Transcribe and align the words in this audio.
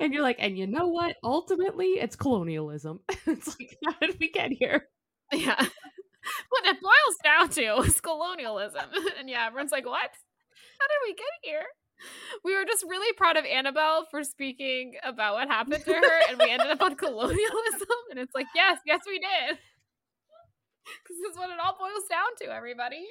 and 0.00 0.12
you're 0.12 0.22
like, 0.22 0.36
and 0.38 0.56
you 0.56 0.66
know 0.66 0.88
what? 0.88 1.16
Ultimately, 1.22 1.98
it's 1.98 2.16
colonialism. 2.16 3.00
it's 3.26 3.58
like, 3.58 3.78
how 3.84 3.94
did 4.00 4.18
we 4.20 4.30
get 4.30 4.50
here? 4.52 4.88
Yeah. 5.32 5.56
what 6.48 6.66
it 6.66 6.76
boils 6.80 7.16
down 7.22 7.48
to 7.50 7.88
is 7.88 8.00
colonialism. 8.00 8.86
and 9.18 9.28
yeah, 9.28 9.46
everyone's 9.46 9.72
like, 9.72 9.86
what? 9.86 10.10
How 10.10 10.86
did 10.88 11.00
we 11.06 11.14
get 11.14 11.26
here? 11.42 11.64
We 12.44 12.56
were 12.56 12.64
just 12.64 12.82
really 12.82 13.12
proud 13.12 13.36
of 13.36 13.44
Annabelle 13.44 14.06
for 14.10 14.24
speaking 14.24 14.94
about 15.04 15.34
what 15.34 15.48
happened 15.48 15.84
to 15.84 15.92
her, 15.92 16.20
and 16.28 16.38
we 16.38 16.50
ended 16.50 16.68
up 16.68 16.82
on 16.82 16.96
colonialism. 16.96 17.88
And 18.10 18.18
it's 18.18 18.34
like, 18.34 18.48
yes, 18.56 18.80
yes, 18.84 19.00
we 19.06 19.20
did. 19.20 19.58
Because 20.84 21.16
this 21.22 21.30
is 21.32 21.38
what 21.38 21.50
it 21.50 21.58
all 21.62 21.76
boils 21.78 22.08
down 22.10 22.26
to, 22.40 22.52
everybody. 22.52 23.06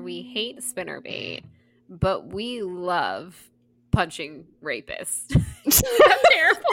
We 0.00 0.22
hate 0.22 0.60
spinnerbait, 0.60 1.42
but 1.88 2.32
we 2.32 2.62
love 2.62 3.50
punching 3.90 4.46
rapists. 4.62 5.26
terrible. 6.30 6.62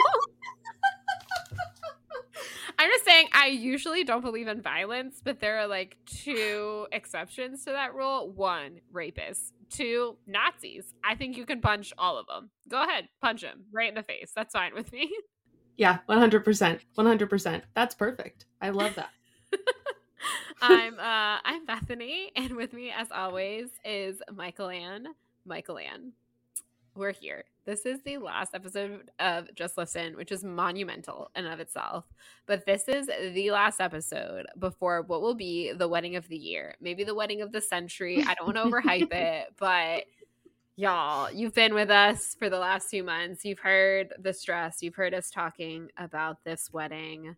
I'm 2.78 2.90
just 2.90 3.04
saying, 3.04 3.28
I 3.32 3.46
usually 3.46 4.04
don't 4.04 4.20
believe 4.20 4.48
in 4.48 4.60
violence, 4.60 5.20
but 5.24 5.40
there 5.40 5.58
are 5.58 5.66
like 5.66 5.96
two 6.04 6.86
exceptions 6.92 7.64
to 7.64 7.72
that 7.72 7.94
rule. 7.94 8.30
One, 8.30 8.80
rapists. 8.92 9.52
Two, 9.70 10.16
Nazis. 10.26 10.92
I 11.02 11.14
think 11.14 11.36
you 11.36 11.46
can 11.46 11.60
punch 11.60 11.92
all 11.98 12.18
of 12.18 12.26
them. 12.26 12.50
Go 12.68 12.82
ahead, 12.82 13.08
punch 13.20 13.42
them 13.42 13.64
right 13.72 13.88
in 13.88 13.94
the 13.94 14.02
face. 14.02 14.32
That's 14.34 14.52
fine 14.52 14.74
with 14.74 14.92
me. 14.92 15.10
Yeah, 15.76 15.98
100%. 16.08 16.80
100%. 16.96 17.62
That's 17.74 17.94
perfect. 17.94 18.46
I 18.60 18.70
love 18.70 18.94
that. 18.94 19.10
I'm 20.60 20.94
uh 20.98 21.38
I'm 21.44 21.64
Bethany, 21.66 22.32
and 22.36 22.56
with 22.56 22.72
me, 22.72 22.90
as 22.90 23.08
always, 23.10 23.70
is 23.84 24.22
Michael 24.34 24.68
Ann. 24.70 25.08
Michael 25.44 25.78
Ann. 25.78 26.12
We're 26.94 27.12
here. 27.12 27.44
This 27.66 27.84
is 27.84 28.00
the 28.04 28.16
last 28.18 28.54
episode 28.54 29.10
of 29.18 29.54
Just 29.54 29.76
Listen, 29.76 30.16
which 30.16 30.32
is 30.32 30.42
monumental 30.42 31.30
in 31.36 31.44
of 31.44 31.60
itself. 31.60 32.04
But 32.46 32.64
this 32.64 32.88
is 32.88 33.08
the 33.34 33.50
last 33.50 33.80
episode 33.80 34.46
before 34.58 35.02
what 35.02 35.20
will 35.20 35.34
be 35.34 35.72
the 35.72 35.88
wedding 35.88 36.16
of 36.16 36.26
the 36.28 36.38
year, 36.38 36.76
maybe 36.80 37.04
the 37.04 37.14
wedding 37.14 37.42
of 37.42 37.52
the 37.52 37.60
century. 37.60 38.24
I 38.26 38.34
don't 38.34 38.46
want 38.46 38.56
to 38.56 38.64
overhype 38.64 39.12
it, 39.12 39.52
but 39.58 40.04
y'all, 40.76 41.30
you've 41.30 41.54
been 41.54 41.74
with 41.74 41.90
us 41.90 42.34
for 42.38 42.48
the 42.48 42.58
last 42.58 42.88
few 42.88 43.04
months. 43.04 43.44
You've 43.44 43.58
heard 43.58 44.14
the 44.18 44.32
stress. 44.32 44.82
You've 44.82 44.94
heard 44.94 45.12
us 45.12 45.30
talking 45.30 45.90
about 45.98 46.44
this 46.44 46.72
wedding. 46.72 47.36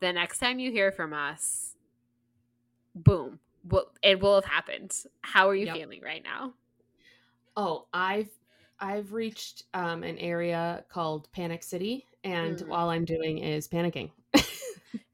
The 0.00 0.12
next 0.12 0.38
time 0.38 0.58
you 0.58 0.70
hear 0.70 0.92
from 0.92 1.12
us, 1.12 1.74
boom, 2.94 3.38
well, 3.68 3.90
it 4.02 4.20
will 4.20 4.34
have 4.34 4.44
happened. 4.44 4.92
How 5.22 5.48
are 5.48 5.54
you 5.54 5.66
yep. 5.66 5.76
feeling 5.76 6.00
right 6.02 6.22
now? 6.22 6.54
Oh, 7.56 7.86
I've 7.92 8.30
I've 8.78 9.12
reached 9.12 9.64
um, 9.74 10.02
an 10.02 10.16
area 10.18 10.84
called 10.88 11.30
Panic 11.32 11.62
City, 11.62 12.06
and 12.24 12.58
mm. 12.58 12.72
all 12.72 12.88
I'm 12.90 13.04
doing 13.04 13.38
is 13.38 13.68
panicking. 13.68 14.10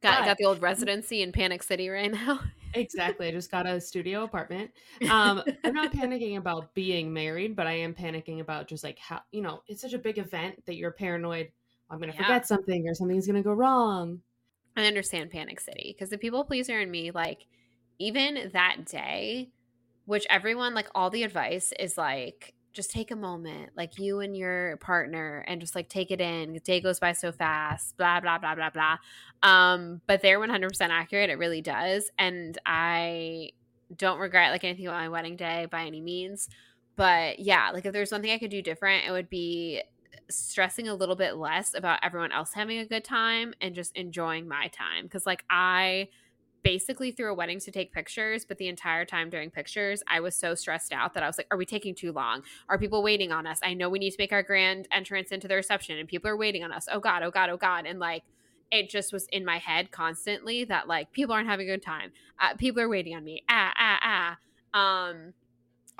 got 0.03 0.25
got 0.25 0.39
the 0.39 0.45
old 0.45 0.63
residency 0.63 1.23
in 1.23 1.33
Panic 1.33 1.63
City 1.63 1.89
right 1.89 2.13
now. 2.13 2.41
exactly. 2.75 3.27
I 3.27 3.33
just 3.33 3.51
got 3.51 3.67
a 3.67 3.81
studio 3.81 4.25
apartment. 4.25 4.71
Um, 5.11 5.43
I'm 5.65 5.75
not 5.75 5.93
panicking 5.93 6.37
about 6.37 6.75
being 6.75 7.13
married, 7.13 7.57
but 7.57 7.67
I 7.67 7.73
am 7.73 7.95
panicking 7.95 8.41
about 8.41 8.69
just 8.69 8.85
like 8.85 8.99
how 8.99 9.21
you 9.33 9.43
know 9.43 9.63
it's 9.67 9.83
such 9.83 9.93
a 9.93 9.99
big 9.99 10.19
event 10.19 10.65
that 10.67 10.77
you're 10.77 10.93
paranoid. 10.93 11.51
I'm 11.91 11.99
gonna 11.99 12.13
yeah. 12.13 12.23
forget 12.23 12.47
something 12.47 12.89
or 12.89 12.95
something's 12.95 13.27
gonna 13.27 13.43
go 13.43 13.53
wrong. 13.53 14.21
I 14.77 14.87
understand 14.87 15.31
Panic 15.31 15.59
City 15.61 15.95
because 15.97 16.11
the 16.11 16.19
people 16.19 16.45
pleaser 16.45 16.81
in 16.81 16.91
me 16.91 17.11
like 17.11 17.47
even 17.99 18.51
that 18.53 18.85
day, 18.85 19.51
which 20.05 20.27
everyone, 20.31 20.75
like 20.75 20.89
all 20.95 21.11
the 21.11 21.23
advice 21.23 21.73
is 21.79 21.97
like, 21.99 22.55
just 22.73 22.91
take 22.91 23.11
a 23.11 23.17
moment, 23.17 23.71
like 23.75 23.99
you 23.99 24.21
and 24.21 24.37
your 24.37 24.77
partner, 24.77 25.45
and 25.49 25.61
just 25.61 25.75
like 25.75 25.89
take 25.89 26.11
it 26.11 26.21
in. 26.21 26.53
The 26.53 26.61
day 26.61 26.81
goes 26.81 27.01
by 27.01 27.13
so 27.13 27.33
fast, 27.33 27.97
blah, 27.97 28.21
blah, 28.21 28.39
blah, 28.39 28.55
blah, 28.55 28.71
blah. 28.71 28.99
Um, 29.43 30.03
but 30.07 30.21
they're 30.21 30.39
100% 30.39 30.81
accurate. 30.91 31.31
It 31.31 31.39
really 31.39 31.63
does. 31.63 32.11
And 32.19 32.59
I 32.67 33.53
don't 33.95 34.19
regret 34.19 34.53
like 34.53 34.65
anything 34.65 34.87
about 34.87 35.01
my 35.01 35.09
wedding 35.09 35.37
day 35.37 35.67
by 35.71 35.87
any 35.87 36.01
means. 36.03 36.49
But 36.97 37.39
yeah, 37.39 37.71
like 37.73 37.87
if 37.87 37.93
there's 37.93 38.13
one 38.13 38.23
thing 38.23 38.33
I 38.33 38.39
could 38.39 38.51
do 38.51 38.63
different, 38.63 39.07
it 39.07 39.11
would 39.11 39.31
be 39.31 39.83
stressing 40.29 40.89
a 40.89 40.95
little 40.95 41.17
bit 41.17 41.37
less 41.37 41.75
about 41.75 42.01
everyone 42.03 42.33
else 42.33 42.53
having 42.53 42.79
a 42.79 42.87
good 42.87 43.05
time 43.05 43.55
and 43.61 43.75
just 43.75 43.97
enjoying 43.97 44.49
my 44.49 44.69
time. 44.69 45.09
Cause 45.09 45.25
like 45.25 45.45
I, 45.49 46.09
basically 46.67 47.13
through 47.13 47.31
a 47.31 47.35
wedding 47.35 47.61
to 47.61 47.71
take 47.71 47.93
pictures, 47.93 48.45
but 48.45 48.59
the 48.59 48.67
entire 48.67 49.05
time 49.05 49.31
during 49.31 49.53
pictures, 49.53 50.03
I 50.09 50.19
was 50.19 50.35
so 50.35 50.57
stressed 50.57 50.93
out 50.93 51.15
that 51.15 51.23
I 51.23 51.29
was 51.29 51.39
like, 51.39 51.47
are 51.53 51.57
we 51.57 51.65
taking 51.65 51.95
too 51.95 52.11
long? 52.11 52.43
Are 52.69 52.77
people 52.77 53.05
waiting 53.05 53.31
on 53.31 53.47
us? 53.47 53.61
I 53.63 53.73
know 53.73 53.89
we 53.89 54.01
need 54.01 54.11
to 54.11 54.17
make 54.19 54.33
our 54.33 54.43
grand 54.43 54.89
entrance 54.91 55.31
into 55.31 55.47
the 55.47 55.55
reception 55.55 55.97
and 55.97 56.09
people 56.09 56.29
are 56.29 56.37
waiting 56.37 56.65
on 56.65 56.73
us. 56.73 56.89
Oh 56.91 56.99
God, 56.99 57.23
oh 57.23 57.31
God, 57.31 57.51
oh 57.51 57.57
God. 57.57 57.87
And 57.87 58.01
like, 58.01 58.25
it 58.73 58.91
just 58.91 59.13
was 59.13 59.29
in 59.31 59.45
my 59.45 59.59
head 59.59 59.93
constantly 59.93 60.65
that 60.65 60.89
like 60.89 61.13
people 61.13 61.33
aren't 61.37 61.49
having 61.49 61.71
a 61.71 61.73
good 61.73 61.85
time. 61.85 62.11
Uh, 62.41 62.55
people 62.57 62.83
are 62.83 62.89
waiting 62.89 63.15
on 63.15 63.23
me. 63.23 63.45
Ah, 63.49 63.73
ah, 63.79 64.37
ah. 64.75 65.09
Um, 65.09 65.35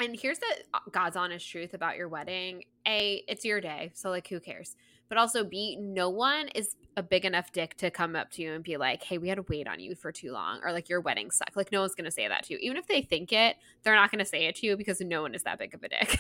and 0.01 0.19
here's 0.21 0.41
the 0.41 0.53
uh, 0.75 0.81
God's 0.91 1.15
honest 1.15 1.49
truth 1.49 1.75
about 1.75 1.97
your 1.97 2.09
wedding. 2.09 2.65
A, 2.89 3.23
it's 3.29 3.45
your 3.45 3.61
day. 3.61 3.93
So 3.95 4.11
like, 4.11 4.27
who 4.27 4.41
cares? 4.41 4.75
But 5.09 5.19
also 5.19 5.45
B, 5.45 5.77
no 5.81 6.11
one 6.11 6.49
is 6.49 6.77
a 6.97 7.03
big 7.03 7.25
enough 7.25 7.53
dick 7.53 7.77
to 7.77 7.91
come 7.91 8.17
up 8.17 8.31
to 8.33 8.43
you 8.43 8.53
and 8.53 8.65
be 8.65 8.77
like, 8.77 9.03
hey, 9.03 9.19
we 9.19 9.29
had 9.29 9.37
to 9.37 9.45
wait 9.49 9.69
on 9.69 9.81
you 9.81 9.95
for 9.95 10.11
too 10.11 10.33
long, 10.33 10.61
or 10.65 10.73
like 10.73 10.89
your 10.89 11.01
wedding 11.01 11.31
sucked. 11.31 11.57
Like, 11.57 11.71
no 11.71 11.81
one's 11.81 11.95
going 11.95 12.07
to 12.07 12.11
say 12.11 12.27
that 12.27 12.45
to 12.45 12.55
you. 12.55 12.59
Even 12.63 12.77
if 12.77 12.87
they 12.87 13.03
think 13.03 13.33
it, 13.33 13.57
they're 13.83 13.95
not 13.95 14.11
going 14.11 14.19
to 14.19 14.25
say 14.25 14.47
it 14.47 14.57
to 14.57 14.67
you 14.67 14.77
because 14.77 15.01
no 15.01 15.23
one 15.23 15.35
is 15.35 15.43
that 15.45 15.59
big 15.59 15.75
of 15.75 15.83
a 15.83 15.89
dick. 15.89 16.19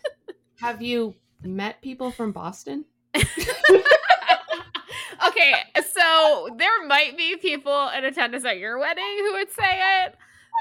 Have 0.60 0.82
you 0.82 1.14
met 1.42 1.80
people 1.80 2.10
from 2.10 2.32
Boston? 2.32 2.84
okay, 3.16 3.24
so 5.92 6.48
there 6.56 6.86
might 6.86 7.16
be 7.16 7.36
people 7.36 7.88
in 7.96 8.04
attendance 8.04 8.44
at 8.44 8.58
your 8.58 8.78
wedding 8.78 9.16
who 9.18 9.32
would 9.32 9.50
say 9.50 10.04
it 10.04 10.16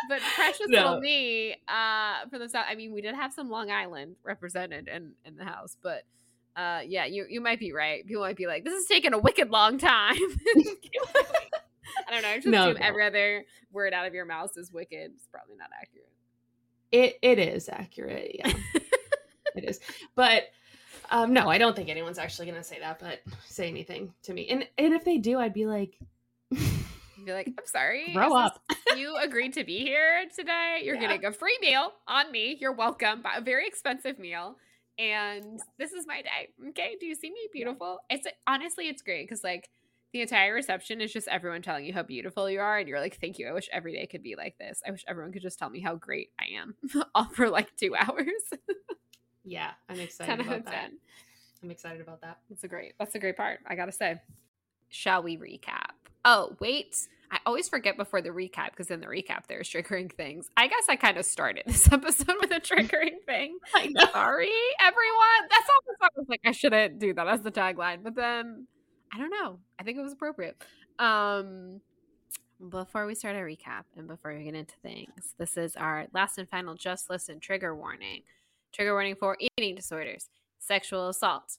but 0.08 0.22
precious 0.36 0.68
no. 0.68 0.78
little 0.78 1.00
me 1.00 1.56
uh 1.68 2.28
for 2.30 2.40
the 2.40 2.48
south 2.48 2.66
i 2.70 2.76
mean 2.76 2.94
we 2.94 3.02
did 3.02 3.16
have 3.16 3.34
some 3.34 3.50
long 3.50 3.70
island 3.70 4.16
represented 4.24 4.88
in 4.88 5.12
in 5.26 5.36
the 5.36 5.44
house 5.44 5.76
but 5.82 6.04
uh, 6.56 6.82
yeah, 6.86 7.06
you 7.06 7.26
you 7.30 7.42
might 7.42 7.60
be 7.60 7.72
right. 7.72 8.06
People 8.06 8.24
might 8.24 8.36
be 8.36 8.48
like, 8.48 8.64
"This 8.64 8.74
is 8.74 8.86
taking 8.86 9.14
a 9.14 9.18
wicked 9.18 9.50
long 9.50 9.78
time." 9.78 10.16
I 12.08 12.12
don't 12.12 12.22
know. 12.22 12.30
I 12.30 12.36
just 12.36 12.48
no, 12.48 12.70
assume 12.70 12.82
no. 12.82 12.88
every 12.88 13.06
other 13.06 13.46
word 13.72 13.94
out 13.94 14.06
of 14.06 14.14
your 14.14 14.26
mouth 14.26 14.52
is 14.58 14.72
wicked. 14.72 15.12
It's 15.16 15.28
probably 15.28 15.56
not 15.56 15.70
accurate. 15.80 16.10
It 16.92 17.20
it 17.22 17.40
is 17.40 17.70
accurate. 17.70 18.36
Yeah, 18.36 18.54
it 19.56 19.64
is. 19.64 19.80
But 20.16 20.50
um, 21.12 21.34
no, 21.34 21.50
I 21.50 21.58
don't 21.58 21.76
think 21.76 21.90
anyone's 21.90 22.18
actually 22.18 22.48
going 22.48 22.58
to 22.58 22.64
say 22.64 22.80
that. 22.80 23.00
But 23.00 23.22
say 23.46 23.68
anything 23.68 24.14
to 24.24 24.34
me, 24.34 24.48
and 24.50 24.68
and 24.78 24.94
if 24.94 25.06
they 25.06 25.18
do, 25.18 25.40
I'd 25.40 25.54
be 25.54 25.66
like. 25.66 25.98
be 27.26 27.34
like, 27.34 27.48
I'm 27.48 27.66
sorry. 27.66 28.14
Grow 28.14 28.34
up. 28.34 28.62
you 28.98 29.18
agreed 29.18 29.54
to 29.54 29.64
be 29.64 29.80
here 29.80 30.26
today. 30.36 30.80
You're 30.84 30.96
yeah. 30.96 31.02
getting 31.02 31.26
a 31.26 31.32
free 31.32 31.58
meal 31.62 31.92
on 32.08 32.32
me. 32.32 32.58
You're 32.60 32.72
welcome. 32.72 33.24
A 33.36 33.42
very 33.42 33.68
expensive 33.68 34.18
meal 34.18 34.56
and 35.00 35.60
this 35.78 35.94
is 35.94 36.06
my 36.06 36.22
day. 36.22 36.50
Okay, 36.70 36.98
do 37.00 37.06
you 37.06 37.16
see 37.16 37.32
me 37.32 37.48
beautiful? 37.52 38.00
It's 38.10 38.28
honestly, 38.46 38.90
it's 38.90 39.02
great 39.02 39.28
because 39.28 39.44
like 39.44 39.70
the 40.12 40.22
entire 40.22 40.54
reception 40.54 41.02
is 41.02 41.14
just 41.14 41.28
everyone 41.28 41.62
telling 41.62 41.86
you 41.86 41.94
how 41.94 42.04
beautiful 42.04 42.50
you 42.50 42.60
are, 42.60 42.78
and 42.78 42.88
you're 42.88 43.00
like, 43.00 43.20
thank 43.20 43.40
you. 43.40 43.48
I 43.48 43.54
wish 43.54 43.70
every 43.72 43.94
day 43.94 44.06
could 44.08 44.24
be 44.24 44.36
like 44.36 44.58
this. 44.60 44.82
I 44.86 44.92
wish 44.92 45.06
everyone 45.08 45.32
could 45.32 45.42
just 45.42 45.58
tell 45.58 45.70
me 45.70 45.80
how 45.80 45.96
great 45.96 46.30
I 46.40 46.46
am, 46.60 46.76
all 47.16 47.30
for 47.30 47.50
like 47.50 47.76
two 47.78 47.96
hours. 48.00 48.28
yeah, 49.46 49.72
I'm 49.88 50.00
excited 50.00 50.46
about 50.46 50.66
that. 50.66 50.92
I'm 51.64 51.72
excited 51.72 52.02
about 52.02 52.22
that. 52.22 52.40
That's 52.50 52.64
a 52.64 52.68
great. 52.68 52.94
That's 53.00 53.16
a 53.16 53.20
great 53.20 53.38
part. 53.38 53.60
I 53.68 53.76
gotta 53.76 53.92
say. 53.92 54.20
Shall 54.90 55.24
we 55.24 55.38
recap? 55.38 55.92
Oh, 56.26 56.56
wait. 56.60 57.08
I 57.32 57.40
always 57.46 57.70
forget 57.70 57.96
before 57.96 58.22
the 58.22 58.30
recap 58.30 58.72
because 58.72 58.90
in 58.90 59.02
the 59.02 59.08
recap 59.08 59.46
there's 59.48 59.70
triggering 59.70 60.12
things. 60.12 60.50
I 60.58 60.68
guess 60.68 60.86
I 60.90 60.96
kind 60.96 61.18
of 61.18 61.26
started 61.26 61.64
this 61.68 61.92
episode 61.92 62.36
with 62.42 62.52
a 62.52 62.60
triggering 62.60 63.22
thing. 63.26 63.58
Sorry, 64.12 64.52
everyone. 64.82 65.50
That's 65.50 65.70
all 65.70 65.96
I 66.02 66.08
was 66.16 66.28
like, 66.28 66.42
I 66.46 66.52
shouldn't 66.52 67.00
do 67.00 67.14
that 67.14 67.28
as 67.28 67.42
the 67.42 67.52
tagline. 67.52 68.04
But 68.04 68.16
then 68.16 68.68
I 69.14 69.20
don't 69.20 69.30
know. 69.30 69.60
I 69.80 69.84
think 69.84 69.98
it 69.98 70.02
was 70.02 70.14
appropriate. 70.14 70.62
Um 70.98 71.82
before 72.70 73.06
we 73.06 73.16
start 73.16 73.38
a 73.38 73.40
recap 73.40 73.84
and 73.96 74.08
before 74.08 74.36
we 74.36 74.44
get 74.44 74.56
into 74.56 74.76
things, 74.82 75.34
this 75.38 75.56
is 75.56 75.78
our 75.78 76.08
last 76.14 76.38
and 76.38 76.50
final 76.50 76.76
just 76.76 77.10
listen 77.10 77.40
trigger 77.40 77.76
warning. 77.76 78.24
Trigger 78.74 78.94
warning 78.94 79.16
for 79.16 79.38
eating 79.40 79.76
disorders, 79.76 80.30
sexual 80.60 81.10
assault, 81.10 81.58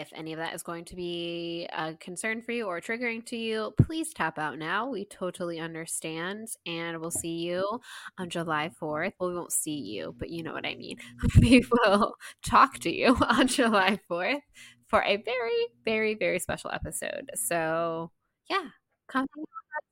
if 0.00 0.10
any 0.14 0.32
of 0.32 0.38
that 0.38 0.54
is 0.54 0.62
going 0.62 0.84
to 0.86 0.96
be 0.96 1.66
a 1.76 1.94
concern 1.94 2.42
for 2.42 2.52
you 2.52 2.66
or 2.66 2.80
triggering 2.80 3.24
to 3.26 3.36
you, 3.36 3.72
please 3.78 4.12
tap 4.12 4.38
out 4.38 4.58
now. 4.58 4.88
We 4.88 5.04
totally 5.06 5.58
understand. 5.58 6.48
And 6.66 7.00
we'll 7.00 7.10
see 7.10 7.36
you 7.38 7.80
on 8.18 8.28
July 8.28 8.70
4th. 8.80 9.12
Well, 9.18 9.30
we 9.30 9.36
won't 9.36 9.52
see 9.52 9.76
you, 9.76 10.14
but 10.18 10.30
you 10.30 10.42
know 10.42 10.52
what 10.52 10.66
I 10.66 10.74
mean. 10.74 10.98
we 11.40 11.64
will 11.70 12.14
talk 12.44 12.78
to 12.80 12.94
you 12.94 13.16
on 13.28 13.46
July 13.46 13.98
4th 14.10 14.40
for 14.88 15.02
a 15.02 15.16
very, 15.16 15.66
very, 15.84 16.14
very 16.14 16.38
special 16.38 16.70
episode. 16.70 17.30
So, 17.34 18.10
yeah, 18.50 18.68
come 19.08 19.26
hang 19.34 19.44
out, 19.44 19.84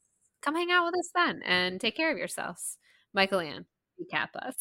come 0.42 0.54
hang 0.54 0.70
out 0.70 0.86
with 0.86 0.98
us 0.98 1.10
then 1.14 1.42
and 1.44 1.80
take 1.80 1.96
care 1.96 2.12
of 2.12 2.18
yourselves. 2.18 2.78
Michael 3.12 3.40
Ann, 3.40 3.64
recap 4.00 4.28
us. 4.36 4.56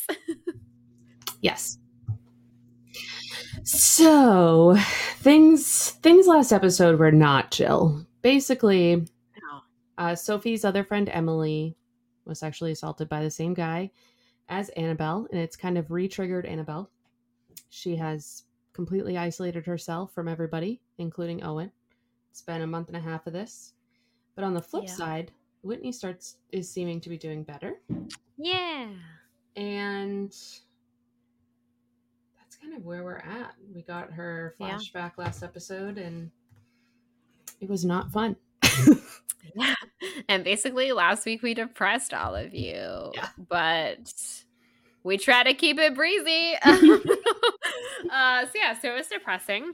yes. 1.41 1.77
So 3.63 4.75
things 5.17 5.91
things 5.91 6.27
last 6.27 6.51
episode 6.51 6.99
were 6.99 7.11
not 7.11 7.51
chill. 7.51 8.05
Basically, 8.21 9.05
uh, 9.97 10.15
Sophie's 10.15 10.65
other 10.65 10.83
friend 10.83 11.09
Emily 11.11 11.77
was 12.25 12.39
sexually 12.39 12.71
assaulted 12.71 13.09
by 13.09 13.23
the 13.23 13.31
same 13.31 13.53
guy 13.53 13.91
as 14.49 14.69
Annabelle, 14.69 15.27
and 15.31 15.39
it's 15.39 15.55
kind 15.55 15.77
of 15.77 15.91
re-triggered 15.91 16.45
Annabelle. 16.45 16.89
She 17.69 17.95
has 17.95 18.43
completely 18.73 19.17
isolated 19.17 19.65
herself 19.65 20.13
from 20.13 20.27
everybody, 20.27 20.81
including 20.97 21.43
Owen. 21.43 21.71
It's 22.31 22.41
been 22.41 22.61
a 22.61 22.67
month 22.67 22.87
and 22.87 22.97
a 22.97 23.01
half 23.01 23.27
of 23.27 23.33
this. 23.33 23.73
But 24.35 24.43
on 24.43 24.53
the 24.53 24.61
flip 24.61 24.85
yeah. 24.87 24.93
side, 24.93 25.31
Whitney 25.61 25.91
starts 25.91 26.37
is 26.51 26.69
seeming 26.69 26.99
to 27.01 27.09
be 27.09 27.17
doing 27.17 27.43
better. 27.43 27.79
Yeah. 28.37 28.89
And 29.55 30.35
kind 32.63 32.75
of 32.75 32.85
where 32.85 33.03
we're 33.03 33.17
at. 33.17 33.53
We 33.73 33.81
got 33.81 34.11
her 34.11 34.55
flashback 34.59 34.93
yeah. 34.93 35.25
last 35.25 35.43
episode 35.43 35.97
and 35.97 36.31
it 37.59 37.69
was 37.69 37.83
not 37.85 38.11
fun. 38.11 38.35
yeah. 39.55 39.75
And 40.29 40.43
basically 40.43 40.91
last 40.91 41.25
week 41.25 41.41
we 41.41 41.53
depressed 41.53 42.13
all 42.13 42.35
of 42.35 42.53
you. 42.53 43.11
Yeah. 43.13 43.29
But 43.49 44.13
we 45.03 45.17
try 45.17 45.43
to 45.43 45.53
keep 45.53 45.79
it 45.79 45.95
breezy. 45.95 46.53
uh, 46.63 48.45
so 48.45 48.51
yeah, 48.55 48.79
so 48.79 48.91
it 48.91 48.95
was 48.95 49.07
depressing. 49.07 49.73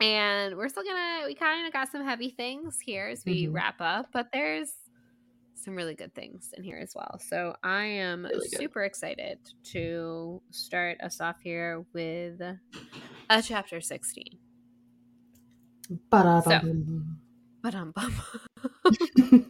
And 0.00 0.56
we're 0.56 0.68
still 0.68 0.82
gonna 0.82 1.26
we 1.26 1.34
kind 1.34 1.66
of 1.66 1.72
got 1.72 1.90
some 1.90 2.04
heavy 2.04 2.30
things 2.30 2.80
here 2.80 3.06
as 3.06 3.24
we 3.24 3.44
mm-hmm. 3.44 3.54
wrap 3.54 3.80
up, 3.80 4.08
but 4.12 4.28
there's 4.32 4.72
some 5.62 5.74
really 5.74 5.94
good 5.94 6.14
things 6.14 6.52
in 6.56 6.64
here 6.64 6.78
as 6.78 6.94
well. 6.94 7.18
So 7.20 7.54
I 7.62 7.84
am 7.84 8.24
really 8.24 8.48
super 8.48 8.84
excited 8.84 9.38
to 9.72 10.42
start 10.50 11.00
us 11.00 11.20
off 11.20 11.36
here 11.42 11.84
with 11.92 12.40
a 13.30 13.42
chapter 13.42 13.80
16. 13.80 14.24
Ba-da-bum. 17.62 18.12
So, 18.12 19.44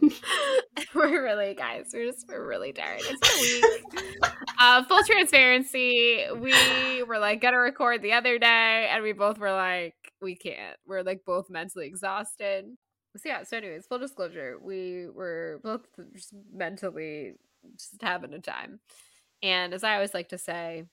we're 0.95 1.23
really 1.23 1.55
guys, 1.55 1.89
we're 1.93 2.11
just 2.11 2.27
we're 2.27 2.47
really 2.47 2.71
tired. 2.71 3.01
It's 3.03 3.29
a 3.29 4.21
week. 4.21 4.33
uh, 4.59 4.83
full 4.83 5.03
transparency, 5.03 6.23
we 6.35 7.03
were 7.03 7.17
like 7.17 7.41
gonna 7.41 7.57
record 7.57 8.03
the 8.03 8.13
other 8.13 8.37
day, 8.37 8.87
and 8.91 9.03
we 9.03 9.13
both 9.13 9.39
were 9.39 9.51
like, 9.51 9.95
we 10.21 10.35
can't. 10.35 10.77
We're 10.85 11.01
like 11.01 11.21
both 11.25 11.49
mentally 11.49 11.87
exhausted 11.87 12.65
so 13.15 13.29
yeah 13.29 13.43
so 13.43 13.57
anyways 13.57 13.85
full 13.85 13.99
disclosure 13.99 14.57
we 14.61 15.07
were 15.13 15.59
both 15.63 15.81
just 16.13 16.33
mentally 16.53 17.33
just 17.77 18.01
having 18.01 18.33
a 18.33 18.39
time. 18.39 18.79
And 19.41 19.73
as 19.73 19.83
i 19.83 19.93
always 19.95 20.13
like 20.13 20.29
to 20.29 20.37
say 20.37 20.85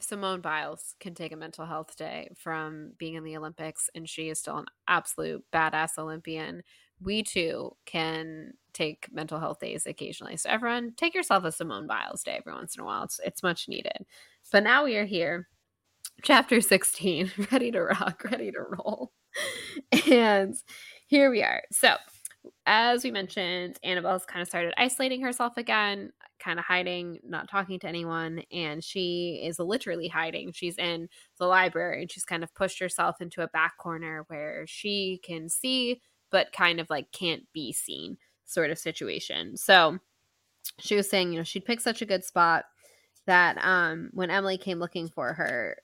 simone 0.00 0.40
biles 0.40 0.94
can 1.00 1.14
take 1.14 1.32
a 1.32 1.36
mental 1.36 1.66
health 1.66 1.96
day 1.96 2.30
from 2.36 2.92
being 2.98 3.14
in 3.14 3.24
the 3.24 3.36
olympics 3.36 3.90
and 3.94 4.08
she 4.08 4.28
is 4.28 4.38
still 4.38 4.58
an 4.58 4.66
absolute 4.88 5.44
badass 5.52 5.98
olympian. 5.98 6.62
We 7.00 7.22
too 7.22 7.76
can 7.84 8.52
take 8.72 9.08
mental 9.12 9.40
health 9.40 9.58
days 9.60 9.86
occasionally. 9.86 10.36
So 10.36 10.48
everyone 10.48 10.92
take 10.96 11.14
yourself 11.14 11.44
a 11.44 11.52
simone 11.52 11.86
biles 11.86 12.22
day 12.22 12.36
every 12.38 12.52
once 12.52 12.76
in 12.76 12.82
a 12.82 12.84
while. 12.84 13.04
It's, 13.04 13.20
it's 13.24 13.42
much 13.42 13.68
needed. 13.68 14.06
But 14.50 14.62
now 14.62 14.84
we 14.84 14.96
are 14.96 15.04
here 15.04 15.48
chapter 16.22 16.60
16 16.60 17.32
ready 17.52 17.70
to 17.72 17.80
rock 17.82 18.24
ready 18.30 18.50
to 18.52 18.60
roll. 18.60 19.12
And 20.10 20.54
here 21.12 21.30
we 21.30 21.42
are. 21.42 21.62
So, 21.70 21.96
as 22.64 23.04
we 23.04 23.10
mentioned, 23.10 23.78
Annabelle's 23.84 24.24
kind 24.24 24.40
of 24.40 24.48
started 24.48 24.72
isolating 24.78 25.20
herself 25.20 25.58
again, 25.58 26.10
kind 26.40 26.58
of 26.58 26.64
hiding, 26.64 27.18
not 27.22 27.50
talking 27.50 27.78
to 27.80 27.86
anyone, 27.86 28.42
and 28.50 28.82
she 28.82 29.42
is 29.44 29.58
literally 29.58 30.08
hiding. 30.08 30.52
She's 30.52 30.78
in 30.78 31.10
the 31.38 31.44
library 31.44 32.00
and 32.00 32.10
she's 32.10 32.24
kind 32.24 32.42
of 32.42 32.54
pushed 32.54 32.78
herself 32.78 33.20
into 33.20 33.42
a 33.42 33.48
back 33.48 33.76
corner 33.76 34.24
where 34.28 34.64
she 34.66 35.20
can 35.22 35.50
see 35.50 36.00
but 36.30 36.50
kind 36.50 36.80
of 36.80 36.88
like 36.88 37.12
can't 37.12 37.42
be 37.52 37.74
seen 37.74 38.16
sort 38.46 38.70
of 38.70 38.78
situation. 38.78 39.54
So, 39.58 39.98
she 40.78 40.96
was 40.96 41.10
saying, 41.10 41.32
you 41.32 41.40
know, 41.40 41.44
she'd 41.44 41.66
picked 41.66 41.82
such 41.82 42.00
a 42.00 42.06
good 42.06 42.24
spot 42.24 42.64
that 43.26 43.58
um 43.62 44.08
when 44.14 44.30
Emily 44.30 44.56
came 44.56 44.78
looking 44.78 45.10
for 45.10 45.34
her, 45.34 45.76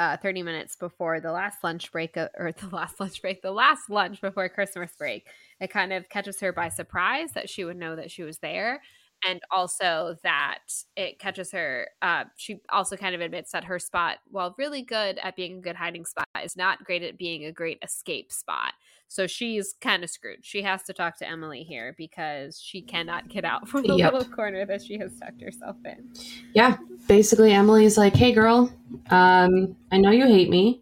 uh, 0.00 0.16
30 0.16 0.42
minutes 0.42 0.76
before 0.76 1.20
the 1.20 1.30
last 1.30 1.62
lunch 1.62 1.92
break, 1.92 2.16
uh, 2.16 2.28
or 2.38 2.52
the 2.58 2.74
last 2.74 2.98
lunch 2.98 3.20
break, 3.20 3.42
the 3.42 3.50
last 3.50 3.90
lunch 3.90 4.22
before 4.22 4.48
Christmas 4.48 4.92
break. 4.96 5.26
It 5.60 5.70
kind 5.70 5.92
of 5.92 6.08
catches 6.08 6.40
her 6.40 6.52
by 6.54 6.70
surprise 6.70 7.32
that 7.34 7.50
she 7.50 7.66
would 7.66 7.76
know 7.76 7.94
that 7.96 8.10
she 8.10 8.22
was 8.22 8.38
there. 8.38 8.80
And 9.26 9.40
also 9.50 10.16
that 10.22 10.60
it 10.96 11.18
catches 11.18 11.52
her. 11.52 11.88
Uh, 12.00 12.24
she 12.36 12.60
also 12.70 12.96
kind 12.96 13.14
of 13.14 13.20
admits 13.20 13.52
that 13.52 13.64
her 13.64 13.78
spot, 13.78 14.18
while 14.30 14.54
really 14.58 14.82
good 14.82 15.18
at 15.18 15.36
being 15.36 15.58
a 15.58 15.60
good 15.60 15.76
hiding 15.76 16.06
spot, 16.06 16.26
is 16.42 16.56
not 16.56 16.84
great 16.84 17.02
at 17.02 17.18
being 17.18 17.44
a 17.44 17.52
great 17.52 17.78
escape 17.82 18.32
spot. 18.32 18.72
So 19.10 19.26
she's 19.26 19.74
kind 19.80 20.04
of 20.04 20.08
screwed. 20.08 20.38
She 20.42 20.62
has 20.62 20.84
to 20.84 20.92
talk 20.92 21.18
to 21.18 21.28
Emily 21.28 21.64
here 21.64 21.96
because 21.98 22.60
she 22.60 22.80
cannot 22.80 23.28
get 23.28 23.44
out 23.44 23.68
from 23.68 23.82
the 23.82 23.96
yep. 23.96 24.12
little 24.12 24.28
corner 24.28 24.64
that 24.64 24.82
she 24.82 24.98
has 24.98 25.18
tucked 25.18 25.42
herself 25.42 25.76
in. 25.84 26.12
Yeah. 26.54 26.76
Basically, 27.08 27.52
Emily's 27.52 27.98
like, 27.98 28.14
hey, 28.14 28.32
girl, 28.32 28.72
um, 29.10 29.76
I 29.90 29.98
know 29.98 30.12
you 30.12 30.26
hate 30.26 30.48
me, 30.48 30.80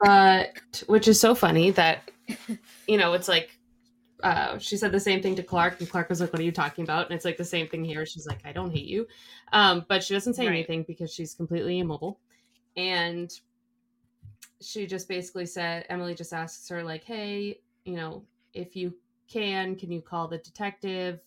but 0.00 0.84
which 0.86 1.08
is 1.08 1.20
so 1.20 1.34
funny 1.34 1.72
that, 1.72 2.08
you 2.86 2.96
know, 2.96 3.12
it's 3.12 3.26
like, 3.26 3.55
uh, 4.22 4.58
she 4.58 4.76
said 4.76 4.92
the 4.92 5.00
same 5.00 5.22
thing 5.22 5.36
to 5.36 5.42
Clarke, 5.42 5.80
and 5.80 5.90
Clarke 5.90 6.08
was 6.08 6.20
like, 6.20 6.32
"What 6.32 6.40
are 6.40 6.44
you 6.44 6.52
talking 6.52 6.84
about?" 6.84 7.06
And 7.06 7.14
it's 7.14 7.24
like 7.24 7.36
the 7.36 7.44
same 7.44 7.68
thing 7.68 7.84
here. 7.84 8.06
She's 8.06 8.26
like, 8.26 8.40
"I 8.44 8.52
don't 8.52 8.70
hate 8.70 8.86
you," 8.86 9.06
um, 9.52 9.84
but 9.88 10.02
she 10.02 10.14
doesn't 10.14 10.34
say 10.34 10.46
right. 10.46 10.52
anything 10.52 10.84
because 10.84 11.12
she's 11.12 11.34
completely 11.34 11.78
immobile. 11.78 12.18
And 12.76 13.30
she 14.60 14.86
just 14.86 15.08
basically 15.08 15.46
said 15.46 15.86
Emily 15.88 16.14
just 16.14 16.32
asks 16.32 16.68
her 16.68 16.82
like, 16.82 17.04
"Hey, 17.04 17.60
you 17.84 17.96
know, 17.96 18.24
if 18.54 18.74
you 18.74 18.94
can, 19.28 19.76
can 19.76 19.90
you 19.92 20.00
call 20.00 20.28
the 20.28 20.38
detective 20.38 21.20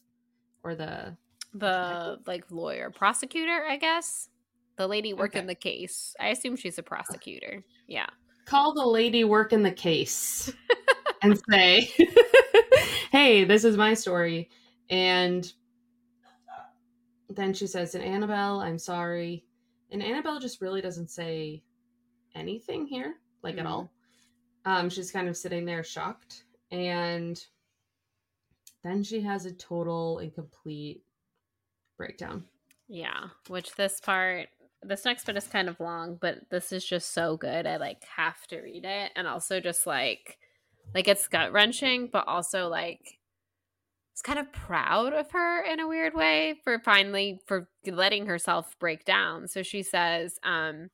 or 0.64 0.76
the 0.76 1.16
the 1.54 1.68
detective? 1.68 2.28
like 2.28 2.46
lawyer, 2.52 2.90
prosecutor, 2.90 3.66
I 3.68 3.78
guess. 3.78 4.30
The 4.78 4.88
lady 4.88 5.14
working 5.14 5.42
okay. 5.42 5.48
the 5.48 5.56
case. 5.56 6.16
I 6.20 6.30
assume 6.30 6.56
she's 6.56 6.78
a 6.78 6.84
prosecutor. 6.84 7.64
Yeah. 7.88 8.08
Call 8.46 8.74
the 8.74 8.86
lady 8.86 9.26
working 9.26 9.62
the 9.62 9.72
case 9.72 10.54
and 11.22 11.40
say, 11.50 11.94
"Hey, 13.12 13.44
this 13.44 13.64
is 13.64 13.78
my 13.78 13.94
story." 13.94 14.50
And 14.90 15.52
then 17.30 17.54
she 17.54 17.68
says, 17.68 17.96
"And 17.96 18.04
Annabelle, 18.04 18.62
I'm 18.62 18.80
sorry." 18.80 19.46
And 19.92 20.04
Annabelle 20.04 20.40
just 20.40 20.62
really 20.62 20.82
doesn't 20.82 21.10
say 21.10 21.64
anything 22.36 22.86
here, 22.86 23.16
like 23.42 23.56
mm-hmm. 23.56 23.66
at 23.66 23.72
all. 23.72 23.92
Um, 24.66 24.90
she's 24.90 25.12
kind 25.12 25.28
of 25.28 25.38
sitting 25.38 25.66
there 25.66 25.84
shocked. 25.84 26.44
And 26.72 27.44
then 28.84 29.04
she 29.04 29.22
has 29.22 29.46
a 29.46 29.52
total 29.54 30.20
and 30.20 30.34
complete 30.34 31.04
breakdown. 31.98 32.46
Yeah, 32.88 33.30
which 33.48 33.76
this 33.76 34.00
part, 34.00 34.48
this 34.82 35.06
next 35.06 35.26
bit 35.26 35.38
is 35.38 35.48
kind 35.48 35.70
of 35.70 35.80
long, 35.80 36.18
but 36.20 36.50
this 36.50 36.72
is 36.72 36.86
just 36.86 37.14
so 37.14 37.38
good. 37.38 37.66
I 37.66 37.78
like 37.78 38.04
have 38.16 38.46
to 38.48 38.62
read 38.62 38.86
it. 38.86 39.12
And 39.16 39.28
also 39.28 39.60
just 39.60 39.88
like, 39.88 40.38
like 40.94 41.08
it's 41.08 41.28
gut 41.28 41.52
wrenching, 41.52 42.10
but 42.12 42.28
also 42.28 42.68
like, 42.68 43.20
it's 44.14 44.22
kind 44.22 44.40
of 44.40 44.52
proud 44.52 45.14
of 45.14 45.32
her 45.32 45.64
in 45.64 45.80
a 45.80 45.88
weird 45.88 46.14
way 46.14 46.60
for 46.64 46.80
finally 46.80 47.40
for 47.46 47.70
letting 47.86 48.26
herself 48.26 48.76
break 48.78 49.06
down. 49.06 49.48
So 49.48 49.64
she 49.64 49.82
says, 49.82 50.38
um, 50.44 50.90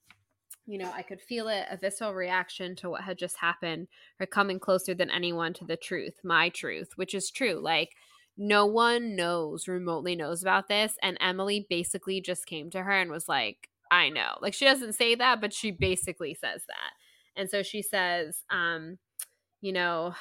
you 0.68 0.78
know, 0.78 0.92
I 0.94 1.02
could 1.02 1.22
feel 1.22 1.48
it 1.48 1.66
a 1.72 1.78
visceral 1.78 2.14
reaction 2.14 2.76
to 2.78 2.90
what 2.90 3.02
had 3.02 3.18
just 3.18 3.38
happened, 3.38 3.88
her 4.20 4.26
coming 4.26 4.60
closer 4.60 4.94
than 4.94 5.10
anyone 5.10 5.54
to 5.54 5.66
the 5.66 5.78
truth, 5.78 6.20
my 6.24 6.50
truth, 6.50 6.90
which 6.96 7.14
is 7.14 7.32
true. 7.32 7.60
Like, 7.62 7.96
no 8.38 8.66
one 8.66 9.16
knows, 9.16 9.68
remotely 9.68 10.16
knows 10.16 10.42
about 10.42 10.68
this. 10.68 10.96
And 11.02 11.18
Emily 11.22 11.66
basically 11.70 12.20
just 12.20 12.46
came 12.46 12.70
to 12.72 12.84
her 12.84 12.92
and 12.92 13.10
was 13.10 13.30
like, 13.30 13.70
I 13.92 14.10
know. 14.10 14.38
Like, 14.42 14.54
she 14.54 14.66
doesn't 14.66 14.94
say 14.94 15.16
that, 15.16 15.40
but 15.40 15.54
she 15.54 15.72
basically 15.72 16.34
says 16.34 16.64
that. 16.68 17.40
And 17.40 17.50
so 17.50 17.64
she 17.64 17.82
says, 17.82 18.44
um, 18.50 18.98
you 19.66 19.74
know, 19.74 20.14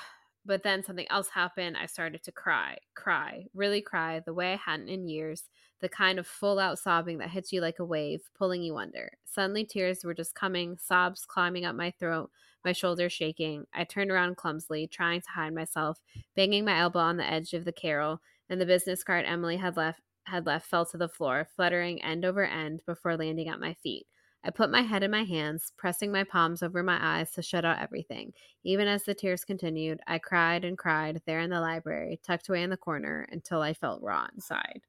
but 0.47 0.63
then 0.63 0.83
something 0.83 1.07
else 1.11 1.29
happened. 1.29 1.77
I 1.77 1.85
started 1.85 2.23
to 2.25 2.33
cry, 2.33 2.79
cry, 2.95 3.45
really 3.53 3.83
cry 3.83 4.21
the 4.21 4.33
way 4.33 4.55
I 4.55 4.57
hadn't 4.57 4.89
in 4.89 5.07
years. 5.07 5.51
The 5.83 5.89
kind 5.91 6.19
of 6.19 6.27
full 6.27 6.59
out 6.59 6.79
sobbing 6.79 7.19
that 7.19 7.29
hits 7.29 7.53
you 7.53 7.61
like 7.61 7.79
a 7.79 7.85
wave, 7.85 8.23
pulling 8.35 8.63
you 8.63 8.79
under. 8.79 9.13
Suddenly, 9.27 9.67
tears 9.67 10.03
were 10.03 10.15
just 10.15 10.35
coming, 10.35 10.79
sobs 10.79 11.27
climbing 11.27 11.67
up 11.67 11.77
my 11.77 11.91
throat, 11.99 12.31
my 12.65 12.73
shoulders 12.73 13.13
shaking. 13.13 13.67
I 13.75 13.85
turned 13.85 14.11
around 14.11 14.39
clumsily, 14.39 14.87
trying 14.87 15.21
to 15.21 15.31
hide 15.31 15.55
myself, 15.55 15.99
banging 16.35 16.65
my 16.65 16.79
elbow 16.79 17.01
on 17.01 17.19
the 17.19 17.31
edge 17.31 17.53
of 17.53 17.67
the 17.67 17.73
carrel, 17.73 18.23
and 18.49 18.59
the 18.59 18.67
business 18.67 19.05
card 19.05 19.27
Emily 19.27 19.59
had 19.59 19.77
left 19.77 20.01
had 20.27 20.47
left 20.47 20.71
fell 20.71 20.87
to 20.87 20.97
the 20.97 21.09
floor, 21.09 21.47
fluttering 21.55 22.03
end 22.03 22.25
over 22.25 22.47
end 22.47 22.81
before 22.87 23.15
landing 23.15 23.49
at 23.49 23.61
my 23.61 23.75
feet. 23.75 24.07
I 24.45 24.51
put 24.51 24.71
my 24.71 24.83
head 24.83 25.03
in 25.03 25.11
my 25.11 25.25
hands, 25.25 25.73
pressing 25.77 26.13
my 26.13 26.23
palms 26.23 26.63
over 26.63 26.83
my 26.83 26.99
eyes 27.01 27.31
to 27.33 27.43
shut 27.43 27.65
out 27.65 27.81
everything. 27.81 28.35
Even 28.63 28.87
as 28.87 29.05
the 29.05 29.15
tears 29.15 29.45
continued, 29.45 30.01
I 30.07 30.19
cried 30.19 30.65
and 30.65 30.77
cried 30.77 31.23
there 31.25 31.41
in 31.41 31.51
the 31.51 31.61
library, 31.61 32.21
tucked 32.23 32.49
away 32.49 32.63
in 32.63 32.71
the 32.71 32.77
corner, 32.77 33.27
until 33.33 33.63
I 33.63 33.73
felt 33.73 34.03
raw 34.03 34.27
inside. 34.35 34.83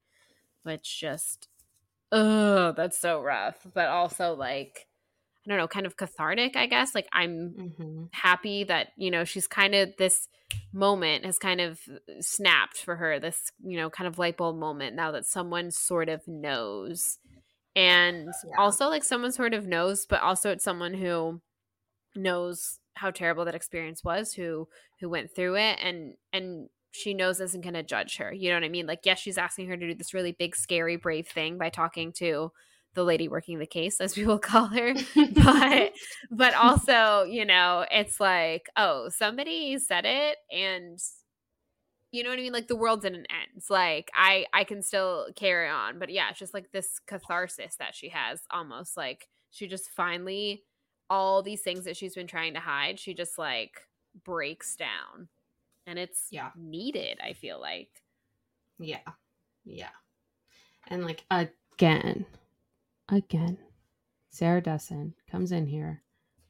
Which 0.64 1.00
just, 1.00 1.48
oh, 2.12 2.74
that's 2.74 3.00
so 3.00 3.22
rough. 3.22 3.66
But 3.74 3.88
also, 3.88 4.34
like, 4.34 4.88
I 5.46 5.50
don't 5.50 5.58
know, 5.58 5.68
kind 5.68 5.86
of 5.86 5.96
cathartic, 5.96 6.56
I 6.56 6.66
guess. 6.66 6.94
Like, 6.94 7.08
I'm 7.14 7.54
mm-hmm. 7.58 8.04
happy 8.12 8.66
that, 8.66 8.88
you 8.98 9.12
know, 9.12 9.24
she's 9.24 9.48
kind 9.48 9.74
of 9.76 9.96
this 9.98 10.28
moment 10.74 11.26
has 11.26 11.38
kind 11.38 11.62
of 11.62 11.80
snapped 12.20 12.78
for 12.78 12.96
her, 12.96 13.20
this, 13.20 13.52
you 13.64 13.78
know, 13.78 13.90
kind 13.90 14.08
of 14.08 14.20
light 14.20 14.38
bulb 14.38 14.58
moment 14.58 14.96
now 14.96 15.12
that 15.12 15.26
someone 15.26 15.72
sort 15.72 16.10
of 16.10 16.28
knows 16.28 17.20
and 17.76 18.28
yeah. 18.28 18.56
also 18.58 18.88
like 18.88 19.04
someone 19.04 19.32
sort 19.32 19.54
of 19.54 19.68
knows 19.68 20.06
but 20.06 20.22
also 20.22 20.52
it's 20.52 20.64
someone 20.64 20.94
who 20.94 21.42
knows 22.16 22.80
how 22.96 23.12
terrible 23.12 23.46
that 23.46 23.56
experience 23.56 24.04
was 24.04 24.34
who 24.34 24.68
who 25.00 25.10
went 25.10 25.34
through 25.36 25.56
it 25.56 25.78
and 25.82 26.14
and 26.32 26.70
she 26.92 27.14
knows 27.14 27.42
isn't 27.42 27.62
going 27.62 27.74
to 27.74 27.84
judge 27.84 28.18
her 28.18 28.34
you 28.34 28.50
know 28.50 28.56
what 28.56 28.64
i 28.64 28.70
mean 28.70 28.88
like 28.88 29.02
yes 29.04 29.20
she's 29.20 29.38
asking 29.38 29.68
her 29.68 29.76
to 29.76 29.88
do 29.88 29.96
this 29.96 30.14
really 30.14 30.32
big 30.32 30.56
scary 30.56 30.96
brave 30.96 31.28
thing 31.28 31.58
by 31.58 31.70
talking 31.70 32.12
to 32.14 32.52
the 32.94 33.04
lady 33.04 33.28
working 33.28 33.60
the 33.60 33.66
case 33.66 34.00
as 34.00 34.16
we 34.18 34.26
will 34.26 34.40
call 34.40 34.68
her 34.68 34.94
but 35.34 35.92
but 36.32 36.54
also 36.56 37.24
you 37.24 37.46
know 37.46 37.86
it's 37.92 38.20
like 38.20 38.68
oh 38.78 39.10
somebody 39.10 39.78
said 39.78 40.06
it 40.06 40.38
and 40.52 40.98
you 42.16 42.24
know 42.24 42.30
what 42.30 42.40
I 42.40 42.42
mean? 42.42 42.54
Like 42.54 42.68
the 42.68 42.76
world 42.76 43.02
didn't 43.02 43.28
end. 43.30 43.50
It's 43.56 43.70
like 43.70 44.10
I 44.16 44.46
I 44.54 44.64
can 44.64 44.82
still 44.82 45.28
carry 45.36 45.70
on. 45.70 46.00
But 46.00 46.10
yeah, 46.10 46.30
it's 46.30 46.40
just 46.40 46.54
like 46.54 46.72
this 46.72 47.00
catharsis 47.06 47.76
that 47.76 47.94
she 47.94 48.10
has 48.10 48.42
almost 48.52 48.96
like 48.96 49.28
she 49.52 49.68
just 49.68 49.90
finally 49.90 50.64
all 51.10 51.44
these 51.44 51.62
things 51.62 51.84
that 51.86 51.98
she's 51.98 52.16
been 52.16 52.28
trying 52.28 52.54
to 52.54 52.60
hide, 52.60 53.00
she 53.00 53.14
just 53.14 53.38
like 53.38 53.82
breaks 54.24 54.76
down. 54.76 55.28
And 55.86 56.00
it's 56.00 56.28
yeah 56.32 56.52
needed, 56.56 57.20
I 57.24 57.34
feel 57.34 57.60
like. 57.60 57.90
Yeah. 58.80 59.00
Yeah. 59.66 59.90
And 60.88 61.04
like 61.04 61.24
again, 61.30 62.26
again, 63.10 63.58
Sarah 64.30 64.62
Dessen 64.62 65.14
comes 65.30 65.52
in 65.52 65.66
here. 65.66 66.02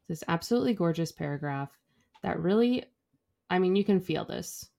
This 0.07 0.23
absolutely 0.27 0.73
gorgeous 0.73 1.11
paragraph 1.11 1.69
that 2.21 2.39
really 2.39 2.85
I 3.49 3.59
mean, 3.59 3.75
you 3.75 3.83
can 3.83 3.99
feel 3.99 4.25
this 4.25 4.69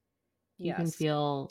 you 0.58 0.68
yes. 0.68 0.76
can 0.76 0.90
feel 0.90 1.50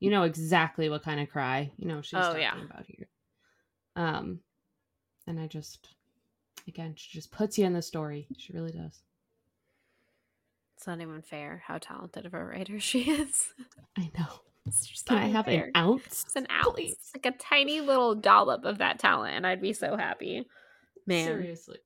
you 0.00 0.10
know 0.10 0.22
exactly 0.22 0.88
what 0.88 1.02
kind 1.02 1.20
of 1.20 1.28
cry 1.28 1.70
you 1.76 1.88
know 1.88 2.02
she's 2.02 2.18
oh, 2.18 2.22
talking 2.22 2.40
yeah. 2.40 2.64
about 2.64 2.86
here. 2.86 3.08
Um 3.96 4.40
and 5.26 5.40
i 5.40 5.46
just 5.46 5.88
again 6.68 6.94
she 6.96 7.16
just 7.16 7.30
puts 7.30 7.58
you 7.58 7.64
in 7.64 7.72
the 7.72 7.82
story. 7.82 8.26
She 8.36 8.52
really 8.52 8.72
does. 8.72 9.02
It's 10.76 10.86
not 10.86 11.00
even 11.00 11.22
fair 11.22 11.62
how 11.66 11.78
talented 11.78 12.26
of 12.26 12.34
a 12.34 12.44
writer 12.44 12.78
she 12.78 13.10
is. 13.10 13.52
I 13.96 14.10
know. 14.18 14.26
It's 14.68 14.84
just 14.84 15.06
can 15.06 15.18
i 15.18 15.28
have 15.28 15.44
fair. 15.44 15.66
an 15.66 15.70
ounce 15.76 16.24
it's 16.26 16.34
an 16.34 16.48
ounce. 16.50 16.74
please? 16.74 16.96
like 17.14 17.24
a 17.24 17.38
tiny 17.38 17.80
little 17.80 18.16
dollop 18.16 18.64
of 18.64 18.78
that 18.78 18.98
talent 18.98 19.36
and 19.36 19.46
i'd 19.46 19.62
be 19.62 19.72
so 19.72 19.96
happy. 19.96 20.44
Man. 21.06 21.24
Seriously. 21.24 21.78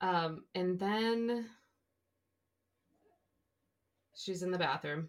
Um 0.00 0.42
and 0.56 0.76
then 0.76 1.46
She's 4.18 4.42
in 4.42 4.50
the 4.50 4.58
bathroom. 4.58 5.08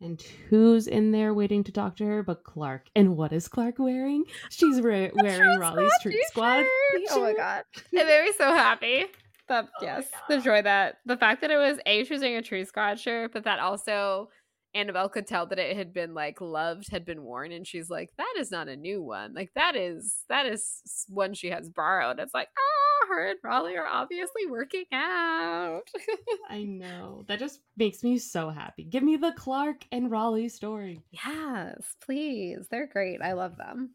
And 0.00 0.22
who's 0.50 0.86
in 0.86 1.10
there 1.10 1.34
waiting 1.34 1.64
to 1.64 1.72
talk 1.72 1.96
to 1.96 2.04
her 2.04 2.22
but 2.22 2.44
Clarke? 2.44 2.88
And 2.94 3.16
what 3.16 3.32
is 3.32 3.48
Clarke 3.48 3.78
wearing? 3.78 4.24
She's 4.50 4.80
re- 4.80 5.10
wearing 5.14 5.58
Rolly's 5.58 5.92
Truth 6.00 6.16
Squad. 6.28 6.64
Oh 7.10 7.20
my 7.20 7.34
god. 7.34 7.64
It 7.92 8.06
made 8.06 8.24
me 8.24 8.32
so 8.36 8.52
happy. 8.52 9.06
That 9.48 9.68
oh 9.80 9.84
yes, 9.84 10.06
the 10.28 10.38
joy 10.38 10.62
that 10.62 10.98
the 11.04 11.18
fact 11.18 11.42
that 11.42 11.50
it 11.50 11.58
was 11.58 11.78
a 11.84 12.04
she 12.04 12.14
was 12.14 12.22
wearing 12.22 12.36
a 12.36 12.42
Truth 12.42 12.68
Squad 12.68 12.98
shirt, 12.98 13.32
but 13.32 13.44
that 13.44 13.58
also 13.58 14.30
Annabelle 14.74 15.08
could 15.08 15.26
tell 15.26 15.46
that 15.46 15.58
it 15.58 15.76
had 15.76 15.92
been 15.92 16.14
like 16.14 16.40
loved, 16.40 16.90
had 16.90 17.04
been 17.04 17.22
worn, 17.22 17.52
and 17.52 17.66
she's 17.66 17.88
like, 17.90 18.10
"That 18.16 18.34
is 18.38 18.50
not 18.50 18.68
a 18.68 18.76
new 18.76 19.02
one. 19.02 19.34
Like 19.34 19.52
that 19.54 19.76
is 19.76 20.24
that 20.28 20.46
is 20.46 20.82
one 21.08 21.34
she 21.34 21.50
has 21.50 21.68
borrowed." 21.68 22.18
It's 22.18 22.34
like, 22.34 22.48
oh, 22.58 23.06
her 23.08 23.26
and 23.28 23.38
Rolly 23.42 23.76
are 23.76 23.86
obviously 23.86 24.46
working 24.48 24.84
out. 24.92 25.88
I 26.50 26.64
know 26.64 27.24
that 27.28 27.38
just 27.38 27.60
makes 27.76 28.02
me 28.02 28.18
so 28.18 28.50
happy. 28.50 28.84
Give 28.84 29.02
me 29.02 29.16
the 29.16 29.32
Clarke 29.32 29.84
and 29.92 30.10
Rolly 30.10 30.48
story. 30.48 31.00
Yes, 31.10 31.96
please. 32.04 32.66
They're 32.70 32.86
great. 32.86 33.22
I 33.22 33.32
love 33.32 33.56
them. 33.56 33.90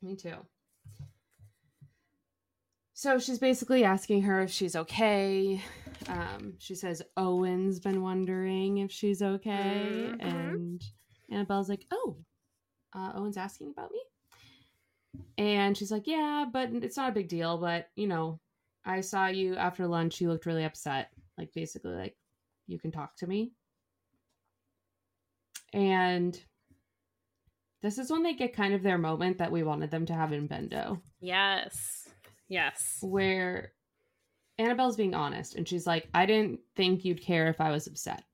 Me 0.00 0.16
too. 0.16 0.36
So 3.02 3.18
she's 3.18 3.40
basically 3.40 3.82
asking 3.82 4.22
her 4.22 4.42
if 4.42 4.52
she's 4.52 4.76
okay. 4.76 5.60
Um, 6.06 6.54
she 6.60 6.76
says 6.76 7.02
Owen's 7.16 7.80
been 7.80 8.00
wondering 8.00 8.78
if 8.78 8.92
she's 8.92 9.20
okay, 9.20 10.06
mm-hmm. 10.06 10.20
and 10.20 10.84
Annabelle's 11.28 11.68
like, 11.68 11.84
"Oh, 11.90 12.18
uh, 12.94 13.10
Owen's 13.16 13.36
asking 13.36 13.70
about 13.72 13.90
me," 13.90 15.24
and 15.36 15.76
she's 15.76 15.90
like, 15.90 16.06
"Yeah, 16.06 16.44
but 16.52 16.70
it's 16.74 16.96
not 16.96 17.08
a 17.08 17.12
big 17.12 17.26
deal. 17.26 17.58
But 17.58 17.88
you 17.96 18.06
know, 18.06 18.38
I 18.84 19.00
saw 19.00 19.26
you 19.26 19.56
after 19.56 19.88
lunch. 19.88 20.20
You 20.20 20.28
looked 20.28 20.46
really 20.46 20.62
upset. 20.62 21.10
Like 21.36 21.52
basically, 21.52 21.96
like 21.96 22.16
you 22.68 22.78
can 22.78 22.92
talk 22.92 23.16
to 23.16 23.26
me." 23.26 23.50
And 25.72 26.40
this 27.82 27.98
is 27.98 28.12
when 28.12 28.22
they 28.22 28.34
get 28.34 28.54
kind 28.54 28.74
of 28.74 28.84
their 28.84 28.96
moment 28.96 29.38
that 29.38 29.50
we 29.50 29.64
wanted 29.64 29.90
them 29.90 30.06
to 30.06 30.14
have 30.14 30.32
in 30.32 30.48
Bendo. 30.48 31.00
Yes 31.20 32.11
Yes. 32.52 32.98
Where 33.00 33.72
Annabelle's 34.58 34.96
being 34.96 35.14
honest 35.14 35.54
and 35.54 35.66
she's 35.66 35.86
like, 35.86 36.08
I 36.12 36.26
didn't 36.26 36.60
think 36.76 37.02
you'd 37.02 37.22
care 37.22 37.48
if 37.48 37.62
I 37.62 37.70
was 37.70 37.86
upset. 37.86 38.24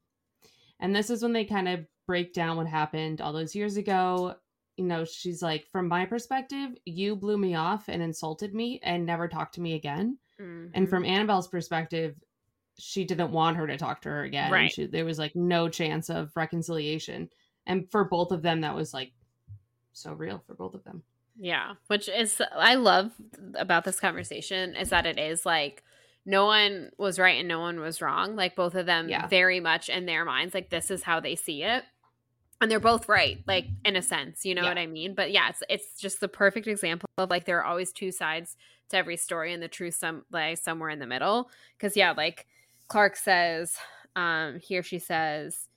And 0.80 0.94
this 0.94 1.08
is 1.08 1.22
when 1.22 1.32
they 1.32 1.44
kind 1.44 1.68
of 1.68 1.86
break 2.04 2.34
down 2.34 2.56
what 2.56 2.66
happened 2.66 3.20
all 3.20 3.32
those 3.32 3.54
years 3.54 3.76
ago. 3.76 4.34
You 4.76 4.86
know, 4.86 5.04
she's 5.04 5.40
like, 5.40 5.66
from 5.70 5.86
my 5.86 6.04
perspective, 6.04 6.70
you 6.84 7.14
blew 7.14 7.38
me 7.38 7.54
off 7.54 7.88
and 7.88 8.02
insulted 8.02 8.54
me 8.54 8.80
and 8.82 9.06
never 9.06 9.28
talked 9.28 9.54
to 9.54 9.60
me 9.60 9.74
again. 9.74 10.18
Mm-hmm. 10.40 10.70
And 10.74 10.90
from 10.90 11.04
Annabelle's 11.04 11.48
perspective, 11.48 12.16
she 12.76 13.04
didn't 13.04 13.30
want 13.30 13.56
her 13.56 13.68
to 13.68 13.76
talk 13.76 14.02
to 14.02 14.08
her 14.08 14.24
again. 14.24 14.50
Right. 14.50 14.72
She, 14.72 14.86
there 14.86 15.04
was 15.04 15.18
like 15.18 15.36
no 15.36 15.68
chance 15.68 16.10
of 16.10 16.32
reconciliation. 16.34 17.28
And 17.66 17.88
for 17.92 18.02
both 18.02 18.32
of 18.32 18.42
them, 18.42 18.62
that 18.62 18.74
was 18.74 18.92
like 18.92 19.12
so 19.92 20.12
real 20.12 20.42
for 20.44 20.54
both 20.54 20.74
of 20.74 20.82
them. 20.82 21.04
Yeah, 21.38 21.74
which 21.86 22.08
is 22.08 22.42
I 22.54 22.74
love 22.74 23.12
about 23.54 23.84
this 23.84 24.00
conversation 24.00 24.74
is 24.74 24.90
that 24.90 25.06
it 25.06 25.18
is 25.18 25.46
like 25.46 25.84
no 26.26 26.46
one 26.46 26.90
was 26.98 27.18
right 27.18 27.38
and 27.38 27.48
no 27.48 27.60
one 27.60 27.80
was 27.80 28.02
wrong. 28.02 28.36
Like 28.36 28.56
both 28.56 28.74
of 28.74 28.86
them 28.86 29.08
yeah. 29.08 29.28
very 29.28 29.60
much 29.60 29.88
in 29.88 30.06
their 30.06 30.24
minds 30.24 30.52
like 30.52 30.68
this 30.68 30.90
is 30.90 31.04
how 31.04 31.20
they 31.20 31.36
see 31.36 31.62
it. 31.62 31.84
And 32.60 32.68
they're 32.68 32.80
both 32.80 33.08
right, 33.08 33.38
like 33.46 33.66
in 33.84 33.94
a 33.94 34.02
sense, 34.02 34.44
you 34.44 34.52
know 34.52 34.62
yeah. 34.62 34.68
what 34.68 34.78
I 34.78 34.86
mean? 34.86 35.14
But 35.14 35.30
yeah, 35.30 35.48
it's 35.48 35.62
it's 35.68 36.00
just 36.00 36.18
the 36.18 36.26
perfect 36.26 36.66
example 36.66 37.08
of 37.16 37.30
like 37.30 37.44
there 37.44 37.58
are 37.60 37.64
always 37.64 37.92
two 37.92 38.10
sides 38.10 38.56
to 38.88 38.96
every 38.96 39.16
story 39.16 39.52
and 39.52 39.62
the 39.62 39.68
truth 39.68 39.94
some 39.94 40.24
lies 40.32 40.60
somewhere 40.60 40.90
in 40.90 40.98
the 40.98 41.06
middle. 41.06 41.50
Cuz 41.78 41.96
yeah, 41.96 42.10
like 42.10 42.46
Clark 42.88 43.14
says 43.14 43.76
um 44.16 44.58
here 44.58 44.82
she 44.82 44.98
says 44.98 45.68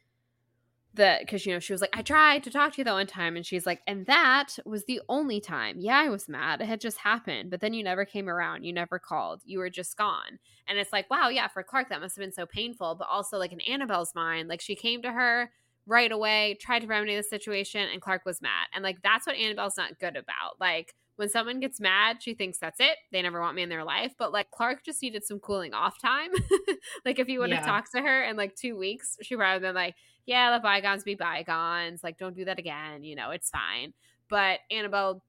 that 0.94 1.22
because 1.22 1.46
you 1.46 1.54
know 1.54 1.60
she 1.60 1.74
was 1.74 1.82
like 1.82 1.96
i 1.96 2.02
tried 2.02 2.44
to 2.44 2.52
talk 2.52 2.74
to 2.74 2.78
you 2.80 2.84
that 2.84 2.94
one 2.94 3.08
time 3.08 3.36
and 3.36 3.46
she's 3.46 3.66
like 3.66 3.82
and 3.88 4.06
that 4.08 4.58
was 4.66 4.84
the 4.86 5.02
only 5.08 5.40
time. 5.40 5.78
Yeah 5.80 6.00
i 6.00 6.10
was 6.10 6.28
mad. 6.28 6.62
It 6.62 6.68
had 6.68 6.82
just 6.82 6.98
happened 6.98 7.50
but 7.50 7.62
then 7.62 7.74
you 7.74 7.84
never 7.84 8.06
came 8.06 8.30
around. 8.30 8.64
You 8.64 8.74
never 8.74 9.00
called. 9.00 9.42
You 9.46 9.60
were 9.60 9.70
just 9.70 9.98
gone. 9.98 10.40
And 10.68 10.78
it's 10.78 10.94
like 10.94 11.10
wow 11.10 11.30
yeah 11.30 11.48
for 11.48 11.64
clarke 11.64 11.90
that 11.90 12.02
must 12.02 12.16
have 12.16 12.24
been 12.24 12.34
so 12.34 12.46
painful 12.46 12.96
but 12.96 13.08
also 13.10 13.38
like 13.38 13.54
in 13.54 13.62
annabelle's 13.62 14.14
mind 14.16 14.50
like 14.50 14.62
she 14.62 14.76
came 14.76 15.02
to 15.02 15.12
her 15.12 15.52
right 15.88 16.12
away, 16.12 16.58
tried 16.60 16.80
to 16.80 16.88
remedy 16.88 17.16
the 17.16 17.24
situation, 17.24 17.88
and 17.92 18.02
Clarke 18.02 18.26
was 18.26 18.42
mad. 18.42 18.68
And 18.74 18.84
like 18.84 19.02
that's 19.04 19.28
what 19.28 19.36
Annabelle's 19.36 19.78
not 19.78 20.00
good 20.00 20.16
about. 20.16 20.60
Like 20.60 20.94
when 21.16 21.30
someone 21.30 21.60
gets 21.60 21.80
mad, 21.80 22.18
she 22.22 22.34
thinks 22.34 22.58
that's 22.58 22.80
it. 22.80 22.98
They 23.12 23.22
never 23.22 23.42
want 23.42 23.56
me 23.56 23.64
in 23.64 23.70
their 23.70 23.84
life. 23.84 24.14
But 24.18 24.32
like 24.32 24.50
Clarke 24.52 24.84
just 24.84 25.02
needed 25.02 25.24
some 25.24 25.40
cooling 25.40 25.74
off 25.74 26.00
time. 26.02 26.32
like 27.06 27.20
if 27.20 27.28
you 27.28 27.40
would 27.40 27.52
have 27.52 27.64
yeah. 27.64 27.72
talked 27.72 27.92
to 27.94 28.02
her 28.02 28.24
in 28.24 28.38
like 28.38 28.56
two 28.56 28.78
weeks, 28.78 29.18
she 29.22 29.36
probably 29.36 29.60
been 29.60 29.76
like, 29.76 29.96
Yeah, 30.26 30.50
let 30.50 30.64
bygones 30.64 31.04
be 31.04 31.16
bygones. 31.16 32.04
Like, 32.04 32.18
don't 32.18 32.36
do 32.36 32.46
that 32.46 32.60
again. 32.60 33.04
You 33.04 33.16
know, 33.16 33.32
it's 33.32 33.50
fine. 33.50 33.94
But 34.30 34.60
Annabelle 34.72 35.24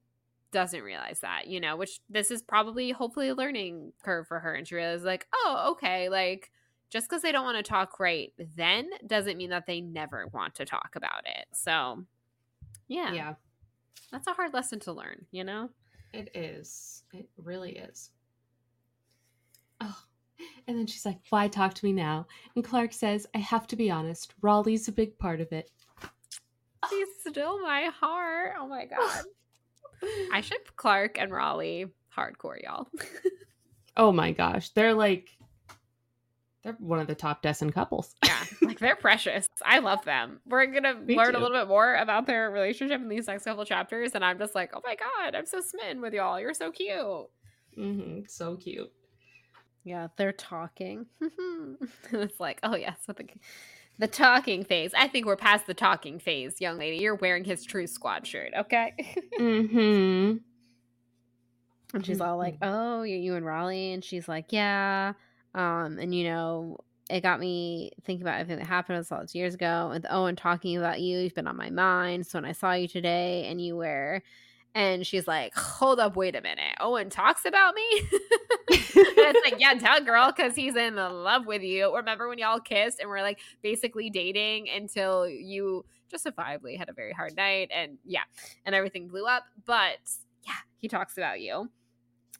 doesn't 0.51 0.81
realize 0.81 1.19
that, 1.21 1.47
you 1.47 1.59
know, 1.59 1.75
which 1.75 1.99
this 2.09 2.31
is 2.31 2.41
probably 2.41 2.91
hopefully 2.91 3.29
a 3.29 3.35
learning 3.35 3.91
curve 4.03 4.27
for 4.27 4.39
her. 4.39 4.53
And 4.53 4.67
she 4.67 4.75
realizes, 4.75 5.05
like, 5.05 5.27
oh, 5.33 5.73
okay, 5.73 6.09
like 6.09 6.51
just 6.93 7.09
because 7.09 7.23
they 7.23 7.31
don't 7.31 7.43
want 7.43 7.57
to 7.57 7.63
talk 7.63 7.99
right 7.99 8.31
then 8.55 8.87
doesn't 9.07 9.35
mean 9.35 9.49
that 9.49 9.65
they 9.65 9.81
never 9.81 10.27
want 10.27 10.53
to 10.53 10.63
talk 10.63 10.91
about 10.95 11.25
it. 11.25 11.47
So, 11.51 12.03
yeah. 12.87 13.11
Yeah. 13.11 13.33
That's 14.11 14.27
a 14.27 14.33
hard 14.33 14.53
lesson 14.53 14.79
to 14.81 14.93
learn, 14.93 15.25
you 15.31 15.43
know? 15.43 15.69
It 16.13 16.29
is. 16.35 17.01
It 17.11 17.27
really 17.35 17.71
is. 17.77 18.11
Oh. 19.81 19.97
And 20.67 20.77
then 20.77 20.85
she's 20.85 21.03
like, 21.03 21.17
Why 21.31 21.47
talk 21.47 21.73
to 21.73 21.85
me 21.85 21.93
now? 21.93 22.27
And 22.55 22.63
Clarke 22.63 22.93
says, 22.93 23.25
I 23.33 23.39
have 23.39 23.65
to 23.67 23.75
be 23.75 23.89
honest. 23.89 24.35
Rolly's 24.43 24.87
a 24.87 24.91
big 24.91 25.17
part 25.17 25.41
of 25.41 25.51
it. 25.51 25.71
He's 26.91 27.07
still 27.27 27.59
my 27.59 27.89
heart. 27.99 28.53
Oh 28.59 28.67
my 28.67 28.85
God. 28.85 29.25
I 30.31 30.41
ship 30.41 30.69
Clarke 30.75 31.17
and 31.19 31.31
Rolly 31.31 31.87
hardcore, 32.15 32.61
y'all. 32.61 32.87
oh 33.97 34.11
my 34.11 34.31
gosh. 34.31 34.69
They're 34.69 34.93
like 34.93 35.29
they're 36.63 36.77
one 36.79 36.99
of 36.99 37.07
the 37.07 37.15
top 37.15 37.41
destined 37.41 37.73
couples. 37.73 38.15
yeah, 38.25 38.43
like 38.61 38.79
they're 38.79 38.95
precious. 38.95 39.47
I 39.65 39.79
love 39.79 40.05
them. 40.05 40.39
We're 40.45 40.65
gonna 40.67 40.93
learn 41.07 41.33
too. 41.33 41.37
a 41.37 41.41
little 41.41 41.57
bit 41.57 41.67
more 41.67 41.95
about 41.95 42.25
their 42.25 42.49
relationship 42.49 43.01
in 43.01 43.09
these 43.09 43.27
next 43.27 43.43
couple 43.43 43.65
chapters, 43.65 44.11
and 44.15 44.23
I'm 44.23 44.39
just 44.39 44.55
like, 44.55 44.71
oh 44.73 44.81
my 44.83 44.95
god, 44.95 45.35
I'm 45.35 45.45
so 45.45 45.61
smitten 45.61 46.01
with 46.01 46.13
y'all. 46.13 46.39
You're 46.39 46.53
so 46.53 46.71
cute. 46.71 46.97
Mm-hmm. 47.77 48.19
So 48.27 48.55
cute. 48.55 48.91
Yeah, 49.83 50.07
they're 50.15 50.31
talking. 50.31 51.05
it's 52.11 52.39
like, 52.39 52.59
oh 52.63 52.75
yes, 52.75 52.97
with 53.07 53.17
the 53.17 53.27
the 53.99 54.07
talking 54.07 54.63
phase. 54.63 54.91
I 54.97 55.07
think 55.07 55.25
we're 55.25 55.35
past 55.35 55.67
the 55.67 55.73
talking 55.73 56.19
phase, 56.19 56.61
young 56.61 56.77
lady. 56.77 56.97
You're 56.97 57.15
wearing 57.15 57.43
his 57.43 57.63
Truth 57.63 57.91
Squad 57.91 58.25
shirt, 58.25 58.51
okay? 58.57 58.93
mm-hmm. 59.39 60.37
And 61.93 62.05
she's 62.05 62.21
all 62.21 62.37
like, 62.37 62.55
mm-hmm. 62.59 62.73
"Oh, 62.73 63.03
you 63.03 63.35
and 63.35 63.45
Rolly," 63.45 63.91
and 63.91 64.03
she's 64.03 64.27
like, 64.27 64.45
"Yeah." 64.51 65.13
Um, 65.55 65.99
and 65.99 66.13
you 66.13 66.25
know, 66.25 66.77
it 67.09 67.21
got 67.21 67.39
me 67.39 67.91
thinking 68.05 68.23
about 68.23 68.39
everything 68.39 68.59
that 68.59 68.67
happened 68.67 69.05
all 69.11 69.19
those 69.19 69.35
years 69.35 69.53
ago. 69.53 69.89
With 69.91 70.05
Owen 70.09 70.35
talking 70.35 70.77
about 70.77 71.01
you, 71.01 71.19
you've 71.19 71.35
been 71.35 71.47
on 71.47 71.57
my 71.57 71.69
mind. 71.69 72.25
So 72.25 72.37
when 72.37 72.45
I 72.45 72.53
saw 72.53 72.73
you 72.73 72.87
today, 72.87 73.45
and 73.49 73.61
you 73.61 73.75
were 73.75 74.21
and 74.75 75.05
she's 75.05 75.27
like, 75.27 75.55
hold 75.55 75.99
up, 75.99 76.15
wait 76.15 76.35
a 76.35 76.41
minute. 76.41 76.73
Owen 76.79 77.09
talks 77.09 77.45
about 77.45 77.75
me? 77.75 77.83
it's 78.69 79.51
like, 79.51 79.59
yeah, 79.59 79.75
tell 79.75 80.03
girl, 80.03 80.33
because 80.35 80.55
he's 80.55 80.75
in 80.75 80.95
love 80.95 81.45
with 81.45 81.61
you. 81.61 81.95
Remember 81.95 82.27
when 82.27 82.39
y'all 82.39 82.59
kissed 82.59 82.99
and 82.99 83.07
we're 83.07 83.21
like 83.21 83.39
basically 83.61 84.09
dating 84.09 84.69
until 84.69 85.27
you 85.29 85.85
justifiably 86.09 86.75
had 86.75 86.89
a 86.89 86.93
very 86.93 87.13
hard 87.13 87.35
night 87.35 87.69
and 87.73 87.97
yeah, 88.03 88.23
and 88.65 88.73
everything 88.73 89.07
blew 89.07 89.27
up. 89.27 89.43
But 89.65 89.99
yeah, 90.45 90.53
he 90.79 90.87
talks 90.87 91.17
about 91.17 91.39
you. 91.39 91.69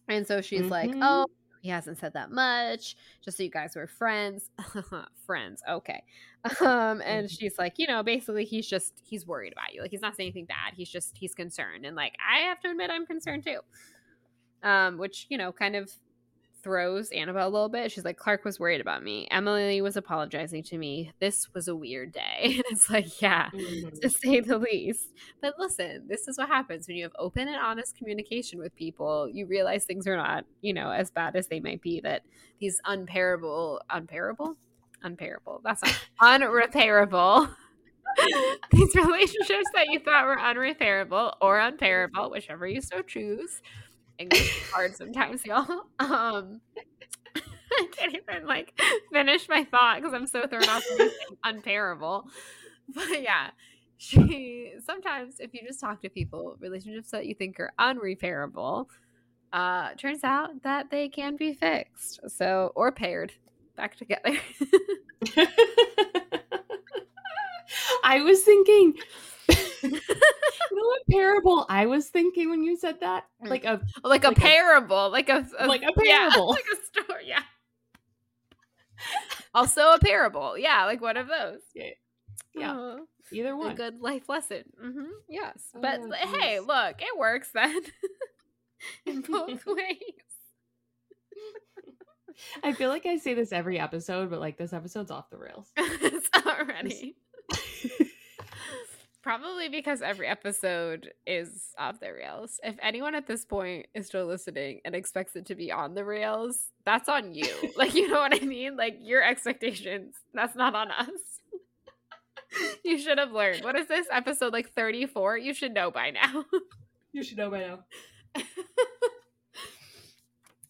And 0.07 0.25
so 0.25 0.41
she's 0.41 0.61
mm-hmm. 0.61 0.69
like, 0.69 0.91
oh, 0.95 1.27
he 1.63 1.69
hasn't 1.69 1.97
said 1.97 2.11
that 2.11 2.29
much. 2.29 2.97
Just 3.23 3.37
so 3.37 3.43
you 3.43 3.49
guys 3.49 3.73
were 3.77 3.87
friends. 3.87 4.49
friends. 5.25 5.63
Okay. 5.67 6.03
Um, 6.59 7.01
and 7.01 7.25
mm-hmm. 7.25 7.27
she's 7.27 7.57
like, 7.57 7.75
you 7.77 7.87
know, 7.87 8.03
basically 8.03 8.43
he's 8.43 8.67
just 8.67 9.01
he's 9.01 9.25
worried 9.25 9.53
about 9.53 9.73
you. 9.73 9.81
Like 9.81 9.91
he's 9.91 10.01
not 10.01 10.17
saying 10.17 10.27
anything 10.27 10.43
bad. 10.43 10.73
He's 10.75 10.89
just 10.89 11.15
he's 11.17 11.33
concerned. 11.33 11.85
And 11.85 11.95
like 11.95 12.15
I 12.19 12.39
have 12.49 12.59
to 12.61 12.69
admit 12.69 12.91
I'm 12.91 13.05
concerned 13.05 13.45
too. 13.45 13.59
Um, 14.61 14.97
which, 14.97 15.25
you 15.29 15.37
know, 15.37 15.53
kind 15.53 15.77
of 15.77 15.89
throws 16.63 17.09
Annabelle 17.11 17.47
a 17.47 17.49
little 17.49 17.69
bit. 17.69 17.91
She's 17.91 18.05
like, 18.05 18.17
Clarke 18.17 18.45
was 18.45 18.59
worried 18.59 18.81
about 18.81 19.03
me. 19.03 19.27
Emily 19.29 19.81
was 19.81 19.97
apologizing 19.97 20.63
to 20.63 20.77
me. 20.77 21.11
This 21.19 21.53
was 21.53 21.67
a 21.67 21.75
weird 21.75 22.13
day. 22.13 22.21
And 22.63 22.63
it's 22.69 22.89
like, 22.89 23.21
yeah, 23.21 23.49
mm-hmm. 23.49 23.97
to 24.01 24.09
say 24.09 24.39
the 24.39 24.57
least. 24.57 25.09
But 25.41 25.55
listen, 25.59 26.05
this 26.07 26.27
is 26.27 26.37
what 26.37 26.47
happens 26.47 26.87
when 26.87 26.95
you 26.95 27.03
have 27.03 27.11
open 27.19 27.47
and 27.47 27.57
honest 27.57 27.97
communication 27.97 28.59
with 28.59 28.75
people. 28.75 29.27
You 29.29 29.45
realize 29.45 29.83
things 29.83 30.07
are 30.07 30.15
not, 30.15 30.45
you 30.61 30.73
know, 30.73 30.91
as 30.91 31.11
bad 31.11 31.35
as 31.35 31.47
they 31.47 31.59
might 31.59 31.81
be, 31.81 31.99
that 32.01 32.23
these 32.59 32.79
unparable, 32.85 33.81
unparable? 33.89 34.55
Unparable. 35.01 35.61
That's 35.63 35.81
not 35.83 35.99
unrepairable. 36.41 37.49
these 38.71 38.95
relationships 38.95 39.67
that 39.73 39.87
you 39.89 39.99
thought 39.99 40.25
were 40.25 40.37
unrepairable 40.37 41.33
or 41.41 41.59
unparable, 41.59 42.29
whichever 42.29 42.67
you 42.67 42.81
so 42.81 43.01
choose, 43.01 43.61
English 44.17 44.71
hard 44.71 44.95
sometimes, 44.95 45.45
y'all. 45.45 45.65
Um, 45.99 46.61
I 47.35 47.87
can't 47.91 48.15
even 48.15 48.45
like 48.45 48.79
finish 49.11 49.49
my 49.49 49.63
thought 49.63 49.99
because 49.99 50.13
I'm 50.13 50.27
so 50.27 50.45
thrown 50.47 50.67
off 50.69 50.83
unparable. 51.43 52.27
But 52.93 53.21
yeah, 53.21 53.51
she 53.95 54.73
sometimes 54.85 55.39
if 55.39 55.53
you 55.53 55.61
just 55.65 55.79
talk 55.79 56.01
to 56.01 56.09
people, 56.09 56.57
relationships 56.59 57.11
that 57.11 57.25
you 57.25 57.33
think 57.33 57.57
are 57.61 57.71
unrepairable, 57.79 58.87
uh, 59.53 59.93
turns 59.93 60.25
out 60.25 60.61
that 60.63 60.91
they 60.91 61.07
can 61.07 61.37
be 61.37 61.53
fixed. 61.53 62.19
So 62.27 62.73
or 62.75 62.91
paired 62.91 63.31
back 63.77 63.95
together. 63.95 64.37
I 68.03 68.21
was 68.21 68.43
thinking 68.43 68.95
you 69.91 69.91
know 70.71 70.87
what 70.87 71.01
parable 71.09 71.65
I 71.69 71.85
was 71.85 72.07
thinking 72.07 72.49
when 72.49 72.63
you 72.63 72.77
said 72.77 72.99
that? 73.01 73.25
Mm. 73.43 73.49
Like 73.49 73.65
a 73.65 73.81
like, 74.03 74.23
like 74.23 74.37
a 74.37 74.39
parable, 74.39 75.09
like 75.11 75.29
a, 75.29 75.45
a, 75.59 75.67
like 75.67 75.83
a 75.83 75.91
parable, 75.97 76.05
yeah, 76.05 76.29
like 76.37 76.65
a 76.71 76.85
story. 76.85 77.23
Yeah. 77.27 77.41
also 79.53 79.93
a 79.93 79.99
parable, 79.99 80.57
yeah, 80.57 80.85
like 80.85 81.01
one 81.01 81.17
of 81.17 81.27
those. 81.27 81.59
Yeah, 81.75 81.89
yeah. 82.55 82.73
Uh, 82.73 82.97
either 83.31 83.55
one. 83.55 83.71
A 83.71 83.75
good 83.75 84.01
life 84.01 84.29
lesson. 84.29 84.63
Mm-hmm. 84.83 85.11
Yes, 85.29 85.69
oh, 85.75 85.81
but 85.81 86.01
geez. 86.01 86.35
hey, 86.39 86.59
look, 86.59 87.01
it 87.01 87.17
works 87.17 87.49
then 87.53 87.81
in 89.05 89.21
both 89.21 89.65
ways. 89.65 89.97
I 92.63 92.73
feel 92.73 92.89
like 92.89 93.05
I 93.05 93.17
say 93.17 93.33
this 93.35 93.51
every 93.51 93.79
episode, 93.79 94.29
but 94.29 94.39
like 94.39 94.57
this 94.57 94.73
episode's 94.73 95.11
off 95.11 95.29
the 95.29 95.37
rails. 95.37 95.71
it's 95.77 96.29
already. 96.45 97.15
Probably 99.23 99.69
because 99.69 100.01
every 100.01 100.27
episode 100.27 101.11
is 101.25 101.69
off 101.77 102.01
the 102.01 102.11
rails. 102.11 102.59
If 102.61 102.75
anyone 102.81 103.15
at 103.15 103.25
this 103.25 103.45
point 103.45 103.85
is 103.95 104.05
still 104.07 104.25
listening 104.25 104.81
and 104.83 104.93
expects 104.93 105.37
it 105.37 105.45
to 105.45 105.55
be 105.55 105.71
on 105.71 105.95
the 105.95 106.03
rails, 106.03 106.65
that's 106.85 107.07
on 107.07 107.33
you. 107.33 107.47
like, 107.77 107.95
you 107.95 108.09
know 108.09 108.19
what 108.19 108.35
I 108.35 108.45
mean? 108.45 108.75
Like, 108.75 108.97
your 108.99 109.23
expectations, 109.23 110.15
that's 110.33 110.57
not 110.57 110.75
on 110.75 110.91
us. 110.91 111.07
you 112.83 112.99
should 112.99 113.17
have 113.17 113.31
learned. 113.31 113.63
What 113.63 113.77
is 113.77 113.87
this 113.87 114.07
episode 114.11 114.51
like 114.51 114.73
34? 114.73 115.37
You 115.37 115.53
should 115.53 115.73
know 115.73 115.89
by 115.89 116.09
now. 116.09 116.43
you 117.13 117.23
should 117.23 117.37
know 117.37 117.49
by 117.49 117.59
now. 117.59 117.79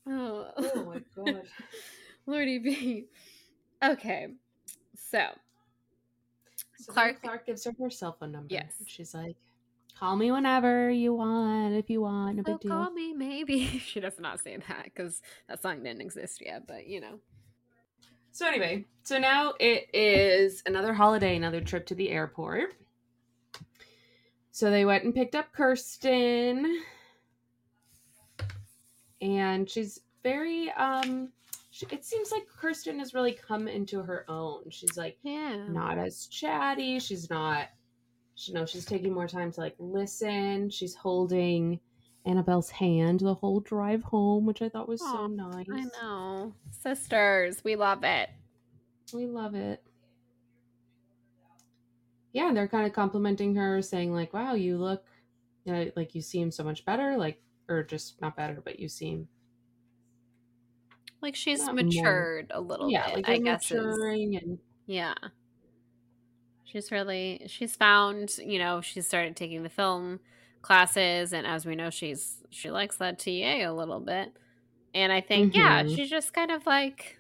oh. 0.07 0.47
oh 0.57 0.83
my 0.85 1.01
god. 1.15 1.41
Lordy 2.27 2.59
B. 2.59 3.05
Okay. 3.83 4.27
So 5.09 5.25
so 6.83 6.93
Clarke 6.93 7.21
Clarke 7.21 7.45
gives 7.45 7.63
her 7.63 7.73
her 7.79 7.89
cell 7.89 8.15
phone 8.19 8.31
number. 8.31 8.47
Yes. 8.49 8.73
She's 8.85 9.13
like, 9.13 9.35
call 9.97 10.15
me 10.15 10.31
whenever 10.31 10.89
you 10.89 11.13
want, 11.13 11.73
if 11.75 11.89
you 11.89 12.01
want, 12.01 12.37
no 12.37 12.43
big 12.43 12.59
deal. 12.59 12.71
Call 12.71 12.91
me 12.91 13.13
maybe. 13.13 13.65
she 13.85 13.99
does 13.99 14.19
not 14.19 14.41
say 14.41 14.57
that 14.57 14.85
because 14.85 15.21
that 15.47 15.61
song 15.61 15.83
didn't 15.83 16.01
exist 16.01 16.41
yet, 16.45 16.67
but 16.67 16.87
you 16.87 16.99
know. 16.99 17.19
So 18.31 18.47
anyway, 18.47 18.85
so 19.03 19.19
now 19.19 19.53
it 19.59 19.87
is 19.93 20.63
another 20.65 20.93
holiday, 20.93 21.35
another 21.35 21.61
trip 21.61 21.85
to 21.87 21.95
the 21.95 22.09
airport. 22.09 22.73
So 24.51 24.69
they 24.69 24.85
went 24.85 25.03
and 25.03 25.13
picked 25.13 25.35
up 25.35 25.53
Kirsten. 25.53 26.81
And 29.21 29.69
she's 29.69 30.01
very 30.23 30.71
um 30.71 31.29
it 31.91 32.05
seems 32.05 32.31
like 32.31 32.47
Kirsten 32.47 32.99
has 32.99 33.13
really 33.13 33.33
come 33.33 33.67
into 33.67 34.01
her 34.01 34.25
own. 34.29 34.69
She's 34.69 34.95
like 34.95 35.17
yeah. 35.23 35.65
not 35.67 35.97
as 35.97 36.27
chatty. 36.27 36.99
She's 36.99 37.29
not 37.29 37.67
you 38.35 38.53
know, 38.53 38.65
she's 38.65 38.85
taking 38.85 39.13
more 39.13 39.27
time 39.27 39.51
to 39.51 39.59
like 39.59 39.75
listen. 39.77 40.69
She's 40.69 40.95
holding 40.95 41.79
Annabelle's 42.25 42.69
hand 42.69 43.19
the 43.19 43.33
whole 43.33 43.59
drive 43.59 44.03
home, 44.03 44.45
which 44.45 44.61
I 44.61 44.69
thought 44.69 44.87
was 44.87 45.01
so 45.01 45.27
nice. 45.27 45.67
I 45.71 45.85
know. 46.01 46.53
Sisters, 46.71 47.63
we 47.63 47.75
love 47.75 48.03
it. 48.03 48.29
We 49.13 49.27
love 49.27 49.55
it. 49.55 49.83
Yeah, 52.31 52.47
and 52.47 52.57
they're 52.57 52.67
kind 52.67 52.87
of 52.87 52.93
complimenting 52.93 53.55
her, 53.55 53.81
saying 53.81 54.13
like, 54.13 54.33
"Wow, 54.33 54.55
you 54.55 54.77
look, 54.77 55.05
you 55.65 55.73
know, 55.73 55.91
like 55.95 56.15
you 56.15 56.21
seem 56.21 56.49
so 56.49 56.63
much 56.63 56.83
better." 56.85 57.15
Like, 57.17 57.41
or 57.69 57.83
just 57.83 58.19
not 58.21 58.35
better, 58.35 58.61
but 58.63 58.79
you 58.79 58.89
seem 58.89 59.27
like 61.23 61.35
she's 61.35 61.67
matured 61.71 62.51
more. 62.51 62.59
a 62.59 62.61
little 62.61 62.91
yeah, 62.91 63.07
bit, 63.07 63.15
like 63.15 63.29
I 63.29 63.37
guess. 63.39 63.71
Maturing 63.71 64.35
and 64.35 64.59
yeah. 64.85 65.13
she's 66.63 66.91
really 66.91 67.43
she's 67.47 67.75
found 67.75 68.37
you 68.43 68.59
know 68.59 68.81
she 68.81 69.01
started 69.01 69.35
taking 69.35 69.63
the 69.63 69.69
film 69.69 70.19
classes 70.61 71.33
and 71.33 71.45
as 71.45 71.65
we 71.65 71.75
know 71.75 71.89
she's 71.89 72.37
she 72.49 72.71
likes 72.71 72.97
that 72.97 73.19
ta 73.19 73.31
a 73.31 73.69
little 73.69 73.99
bit 73.99 74.31
and 74.95 75.11
i 75.11 75.21
think 75.21 75.53
mm-hmm. 75.53 75.61
yeah 75.61 75.95
she's 75.95 76.09
just 76.09 76.33
kind 76.33 76.51
of 76.51 76.65
like 76.65 77.17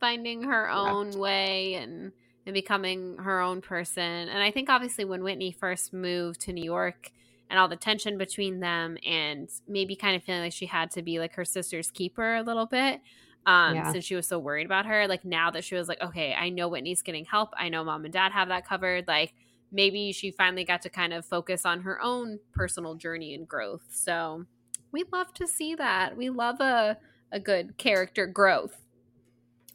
finding 0.00 0.42
her 0.42 0.70
own 0.70 1.10
way 1.18 1.74
and 1.74 2.12
and 2.46 2.54
becoming 2.54 3.16
her 3.18 3.40
own 3.40 3.60
person 3.60 4.28
and 4.28 4.42
i 4.42 4.50
think 4.50 4.70
obviously 4.70 5.04
when 5.04 5.22
whitney 5.22 5.50
first 5.50 5.92
moved 5.92 6.40
to 6.40 6.52
new 6.52 6.64
york 6.64 7.10
and 7.50 7.58
all 7.58 7.68
the 7.68 7.76
tension 7.76 8.16
between 8.16 8.60
them 8.60 8.96
and 9.04 9.50
maybe 9.68 9.94
kind 9.94 10.16
of 10.16 10.22
feeling 10.22 10.42
like 10.42 10.52
she 10.52 10.66
had 10.66 10.90
to 10.90 11.02
be 11.02 11.18
like 11.18 11.34
her 11.34 11.44
sister's 11.44 11.90
keeper 11.90 12.36
a 12.36 12.42
little 12.42 12.66
bit 12.66 13.00
um 13.46 13.74
yeah. 13.74 13.92
since 13.92 14.04
she 14.04 14.14
was 14.14 14.26
so 14.26 14.38
worried 14.38 14.66
about 14.66 14.86
her 14.86 15.06
like 15.06 15.24
now 15.24 15.50
that 15.50 15.64
she 15.64 15.74
was 15.74 15.88
like 15.88 16.00
okay 16.02 16.34
i 16.34 16.48
know 16.48 16.68
whitney's 16.68 17.02
getting 17.02 17.24
help 17.24 17.50
i 17.56 17.68
know 17.68 17.84
mom 17.84 18.04
and 18.04 18.12
dad 18.12 18.32
have 18.32 18.48
that 18.48 18.66
covered 18.66 19.06
like 19.06 19.34
maybe 19.72 20.12
she 20.12 20.30
finally 20.30 20.64
got 20.64 20.82
to 20.82 20.88
kind 20.88 21.12
of 21.12 21.24
focus 21.24 21.64
on 21.64 21.80
her 21.80 22.00
own 22.02 22.38
personal 22.52 22.94
journey 22.94 23.34
and 23.34 23.48
growth 23.48 23.84
so 23.90 24.44
we 24.92 25.04
love 25.12 25.32
to 25.34 25.46
see 25.46 25.74
that 25.74 26.16
we 26.16 26.30
love 26.30 26.60
a 26.60 26.96
a 27.32 27.40
good 27.40 27.76
character 27.76 28.26
growth 28.26 28.86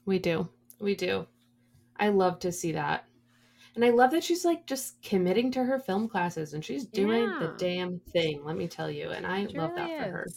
we 0.06 0.18
do 0.18 0.48
we 0.80 0.96
do 0.96 1.26
i 1.98 2.10
love 2.10 2.40
to 2.40 2.52
see 2.52 2.72
that 2.72 3.06
and 3.76 3.86
I 3.86 3.92
love 3.92 4.12
that 4.12 4.26
she's 4.26 4.44
like 4.44 4.66
just 4.66 5.02
committing 5.02 5.52
to 5.52 5.64
her 5.64 5.80
film 5.80 6.10
classes 6.10 6.54
and 6.54 6.66
she's 6.66 6.86
doing 6.86 7.24
yeah. 7.24 7.40
the 7.40 7.54
damn 7.58 8.00
thing, 8.12 8.44
let 8.44 8.58
me 8.58 8.68
tell 8.68 8.92
you. 8.92 9.12
And 9.12 9.26
I 9.26 9.44
love 9.54 9.74
that 9.76 9.88
for 9.88 10.10
her. 10.10 10.28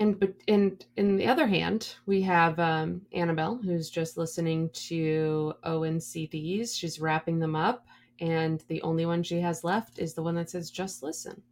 And 0.00 0.18
but 0.18 0.34
and 0.46 0.84
in 0.96 1.16
the 1.16 1.26
other 1.26 1.46
hand, 1.46 1.96
we 2.06 2.22
have 2.22 2.58
um, 2.58 3.02
Annabelle 3.12 3.56
who's 3.56 3.90
just 3.90 4.16
listening 4.16 4.70
to 4.74 5.54
Owen 5.64 5.98
CDs. 5.98 6.76
She's 6.76 7.00
wrapping 7.00 7.38
them 7.40 7.56
up, 7.56 7.86
and 8.20 8.62
the 8.68 8.80
only 8.82 9.06
one 9.06 9.22
she 9.22 9.40
has 9.40 9.64
left 9.64 9.98
is 9.98 10.14
the 10.14 10.22
one 10.22 10.36
that 10.36 10.50
says 10.50 10.70
"Just 10.70 11.02
Listen." 11.02 11.42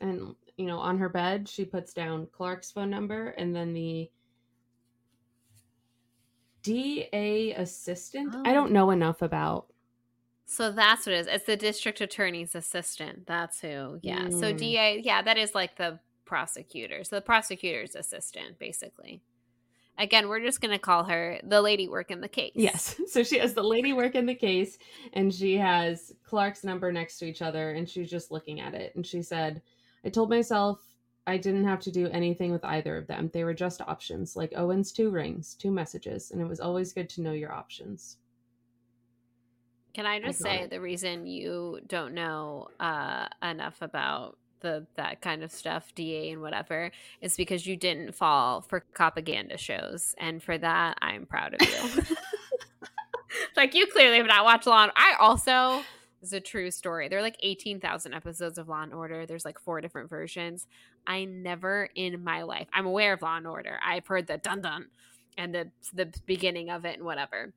And 0.00 0.34
you 0.56 0.66
know, 0.66 0.78
on 0.78 0.98
her 0.98 1.08
bed, 1.08 1.48
she 1.48 1.64
puts 1.64 1.94
down 1.94 2.28
Clarke's 2.32 2.70
phone 2.70 2.90
number 2.90 3.30
and 3.30 3.56
then 3.56 3.72
the 3.72 4.10
DA 6.62 7.52
assistant. 7.52 8.34
Oh. 8.36 8.42
I 8.44 8.52
don't 8.52 8.72
know 8.72 8.90
enough 8.90 9.22
about 9.22 9.66
so 10.46 10.70
that's 10.70 11.06
what 11.06 11.14
it 11.14 11.20
is. 11.20 11.26
It's 11.26 11.46
the 11.46 11.56
district 11.56 12.00
attorney's 12.00 12.54
assistant. 12.54 13.26
That's 13.26 13.60
who. 13.60 13.98
Yeah. 14.02 14.24
Mm. 14.24 14.40
So 14.40 14.52
DA, 14.52 15.00
yeah, 15.04 15.22
that 15.22 15.38
is 15.38 15.54
like 15.54 15.76
the 15.76 15.98
prosecutor. 16.34 17.04
So 17.04 17.14
the 17.14 17.22
prosecutor's 17.22 17.94
assistant, 17.94 18.58
basically. 18.58 19.22
Again, 19.96 20.28
we're 20.28 20.40
just 20.40 20.60
going 20.60 20.72
to 20.72 20.80
call 20.80 21.04
her 21.04 21.38
the 21.44 21.62
lady 21.62 21.86
working 21.86 22.20
the 22.20 22.28
case. 22.28 22.50
Yes. 22.56 23.00
So 23.06 23.22
she 23.22 23.38
has 23.38 23.54
the 23.54 23.62
lady 23.62 23.92
working 23.92 24.26
the 24.26 24.34
case 24.34 24.76
and 25.12 25.32
she 25.32 25.56
has 25.58 26.12
Clarke's 26.24 26.64
number 26.64 26.90
next 26.90 27.18
to 27.18 27.26
each 27.26 27.40
other 27.40 27.70
and 27.70 27.88
she's 27.88 28.10
just 28.10 28.32
looking 28.32 28.58
at 28.58 28.74
it. 28.74 28.96
And 28.96 29.06
she 29.06 29.22
said, 29.22 29.62
I 30.04 30.08
told 30.08 30.28
myself 30.28 30.80
I 31.28 31.36
didn't 31.36 31.68
have 31.68 31.78
to 31.82 31.92
do 31.92 32.08
anything 32.08 32.50
with 32.50 32.64
either 32.64 32.96
of 32.96 33.06
them. 33.06 33.30
They 33.32 33.44
were 33.44 33.54
just 33.54 33.80
options, 33.80 34.34
like 34.34 34.52
Owen's 34.56 34.90
two 34.90 35.10
rings, 35.10 35.54
two 35.54 35.70
messages, 35.70 36.32
and 36.32 36.40
it 36.40 36.48
was 36.48 36.58
always 36.58 36.92
good 36.92 37.08
to 37.10 37.22
know 37.22 37.32
your 37.32 37.52
options. 37.52 38.16
Can 39.92 40.04
I 40.04 40.18
just 40.18 40.44
I 40.44 40.48
say 40.48 40.66
the 40.66 40.80
reason 40.80 41.28
you 41.28 41.78
don't 41.86 42.12
know 42.12 42.66
uh, 42.80 43.28
enough 43.40 43.80
about 43.80 44.36
the 44.64 44.86
that 44.96 45.20
kind 45.20 45.44
of 45.44 45.52
stuff, 45.52 45.94
DA 45.94 46.32
and 46.32 46.42
whatever, 46.42 46.90
is 47.20 47.36
because 47.36 47.66
you 47.66 47.76
didn't 47.76 48.14
fall 48.14 48.62
for 48.62 48.84
propaganda 48.94 49.56
shows, 49.56 50.14
and 50.18 50.42
for 50.42 50.58
that, 50.58 50.98
I'm 51.00 51.26
proud 51.26 51.54
of 51.54 51.60
you. 51.62 52.02
like 53.56 53.74
you 53.74 53.86
clearly 53.86 54.16
have 54.16 54.26
not 54.26 54.44
watched 54.44 54.66
Law. 54.66 54.82
And, 54.82 54.92
Order. 54.96 55.00
I 55.00 55.14
also 55.20 55.84
is 56.22 56.32
a 56.32 56.40
true 56.40 56.70
story. 56.70 57.08
There 57.08 57.18
are 57.18 57.22
like 57.22 57.38
eighteen 57.42 57.78
thousand 57.78 58.14
episodes 58.14 58.58
of 58.58 58.68
Law 58.68 58.82
and 58.82 58.94
Order. 58.94 59.26
There's 59.26 59.44
like 59.44 59.60
four 59.60 59.80
different 59.80 60.10
versions. 60.10 60.66
I 61.06 61.24
never 61.26 61.88
in 61.94 62.24
my 62.24 62.42
life. 62.42 62.66
I'm 62.72 62.86
aware 62.86 63.12
of 63.12 63.22
Law 63.22 63.36
and 63.36 63.46
Order. 63.46 63.78
I've 63.84 64.06
heard 64.06 64.26
the 64.26 64.38
dun 64.38 64.62
dun 64.62 64.86
and 65.36 65.54
the 65.54 65.70
the 65.92 66.12
beginning 66.26 66.70
of 66.70 66.84
it 66.84 66.96
and 66.96 67.04
whatever 67.04 67.52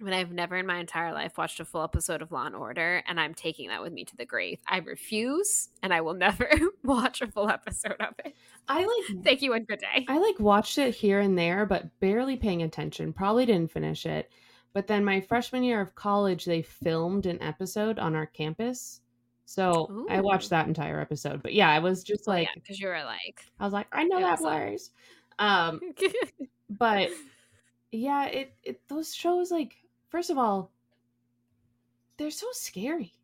but 0.00 0.12
I've 0.12 0.32
never 0.32 0.56
in 0.56 0.66
my 0.66 0.78
entire 0.78 1.12
life 1.12 1.36
watched 1.36 1.60
a 1.60 1.64
full 1.64 1.82
episode 1.82 2.22
of 2.22 2.32
Law 2.32 2.46
and 2.46 2.54
Order, 2.54 3.02
and 3.06 3.20
I'm 3.20 3.34
taking 3.34 3.68
that 3.68 3.82
with 3.82 3.92
me 3.92 4.04
to 4.04 4.16
the 4.16 4.24
grave. 4.24 4.58
I 4.66 4.78
refuse, 4.78 5.68
and 5.82 5.92
I 5.92 6.00
will 6.00 6.14
never 6.20 6.50
watch 6.82 7.20
a 7.20 7.26
full 7.26 7.48
episode 7.48 7.96
of 8.00 8.14
it. 8.24 8.34
I 8.68 8.84
like. 8.84 9.22
Thank 9.24 9.42
you 9.42 9.52
and 9.52 9.66
good 9.66 9.80
day. 9.80 10.06
I 10.08 10.18
like 10.18 10.38
watched 10.40 10.78
it 10.78 10.94
here 10.94 11.20
and 11.20 11.36
there, 11.36 11.66
but 11.66 11.88
barely 12.00 12.36
paying 12.36 12.62
attention. 12.62 13.12
Probably 13.12 13.46
didn't 13.46 13.72
finish 13.72 14.06
it. 14.06 14.30
But 14.72 14.86
then 14.86 15.04
my 15.04 15.20
freshman 15.20 15.64
year 15.64 15.80
of 15.80 15.94
college, 15.94 16.44
they 16.44 16.62
filmed 16.62 17.26
an 17.26 17.42
episode 17.42 17.98
on 17.98 18.14
our 18.14 18.26
campus. 18.26 19.00
So 19.44 19.88
Ooh. 19.90 20.06
I 20.08 20.20
watched 20.20 20.50
that 20.50 20.68
entire 20.68 21.00
episode. 21.00 21.42
But 21.42 21.54
yeah, 21.54 21.68
I 21.68 21.80
was 21.80 22.04
just 22.04 22.28
like, 22.28 22.48
because 22.54 22.80
yeah, 22.80 22.86
you 22.86 22.92
were 22.92 23.04
like, 23.04 23.44
I 23.58 23.64
was 23.64 23.72
like, 23.72 23.88
I 23.92 24.04
know 24.04 24.20
that 24.20 24.38
blurs. 24.38 24.92
Um, 25.40 25.80
but 26.70 27.10
yeah, 27.90 28.26
it, 28.26 28.54
it 28.62 28.80
those 28.88 29.12
shows 29.12 29.50
like 29.50 29.76
first 30.10 30.30
of 30.30 30.38
all, 30.38 30.70
they're 32.18 32.30
so 32.30 32.48
scary. 32.52 33.14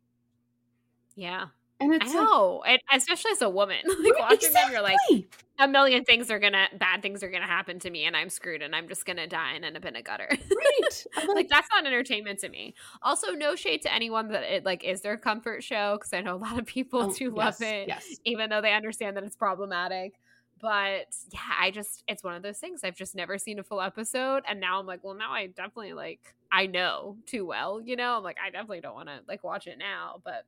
Yeah. 1.15 1.47
And 1.79 1.93
it's 1.93 2.09
I 2.09 2.13
know, 2.13 2.61
like, 2.65 2.81
and 2.91 2.99
especially 2.99 3.31
as 3.31 3.41
a 3.43 3.49
woman, 3.49 3.77
like 3.85 4.17
watching 4.17 4.49
exactly. 4.49 4.53
them, 4.53 4.71
you're 4.71 4.81
like, 4.81 5.27
a 5.59 5.67
million 5.67 6.03
things 6.03 6.31
are 6.31 6.39
gonna, 6.39 6.67
bad 6.79 7.03
things 7.03 7.21
are 7.21 7.29
gonna 7.29 7.45
happen 7.45 7.77
to 7.79 7.89
me, 7.91 8.05
and 8.05 8.17
I'm 8.17 8.29
screwed, 8.29 8.63
and 8.63 8.75
I'm 8.75 8.87
just 8.87 9.05
gonna 9.05 9.27
die 9.27 9.53
and 9.53 9.63
end 9.63 9.77
up 9.77 9.85
in 9.85 9.89
a 9.89 9.99
bin 9.99 10.03
gutter. 10.03 10.27
Right, 10.27 11.05
like, 11.15 11.27
like, 11.27 11.49
that's 11.49 11.67
not 11.71 11.85
entertainment 11.85 12.39
to 12.39 12.49
me. 12.49 12.73
Also, 13.03 13.33
no 13.33 13.55
shade 13.55 13.83
to 13.83 13.93
anyone 13.93 14.29
that 14.29 14.43
it 14.43 14.65
like 14.65 14.83
is 14.83 15.01
their 15.01 15.17
comfort 15.17 15.63
show 15.63 15.97
because 15.97 16.13
I 16.13 16.21
know 16.21 16.35
a 16.35 16.37
lot 16.37 16.57
of 16.57 16.65
people 16.65 17.03
oh, 17.03 17.13
do 17.13 17.25
yes, 17.25 17.33
love 17.35 17.61
it, 17.61 17.87
yes. 17.87 18.07
even 18.25 18.49
though 18.49 18.61
they 18.61 18.73
understand 18.73 19.15
that 19.15 19.23
it's 19.23 19.35
problematic. 19.35 20.15
But 20.59 21.05
yeah, 21.31 21.39
I 21.59 21.69
just 21.69 22.03
it's 22.07 22.23
one 22.23 22.33
of 22.33 22.41
those 22.41 22.57
things. 22.57 22.81
I've 22.83 22.95
just 22.95 23.13
never 23.13 23.37
seen 23.37 23.59
a 23.59 23.63
full 23.63 23.81
episode, 23.81 24.41
and 24.49 24.59
now 24.59 24.79
I'm 24.79 24.87
like, 24.87 25.03
well, 25.03 25.13
now 25.13 25.31
I 25.31 25.45
definitely 25.45 25.93
like 25.93 26.33
I 26.51 26.67
know 26.67 27.17
too 27.25 27.45
well, 27.45 27.81
you 27.81 27.95
know. 27.95 28.17
I'm 28.17 28.23
like, 28.23 28.37
I 28.43 28.49
definitely 28.49 28.81
don't 28.81 28.95
want 28.95 29.09
to 29.09 29.19
like 29.27 29.43
watch 29.43 29.67
it 29.67 29.77
now, 29.77 30.21
but 30.23 30.45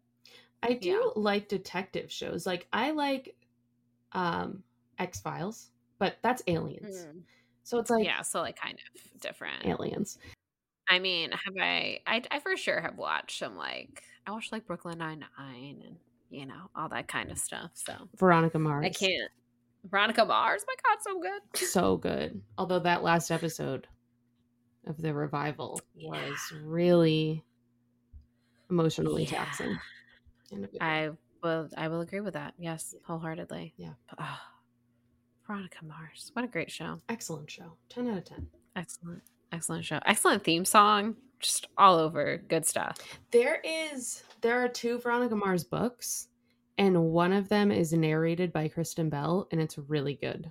I 0.64 0.74
do 0.74 0.90
yeah. 0.90 1.00
like 1.16 1.48
detective 1.48 2.12
shows. 2.12 2.46
Like 2.46 2.68
I 2.74 2.92
like 2.92 3.36
um 4.14 4.64
X 4.98 5.22
Files, 5.22 5.70
but 5.98 6.18
that's 6.22 6.44
aliens. 6.48 7.06
Mm. 7.06 7.22
So 7.64 7.80
it's 7.80 7.90
like 7.90 8.06
yeah, 8.06 8.22
so 8.22 8.42
like 8.42 8.60
kind 8.60 8.76
of 8.76 9.22
different 9.22 9.66
aliens. 9.66 10.18
I 10.90 11.00
mean, 11.00 11.32
have 11.32 11.56
I, 11.62 12.00
I? 12.08 12.24
I 12.32 12.40
for 12.40 12.58
sure 12.58 12.82
have 12.82 12.98
watched 12.98 13.40
some 13.40 13.56
like 13.56 14.04
I 14.26 14.32
watched 14.32 14.52
like 14.52 14.66
Brooklyn 14.66 14.98
Nine 14.98 15.24
Nine 15.38 15.84
and 15.86 15.96
you 16.30 16.46
know 16.46 16.70
all 16.76 16.90
that 16.90 17.08
kind 17.08 17.32
of 17.32 17.38
stuff. 17.38 17.72
So 17.76 17.94
Veronica 18.18 18.60
Mars. 18.60 18.86
I 18.86 18.90
can't. 18.90 19.32
Veronica 19.90 20.26
Mars, 20.26 20.66
my 20.68 20.76
God, 20.84 21.02
so 21.02 21.20
good. 21.22 21.68
So 21.68 21.98
good. 21.98 22.42
Although 22.58 22.80
that 22.80 23.02
last 23.02 23.32
episode 23.32 23.88
of 24.88 25.02
the 25.02 25.14
revival 25.14 25.80
yeah. 25.96 26.10
was 26.10 26.54
really 26.64 27.44
emotionally 28.70 29.24
yeah. 29.24 29.46
taxing. 29.46 29.80
I 30.82 31.12
will 31.44 31.70
I 31.78 31.88
will 31.88 32.02
agree 32.02 32.22
with 32.22 32.34
that. 32.34 32.54
Yes, 32.58 32.96
wholeheartedly. 33.04 33.74
Yeah. 33.78 33.94
Oh, 34.20 34.40
Veronica 35.46 35.86
Mars. 35.86 36.32
What 36.34 36.46
a 36.46 36.48
great 36.48 36.72
show. 36.72 37.00
Excellent 37.10 37.50
show. 37.50 37.74
10 37.90 38.08
out 38.10 38.18
of 38.18 38.26
10. 38.26 38.48
Excellent. 38.76 39.22
Excellent 39.52 39.86
show. 39.86 40.00
Excellent 40.06 40.44
theme 40.44 40.66
song. 40.66 41.16
Just 41.40 41.68
all 41.78 41.98
over. 41.98 42.38
Good 42.48 42.66
stuff. 42.66 42.98
There 43.32 43.62
is 43.64 44.24
there 44.42 44.64
are 44.64 44.68
two 44.68 45.00
Veronica 45.00 45.36
Mars 45.36 45.64
books 45.64 46.30
and 46.80 47.12
one 47.12 47.34
of 47.34 47.50
them 47.50 47.72
is 47.72 47.92
narrated 47.92 48.54
by 48.54 48.70
Kristen 48.70 49.10
Bell, 49.10 49.50
and 49.52 49.60
it's 49.60 49.78
really 49.78 50.16
good. 50.16 50.50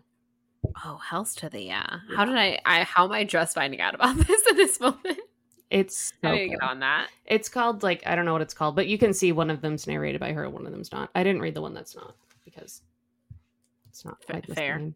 Oh, 0.84 0.96
hells 0.96 1.34
to 1.36 1.48
the 1.48 1.62
yeah! 1.62 1.98
yeah. 2.08 2.16
How 2.16 2.24
did 2.24 2.36
I, 2.36 2.58
I? 2.64 2.82
How 2.82 3.04
am 3.04 3.12
I 3.12 3.24
just 3.24 3.54
finding 3.54 3.80
out 3.80 3.94
about 3.94 4.16
this 4.26 4.42
at 4.48 4.56
this 4.56 4.80
moment? 4.80 5.18
It's 5.70 6.12
so 6.22 6.28
I 6.28 6.32
need 6.32 6.44
to 6.44 6.48
get 6.50 6.62
on 6.62 6.80
that. 6.80 7.08
It's 7.26 7.48
called 7.48 7.82
like 7.82 8.02
I 8.06 8.16
don't 8.16 8.24
know 8.24 8.32
what 8.32 8.42
it's 8.42 8.54
called, 8.54 8.74
but 8.74 8.86
you 8.86 8.98
can 8.98 9.12
see 9.12 9.32
one 9.32 9.50
of 9.50 9.60
them's 9.60 9.86
narrated 9.86 10.20
by 10.20 10.32
her, 10.32 10.48
one 10.48 10.64
of 10.66 10.72
them's 10.72 10.92
not. 10.92 11.10
I 11.14 11.22
didn't 11.22 11.42
read 11.42 11.54
the 11.54 11.60
one 11.60 11.74
that's 11.74 11.94
not 11.94 12.14
because 12.44 12.82
it's 13.88 14.04
not 14.04 14.18
F- 14.28 14.44
fair. 14.54 14.92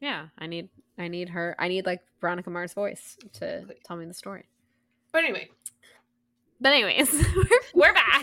Yeah, 0.00 0.26
I 0.38 0.46
need 0.46 0.68
I 0.98 1.08
need 1.08 1.28
her. 1.28 1.54
I 1.58 1.68
need 1.68 1.86
like 1.86 2.00
Veronica 2.20 2.50
Mars' 2.50 2.72
voice 2.72 3.16
to 3.34 3.64
tell 3.84 3.96
me 3.96 4.06
the 4.06 4.14
story. 4.14 4.46
But 5.12 5.24
anyway, 5.24 5.50
but 6.60 6.72
anyways, 6.72 7.12
we're, 7.36 7.44
we're 7.74 7.92
back. 7.92 8.22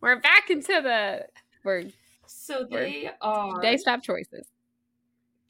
we're 0.00 0.20
back 0.20 0.50
into 0.50 0.80
the 0.82 1.26
we're 1.64 1.84
so 2.26 2.66
they 2.70 3.10
we're, 3.22 3.28
are 3.28 3.60
they 3.60 3.76
stop 3.76 4.02
choices. 4.02 4.46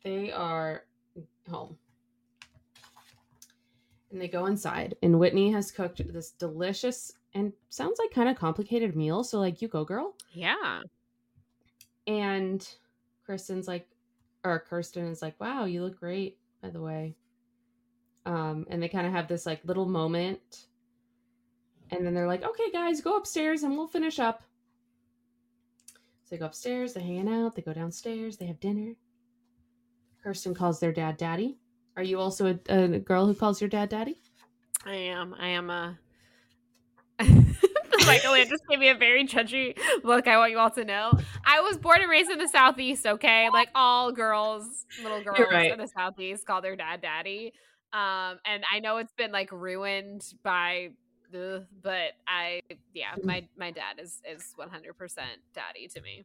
They 0.02 0.32
are 0.32 0.84
home. 1.48 1.76
And 4.10 4.20
they 4.20 4.28
go 4.28 4.46
inside 4.46 4.96
and 5.02 5.18
Whitney 5.18 5.52
has 5.52 5.70
cooked 5.70 6.12
this 6.12 6.30
delicious 6.32 7.12
and 7.34 7.52
sounds 7.70 7.98
like 7.98 8.10
kind 8.10 8.28
of 8.28 8.36
complicated 8.36 8.94
meal, 8.94 9.24
so 9.24 9.40
like 9.40 9.62
you 9.62 9.68
go 9.68 9.84
girl. 9.84 10.14
Yeah. 10.32 10.82
And 12.06 12.68
Kristen's 13.24 13.66
like 13.66 13.88
or 14.44 14.58
Kirsten 14.58 15.06
is 15.06 15.22
like, 15.22 15.40
"Wow, 15.40 15.64
you 15.64 15.82
look 15.82 15.98
great, 15.98 16.38
by 16.60 16.70
the 16.70 16.80
way." 16.80 17.16
Um 18.26 18.66
and 18.68 18.82
they 18.82 18.88
kind 18.88 19.06
of 19.06 19.12
have 19.12 19.28
this 19.28 19.46
like 19.46 19.64
little 19.64 19.86
moment 19.86 20.66
and 21.92 22.06
then 22.06 22.14
they're 22.14 22.26
like, 22.26 22.42
okay, 22.42 22.70
guys, 22.72 23.02
go 23.02 23.16
upstairs 23.16 23.62
and 23.62 23.76
we'll 23.76 23.86
finish 23.86 24.18
up. 24.18 24.42
So 26.24 26.30
they 26.30 26.38
go 26.38 26.46
upstairs, 26.46 26.94
they're 26.94 27.02
hanging 27.02 27.28
out, 27.28 27.54
they 27.54 27.62
go 27.62 27.74
downstairs, 27.74 28.38
they 28.38 28.46
have 28.46 28.60
dinner. 28.60 28.94
Kirsten 30.22 30.54
calls 30.54 30.80
their 30.80 30.92
dad 30.92 31.16
daddy. 31.16 31.58
Are 31.96 32.02
you 32.02 32.18
also 32.18 32.58
a, 32.68 32.74
a 32.74 32.98
girl 32.98 33.26
who 33.26 33.34
calls 33.34 33.60
your 33.60 33.68
dad 33.68 33.88
daddy? 33.88 34.20
I 34.84 34.94
am. 34.94 35.34
I 35.38 35.48
am 35.48 35.70
a. 35.70 35.98
Michael 38.06 38.34
just 38.36 38.66
gave 38.68 38.78
me 38.78 38.88
a 38.88 38.94
very 38.94 39.26
judgy 39.26 39.78
look. 40.02 40.26
I 40.26 40.36
want 40.36 40.50
you 40.50 40.58
all 40.58 40.70
to 40.70 40.84
know. 40.84 41.12
I 41.44 41.60
was 41.60 41.76
born 41.76 42.00
and 42.00 42.10
raised 42.10 42.30
in 42.30 42.38
the 42.38 42.48
Southeast, 42.48 43.06
okay? 43.06 43.48
Like 43.52 43.68
all 43.74 44.12
girls, 44.12 44.86
little 45.02 45.22
girls 45.22 45.38
right. 45.50 45.70
in 45.70 45.78
the 45.78 45.86
Southeast 45.86 46.46
call 46.46 46.62
their 46.62 46.74
dad 46.74 47.00
daddy. 47.00 47.52
Um, 47.92 48.38
and 48.44 48.64
I 48.72 48.80
know 48.80 48.96
it's 48.96 49.12
been 49.12 49.30
like 49.30 49.52
ruined 49.52 50.24
by 50.42 50.90
the, 51.30 51.66
but 51.82 52.12
I, 52.26 52.62
yeah, 52.94 53.14
mm. 53.16 53.24
my 53.24 53.46
my 53.56 53.70
dad 53.70 54.00
is 54.02 54.20
is 54.28 54.52
one 54.56 54.70
hundred 54.70 54.96
percent 54.96 55.40
daddy 55.54 55.88
to 55.88 56.00
me. 56.00 56.24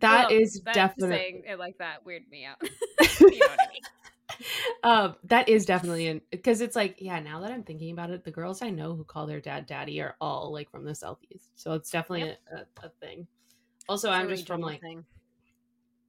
That 0.00 0.30
well, 0.30 0.40
is 0.40 0.60
definitely 0.60 1.16
saying 1.16 1.42
it 1.46 1.58
like 1.58 1.78
that 1.78 2.04
weird 2.04 2.22
me 2.30 2.44
out. 2.44 2.56
you 3.20 3.38
know 3.38 3.46
what 3.46 3.60
I 3.60 3.72
mean? 3.72 3.82
um, 4.82 5.16
that 5.24 5.48
is 5.48 5.64
definitely 5.64 6.08
an 6.08 6.20
because 6.30 6.60
it's 6.60 6.76
like, 6.76 6.96
yeah, 6.98 7.20
now 7.20 7.40
that 7.40 7.50
I'm 7.50 7.62
thinking 7.62 7.92
about 7.92 8.10
it, 8.10 8.24
the 8.24 8.30
girls 8.30 8.62
I 8.62 8.70
know 8.70 8.94
who 8.94 9.04
call 9.04 9.26
their 9.26 9.40
dad 9.40 9.66
daddy 9.66 10.00
are 10.00 10.16
all 10.20 10.52
like 10.52 10.70
from 10.70 10.84
the 10.84 10.94
southeast. 10.94 11.50
So 11.54 11.72
it's 11.72 11.90
definitely 11.90 12.28
yep. 12.28 12.38
a, 12.52 12.56
a, 12.56 12.86
a, 12.86 12.90
thing. 13.00 13.26
Also, 13.88 14.08
it's 14.10 14.18
I'm 14.18 14.28
just 14.28 14.46
from 14.46 14.60
like 14.60 14.80
thing. 14.80 15.04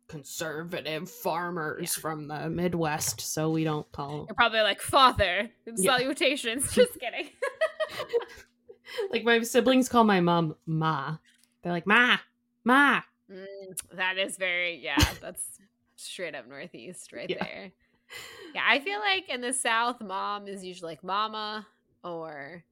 conservative 0.07 1.09
farmers 1.09 1.95
yeah. 1.97 2.01
from 2.01 2.27
the 2.27 2.49
Midwest, 2.49 3.21
so 3.21 3.49
we 3.49 3.63
don't 3.63 3.89
call 3.91 4.25
You're 4.27 4.35
probably 4.35 4.61
like 4.61 4.81
father 4.81 5.49
yeah. 5.65 5.97
salutations. 5.97 6.71
just 6.73 6.99
kidding. 6.99 7.29
like 9.11 9.23
my 9.23 9.41
siblings 9.41 9.89
call 9.89 10.03
my 10.03 10.21
mom 10.21 10.55
Ma. 10.65 11.17
They're 11.63 11.73
like 11.73 11.87
Ma, 11.87 12.17
Ma. 12.63 13.01
Mm, 13.31 13.77
that 13.93 14.17
is 14.17 14.37
very 14.37 14.79
yeah, 14.83 14.97
that's 15.21 15.59
straight 15.95 16.35
up 16.35 16.47
northeast 16.47 17.13
right 17.13 17.29
yeah. 17.29 17.43
there 17.43 17.71
yeah, 18.53 18.63
I 18.67 18.79
feel 18.79 18.99
like 18.99 19.29
in 19.29 19.41
the 19.41 19.53
South, 19.53 20.01
mom 20.01 20.47
is 20.47 20.63
usually 20.63 20.91
like 20.91 21.03
mama 21.03 21.65
or 22.03 22.63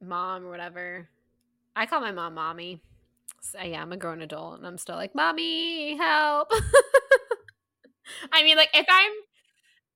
mom 0.00 0.44
or 0.44 0.50
whatever. 0.50 1.08
I 1.74 1.86
call 1.86 2.00
my 2.00 2.12
mom 2.12 2.34
mommy. 2.34 2.80
So, 3.40 3.60
yeah, 3.62 3.82
I'm 3.82 3.92
a 3.92 3.96
grown 3.96 4.20
adult 4.22 4.58
and 4.58 4.66
I'm 4.66 4.78
still 4.78 4.96
like, 4.96 5.14
mommy, 5.14 5.96
help. 5.96 6.52
I 8.32 8.42
mean, 8.42 8.56
like, 8.56 8.70
if 8.74 8.86
I'm 8.90 9.12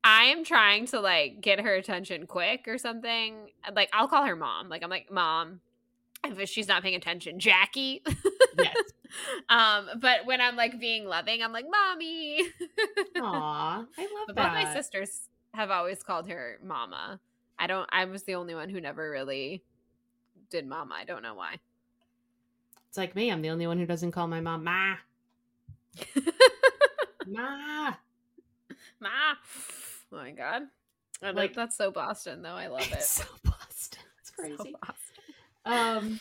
I'm 0.05 0.45
trying 0.45 0.87
to 0.87 1.01
like 1.01 1.41
get 1.41 1.61
her 1.61 1.75
attention 1.75 2.27
quick 2.27 2.67
or 2.67 2.79
something, 2.79 3.51
like 3.75 3.89
I'll 3.93 4.09
call 4.09 4.27
her 4.27 4.37
mom. 4.37 4.69
Like 4.69 4.83
I'm 4.83 4.91
like, 4.91 5.11
mom, 5.11 5.61
if 6.25 6.49
she's 6.49 6.69
not 6.69 6.83
paying 6.83 6.97
attention, 6.97 7.39
Jackie. 7.39 8.03
yes. 8.59 8.75
um, 9.49 9.89
but 10.01 10.27
when 10.27 10.41
I'm 10.41 10.57
like 10.57 10.79
being 10.81 11.07
loving, 11.07 11.43
I'm 11.43 11.53
like, 11.53 11.67
mommy. 11.71 12.43
Aw, 13.17 13.85
I 13.97 14.03
love 14.03 14.27
but 14.29 14.37
that. 14.37 14.55
Both 14.55 14.65
my 14.65 14.75
sisters 14.75 15.29
have 15.55 15.71
always 15.71 16.03
called 16.03 16.29
her 16.29 16.59
mama. 16.63 17.21
I 17.59 17.67
don't 17.67 17.89
I 17.93 18.05
was 18.07 18.25
the 18.25 18.35
only 18.35 18.55
one 18.55 18.69
who 18.69 18.81
never 18.81 19.11
really 19.11 19.63
did 20.51 20.67
mama. 20.67 20.95
I 20.99 21.05
don't 21.05 21.23
know 21.23 21.35
why. 21.35 21.57
It's 22.89 22.99
like 22.99 23.15
me. 23.15 23.31
I'm 23.31 23.43
the 23.43 23.51
only 23.51 23.67
one 23.67 23.79
who 23.79 23.87
doesn't 23.87 24.13
call 24.13 24.27
my 24.29 24.41
mom 24.41 24.65
ma. 24.65 24.97
ma. 27.27 27.95
Ma. 29.01 29.09
Oh 30.13 30.17
my 30.17 30.31
god. 30.31 30.63
I 31.23 31.27
like, 31.27 31.37
like 31.37 31.55
that's 31.55 31.77
so 31.77 31.91
Boston 31.91 32.43
though. 32.43 32.55
I 32.55 32.67
love 32.67 32.91
it. 32.93 33.03
So 33.03 33.25
Boston. 33.45 34.03
It's 34.21 34.31
crazy. 34.31 34.57
So 34.57 34.65
Boston. 34.81 35.13
Um, 35.65 36.21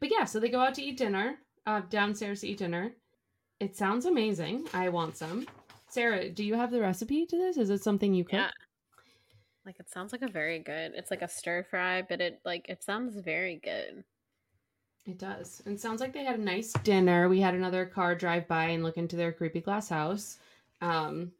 but 0.00 0.10
yeah, 0.10 0.24
so 0.24 0.40
they 0.40 0.48
go 0.48 0.60
out 0.60 0.74
to 0.74 0.82
eat 0.82 0.96
dinner, 0.96 1.36
uh, 1.66 1.82
downstairs 1.90 2.40
to 2.40 2.48
eat 2.48 2.58
dinner. 2.58 2.92
It 3.60 3.76
sounds 3.76 4.06
amazing. 4.06 4.66
I 4.74 4.88
want 4.88 5.16
some. 5.16 5.46
Sarah, 5.88 6.28
do 6.28 6.44
you 6.44 6.54
have 6.54 6.70
the 6.70 6.80
recipe 6.80 7.24
to 7.26 7.36
this? 7.36 7.56
Is 7.56 7.70
it 7.70 7.82
something 7.82 8.12
you 8.12 8.24
cook? 8.24 8.32
Yeah. 8.32 8.50
Like 9.64 9.78
it 9.78 9.88
sounds 9.88 10.12
like 10.12 10.22
a 10.22 10.28
very 10.28 10.58
good. 10.58 10.92
It's 10.94 11.10
like 11.10 11.22
a 11.22 11.28
stir 11.28 11.62
fry, 11.62 12.02
but 12.02 12.20
it 12.20 12.40
like 12.44 12.68
it 12.68 12.82
sounds 12.82 13.16
very 13.16 13.60
good. 13.62 14.04
It 15.06 15.18
does. 15.18 15.62
And 15.66 15.78
sounds 15.80 16.00
like 16.00 16.12
they 16.12 16.24
had 16.24 16.38
a 16.38 16.42
nice 16.42 16.72
dinner. 16.82 17.28
We 17.28 17.40
had 17.40 17.54
another 17.54 17.86
car 17.86 18.14
drive 18.14 18.48
by 18.48 18.64
and 18.66 18.82
look 18.82 18.96
into 18.96 19.16
their 19.16 19.32
creepy 19.32 19.60
glass 19.60 19.88
house. 19.88 20.38
Um 20.80 21.32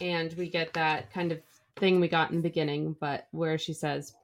and 0.00 0.32
we 0.34 0.48
get 0.48 0.72
that 0.74 1.12
kind 1.12 1.32
of 1.32 1.40
thing 1.76 2.00
we 2.00 2.08
got 2.08 2.30
in 2.30 2.36
the 2.36 2.42
beginning, 2.42 2.96
but 3.00 3.28
where 3.30 3.58
she 3.58 3.72
says, 3.72 4.14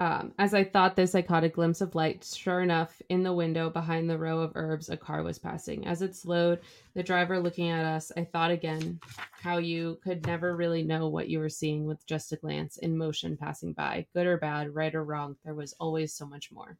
um, 0.00 0.32
as 0.38 0.54
I 0.54 0.64
thought 0.64 0.96
this, 0.96 1.14
I 1.14 1.22
caught 1.22 1.44
a 1.44 1.48
glimpse 1.48 1.80
of 1.80 1.94
light. 1.94 2.24
Sure 2.24 2.62
enough, 2.62 3.00
in 3.10 3.22
the 3.22 3.32
window 3.32 3.70
behind 3.70 4.10
the 4.10 4.18
row 4.18 4.40
of 4.40 4.52
herbs, 4.56 4.88
a 4.88 4.96
car 4.96 5.22
was 5.22 5.38
passing. 5.38 5.86
As 5.86 6.02
it 6.02 6.16
slowed, 6.16 6.60
the 6.94 7.02
driver 7.02 7.38
looking 7.38 7.70
at 7.70 7.84
us, 7.84 8.10
I 8.16 8.24
thought 8.24 8.50
again 8.50 8.98
how 9.30 9.58
you 9.58 9.98
could 10.02 10.26
never 10.26 10.56
really 10.56 10.82
know 10.82 11.08
what 11.08 11.28
you 11.28 11.38
were 11.38 11.48
seeing 11.48 11.86
with 11.86 12.04
just 12.06 12.32
a 12.32 12.36
glance 12.36 12.78
in 12.78 12.98
motion 12.98 13.36
passing 13.36 13.72
by. 13.72 14.04
Good 14.14 14.26
or 14.26 14.36
bad, 14.36 14.74
right 14.74 14.94
or 14.94 15.04
wrong, 15.04 15.36
there 15.44 15.54
was 15.54 15.74
always 15.78 16.12
so 16.12 16.26
much 16.26 16.50
more. 16.50 16.76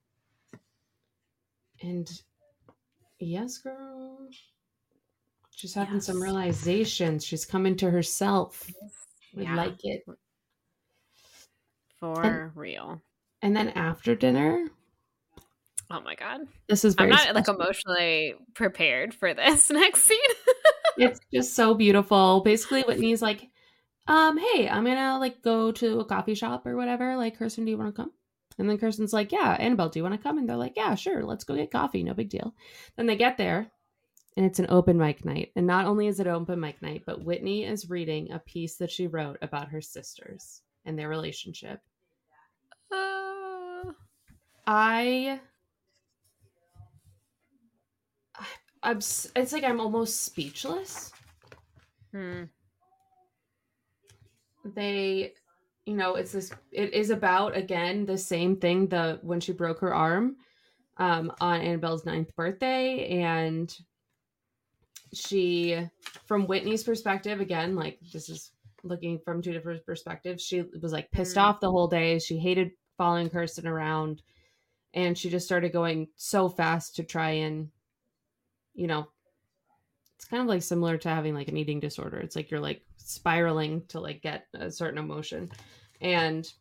And 1.82 2.10
yes, 3.20 3.58
girl. 3.58 4.28
She's 5.50 5.74
having 5.74 5.94
yes. 5.94 6.06
some 6.06 6.20
realizations. 6.20 7.24
She's 7.24 7.44
coming 7.44 7.76
to 7.76 7.90
herself. 7.90 8.68
We 9.36 9.44
yeah. 9.44 9.54
like 9.54 9.84
it. 9.84 10.04
For 12.00 12.22
and, 12.22 12.56
real. 12.56 13.02
And 13.42 13.56
then 13.56 13.70
after 13.70 14.14
dinner, 14.14 14.66
Oh 15.90 16.00
my 16.00 16.14
god. 16.14 16.42
This 16.68 16.84
is 16.84 16.94
I'm 16.98 17.10
not 17.10 17.20
special. 17.20 17.34
like 17.34 17.48
emotionally 17.48 18.34
prepared 18.54 19.14
for 19.14 19.34
this 19.34 19.70
next 19.70 20.02
scene. 20.02 20.18
it's 20.96 21.20
just 21.32 21.54
so 21.54 21.74
beautiful. 21.74 22.40
Basically 22.40 22.82
Whitney's 22.82 23.22
like, 23.22 23.48
um, 24.06 24.38
hey, 24.38 24.68
I'm 24.68 24.84
gonna 24.84 25.18
like 25.18 25.42
go 25.42 25.72
to 25.72 26.00
a 26.00 26.04
coffee 26.04 26.34
shop 26.34 26.66
or 26.66 26.76
whatever. 26.76 27.16
Like, 27.16 27.38
Kirsten, 27.38 27.64
do 27.64 27.70
you 27.70 27.78
wanna 27.78 27.92
come? 27.92 28.12
And 28.58 28.68
then 28.68 28.78
Kirsten's 28.78 29.12
like, 29.12 29.32
Yeah, 29.32 29.56
Annabelle, 29.58 29.88
do 29.88 29.98
you 29.98 30.02
wanna 30.02 30.18
come? 30.18 30.38
And 30.38 30.48
they're 30.48 30.56
like, 30.56 30.76
Yeah, 30.76 30.94
sure, 30.94 31.24
let's 31.24 31.44
go 31.44 31.54
get 31.54 31.70
coffee, 31.70 32.02
no 32.02 32.14
big 32.14 32.30
deal. 32.30 32.54
Then 32.96 33.06
they 33.06 33.16
get 33.16 33.36
there 33.36 33.70
and 34.36 34.44
it's 34.44 34.58
an 34.58 34.66
open 34.68 34.98
mic 34.98 35.24
night. 35.24 35.52
And 35.54 35.66
not 35.66 35.86
only 35.86 36.06
is 36.06 36.18
it 36.18 36.26
open 36.26 36.58
mic 36.58 36.82
night, 36.82 37.02
but 37.06 37.24
Whitney 37.24 37.64
is 37.64 37.88
reading 37.90 38.32
a 38.32 38.40
piece 38.40 38.76
that 38.76 38.90
she 38.90 39.06
wrote 39.06 39.38
about 39.42 39.68
her 39.68 39.80
sisters 39.80 40.62
and 40.84 40.98
their 40.98 41.08
relationship. 41.08 41.80
I 44.66 45.40
I'm 48.82 48.98
it's 48.98 49.52
like 49.52 49.64
I'm 49.64 49.80
almost 49.80 50.24
speechless. 50.24 51.12
Hmm. 52.12 52.44
They 54.64 55.32
you 55.86 55.94
know, 55.94 56.14
it's 56.14 56.32
this 56.32 56.50
it 56.72 56.94
is 56.94 57.10
about 57.10 57.56
again 57.56 58.06
the 58.06 58.16
same 58.18 58.56
thing 58.56 58.88
the 58.88 59.18
when 59.22 59.40
she 59.40 59.52
broke 59.52 59.80
her 59.80 59.94
arm 59.94 60.36
um 60.96 61.32
on 61.40 61.60
Annabelle's 61.60 62.06
ninth 62.06 62.34
birthday 62.36 63.20
and 63.20 63.74
she 65.12 65.78
from 66.26 66.46
Whitney's 66.46 66.84
perspective 66.84 67.40
again 67.40 67.74
like 67.74 67.98
this 68.12 68.28
is 68.28 68.52
looking 68.84 69.18
from 69.24 69.42
two 69.42 69.52
different 69.52 69.84
perspectives 69.84 70.42
she 70.42 70.64
was 70.80 70.92
like 70.92 71.10
pissed 71.10 71.36
mm. 71.36 71.42
off 71.42 71.60
the 71.60 71.70
whole 71.70 71.88
day 71.88 72.18
she 72.18 72.38
hated 72.38 72.70
following 72.96 73.28
Kirsten 73.28 73.66
around 73.66 74.22
and 74.92 75.18
she 75.18 75.28
just 75.28 75.46
started 75.46 75.72
going 75.72 76.06
so 76.16 76.48
fast 76.48 76.96
to 76.96 77.02
try 77.02 77.30
and 77.30 77.68
you 78.74 78.86
know 78.86 79.06
it's 80.16 80.26
kind 80.26 80.42
of 80.42 80.48
like 80.48 80.62
similar 80.62 80.96
to 80.96 81.08
having 81.08 81.34
like 81.34 81.48
an 81.48 81.56
eating 81.56 81.80
disorder 81.80 82.18
it's 82.18 82.36
like 82.36 82.50
you're 82.50 82.60
like 82.60 82.82
spiraling 82.96 83.82
to 83.88 84.00
like 84.00 84.22
get 84.22 84.46
a 84.54 84.70
certain 84.70 84.98
emotion 84.98 85.50
and 86.00 86.52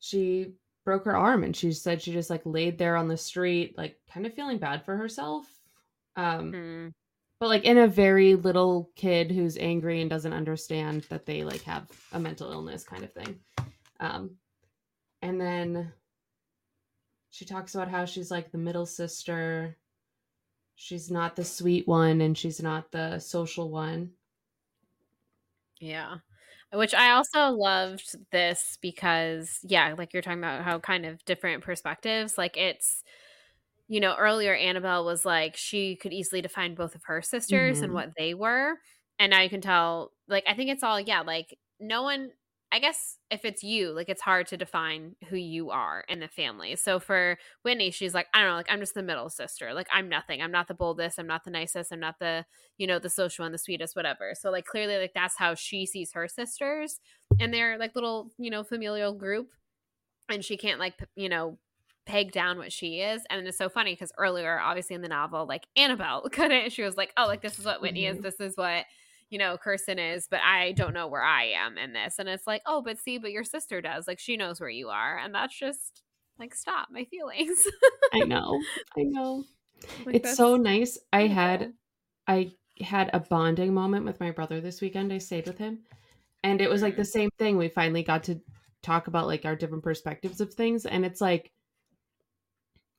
she 0.00 0.52
broke 0.84 1.04
her 1.04 1.16
arm 1.16 1.44
and 1.44 1.54
she 1.54 1.70
said 1.72 2.02
she 2.02 2.12
just 2.12 2.30
like 2.30 2.42
laid 2.44 2.76
there 2.76 2.96
on 2.96 3.08
the 3.08 3.16
street 3.16 3.76
like 3.78 3.96
kind 4.12 4.26
of 4.26 4.34
feeling 4.34 4.58
bad 4.58 4.84
for 4.84 4.96
herself 4.96 5.46
um 6.16 6.52
mm. 6.52 6.92
But 7.42 7.48
like 7.48 7.64
in 7.64 7.78
a 7.78 7.88
very 7.88 8.36
little 8.36 8.88
kid 8.94 9.32
who's 9.32 9.58
angry 9.58 10.00
and 10.00 10.08
doesn't 10.08 10.32
understand 10.32 11.02
that 11.10 11.26
they 11.26 11.42
like 11.42 11.62
have 11.62 11.88
a 12.12 12.18
mental 12.20 12.52
illness 12.52 12.84
kind 12.84 13.02
of 13.02 13.12
thing 13.12 13.36
um 13.98 14.30
and 15.22 15.40
then 15.40 15.92
she 17.32 17.46
talks 17.46 17.74
about 17.74 17.88
how 17.88 18.04
she's 18.04 18.30
like 18.30 18.52
the 18.52 18.58
middle 18.58 18.84
sister. 18.84 19.78
She's 20.74 21.10
not 21.10 21.34
the 21.34 21.44
sweet 21.44 21.88
one 21.88 22.20
and 22.20 22.36
she's 22.36 22.60
not 22.60 22.92
the 22.92 23.18
social 23.20 23.70
one. 23.70 24.10
Yeah. 25.80 26.16
Which 26.74 26.94
I 26.94 27.12
also 27.12 27.48
loved 27.48 28.16
this 28.32 28.76
because, 28.82 29.60
yeah, 29.62 29.94
like 29.96 30.12
you're 30.12 30.22
talking 30.22 30.40
about 30.40 30.62
how 30.62 30.78
kind 30.78 31.06
of 31.06 31.24
different 31.24 31.64
perspectives. 31.64 32.36
Like 32.36 32.58
it's, 32.58 33.02
you 33.88 34.00
know, 34.00 34.14
earlier 34.18 34.54
Annabelle 34.54 35.04
was 35.04 35.24
like 35.24 35.56
she 35.56 35.96
could 35.96 36.12
easily 36.12 36.40
define 36.40 36.74
both 36.74 36.94
of 36.94 37.02
her 37.04 37.22
sisters 37.22 37.76
mm-hmm. 37.76 37.84
and 37.84 37.92
what 37.92 38.12
they 38.16 38.34
were. 38.34 38.74
And 39.18 39.30
now 39.30 39.40
you 39.42 39.50
can 39.50 39.60
tell, 39.60 40.12
like, 40.28 40.44
I 40.48 40.54
think 40.54 40.70
it's 40.70 40.82
all, 40.82 40.98
yeah, 40.98 41.20
like 41.20 41.56
no 41.78 42.02
one 42.02 42.30
I 42.74 42.78
guess 42.78 43.18
if 43.30 43.44
it's 43.44 43.62
you, 43.62 43.90
like 43.90 44.08
it's 44.08 44.22
hard 44.22 44.46
to 44.46 44.56
define 44.56 45.14
who 45.28 45.36
you 45.36 45.68
are 45.68 46.06
in 46.08 46.20
the 46.20 46.28
family. 46.28 46.74
So 46.76 46.98
for 46.98 47.36
Whitney, 47.60 47.90
she's 47.90 48.14
like, 48.14 48.28
I 48.32 48.40
don't 48.40 48.48
know, 48.48 48.54
like 48.54 48.70
I'm 48.70 48.80
just 48.80 48.94
the 48.94 49.02
middle 49.02 49.28
sister. 49.28 49.74
Like 49.74 49.88
I'm 49.92 50.08
nothing. 50.08 50.40
I'm 50.40 50.50
not 50.50 50.68
the 50.68 50.74
boldest. 50.74 51.18
I'm 51.18 51.26
not 51.26 51.44
the 51.44 51.50
nicest. 51.50 51.92
I'm 51.92 52.00
not 52.00 52.18
the, 52.18 52.46
you 52.78 52.86
know, 52.86 52.98
the 52.98 53.10
social 53.10 53.44
and 53.44 53.52
the 53.52 53.58
sweetest, 53.58 53.94
whatever. 53.94 54.32
So 54.34 54.50
like 54.50 54.64
clearly, 54.64 54.96
like 54.96 55.12
that's 55.14 55.36
how 55.36 55.54
she 55.54 55.84
sees 55.84 56.12
her 56.14 56.26
sisters 56.28 56.98
and 57.38 57.52
they're 57.52 57.76
like 57.76 57.94
little, 57.94 58.30
you 58.38 58.48
know, 58.48 58.64
familial 58.64 59.12
group. 59.12 59.50
And 60.30 60.42
she 60.42 60.56
can't 60.56 60.80
like, 60.80 60.94
you 61.14 61.28
know, 61.28 61.58
peg 62.06 62.32
down 62.32 62.58
what 62.58 62.72
she 62.72 63.00
is. 63.00 63.22
And 63.30 63.46
it's 63.46 63.58
so 63.58 63.68
funny 63.68 63.92
because 63.92 64.12
earlier, 64.18 64.58
obviously 64.58 64.94
in 64.94 65.02
the 65.02 65.08
novel, 65.08 65.46
like 65.46 65.66
Annabelle 65.76 66.28
couldn't. 66.32 66.72
She 66.72 66.82
was 66.82 66.96
like, 66.96 67.12
oh, 67.16 67.26
like 67.26 67.42
this 67.42 67.58
is 67.58 67.64
what 67.64 67.80
Whitney 67.80 68.02
mm-hmm. 68.02 68.18
is. 68.18 68.22
This 68.22 68.40
is 68.40 68.56
what 68.56 68.84
you 69.30 69.38
know, 69.38 69.56
Kirsten 69.56 69.98
is, 69.98 70.28
but 70.30 70.40
I 70.44 70.72
don't 70.72 70.92
know 70.92 71.06
where 71.06 71.22
I 71.22 71.44
am 71.44 71.78
in 71.78 71.94
this. 71.94 72.16
And 72.18 72.28
it's 72.28 72.46
like, 72.46 72.60
oh, 72.66 72.82
but 72.82 72.98
see, 72.98 73.16
but 73.16 73.32
your 73.32 73.44
sister 73.44 73.80
does. 73.80 74.06
Like 74.06 74.18
she 74.18 74.36
knows 74.36 74.60
where 74.60 74.68
you 74.68 74.90
are. 74.90 75.16
And 75.16 75.34
that's 75.34 75.58
just 75.58 76.02
like 76.38 76.54
stop 76.54 76.88
my 76.90 77.04
feelings. 77.04 77.66
I 78.12 78.18
know. 78.26 78.60
I 78.94 79.04
know. 79.04 79.44
Like, 80.04 80.16
it's 80.16 80.36
so 80.36 80.56
nice. 80.56 80.98
I 81.14 81.28
had 81.28 81.72
I 82.28 82.52
had 82.82 83.08
a 83.14 83.20
bonding 83.20 83.72
moment 83.72 84.04
with 84.04 84.20
my 84.20 84.32
brother 84.32 84.60
this 84.60 84.82
weekend. 84.82 85.10
I 85.14 85.18
stayed 85.18 85.46
with 85.46 85.56
him. 85.56 85.78
And 86.42 86.60
it 86.60 86.68
was 86.68 86.82
like 86.82 86.96
the 86.96 87.02
mm-hmm. 87.02 87.18
same 87.18 87.30
thing. 87.38 87.56
We 87.56 87.68
finally 87.68 88.02
got 88.02 88.24
to 88.24 88.38
talk 88.82 89.06
about 89.06 89.28
like 89.28 89.46
our 89.46 89.56
different 89.56 89.84
perspectives 89.84 90.42
of 90.42 90.52
things. 90.52 90.84
And 90.84 91.06
it's 91.06 91.22
like 91.22 91.52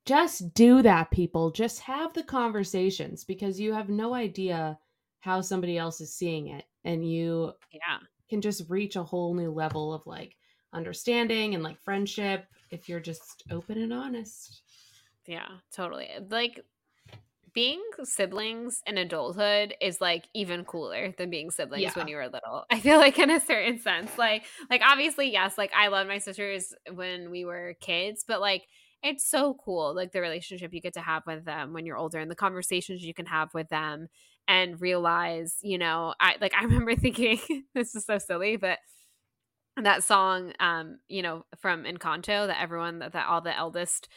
just 0.06 0.54
do 0.54 0.82
that, 0.82 1.12
people. 1.12 1.52
Just 1.52 1.80
have 1.82 2.14
the 2.14 2.24
conversations 2.24 3.24
because 3.24 3.60
you 3.60 3.74
have 3.74 3.90
no 3.90 4.14
idea 4.14 4.78
how 5.24 5.40
somebody 5.40 5.78
else 5.78 6.02
is 6.02 6.14
seeing 6.14 6.48
it 6.48 6.66
and 6.84 7.10
you 7.10 7.54
yeah 7.72 8.00
can 8.30 8.42
just 8.42 8.70
reach 8.70 8.98
a 8.98 9.04
whole 9.04 9.34
new 9.34 9.52
level 9.52 9.94
of 9.94 10.06
like 10.06 10.36
understanding 10.74 11.54
and 11.54 11.64
like 11.64 11.80
friendship 11.82 12.46
if 12.72 12.90
you're 12.90 13.00
just 13.00 13.44
open 13.50 13.78
and 13.78 13.94
honest 13.94 14.64
yeah 15.26 15.48
totally 15.72 16.10
like 16.30 16.60
being 17.54 17.82
siblings 18.04 18.82
in 18.88 18.98
adulthood 18.98 19.76
is 19.80 20.02
like 20.02 20.26
even 20.34 20.66
cooler 20.66 21.14
than 21.18 21.30
being 21.30 21.52
siblings 21.52 21.84
yeah. 21.84 21.92
when 21.94 22.08
you 22.08 22.16
were 22.16 22.26
little. 22.26 22.66
I 22.72 22.80
feel 22.80 22.98
like 22.98 23.20
in 23.20 23.30
a 23.30 23.40
certain 23.40 23.78
sense. 23.78 24.18
Like 24.18 24.44
like 24.72 24.82
obviously 24.84 25.32
yes, 25.32 25.56
like 25.56 25.72
I 25.72 25.90
love 25.90 26.08
my 26.08 26.18
sisters 26.18 26.74
when 26.92 27.30
we 27.30 27.46
were 27.46 27.76
kids, 27.80 28.26
but 28.28 28.42
like 28.42 28.64
it's 29.04 29.30
so 29.30 29.54
cool 29.54 29.94
like 29.94 30.12
the 30.12 30.22
relationship 30.22 30.74
you 30.74 30.82
get 30.82 30.94
to 30.94 31.02
have 31.02 31.24
with 31.28 31.46
them 31.46 31.74
when 31.74 31.86
you're 31.86 31.98
older 31.98 32.20
and 32.20 32.32
the 32.32 32.36
conversations 32.36 33.04
you 33.04 33.14
can 33.14 33.26
have 33.26 33.54
with 33.54 33.68
them 33.70 34.08
and 34.48 34.80
realize, 34.82 35.58
you 35.62 35.78
know, 35.78 36.14
I 36.20 36.36
like 36.42 36.54
I 36.58 36.64
remember 36.64 36.96
thinking 36.96 37.40
this 37.74 37.96
is 37.96 38.06
so 38.06 38.18
silly, 38.18 38.56
but 38.56 38.80
that 39.82 40.04
song 40.04 40.54
um, 40.60 41.00
you 41.08 41.22
know, 41.22 41.46
from 41.60 41.84
Encanto 41.84 42.48
that 42.48 42.62
everyone 42.62 43.00
that, 43.00 43.14
that 43.14 43.28
all 43.28 43.42
the 43.42 43.56
eldest 43.56 44.08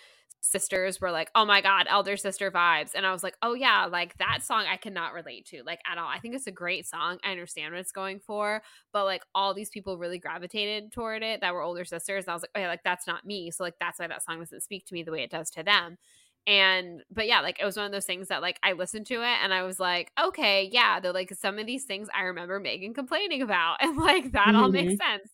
sisters 0.46 1.00
were 1.00 1.11
like, 1.11 1.30
"Oh 1.35 1.44
my 1.44 1.61
god, 1.61 1.87
elder 1.88 2.16
sister 2.16 2.50
vibes." 2.50 2.92
And 2.94 3.06
I 3.06 3.12
was 3.12 3.22
like, 3.22 3.37
"Oh 3.42 3.54
yeah, 3.54 3.87
like 3.87 4.16
that 4.18 4.42
song 4.42 4.64
I 4.70 4.76
cannot 4.76 5.12
relate 5.12 5.46
to 5.46 5.62
like 5.64 5.80
at 5.90 5.98
all. 5.98 6.09
I 6.09 6.18
think 6.18 6.35
it's 6.35 6.46
a 6.46 6.52
great 6.52 6.87
song. 6.87 7.18
I 7.24 7.30
understand 7.30 7.72
what 7.72 7.80
it's 7.80 7.92
going 7.92 8.20
for, 8.20 8.62
but 8.92 9.04
like 9.04 9.24
all 9.35 9.54
these 9.54 9.70
people 9.70 9.98
really 9.98 10.18
gravitated 10.18 10.92
toward 10.92 11.22
it 11.22 11.40
that 11.40 11.54
were 11.54 11.62
older 11.62 11.85
sisters. 11.85 12.24
And 12.24 12.30
I 12.30 12.35
was 12.35 12.42
like, 12.42 12.52
"Oh 12.54 12.61
yeah, 12.61 12.68
like 12.68 12.85
that's 12.85 13.06
not 13.06 13.26
me." 13.26 13.50
So 13.50 13.64
like 13.64 13.78
that's 13.80 13.98
why 13.98 14.06
that 14.09 14.22
song 14.24 14.38
doesn't 14.40 14.62
speak 14.62 14.87
to 14.87 14.94
me 14.94 15.02
the 15.02 15.12
way 15.12 15.22
it 15.22 15.30
does 15.30 15.50
to 15.50 15.62
them 15.62 15.98
and 16.46 17.02
but 17.11 17.26
yeah 17.26 17.40
like 17.40 17.59
it 17.61 17.64
was 17.64 17.76
one 17.76 17.87
of 17.87 17.92
those 17.92 18.04
things 18.04 18.28
that 18.28 18.40
like 18.40 18.59
i 18.62 18.72
listened 18.72 19.06
to 19.06 19.14
it 19.14 19.38
and 19.42 19.52
i 19.52 19.62
was 19.62 19.80
like 19.80 20.12
okay 20.22 20.68
yeah 20.70 21.00
they're 21.00 21.12
like 21.12 21.32
some 21.35 21.59
of 21.59 21.66
these 21.66 21.85
things 21.85 22.09
i 22.14 22.22
remember 22.22 22.61
megan 22.61 22.94
complaining 22.94 23.42
about 23.42 23.76
and 23.80 23.96
like 23.96 24.32
that 24.32 24.48
mm-hmm. 24.48 24.56
all 24.56 24.70
makes 24.70 24.94
mm-hmm. 24.94 25.12
sense 25.12 25.30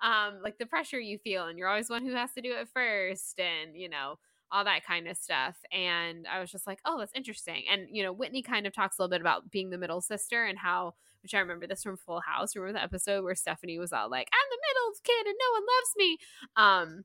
um 0.00 0.40
like 0.42 0.58
the 0.58 0.66
pressure 0.66 0.98
you 0.98 1.18
feel 1.18 1.46
and 1.46 1.58
you're 1.58 1.68
always 1.68 1.90
one 1.90 2.04
who 2.04 2.14
has 2.14 2.32
to 2.32 2.40
do 2.40 2.52
it 2.52 2.68
first 2.72 3.38
and 3.38 3.76
you 3.76 3.88
know 3.88 4.18
all 4.50 4.64
that 4.64 4.84
kind 4.86 5.08
of 5.08 5.16
stuff 5.16 5.56
and 5.72 6.26
i 6.26 6.40
was 6.40 6.50
just 6.50 6.66
like 6.66 6.78
oh 6.84 6.98
that's 6.98 7.12
interesting 7.14 7.62
and 7.70 7.86
you 7.90 8.02
know 8.02 8.12
whitney 8.12 8.42
kind 8.42 8.66
of 8.66 8.72
talks 8.72 8.98
a 8.98 9.02
little 9.02 9.10
bit 9.10 9.20
about 9.20 9.50
being 9.50 9.70
the 9.70 9.78
middle 9.78 10.00
sister 10.00 10.44
and 10.44 10.58
how 10.58 10.94
which 11.22 11.34
i 11.34 11.38
remember 11.38 11.66
this 11.66 11.82
from 11.82 11.96
full 11.96 12.20
house 12.20 12.54
remember 12.54 12.78
the 12.78 12.82
episode 12.82 13.24
where 13.24 13.34
stephanie 13.34 13.78
was 13.78 13.92
all 13.92 14.10
like 14.10 14.28
i'm 14.32 14.48
the 14.50 14.62
middle 14.68 14.92
kid 15.02 15.26
and 15.26 15.36
no 15.38 15.52
one 15.52 15.62
loves 15.62 15.94
me 15.96 16.18
um 16.56 17.04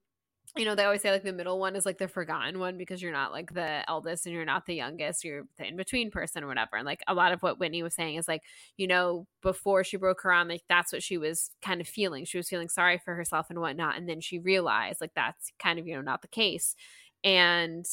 you 0.58 0.66
know, 0.66 0.74
they 0.74 0.84
always 0.84 1.02
say 1.02 1.12
like 1.12 1.24
the 1.24 1.32
middle 1.32 1.60
one 1.60 1.76
is 1.76 1.86
like 1.86 2.00
the 2.00 2.08
forgotten 2.08 2.58
one 2.60 2.78
because 2.78 3.02
you're 3.02 3.12
not 3.12 3.32
like 3.32 3.54
the 3.54 3.88
eldest 3.88 4.26
and 4.26 4.34
you're 4.34 4.46
not 4.46 4.66
the 4.66 4.74
youngest, 4.74 5.24
you're 5.24 5.44
the 5.58 5.68
in 5.68 5.76
between 5.76 6.10
person 6.10 6.44
or 6.44 6.48
whatever. 6.48 6.76
And 6.76 6.86
like 6.86 7.02
a 7.08 7.14
lot 7.14 7.32
of 7.32 7.44
what 7.44 7.60
Whitney 7.60 7.84
was 7.84 7.94
saying 7.94 8.16
is 8.16 8.28
like, 8.28 8.42
you 8.76 8.88
know, 8.88 9.28
before 9.44 9.84
she 9.84 9.98
broke 9.98 10.22
her 10.24 10.34
arm, 10.34 10.48
like 10.48 10.64
that's 10.68 10.92
what 10.92 11.04
she 11.04 11.18
was 11.20 11.52
kind 11.62 11.82
of 11.82 11.88
feeling. 11.88 12.26
She 12.26 12.38
was 12.38 12.50
feeling 12.50 12.70
sorry 12.70 12.98
for 12.98 13.14
herself 13.14 13.48
and 13.52 13.60
whatnot. 13.60 13.98
And 13.98 14.10
then 14.10 14.22
she 14.22 14.40
realized 14.40 15.02
like 15.02 15.14
that's 15.14 15.52
kind 15.60 15.78
of, 15.78 15.88
you 15.88 15.96
know, 15.96 16.02
not 16.02 16.24
the 16.24 16.28
case. 16.28 16.76
And 17.24 17.86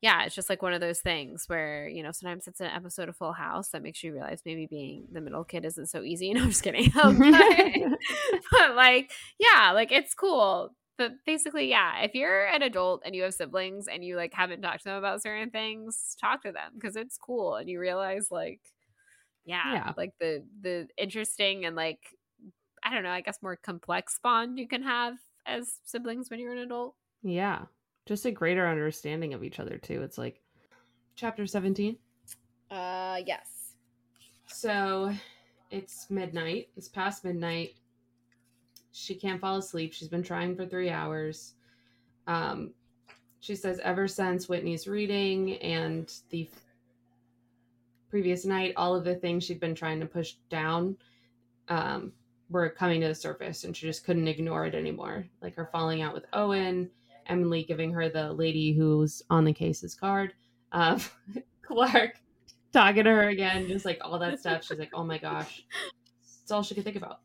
yeah, 0.00 0.24
it's 0.24 0.34
just 0.34 0.50
like 0.50 0.62
one 0.62 0.74
of 0.74 0.80
those 0.80 1.00
things 1.00 1.44
where, 1.46 1.88
you 1.88 2.02
know, 2.02 2.12
sometimes 2.12 2.46
it's 2.46 2.60
an 2.60 2.66
episode 2.66 3.08
of 3.08 3.16
Full 3.16 3.32
House 3.32 3.70
that 3.70 3.82
makes 3.82 4.02
you 4.02 4.12
realize 4.12 4.42
maybe 4.44 4.66
being 4.66 5.06
the 5.10 5.20
middle 5.20 5.44
kid 5.44 5.64
isn't 5.64 5.86
so 5.86 6.02
easy. 6.02 6.30
No, 6.34 6.42
I'm 6.42 6.48
just 6.48 6.62
kidding. 6.62 6.92
Um, 7.02 7.18
but, 7.18 7.32
but 8.50 8.74
like, 8.76 9.12
yeah, 9.38 9.72
like 9.72 9.92
it's 9.92 10.14
cool 10.14 10.74
but 10.96 11.12
basically, 11.26 11.68
yeah, 11.68 12.02
if 12.02 12.14
you're 12.14 12.46
an 12.46 12.62
adult 12.62 13.02
and 13.04 13.14
you 13.14 13.24
have 13.24 13.34
siblings 13.34 13.88
and 13.88 14.04
you 14.04 14.16
like 14.16 14.32
haven't 14.32 14.62
talked 14.62 14.80
to 14.80 14.90
them 14.90 14.96
about 14.96 15.22
certain 15.22 15.50
things, 15.50 16.16
talk 16.20 16.42
to 16.42 16.52
them 16.52 16.72
because 16.74 16.94
it's 16.94 17.18
cool 17.18 17.56
and 17.56 17.68
you 17.68 17.80
realize 17.80 18.28
like 18.30 18.60
yeah, 19.44 19.72
yeah, 19.72 19.92
like 19.96 20.12
the 20.20 20.44
the 20.60 20.88
interesting 20.96 21.64
and 21.64 21.74
like 21.74 21.98
I 22.82 22.92
don't 22.94 23.02
know, 23.02 23.10
I 23.10 23.22
guess 23.22 23.42
more 23.42 23.56
complex 23.56 24.20
bond 24.22 24.58
you 24.58 24.68
can 24.68 24.82
have 24.82 25.16
as 25.46 25.80
siblings 25.84 26.30
when 26.30 26.38
you're 26.38 26.52
an 26.52 26.58
adult. 26.58 26.94
Yeah. 27.22 27.62
Just 28.06 28.26
a 28.26 28.30
greater 28.30 28.66
understanding 28.66 29.34
of 29.34 29.42
each 29.42 29.60
other 29.60 29.78
too. 29.78 30.02
It's 30.02 30.18
like 30.18 30.40
chapter 31.16 31.46
17. 31.46 31.96
Uh 32.70 33.20
yes. 33.26 33.74
So 34.46 35.12
it's 35.70 36.10
midnight. 36.10 36.68
It's 36.76 36.88
past 36.88 37.24
midnight 37.24 37.74
she 38.94 39.14
can't 39.14 39.40
fall 39.40 39.56
asleep. 39.56 39.92
She's 39.92 40.08
been 40.08 40.22
trying 40.22 40.54
for 40.54 40.64
three 40.64 40.88
hours. 40.88 41.54
Um, 42.28 42.72
she 43.40 43.56
says 43.56 43.80
ever 43.82 44.06
since 44.06 44.48
Whitney's 44.48 44.86
reading 44.86 45.56
and 45.56 46.10
the 46.30 46.48
previous 48.08 48.44
night, 48.44 48.72
all 48.76 48.94
of 48.94 49.04
the 49.04 49.16
things 49.16 49.44
she'd 49.44 49.58
been 49.58 49.74
trying 49.74 49.98
to 49.98 50.06
push 50.06 50.34
down 50.48 50.96
um, 51.68 52.12
were 52.48 52.70
coming 52.70 53.00
to 53.00 53.08
the 53.08 53.14
surface, 53.16 53.64
and 53.64 53.76
she 53.76 53.86
just 53.86 54.04
couldn't 54.04 54.28
ignore 54.28 54.64
it 54.64 54.76
anymore. 54.76 55.26
Like 55.42 55.56
her 55.56 55.68
falling 55.72 56.00
out 56.00 56.14
with 56.14 56.26
Owen, 56.32 56.88
Emily 57.26 57.64
giving 57.64 57.92
her 57.92 58.08
the 58.08 58.32
lady 58.32 58.72
who's 58.72 59.22
on 59.30 59.44
the 59.44 59.52
case's 59.52 59.94
card, 59.94 60.34
uh, 60.72 60.98
Clarke 61.62 62.20
talking 62.72 63.04
to 63.04 63.10
her 63.10 63.28
again, 63.28 63.68
just 63.68 63.84
like 63.84 64.00
all 64.02 64.18
that 64.18 64.40
stuff. 64.40 64.64
She's 64.64 64.78
like, 64.78 64.90
oh 64.94 65.04
my 65.04 65.18
gosh, 65.18 65.64
it's 66.42 66.50
all 66.50 66.62
she 66.62 66.74
could 66.74 66.84
think 66.84 66.96
about. 66.96 67.20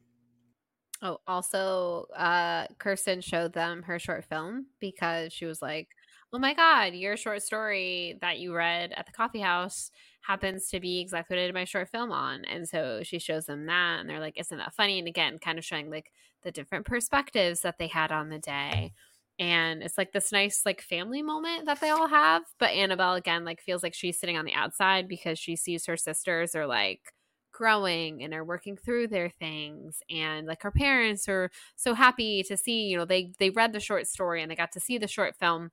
Oh, 1.01 1.19
also, 1.27 2.07
uh, 2.15 2.67
Kirsten 2.77 3.21
showed 3.21 3.53
them 3.53 3.83
her 3.83 3.99
short 3.99 4.25
film 4.25 4.67
because 4.79 5.31
she 5.31 5.45
was 5.45 5.61
like, 5.61 5.87
"Oh 6.33 6.39
my 6.39 6.53
god, 6.53 6.93
your 6.93 7.15
short 7.15 7.41
story 7.41 8.17
that 8.21 8.39
you 8.39 8.53
read 8.53 8.91
at 8.91 9.05
the 9.05 9.13
coffee 9.13 9.39
house 9.39 9.91
happens 10.21 10.69
to 10.69 10.79
be 10.81 10.99
exactly 10.99 11.37
what 11.37 11.41
I 11.41 11.45
did 11.45 11.53
my 11.53 11.63
short 11.63 11.89
film 11.89 12.11
on." 12.11 12.43
And 12.45 12.67
so 12.67 13.01
she 13.03 13.17
shows 13.17 13.45
them 13.45 13.65
that, 13.67 14.01
and 14.01 14.09
they're 14.09 14.19
like, 14.19 14.37
"Isn't 14.37 14.57
that 14.57 14.75
funny?" 14.75 14.99
And 14.99 15.07
again, 15.07 15.39
kind 15.39 15.57
of 15.57 15.63
showing 15.63 15.89
like 15.89 16.11
the 16.43 16.51
different 16.51 16.85
perspectives 16.85 17.61
that 17.61 17.77
they 17.77 17.87
had 17.87 18.11
on 18.11 18.29
the 18.29 18.39
day. 18.39 18.93
And 19.39 19.81
it's 19.81 19.97
like 19.97 20.11
this 20.11 20.33
nice 20.33 20.63
like 20.65 20.81
family 20.81 21.21
moment 21.21 21.65
that 21.65 21.79
they 21.79 21.89
all 21.89 22.07
have. 22.07 22.43
But 22.59 22.71
Annabelle 22.71 23.15
again 23.15 23.45
like 23.45 23.61
feels 23.61 23.81
like 23.81 23.93
she's 23.93 24.19
sitting 24.19 24.37
on 24.37 24.45
the 24.45 24.53
outside 24.53 25.07
because 25.07 25.39
she 25.39 25.55
sees 25.55 25.85
her 25.85 25.97
sisters 25.97 26.55
are 26.55 26.67
like 26.67 27.13
growing 27.51 28.23
and 28.23 28.33
are 28.33 28.45
working 28.45 28.77
through 28.77 29.07
their 29.07 29.29
things 29.29 30.01
and 30.09 30.47
like 30.47 30.61
her 30.61 30.71
parents 30.71 31.27
are 31.27 31.49
so 31.75 31.93
happy 31.93 32.43
to 32.43 32.55
see 32.55 32.83
you 32.83 32.97
know 32.97 33.05
they 33.05 33.33
they 33.37 33.49
read 33.49 33.73
the 33.73 33.79
short 33.79 34.07
story 34.07 34.41
and 34.41 34.49
they 34.49 34.55
got 34.55 34.71
to 34.71 34.79
see 34.79 34.97
the 34.97 35.07
short 35.07 35.35
film 35.35 35.69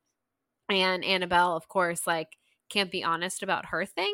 and 0.69 1.05
annabelle 1.05 1.55
of 1.55 1.67
course 1.67 2.05
like 2.05 2.37
can't 2.69 2.91
be 2.91 3.03
honest 3.03 3.41
about 3.41 3.67
her 3.67 3.85
thing 3.85 4.13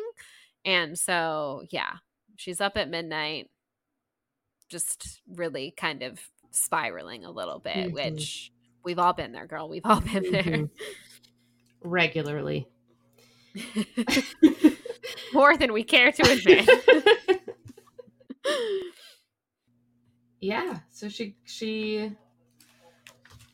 and 0.64 0.98
so 0.98 1.64
yeah 1.70 1.94
she's 2.36 2.60
up 2.60 2.76
at 2.76 2.88
midnight 2.88 3.50
just 4.68 5.20
really 5.28 5.74
kind 5.76 6.02
of 6.02 6.20
spiraling 6.50 7.24
a 7.24 7.30
little 7.30 7.58
bit 7.58 7.76
mm-hmm. 7.76 7.94
which 7.94 8.52
we've 8.84 8.98
all 8.98 9.12
been 9.12 9.32
there 9.32 9.46
girl 9.46 9.68
we've 9.68 9.84
all 9.84 10.00
been 10.00 10.24
mm-hmm. 10.24 10.50
there 10.50 10.68
regularly 11.82 12.68
more 15.32 15.56
than 15.56 15.72
we 15.72 15.84
care 15.84 16.10
to 16.12 16.22
admit 16.30 16.68
yeah. 20.40 20.78
So 20.90 21.08
she 21.08 21.36
she 21.44 22.12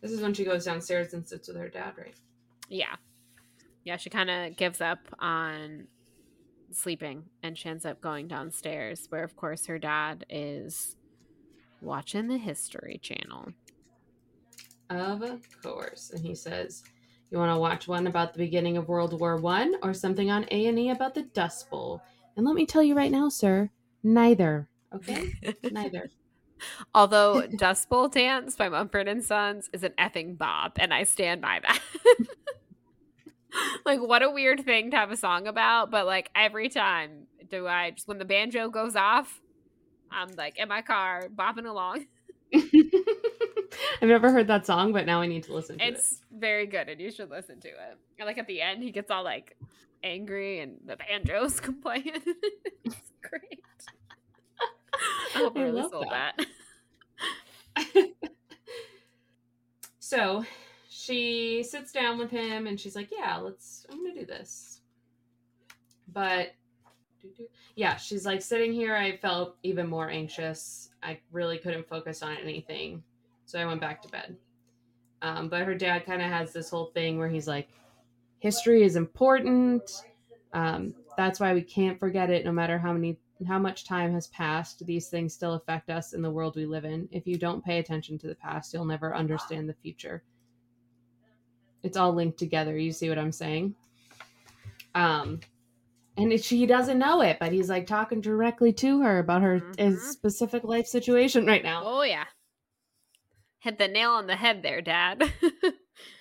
this 0.01 0.13
is 0.13 0.21
when 0.21 0.35
she 0.35 0.45
goes 0.45 0.65
downstairs 0.65 1.13
and 1.13 1.27
sits 1.27 1.49
with 1.49 1.57
her 1.57 1.69
dad, 1.69 1.95
right? 1.97 2.15
Yeah. 2.69 2.97
Yeah, 3.85 3.97
she 3.97 4.11
kind 4.11 4.31
of 4.31 4.57
gives 4.57 4.81
up 4.81 4.99
on 5.19 5.89
sleeping 6.73 7.25
and 7.43 7.59
she 7.59 7.69
ends 7.69 7.85
up 7.85 8.01
going 8.01 8.29
downstairs 8.29 9.07
where 9.09 9.25
of 9.25 9.35
course 9.35 9.67
her 9.67 9.79
dad 9.79 10.25
is 10.31 10.97
watching 11.81 12.29
the 12.29 12.39
history 12.39 13.01
channel 13.03 13.49
Of 14.91 15.63
course. 15.63 16.11
And 16.11 16.25
he 16.25 16.35
says, 16.35 16.83
You 17.31 17.39
want 17.39 17.55
to 17.55 17.61
watch 17.61 17.87
one 17.87 18.07
about 18.07 18.33
the 18.33 18.39
beginning 18.39 18.77
of 18.77 18.89
World 18.89 19.19
War 19.19 19.37
One 19.37 19.77
or 19.83 19.95
something 19.95 20.31
on 20.31 20.47
A&E 20.51 20.91
about 20.91 21.15
the 21.15 21.23
Dust 21.23 21.71
Bowl? 21.71 22.03
And 22.37 22.45
let 22.45 22.55
me 22.55 22.67
tell 22.67 22.83
you 22.83 22.95
right 22.95 23.11
now, 23.11 23.29
sir, 23.29 23.71
neither. 24.03 24.69
Okay? 24.95 25.33
neither. 25.71 26.11
Although 26.95 27.47
Dust 27.57 27.89
Bowl 27.89 28.09
Dance 28.09 28.57
by 28.57 28.69
Mumford 28.69 29.09
and 29.09 29.25
Sons 29.25 29.71
is 29.73 29.85
an 29.85 29.93
effing 29.99 30.37
bop, 30.37 30.79
and 30.79 30.93
I 30.93 31.05
stand 31.05 31.41
by 31.41 31.61
that. 31.63 31.81
like, 33.87 34.01
what 34.01 34.23
a 34.23 34.31
weird 34.31 34.65
thing 34.65 34.91
to 34.91 34.97
have 34.97 35.11
a 35.11 35.17
song 35.17 35.47
about, 35.47 35.91
but 35.91 36.07
like 36.07 36.31
every 36.35 36.69
time 36.69 37.27
do 37.49 37.67
I 37.67 37.93
just 37.93 38.09
when 38.09 38.19
the 38.19 38.25
banjo 38.25 38.69
goes 38.69 38.97
off, 38.97 39.41
I'm 40.11 40.31
like 40.37 40.59
in 40.59 40.69
my 40.69 40.83
car 40.83 41.29
bopping 41.35 41.67
along. 41.67 42.07
I've 44.03 44.09
never 44.09 44.31
heard 44.31 44.47
that 44.47 44.67
song, 44.67 44.93
but 44.93 45.05
now 45.07 45.21
I 45.21 45.27
need 45.27 45.45
to 45.45 45.55
listen 45.55 45.79
to 45.79 45.85
it's 45.85 45.91
it. 45.91 46.01
It's 46.01 46.23
very 46.33 46.67
good, 46.67 46.89
and 46.89 47.01
you 47.01 47.11
should 47.11 47.31
listen 47.31 47.61
to 47.61 47.69
it. 47.69 47.99
And 48.19 48.27
like 48.27 48.39
at 48.39 48.47
the 48.47 48.61
end, 48.63 48.83
he 48.83 48.91
gets 48.91 49.11
all 49.11 49.25
like 49.25 49.57
angry, 50.03 50.61
and 50.61 50.79
the 50.87 50.97
banjo's 50.97 51.61
playing. 51.83 52.23
it's 52.85 53.13
great. 53.23 53.63
I 55.35 55.39
hope 55.39 55.57
I 55.57 55.63
really 55.63 55.89
sold 55.91 56.09
that. 56.11 56.41
that. 57.77 58.09
so 59.99 60.45
she 60.89 61.63
sits 61.63 61.93
down 61.93 62.19
with 62.19 62.31
him, 62.31 62.67
and 62.67 62.81
she's 62.81 62.97
like, 62.97 63.11
"Yeah, 63.11 63.37
let's. 63.37 63.87
I'm 63.91 64.03
gonna 64.03 64.19
do 64.19 64.27
this." 64.27 64.81
But 66.13 66.55
yeah, 67.77 67.97
she's 67.97 68.27
like 68.27 68.43
sitting 68.43 68.73
here. 68.73 68.97
I 68.97 69.17
felt 69.17 69.57
even 69.63 69.89
more 69.89 70.09
anxious. 70.09 70.91
I 71.03 71.19
really 71.33 71.59
couldn't 71.59 71.89
focus 71.89 72.23
on 72.23 72.37
anything. 72.37 73.03
So 73.51 73.59
I 73.59 73.67
went 73.67 73.81
back 73.81 74.01
to 74.03 74.09
bed. 74.09 74.37
Um, 75.23 75.49
but 75.49 75.63
her 75.63 75.75
dad 75.75 76.07
kind 76.07 76.23
of 76.23 76.29
has 76.29 76.53
this 76.53 76.71
whole 76.71 76.87
thing 76.87 77.19
where 77.19 77.29
he's 77.29 77.49
like, 77.49 77.69
history 78.39 78.83
is 78.83 78.97
important. 78.97 79.91
Um, 80.53 80.95
that's 81.17 81.41
why 81.41 81.53
we 81.53 81.63
can't 81.63 81.99
forget 81.99 82.31
it 82.31 82.45
no 82.45 82.53
matter 82.53 82.79
how 82.79 82.93
many 82.93 83.19
how 83.49 83.59
much 83.59 83.87
time 83.87 84.13
has 84.13 84.27
passed 84.27 84.85
these 84.85 85.09
things 85.09 85.33
still 85.33 85.55
affect 85.55 85.89
us 85.89 86.13
in 86.13 86.21
the 86.21 86.31
world 86.31 86.57
we 86.57 86.67
live 86.67 86.85
in 86.85 87.09
if 87.11 87.27
you 87.27 87.39
don't 87.39 87.65
pay 87.65 87.79
attention 87.79 88.19
to 88.19 88.27
the 88.27 88.35
past 88.35 88.75
you'll 88.75 88.85
never 88.85 89.15
understand 89.15 89.67
the 89.67 89.75
future 89.83 90.23
it's 91.83 91.97
all 91.97 92.13
linked 92.13 92.39
together 92.39 92.77
you 92.77 92.93
see 92.93 93.09
what 93.09 93.19
i'm 93.19 93.33
saying 93.33 93.75
um 94.95 95.41
and 96.17 96.33
it, 96.33 96.45
she 96.45 96.67
doesn't 96.67 96.99
know 96.99 97.23
it, 97.23 97.39
but 97.41 97.53
he's 97.53 97.71
like 97.71 97.87
talking 97.87 98.21
directly 98.21 98.73
to 98.75 99.01
her 99.01 99.19
about 99.19 99.43
her 99.43 99.61
mm-hmm. 99.61 99.97
specific 99.97 100.65
life 100.65 100.87
situation 100.87 101.47
right 101.47 101.63
now. 101.63 101.83
Oh 101.85 102.03
yeah, 102.03 102.25
hit 103.61 103.79
the 103.79 103.89
nail 103.89 104.11
on 104.11 104.27
the 104.27 104.37
head 104.37 104.63
there, 104.63 104.81
Dad. 104.81 105.23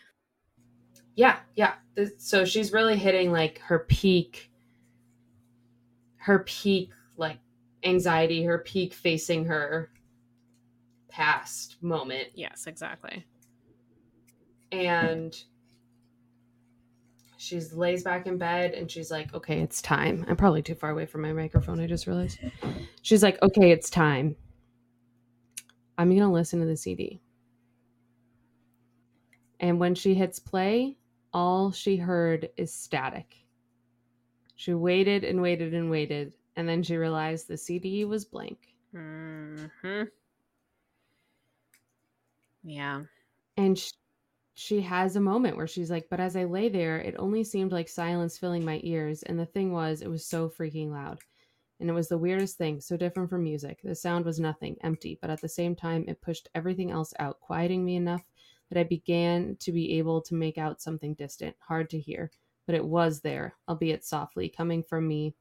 yeah, 1.16 1.40
yeah. 1.56 1.74
So 2.18 2.46
she's 2.46 2.72
really 2.72 2.98
hitting 2.98 3.32
like 3.32 3.60
her 3.60 3.80
peak, 3.80 4.52
her 6.18 6.40
peak 6.40 6.92
like 7.18 7.40
anxiety, 7.84 8.44
her 8.44 8.60
peak 8.60 8.94
facing 8.94 9.46
her 9.46 9.90
past 11.10 11.82
moment. 11.82 12.28
Yes, 12.36 12.68
exactly. 12.68 13.26
And 14.72 15.36
she 17.38 17.60
lays 17.74 18.04
back 18.04 18.28
in 18.28 18.38
bed 18.38 18.74
and 18.74 18.92
she's 18.92 19.10
like, 19.10 19.34
okay, 19.34 19.62
it's 19.62 19.82
time. 19.82 20.26
I'm 20.28 20.36
probably 20.36 20.62
too 20.62 20.76
far 20.76 20.92
away 20.92 21.06
from 21.06 21.22
my 21.22 21.32
microphone. 21.32 21.80
I 21.80 21.88
just 21.88 22.06
realized. 22.06 22.38
She's 23.02 23.24
like, 23.24 23.42
okay, 23.42 23.72
it's 23.72 23.90
time. 23.90 24.36
I'm 25.98 26.10
going 26.10 26.22
to 26.22 26.28
listen 26.28 26.60
to 26.60 26.66
the 26.66 26.78
CD. 26.78 27.22
And 29.60 29.80
when 29.80 29.96
she 29.96 30.14
hits 30.14 30.40
play, 30.40 30.98
all 31.34 31.72
she 31.72 31.98
heard 31.98 32.50
is 32.58 32.74
static. 32.74 33.36
She 34.56 34.74
waited 34.74 35.24
and 35.24 35.42
waited 35.42 35.74
and 35.74 35.90
waited. 35.90 36.34
And 36.56 36.68
then 36.68 36.84
she 36.84 36.98
realized 36.98 37.48
the 37.48 37.58
CD 37.58 38.06
was 38.06 38.26
blank. 38.26 38.76
Mm-hmm. 38.94 40.04
Yeah. 42.64 43.04
And 43.58 43.78
she, 43.78 43.92
she 44.56 44.82
has 44.82 45.16
a 45.16 45.22
moment 45.22 45.56
where 45.56 45.68
she's 45.68 45.90
like, 45.92 46.08
but 46.10 46.20
as 46.20 46.36
I 46.36 46.44
lay 46.44 46.68
there, 46.70 46.98
it 46.98 47.16
only 47.18 47.44
seemed 47.44 47.72
like 47.72 47.88
silence 47.88 48.38
filling 48.38 48.66
my 48.66 48.80
ears. 48.84 49.24
And 49.24 49.40
the 49.40 49.46
thing 49.46 49.72
was, 49.72 50.02
it 50.02 50.10
was 50.10 50.26
so 50.26 50.50
freaking 50.50 50.92
loud. 50.92 51.20
And 51.80 51.90
it 51.90 51.94
was 51.94 52.10
the 52.10 52.18
weirdest 52.18 52.58
thing, 52.58 52.82
so 52.82 52.98
different 52.98 53.30
from 53.30 53.44
music. 53.44 53.80
The 53.82 53.96
sound 53.96 54.26
was 54.26 54.38
nothing, 54.38 54.76
empty, 54.84 55.18
but 55.22 55.30
at 55.30 55.40
the 55.40 55.48
same 55.48 55.76
time, 55.76 56.04
it 56.10 56.22
pushed 56.22 56.50
everything 56.54 56.92
else 56.92 57.14
out, 57.20 57.40
quieting 57.40 57.86
me 57.86 57.96
enough 57.96 58.24
that 58.70 58.80
I 58.80 58.84
began 58.84 59.58
to 59.62 59.72
be 59.72 59.98
able 59.98 60.22
to 60.24 60.36
make 60.36 60.58
out 60.58 60.82
something 60.82 61.14
distant, 61.16 61.56
hard 61.60 61.90
to 61.92 62.00
hear. 62.00 62.32
But 62.66 62.76
it 62.76 62.86
was 62.86 63.22
there, 63.22 63.56
albeit 63.68 64.06
softly, 64.06 64.50
coming 64.50 64.84
from 64.84 65.08
me, 65.08 65.36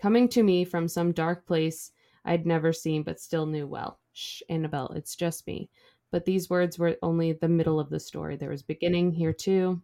coming 0.00 0.28
to 0.30 0.42
me 0.42 0.64
from 0.64 0.88
some 0.88 1.12
dark 1.12 1.46
place 1.46 1.92
I'd 2.24 2.46
never 2.46 2.72
seen 2.72 3.02
but 3.02 3.20
still 3.20 3.46
knew 3.46 3.66
well. 3.66 3.98
Shh, 4.12 4.42
Annabelle, 4.48 4.92
it's 4.94 5.16
just 5.16 5.46
me. 5.46 5.70
But 6.12 6.24
these 6.24 6.50
words 6.50 6.78
were 6.78 6.96
only 7.02 7.32
the 7.32 7.48
middle 7.48 7.78
of 7.78 7.88
the 7.88 8.00
story. 8.00 8.36
There 8.36 8.50
was 8.50 8.62
beginning 8.62 9.12
here 9.12 9.32
too. 9.32 9.80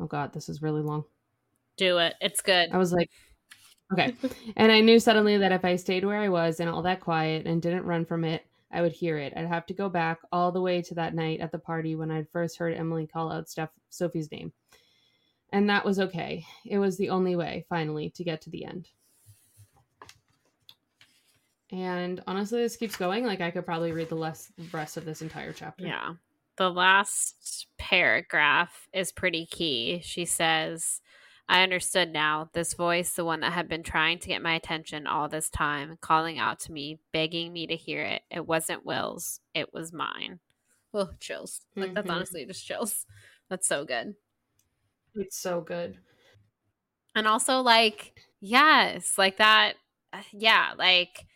Oh 0.00 0.06
god, 0.06 0.32
this 0.32 0.48
is 0.48 0.62
really 0.62 0.82
long. 0.82 1.04
Do 1.76 1.98
it. 1.98 2.14
It's 2.20 2.40
good. 2.40 2.70
I 2.72 2.78
was 2.78 2.92
like, 2.92 3.10
okay. 3.92 4.14
and 4.56 4.72
I 4.72 4.80
knew 4.80 4.98
suddenly 4.98 5.38
that 5.38 5.52
if 5.52 5.64
I 5.64 5.76
stayed 5.76 6.04
where 6.04 6.20
I 6.20 6.28
was 6.28 6.60
and 6.60 6.70
all 6.70 6.82
that 6.82 7.00
quiet 7.00 7.46
and 7.46 7.60
didn't 7.60 7.84
run 7.84 8.04
from 8.04 8.24
it, 8.24 8.44
I 8.70 8.82
would 8.82 8.92
hear 8.92 9.18
it. 9.18 9.32
I'd 9.36 9.46
have 9.46 9.66
to 9.66 9.74
go 9.74 9.88
back 9.88 10.18
all 10.30 10.52
the 10.52 10.60
way 10.60 10.82
to 10.82 10.94
that 10.96 11.14
night 11.14 11.40
at 11.40 11.52
the 11.52 11.58
party 11.58 11.96
when 11.96 12.10
I'd 12.10 12.28
first 12.28 12.58
heard 12.58 12.74
Emily 12.74 13.06
call 13.06 13.32
out 13.32 13.48
Steph 13.48 13.70
Sophie's 13.88 14.30
name. 14.30 14.52
And 15.52 15.70
that 15.70 15.84
was 15.84 15.98
okay. 15.98 16.44
It 16.66 16.78
was 16.78 16.98
the 16.98 17.08
only 17.08 17.34
way, 17.34 17.64
finally, 17.68 18.10
to 18.10 18.24
get 18.24 18.42
to 18.42 18.50
the 18.50 18.66
end. 18.66 18.88
And 21.70 22.22
honestly, 22.26 22.60
this 22.60 22.76
keeps 22.76 22.96
going. 22.96 23.24
Like 23.24 23.40
I 23.40 23.50
could 23.50 23.66
probably 23.66 23.92
read 23.92 24.08
the 24.08 24.14
less 24.14 24.52
rest 24.72 24.96
of 24.96 25.04
this 25.04 25.22
entire 25.22 25.52
chapter. 25.52 25.86
Yeah. 25.86 26.14
The 26.56 26.70
last 26.70 27.68
paragraph 27.78 28.88
is 28.92 29.12
pretty 29.12 29.46
key. 29.46 30.00
She 30.02 30.24
says, 30.24 31.00
I 31.48 31.62
understood 31.62 32.12
now. 32.12 32.50
This 32.52 32.74
voice, 32.74 33.12
the 33.12 33.24
one 33.24 33.40
that 33.40 33.52
had 33.52 33.68
been 33.68 33.82
trying 33.82 34.18
to 34.18 34.28
get 34.28 34.42
my 34.42 34.54
attention 34.54 35.06
all 35.06 35.28
this 35.28 35.48
time, 35.48 35.96
calling 36.00 36.38
out 36.38 36.60
to 36.60 36.72
me, 36.72 36.98
begging 37.12 37.52
me 37.52 37.66
to 37.66 37.76
hear 37.76 38.02
it. 38.02 38.22
It 38.30 38.46
wasn't 38.46 38.84
Will's, 38.84 39.40
it 39.54 39.72
was 39.72 39.92
mine. 39.92 40.40
Oh, 40.92 41.10
chills. 41.20 41.62
Like, 41.74 41.86
mm-hmm. 41.86 41.94
that's 41.94 42.10
honestly 42.10 42.44
just 42.44 42.66
chills. 42.66 43.06
That's 43.48 43.66
so 43.66 43.84
good. 43.84 44.14
It's 45.14 45.38
so 45.38 45.60
good. 45.60 45.98
And 47.14 47.26
also, 47.26 47.60
like, 47.60 48.20
yes, 48.40 49.14
like 49.16 49.38
that. 49.38 49.74
Uh, 50.12 50.22
yeah, 50.32 50.72
like 50.78 51.26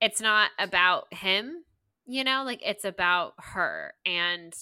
it's 0.00 0.20
not 0.20 0.50
about 0.58 1.12
him, 1.12 1.64
you 2.06 2.24
know, 2.24 2.42
like 2.44 2.60
it's 2.64 2.84
about 2.84 3.34
her. 3.38 3.94
And 4.04 4.54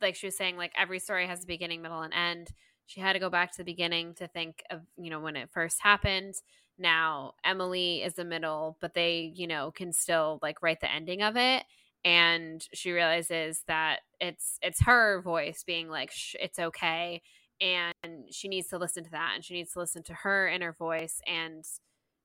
like 0.00 0.14
she 0.14 0.26
was 0.26 0.36
saying, 0.36 0.56
like 0.56 0.72
every 0.76 0.98
story 0.98 1.26
has 1.26 1.44
a 1.44 1.46
beginning, 1.46 1.82
middle, 1.82 2.02
and 2.02 2.14
end. 2.14 2.50
She 2.86 3.00
had 3.00 3.14
to 3.14 3.18
go 3.18 3.30
back 3.30 3.52
to 3.52 3.58
the 3.58 3.64
beginning 3.64 4.14
to 4.14 4.28
think 4.28 4.62
of, 4.70 4.82
you 4.96 5.10
know, 5.10 5.20
when 5.20 5.36
it 5.36 5.50
first 5.50 5.80
happened. 5.80 6.34
Now 6.78 7.34
Emily 7.44 8.02
is 8.02 8.14
the 8.14 8.24
middle, 8.24 8.76
but 8.80 8.94
they, 8.94 9.32
you 9.34 9.46
know, 9.46 9.70
can 9.70 9.92
still 9.92 10.38
like 10.42 10.62
write 10.62 10.80
the 10.80 10.92
ending 10.92 11.22
of 11.22 11.36
it. 11.36 11.64
And 12.04 12.66
she 12.72 12.92
realizes 12.92 13.64
that 13.66 14.00
it's 14.20 14.58
it's 14.62 14.82
her 14.84 15.20
voice 15.22 15.64
being 15.66 15.88
like, 15.88 16.12
it's 16.40 16.58
okay, 16.58 17.22
and 17.60 17.94
she 18.30 18.48
needs 18.48 18.68
to 18.68 18.78
listen 18.78 19.02
to 19.04 19.10
that, 19.10 19.32
and 19.34 19.44
she 19.44 19.54
needs 19.54 19.72
to 19.72 19.80
listen 19.80 20.02
to 20.04 20.14
her 20.14 20.46
inner 20.48 20.72
voice, 20.72 21.20
and 21.26 21.64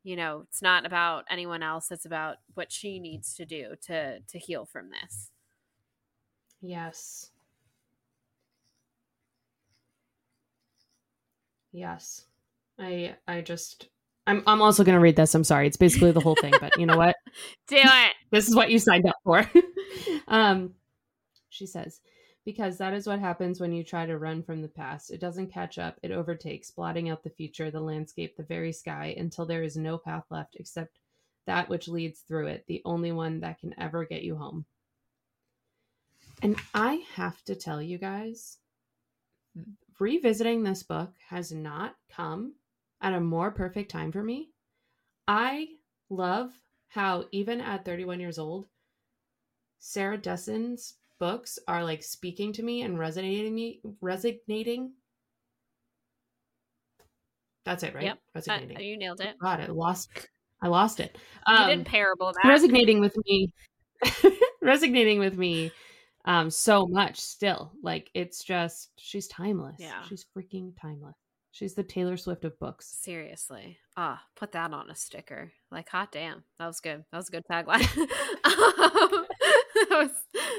you 0.04 0.16
know 0.16 0.44
it's 0.48 0.62
not 0.62 0.86
about 0.86 1.26
anyone 1.30 1.64
else 1.64 1.92
it's 1.92 2.06
about 2.06 2.38
what 2.56 2.72
she 2.72 3.00
needs 3.00 3.36
to 3.36 3.46
do 3.46 3.76
to 3.82 4.20
to 4.22 4.40
heal 4.40 4.66
from 4.66 4.90
this 4.90 5.32
yes 6.62 7.31
yes. 11.72 12.26
I 12.80 13.16
i 13.28 13.42
just 13.42 13.90
i'm 14.28 14.44
i'm 14.48 14.62
also 14.62 14.84
going 14.84 14.96
to 14.96 15.02
read 15.02 15.16
this. 15.16 15.36
I'm 15.36 15.44
sorry. 15.44 15.68
It's 15.68 15.78
basically 15.78 16.12
the 16.12 16.20
whole 16.20 16.36
thing 16.36 16.54
but 16.60 16.78
you 16.80 16.86
know 16.86 16.98
what? 16.98 17.16
Do 17.68 17.78
it. 17.78 18.12
This 18.32 18.48
is 18.48 18.56
what 18.56 18.72
you 18.72 18.80
signed 18.80 19.08
up 19.08 19.18
for. 19.24 19.50
Um 20.28 20.74
she 21.50 21.66
says 21.66 22.00
because 22.46 22.78
that 22.78 22.94
is 22.94 23.06
what 23.06 23.20
happens 23.20 23.60
when 23.60 23.72
you 23.72 23.84
try 23.84 24.06
to 24.06 24.18
run 24.18 24.42
from 24.42 24.62
the 24.62 24.68
past. 24.68 25.12
It 25.12 25.20
doesn't 25.20 25.54
catch 25.54 25.78
up, 25.78 26.00
it 26.02 26.12
overtakes, 26.12 26.72
blotting 26.72 27.10
out 27.10 27.24
the 27.24 27.30
future, 27.30 27.70
the 27.70 27.80
landscape, 27.80 28.36
the 28.36 28.44
very 28.44 28.74
sky, 28.74 29.16
until 29.18 29.46
there 29.46 29.64
is 29.64 29.78
no 29.78 29.98
path 29.98 30.26
left 30.32 30.56
except 30.56 30.98
that 31.46 31.70
which 31.70 31.88
leads 31.88 32.22
through 32.22 32.48
it, 32.48 32.66
the 32.68 32.82
only 32.86 33.12
one 33.12 33.42
that 33.42 33.60
can 33.60 33.74
ever 33.80 34.06
get 34.06 34.24
you 34.24 34.36
home. 34.36 34.66
And 36.42 36.56
I 36.74 37.04
have 37.14 37.44
to 37.44 37.56
tell 37.56 37.82
you 37.82 37.98
guys, 37.98 38.58
revisiting 40.02 40.64
this 40.64 40.82
book 40.82 41.12
has 41.30 41.52
not 41.52 41.96
come 42.12 42.56
at 43.02 43.14
a 43.14 43.20
more 43.22 43.52
perfect 43.52 43.92
time 43.92 44.12
for 44.12 44.24
me. 44.24 44.50
I 45.28 45.68
love 46.10 46.52
how, 46.88 47.26
even 47.32 47.62
at 47.62 47.86
31 47.86 48.20
years 48.20 48.40
old, 48.40 48.66
Sarah 49.80 50.18
Dessen's 50.18 50.96
books 51.20 51.60
are 51.68 51.84
like 51.84 52.02
speaking 52.02 52.52
to 52.54 52.64
me 52.64 52.82
and 52.82 52.98
resonating 52.98 53.54
me 53.54 53.80
resonating. 54.02 54.94
That's 57.64 57.84
it, 57.84 57.94
right? 57.94 58.06
Yep. 58.06 58.20
Resonating. 58.34 58.78
Uh, 58.78 58.80
you 58.80 58.98
nailed 58.98 59.22
it. 59.22 59.36
God, 59.40 59.62
I 59.62 59.68
lost 59.68 60.10
I 60.64 60.68
lost 60.68 61.00
it. 61.00 61.16
Um, 61.46 61.70
you 61.70 61.76
didn't 61.76 61.88
parable 61.88 62.34
that. 62.34 62.50
Resonating 62.50 63.02
with 63.02 63.16
me. 63.28 63.54
resonating 64.64 65.20
with 65.20 65.38
me 65.38 65.72
um 66.26 66.50
so 66.50 66.88
much 66.88 67.20
still. 67.20 67.72
Like 67.84 68.10
it's 68.14 68.44
just 68.44 68.92
she's 68.98 69.28
timeless. 69.28 69.78
Yeah. 69.80 70.04
She's 70.08 70.26
freaking 70.36 70.74
timeless. 70.80 71.16
She's 71.54 71.74
the 71.74 71.84
Taylor 71.84 72.16
Swift 72.16 72.46
of 72.46 72.58
books. 72.60 72.88
Seriously. 72.88 73.78
Ah, 73.98 74.22
oh, 74.22 74.28
put 74.38 74.54
that 74.54 74.72
on 74.72 74.90
a 74.90 74.96
sticker. 74.96 75.52
Like, 75.70 75.90
hot 75.90 76.12
damn. 76.12 76.44
That 76.58 76.68
was 76.68 76.80
good. 76.80 77.04
That 77.12 77.18
was 77.18 77.28
a 77.28 77.32
good 77.32 77.44
tagline. 77.52 77.86
um, 77.98 78.08
that, 79.76 79.88
was, 79.92 80.12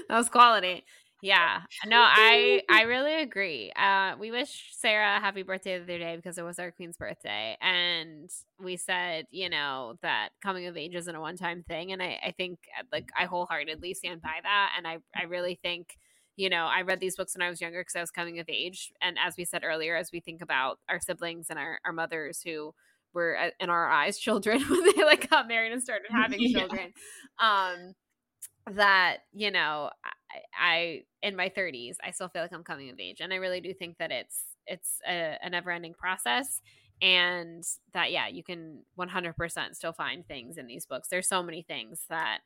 that 0.08 0.18
was 0.18 0.28
quality. 0.28 0.84
Yeah. 1.22 1.62
No, 1.86 2.00
I 2.00 2.62
I 2.68 2.82
really 2.82 3.22
agree. 3.22 3.70
Uh, 3.76 4.16
we 4.18 4.32
wish 4.32 4.70
Sarah 4.76 5.18
a 5.18 5.20
happy 5.20 5.44
birthday 5.44 5.78
the 5.78 5.84
other 5.84 5.98
day 5.98 6.16
because 6.16 6.36
it 6.36 6.42
was 6.44 6.58
our 6.58 6.72
queen's 6.72 6.96
birthday, 6.96 7.56
and 7.60 8.28
we 8.60 8.76
said, 8.76 9.26
you 9.30 9.48
know, 9.48 9.94
that 10.02 10.30
coming 10.42 10.66
of 10.66 10.76
age 10.76 10.96
isn't 10.96 11.14
a 11.14 11.20
one 11.20 11.36
time 11.36 11.62
thing, 11.62 11.92
and 11.92 12.02
I 12.02 12.18
I 12.26 12.32
think 12.32 12.58
like 12.92 13.08
I 13.16 13.26
wholeheartedly 13.26 13.94
stand 13.94 14.20
by 14.20 14.34
that, 14.42 14.72
and 14.76 14.84
I 14.84 14.98
I 15.16 15.24
really 15.24 15.58
think 15.62 15.96
you 16.36 16.48
know, 16.48 16.64
I 16.64 16.82
read 16.82 16.98
these 16.98 17.16
books 17.16 17.36
when 17.36 17.46
I 17.46 17.50
was 17.50 17.60
younger 17.60 17.80
because 17.80 17.94
I 17.94 18.00
was 18.00 18.10
coming 18.10 18.38
of 18.38 18.48
age. 18.48 18.90
And 19.02 19.18
as 19.24 19.34
we 19.36 19.44
said 19.44 19.64
earlier, 19.64 19.96
as 19.96 20.10
we 20.12 20.20
think 20.20 20.40
about 20.42 20.78
our 20.88 20.98
siblings 20.98 21.48
and 21.50 21.58
our, 21.58 21.78
our 21.84 21.92
mothers 21.92 22.40
who 22.42 22.74
were 23.12 23.36
uh, 23.38 23.50
in 23.60 23.68
our 23.68 23.88
eyes 23.90 24.18
children 24.18 24.60
when 24.68 24.82
they 24.82 25.04
like 25.04 25.28
got 25.28 25.46
married 25.46 25.72
and 25.72 25.82
started 25.82 26.06
having 26.10 26.40
yeah. 26.42 26.58
children, 26.58 26.92
um, 27.38 27.94
that, 28.70 29.18
you 29.32 29.50
know, 29.50 29.90
I, 30.04 30.38
I, 30.58 31.02
in 31.22 31.36
my 31.36 31.48
30s, 31.48 31.96
I 32.04 32.10
still 32.10 32.28
feel 32.28 32.42
like 32.42 32.52
I'm 32.52 32.64
coming 32.64 32.90
of 32.90 33.00
age. 33.00 33.20
And 33.20 33.32
I 33.32 33.36
really 33.36 33.60
do 33.60 33.74
think 33.74 33.98
that 33.98 34.10
it's, 34.10 34.42
it's 34.66 35.00
a, 35.08 35.36
a 35.42 35.50
never 35.50 35.70
ending 35.70 35.94
process 35.94 36.60
and 37.02 37.64
that 37.92 38.12
yeah 38.12 38.28
you 38.28 38.42
can 38.44 38.78
100% 38.98 39.74
still 39.74 39.92
find 39.92 40.26
things 40.26 40.56
in 40.56 40.66
these 40.66 40.86
books 40.86 41.08
there's 41.08 41.28
so 41.28 41.42
many 41.42 41.62
things 41.62 42.00
that 42.08 42.38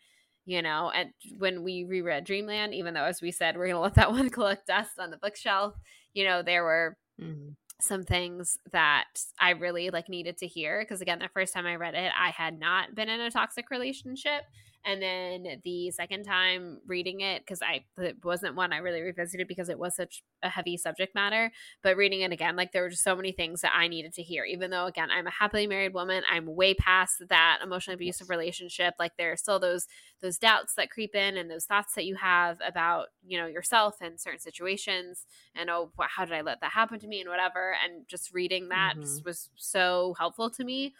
you 0.46 0.62
know 0.62 0.90
and 0.94 1.10
when 1.38 1.62
we 1.62 1.84
reread 1.84 2.24
dreamland 2.24 2.74
even 2.74 2.94
though 2.94 3.04
as 3.04 3.20
we 3.20 3.30
said 3.30 3.56
we're 3.56 3.66
going 3.66 3.76
to 3.76 3.80
let 3.80 3.94
that 3.94 4.10
one 4.12 4.30
collect 4.30 4.66
dust 4.66 4.98
on 4.98 5.10
the 5.10 5.18
bookshelf 5.18 5.74
you 6.14 6.24
know 6.24 6.42
there 6.42 6.64
were 6.64 6.96
mm-hmm. 7.20 7.50
some 7.80 8.02
things 8.02 8.58
that 8.72 9.04
i 9.38 9.50
really 9.50 9.90
like 9.90 10.08
needed 10.08 10.38
to 10.38 10.46
hear 10.46 10.80
because 10.80 11.02
again 11.02 11.18
the 11.18 11.28
first 11.28 11.52
time 11.52 11.66
i 11.66 11.76
read 11.76 11.94
it 11.94 12.10
i 12.18 12.30
had 12.30 12.58
not 12.58 12.94
been 12.94 13.10
in 13.10 13.20
a 13.20 13.30
toxic 13.30 13.70
relationship 13.70 14.44
and 14.86 15.02
then 15.02 15.60
the 15.64 15.90
second 15.90 16.22
time 16.24 16.78
reading 16.86 17.20
it 17.20 17.42
because 17.42 17.60
i 17.60 17.84
it 17.98 18.16
wasn't 18.24 18.54
one 18.54 18.72
i 18.72 18.78
really 18.78 19.02
revisited 19.02 19.48
because 19.48 19.68
it 19.68 19.78
was 19.78 19.94
such 19.94 20.22
a 20.42 20.48
heavy 20.48 20.76
subject 20.76 21.14
matter 21.14 21.50
but 21.82 21.96
reading 21.96 22.20
it 22.20 22.32
again 22.32 22.56
like 22.56 22.72
there 22.72 22.82
were 22.82 22.88
just 22.88 23.02
so 23.02 23.16
many 23.16 23.32
things 23.32 23.60
that 23.60 23.72
i 23.76 23.88
needed 23.88 24.12
to 24.12 24.22
hear 24.22 24.44
even 24.44 24.70
though 24.70 24.86
again 24.86 25.08
i'm 25.10 25.26
a 25.26 25.30
happily 25.30 25.66
married 25.66 25.92
woman 25.92 26.22
i'm 26.30 26.46
way 26.54 26.72
past 26.72 27.22
that 27.28 27.58
emotionally 27.62 27.96
abusive 27.96 28.30
relationship 28.30 28.94
like 28.98 29.12
there 29.18 29.32
are 29.32 29.36
still 29.36 29.58
those 29.58 29.86
those 30.22 30.38
doubts 30.38 30.74
that 30.74 30.90
creep 30.90 31.14
in 31.14 31.36
and 31.36 31.50
those 31.50 31.64
thoughts 31.64 31.94
that 31.94 32.06
you 32.06 32.14
have 32.14 32.58
about 32.66 33.08
you 33.26 33.38
know 33.38 33.46
yourself 33.46 33.96
and 34.00 34.20
certain 34.20 34.40
situations 34.40 35.26
and 35.54 35.68
oh 35.68 35.90
how 35.98 36.24
did 36.24 36.34
i 36.34 36.40
let 36.40 36.60
that 36.60 36.72
happen 36.72 36.98
to 36.98 37.06
me? 37.06 37.20
and 37.20 37.28
whatever 37.28 37.74
and 37.84 38.06
just 38.08 38.32
reading 38.32 38.68
that 38.68 38.92
mm-hmm. 38.92 39.02
just 39.02 39.24
was 39.24 39.50
so 39.56 40.14
helpful 40.18 40.48
to 40.48 40.64
me 40.64 40.94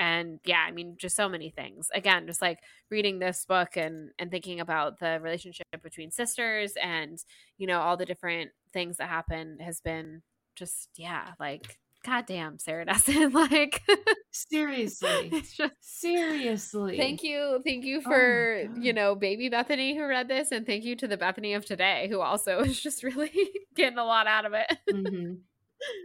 and 0.00 0.40
yeah 0.44 0.64
i 0.66 0.72
mean 0.72 0.96
just 0.98 1.14
so 1.14 1.28
many 1.28 1.50
things. 1.50 1.88
Again 1.94 2.26
just 2.26 2.42
like 2.42 2.58
reading 2.90 3.18
this 3.18 3.44
book 3.44 3.76
and 3.76 4.10
and 4.18 4.30
thinking 4.30 4.58
about 4.58 4.98
the 4.98 5.20
relationship 5.22 5.66
between 5.82 6.10
sisters 6.10 6.72
and 6.82 7.22
you 7.58 7.66
know 7.66 7.80
all 7.80 7.96
the 7.96 8.06
different 8.06 8.50
things 8.72 8.96
that 8.96 9.08
happen 9.08 9.58
has 9.60 9.80
been 9.80 10.22
just 10.56 10.88
yeah 10.96 11.32
like 11.38 11.78
goddamn 12.04 12.58
sarah 12.58 12.86
Dessen 12.86 13.32
like 13.34 13.82
seriously. 14.30 15.30
just, 15.54 15.74
seriously. 15.80 16.96
Thank 16.96 17.22
you 17.22 17.60
thank 17.64 17.84
you 17.84 17.98
oh 17.98 18.00
for 18.00 18.64
oh 18.64 18.80
you 18.80 18.94
know 18.94 19.14
baby 19.14 19.50
bethany 19.50 19.94
who 19.94 20.06
read 20.06 20.28
this 20.28 20.50
and 20.50 20.64
thank 20.64 20.84
you 20.84 20.96
to 20.96 21.06
the 21.06 21.18
bethany 21.18 21.52
of 21.52 21.66
today 21.66 22.08
who 22.08 22.20
also 22.20 22.60
is 22.60 22.80
just 22.80 23.02
really 23.02 23.32
getting 23.76 23.98
a 23.98 24.04
lot 24.04 24.26
out 24.26 24.46
of 24.46 24.54
it. 24.54 24.78
Mm-hmm. 24.90 25.34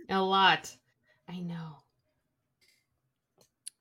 a 0.10 0.22
lot. 0.22 0.76
I 1.30 1.40
know 1.40 1.78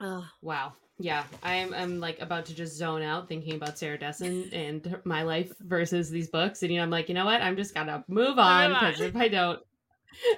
Oh 0.04 0.26
wow. 0.42 0.74
Yeah, 0.98 1.24
I'm 1.42 1.72
I'm 1.72 1.98
like 1.98 2.20
about 2.20 2.44
to 2.46 2.54
just 2.54 2.76
zone 2.76 3.02
out 3.02 3.26
thinking 3.26 3.54
about 3.54 3.78
Sarah 3.78 3.98
Dessen 3.98 4.48
and 4.52 5.00
my 5.04 5.22
life 5.22 5.50
versus 5.60 6.10
these 6.10 6.28
books, 6.28 6.62
and 6.62 6.70
you 6.70 6.76
know 6.76 6.84
I'm 6.84 6.90
like, 6.90 7.08
you 7.08 7.14
know 7.14 7.24
what? 7.24 7.40
I'm 7.40 7.56
just 7.56 7.74
gotta 7.74 8.04
move 8.06 8.38
on 8.38 8.70
because 8.70 9.00
if 9.00 9.16
I 9.16 9.28
don't, 9.28 9.60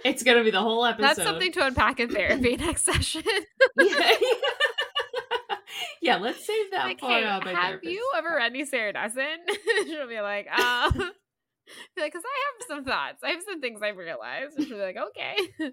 it's 0.04 0.22
gonna 0.22 0.44
be 0.44 0.52
the 0.52 0.62
whole 0.62 0.84
episode. 0.84 1.06
That's 1.08 1.22
something 1.22 1.52
to 1.52 1.66
unpack 1.66 1.98
in 1.98 2.10
therapy 2.10 2.56
next 2.58 2.84
session. 2.84 3.24
yeah, 3.78 4.12
yeah, 6.00 6.16
let's 6.16 6.46
save 6.46 6.70
that 6.70 6.84
like, 6.84 7.00
hey, 7.00 7.24
Have 7.24 7.42
therapist. 7.42 7.92
you 7.92 8.12
ever 8.16 8.36
read 8.36 8.52
any 8.52 8.64
Sarah 8.64 8.92
Dessen? 8.92 9.38
She'll 9.84 10.08
be 10.08 10.20
like, 10.20 10.48
um, 10.58 10.92
be 10.92 12.02
like, 12.02 12.12
because 12.12 12.24
I 12.24 12.36
have 12.44 12.68
some 12.68 12.84
thoughts. 12.84 13.24
I 13.24 13.30
have 13.30 13.42
some 13.46 13.60
things 13.60 13.82
I've 13.82 13.96
realized. 13.96 14.56
And 14.56 14.68
she'll 14.68 14.76
be 14.76 14.82
like, 14.82 14.96
okay. 14.96 15.72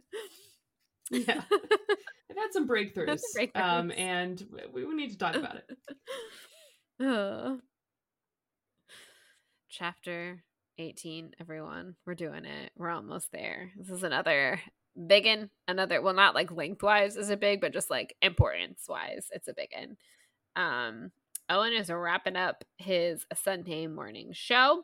Yeah. 1.13 1.43
I've 1.51 2.37
had 2.37 2.51
some 2.51 2.67
breakthroughs. 2.67 3.19
Some 3.19 3.47
breakthroughs. 3.47 3.61
Um, 3.61 3.91
and 3.91 4.43
we, 4.73 4.85
we 4.85 4.93
need 4.95 5.11
to 5.11 5.17
talk 5.17 5.35
about 5.35 5.57
it. 5.57 5.77
uh. 7.05 7.55
Chapter 9.69 10.43
18, 10.77 11.35
everyone. 11.39 11.95
We're 12.05 12.15
doing 12.15 12.45
it. 12.45 12.71
We're 12.75 12.89
almost 12.89 13.31
there. 13.31 13.71
This 13.77 13.89
is 13.89 14.03
another 14.03 14.59
big 15.07 15.25
in 15.25 15.49
Another, 15.67 16.01
well, 16.01 16.13
not 16.13 16.35
like 16.35 16.51
lengthwise 16.51 17.15
is 17.15 17.29
it 17.29 17.39
big, 17.39 17.61
but 17.61 17.73
just 17.73 17.89
like 17.89 18.15
importance 18.21 18.85
wise, 18.87 19.27
it's 19.31 19.47
a 19.47 19.53
big 19.53 19.69
in 19.71 19.97
Um, 20.55 21.11
Owen 21.49 21.73
is 21.73 21.89
wrapping 21.89 22.35
up 22.35 22.63
his 22.77 23.25
Sunday 23.35 23.87
morning 23.87 24.29
show. 24.33 24.83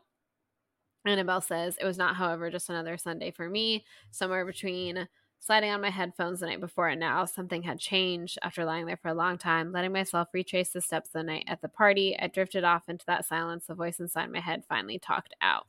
Annabelle 1.06 1.40
says, 1.40 1.76
It 1.80 1.84
was 1.84 1.98
not, 1.98 2.16
however, 2.16 2.50
just 2.50 2.68
another 2.68 2.96
Sunday 2.96 3.30
for 3.30 3.48
me. 3.48 3.84
Somewhere 4.10 4.44
between 4.44 5.08
Sliding 5.42 5.70
on 5.70 5.80
my 5.80 5.88
headphones 5.88 6.40
the 6.40 6.46
night 6.46 6.60
before 6.60 6.88
and 6.88 7.00
now, 7.00 7.24
something 7.24 7.62
had 7.62 7.78
changed. 7.78 8.38
After 8.42 8.62
lying 8.62 8.84
there 8.84 8.98
for 8.98 9.08
a 9.08 9.14
long 9.14 9.38
time, 9.38 9.72
letting 9.72 9.90
myself 9.90 10.28
retrace 10.34 10.68
the 10.68 10.82
steps 10.82 11.08
of 11.08 11.12
the 11.14 11.22
night 11.22 11.44
at 11.48 11.62
the 11.62 11.68
party, 11.68 12.14
I 12.20 12.26
drifted 12.26 12.62
off 12.62 12.90
into 12.90 13.06
that 13.06 13.24
silence. 13.24 13.64
The 13.64 13.74
voice 13.74 13.98
inside 13.98 14.30
my 14.30 14.40
head 14.40 14.64
finally 14.68 14.98
talked 14.98 15.34
out. 15.40 15.66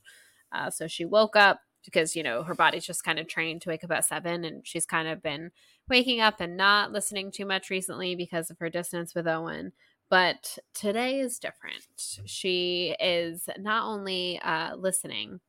Uh, 0.52 0.68
so 0.68 0.86
she 0.86 1.06
woke 1.06 1.36
up 1.36 1.60
because, 1.86 2.14
you 2.14 2.22
know, 2.22 2.42
her 2.42 2.54
body's 2.54 2.84
just 2.84 3.02
kind 3.02 3.18
of 3.18 3.26
trained 3.26 3.62
to 3.62 3.70
wake 3.70 3.82
up 3.82 3.90
at 3.90 4.04
seven, 4.04 4.44
and 4.44 4.66
she's 4.66 4.84
kind 4.84 5.08
of 5.08 5.22
been 5.22 5.50
waking 5.88 6.20
up 6.20 6.38
and 6.38 6.54
not 6.54 6.92
listening 6.92 7.30
too 7.30 7.46
much 7.46 7.70
recently 7.70 8.14
because 8.14 8.50
of 8.50 8.58
her 8.58 8.68
distance 8.68 9.14
with 9.14 9.26
Owen. 9.26 9.72
But 10.10 10.58
today 10.74 11.18
is 11.18 11.38
different. 11.38 11.86
She 12.26 12.94
is 13.00 13.48
not 13.58 13.86
only 13.86 14.38
uh, 14.40 14.76
listening, 14.76 15.40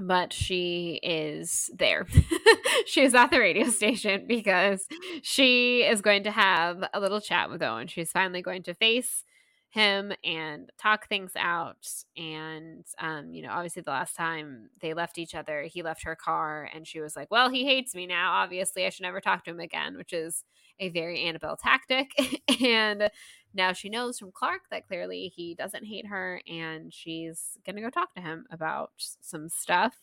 but 0.00 0.32
she 0.32 0.98
is 1.02 1.70
there. 1.76 2.06
she 2.86 3.02
is 3.02 3.14
at 3.14 3.30
the 3.30 3.38
radio 3.38 3.68
station 3.68 4.24
because 4.26 4.86
she 5.22 5.82
is 5.82 6.00
going 6.00 6.24
to 6.24 6.30
have 6.30 6.82
a 6.94 7.00
little 7.00 7.20
chat 7.20 7.50
with 7.50 7.62
Owen. 7.62 7.86
She's 7.86 8.10
finally 8.10 8.42
going 8.42 8.62
to 8.64 8.74
face 8.74 9.24
him 9.70 10.12
and 10.24 10.70
talk 10.78 11.08
things 11.08 11.32
out. 11.36 11.88
And, 12.16 12.84
um, 12.98 13.32
you 13.32 13.42
know, 13.42 13.50
obviously 13.50 13.82
the 13.82 13.90
last 13.90 14.16
time 14.16 14.68
they 14.80 14.94
left 14.94 15.16
each 15.16 15.34
other, 15.34 15.62
he 15.62 15.82
left 15.82 16.02
her 16.02 16.16
car 16.16 16.68
and 16.74 16.86
she 16.86 17.00
was 17.00 17.14
like, 17.14 17.30
well, 17.30 17.48
he 17.48 17.64
hates 17.64 17.94
me 17.94 18.06
now. 18.06 18.32
Obviously, 18.32 18.84
I 18.84 18.90
should 18.90 19.04
never 19.04 19.20
talk 19.20 19.44
to 19.44 19.50
him 19.52 19.60
again, 19.60 19.96
which 19.96 20.12
is 20.12 20.44
a 20.80 20.88
very 20.88 21.22
Annabelle 21.22 21.56
tactic. 21.56 22.10
and 22.64 23.10
now 23.54 23.72
she 23.72 23.88
knows 23.88 24.18
from 24.18 24.32
Clarke 24.32 24.68
that 24.70 24.88
clearly 24.88 25.32
he 25.34 25.54
doesn't 25.54 25.84
hate 25.84 26.06
her 26.06 26.40
and 26.48 26.92
she's 26.92 27.56
going 27.64 27.76
to 27.76 27.82
go 27.82 27.90
talk 27.90 28.12
to 28.14 28.20
him 28.20 28.46
about 28.50 28.90
some 28.96 29.48
stuff. 29.48 29.94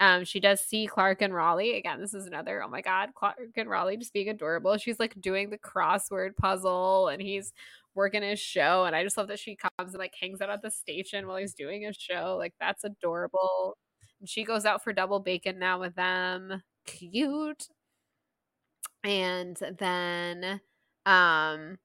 Um, 0.00 0.24
she 0.24 0.40
does 0.40 0.60
see 0.60 0.88
Clarke 0.88 1.22
and 1.22 1.32
Rolly. 1.32 1.76
Again, 1.76 2.00
this 2.00 2.14
is 2.14 2.26
another, 2.26 2.64
oh 2.64 2.68
my 2.68 2.80
God, 2.80 3.10
Clarke 3.14 3.52
and 3.56 3.70
Rolly 3.70 3.96
just 3.96 4.12
being 4.12 4.28
adorable. 4.28 4.76
She's 4.76 4.98
like 4.98 5.20
doing 5.20 5.50
the 5.50 5.58
crossword 5.58 6.36
puzzle 6.36 7.08
and 7.08 7.22
he's 7.22 7.52
working 7.94 8.22
his 8.22 8.40
show. 8.40 8.84
And 8.84 8.94
I 8.96 9.02
just 9.02 9.16
love 9.16 9.28
that 9.28 9.38
she 9.38 9.56
comes 9.56 9.94
and 9.94 9.98
like 9.98 10.14
hangs 10.20 10.40
out 10.40 10.50
at 10.50 10.62
the 10.62 10.70
station 10.70 11.26
while 11.26 11.36
he's 11.36 11.54
doing 11.54 11.82
his 11.82 11.96
show. 11.96 12.36
Like, 12.38 12.54
that's 12.60 12.84
adorable. 12.84 13.76
And 14.20 14.28
she 14.28 14.44
goes 14.44 14.64
out 14.64 14.82
for 14.82 14.92
double 14.92 15.20
bacon 15.20 15.58
now 15.58 15.80
with 15.80 15.94
them. 15.96 16.62
Cute. 16.86 17.68
And 19.02 19.56
then 19.78 20.60
um 21.06 21.78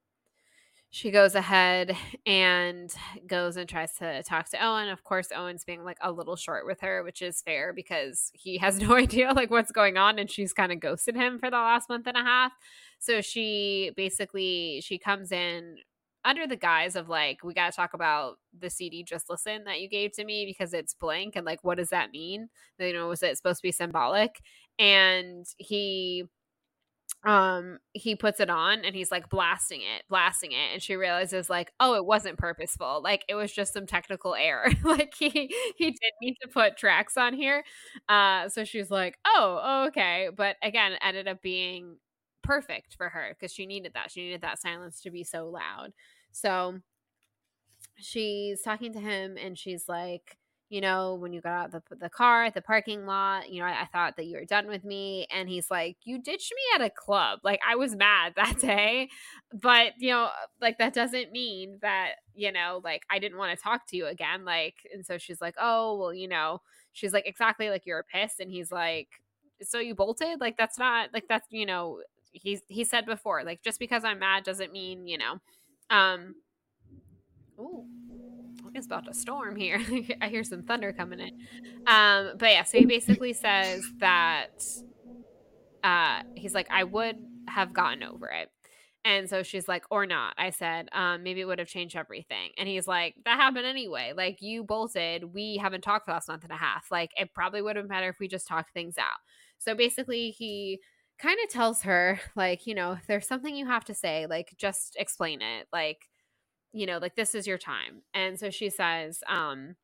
she 0.91 1.11
goes 1.11 1.35
ahead 1.35 1.95
and 2.25 2.91
goes 3.27 3.57
and 3.57 3.69
tries 3.69 3.93
to 3.97 4.23
talk 4.23 4.49
to 4.49 4.65
Owen. 4.65 4.89
Of 4.89 5.03
course, 5.03 5.27
Owen's 5.35 5.63
being 5.63 5.83
like 5.83 5.97
a 6.01 6.11
little 6.11 6.35
short 6.35 6.65
with 6.65 6.81
her, 6.81 7.03
which 7.03 7.21
is 7.21 7.41
fair 7.41 7.73
because 7.73 8.31
he 8.33 8.57
has 8.57 8.79
no 8.81 8.95
idea 8.95 9.31
like 9.33 9.51
what's 9.51 9.71
going 9.71 9.97
on 9.97 10.17
and 10.17 10.29
she's 10.31 10.53
kind 10.53 10.71
of 10.71 10.79
ghosted 10.79 11.15
him 11.15 11.37
for 11.37 11.51
the 11.51 11.57
last 11.57 11.89
month 11.89 12.07
and 12.07 12.17
a 12.17 12.23
half. 12.23 12.53
So 12.97 13.21
she 13.21 13.91
basically 13.95 14.81
she 14.83 14.97
comes 14.97 15.31
in 15.31 15.77
under 16.25 16.45
the 16.47 16.55
guise 16.55 16.95
of 16.95 17.09
like 17.09 17.43
we 17.43 17.53
got 17.53 17.71
to 17.71 17.75
talk 17.75 17.93
about 17.93 18.37
the 18.59 18.69
cd 18.69 19.03
just 19.03 19.29
listen 19.29 19.63
that 19.65 19.79
you 19.79 19.87
gave 19.89 20.11
to 20.11 20.25
me 20.25 20.45
because 20.45 20.73
it's 20.73 20.93
blank 20.93 21.35
and 21.35 21.45
like 21.45 21.63
what 21.63 21.77
does 21.77 21.89
that 21.89 22.11
mean? 22.11 22.49
You 22.79 22.93
know 22.93 23.07
was 23.07 23.23
it 23.23 23.37
supposed 23.37 23.59
to 23.59 23.67
be 23.67 23.71
symbolic? 23.71 24.41
And 24.77 25.45
he 25.57 26.25
um 27.25 27.79
he 27.93 28.15
puts 28.15 28.39
it 28.39 28.49
on 28.49 28.85
and 28.85 28.95
he's 28.95 29.11
like 29.11 29.27
blasting 29.29 29.81
it 29.81 30.03
blasting 30.09 30.53
it 30.53 30.71
and 30.71 30.81
she 30.81 30.95
realizes 30.95 31.49
like 31.49 31.73
oh 31.81 31.95
it 31.95 32.05
wasn't 32.05 32.37
purposeful. 32.37 33.01
Like 33.03 33.25
it 33.27 33.35
was 33.35 33.51
just 33.51 33.73
some 33.73 33.85
technical 33.85 34.35
error. 34.35 34.69
Like 34.85 35.13
he 35.19 35.53
he 35.77 35.91
did 35.91 36.11
need 36.21 36.35
to 36.41 36.47
put 36.47 36.77
tracks 36.77 37.17
on 37.17 37.33
here 37.33 37.63
uh 38.07 38.47
so 38.49 38.63
she's 38.63 38.89
like 38.89 39.17
oh 39.25 39.85
okay. 39.89 40.29
But 40.35 40.55
again 40.63 40.93
it 40.93 40.99
ended 41.03 41.27
up 41.27 41.41
being 41.41 41.97
perfect 42.43 42.95
for 42.95 43.09
her 43.09 43.35
because 43.37 43.53
she 43.53 43.65
needed 43.65 43.93
that 43.93 44.11
she 44.11 44.23
needed 44.23 44.41
that 44.41 44.59
silence 44.59 45.01
to 45.01 45.11
be 45.11 45.23
so 45.23 45.47
loud 45.47 45.91
so 46.31 46.79
she's 47.95 48.61
talking 48.61 48.93
to 48.93 48.99
him 48.99 49.37
and 49.37 49.57
she's 49.57 49.87
like 49.87 50.37
you 50.69 50.81
know, 50.81 51.15
when 51.15 51.33
you 51.33 51.41
got 51.41 51.51
out 51.51 51.71
the 51.71 51.95
the 51.95 52.09
car 52.09 52.45
at 52.45 52.53
the 52.53 52.61
parking 52.61 53.07
lot, 53.07 53.49
you 53.49 53.59
know, 53.59 53.65
I, 53.65 53.81
I, 53.81 53.85
thought 53.85 54.15
that 54.17 54.27
you 54.27 54.37
were 54.37 54.45
done 54.45 54.67
with 54.67 54.83
me. 54.83 55.25
And 55.31 55.49
he's 55.49 55.71
like, 55.71 55.97
you 56.03 56.21
ditched 56.21 56.53
me 56.55 56.61
at 56.75 56.85
a 56.85 56.91
club. 56.91 57.39
Like 57.43 57.59
I 57.67 57.75
was 57.75 57.95
mad 57.95 58.33
that 58.35 58.59
day, 58.59 59.09
but 59.51 59.93
you 59.97 60.11
know, 60.11 60.29
like 60.61 60.77
that 60.77 60.93
doesn't 60.93 61.31
mean 61.31 61.79
that 61.81 62.13
you 62.35 62.51
know, 62.51 62.81
like 62.83 63.01
I 63.09 63.17
didn't 63.17 63.39
want 63.39 63.57
to 63.57 63.63
talk 63.63 63.87
to 63.87 63.97
you 63.97 64.05
again. 64.05 64.45
Like, 64.45 64.75
and 64.93 65.03
so 65.03 65.17
she's 65.17 65.41
like, 65.41 65.55
oh 65.59 65.97
well, 65.97 66.13
you 66.13 66.27
know, 66.27 66.61
she's 66.93 67.13
like 67.13 67.27
exactly 67.27 67.69
like 67.69 67.87
you're 67.87 68.05
pissed, 68.13 68.39
and 68.39 68.51
he's 68.51 68.71
like, 68.71 69.07
so 69.63 69.79
you 69.79 69.95
bolted? 69.95 70.39
Like 70.39 70.55
that's 70.57 70.77
not 70.77 71.09
like 71.13 71.25
that's 71.27 71.47
you 71.49 71.65
know, 71.65 72.01
he's 72.31 72.61
he 72.67 72.83
said 72.83 73.05
before, 73.05 73.43
like 73.43 73.61
just 73.63 73.79
because 73.79 74.03
I'm 74.03 74.19
mad 74.19 74.43
doesn't 74.43 74.71
mean 74.71 75.07
you 75.07 75.17
know, 75.17 75.39
um. 75.89 76.35
Ooh 77.59 77.85
it's 78.75 78.85
about 78.85 79.05
to 79.05 79.13
storm 79.13 79.55
here. 79.55 79.79
I 80.21 80.27
hear 80.27 80.43
some 80.43 80.63
thunder 80.63 80.93
coming 80.93 81.19
in. 81.19 81.31
Um, 81.87 82.33
but 82.37 82.51
yeah, 82.51 82.63
so 82.63 82.77
he 82.77 82.85
basically 82.85 83.33
says 83.33 83.83
that 83.99 84.63
uh, 85.83 86.21
he's 86.35 86.53
like, 86.53 86.67
I 86.69 86.83
would 86.83 87.17
have 87.47 87.73
gotten 87.73 88.03
over 88.03 88.27
it. 88.27 88.49
And 89.05 89.29
so 89.29 89.43
she's 89.43 89.67
like, 89.67 89.85
or 89.89 90.05
not. 90.05 90.33
I 90.37 90.49
said, 90.49 90.89
um, 90.91 91.23
maybe 91.23 91.39
it 91.39 91.45
would 91.45 91.59
have 91.59 91.69
changed 91.69 91.95
everything. 91.95 92.51
And 92.57 92.67
he's 92.67 92.85
like, 92.85 93.15
that 93.25 93.39
happened 93.39 93.65
anyway. 93.65 94.11
Like, 94.15 94.41
you 94.41 94.63
bolted. 94.63 95.33
We 95.33 95.57
haven't 95.57 95.81
talked 95.81 96.05
for 96.05 96.11
the 96.11 96.15
last 96.15 96.27
month 96.27 96.43
and 96.43 96.51
a 96.51 96.57
half. 96.57 96.87
Like, 96.91 97.11
it 97.17 97.33
probably 97.33 97.61
would 97.61 97.77
have 97.77 97.85
been 97.85 97.95
better 97.95 98.09
if 98.09 98.19
we 98.19 98.27
just 98.27 98.47
talked 98.47 98.73
things 98.73 98.97
out. 98.97 99.17
So 99.57 99.73
basically, 99.73 100.31
he 100.31 100.79
kind 101.21 101.37
of 101.43 101.49
tells 101.49 101.83
her, 101.83 102.19
like, 102.35 102.67
you 102.67 102.75
know, 102.75 102.93
if 102.93 103.07
there's 103.07 103.27
something 103.27 103.55
you 103.55 103.65
have 103.67 103.85
to 103.85 103.93
say, 103.93 104.25
like, 104.27 104.53
just 104.57 104.95
explain 104.97 105.41
it. 105.41 105.67
Like, 105.73 106.09
you 106.71 106.85
know, 106.85 106.99
like 106.99 107.15
this 107.15 107.35
is 107.35 107.47
your 107.47 107.57
time. 107.57 108.03
And 108.13 108.39
so 108.39 108.49
she 108.49 108.69
says, 108.69 109.21
um, 109.27 109.75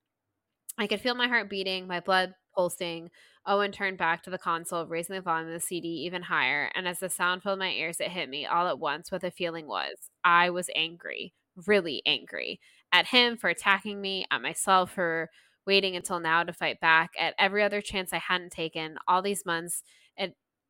I 0.77 0.87
could 0.87 1.01
feel 1.01 1.15
my 1.15 1.27
heart 1.27 1.49
beating, 1.49 1.87
my 1.87 1.99
blood 1.99 2.35
pulsing. 2.55 3.09
Owen 3.47 3.71
turned 3.71 3.97
back 3.97 4.23
to 4.23 4.29
the 4.29 4.37
console, 4.37 4.85
raising 4.85 5.15
the 5.15 5.21
volume 5.21 5.47
of 5.47 5.53
the 5.53 5.59
CD 5.59 5.87
even 6.05 6.23
higher. 6.23 6.71
And 6.75 6.87
as 6.87 6.99
the 6.99 7.09
sound 7.09 7.43
filled 7.43 7.59
my 7.59 7.69
ears, 7.71 7.99
it 7.99 8.09
hit 8.11 8.29
me 8.29 8.45
all 8.45 8.67
at 8.67 8.79
once 8.79 9.11
what 9.11 9.21
the 9.21 9.31
feeling 9.31 9.67
was. 9.67 9.95
I 10.23 10.49
was 10.49 10.69
angry, 10.75 11.33
really 11.67 12.01
angry 12.05 12.59
at 12.91 13.07
him 13.07 13.37
for 13.37 13.49
attacking 13.49 14.01
me, 14.01 14.25
at 14.31 14.41
myself 14.41 14.91
for 14.91 15.29
waiting 15.67 15.95
until 15.95 16.19
now 16.19 16.43
to 16.43 16.53
fight 16.53 16.79
back, 16.79 17.11
at 17.19 17.33
every 17.39 17.63
other 17.63 17.81
chance 17.81 18.13
I 18.13 18.19
hadn't 18.19 18.51
taken 18.51 18.97
all 19.07 19.21
these 19.21 19.45
months. 19.45 19.83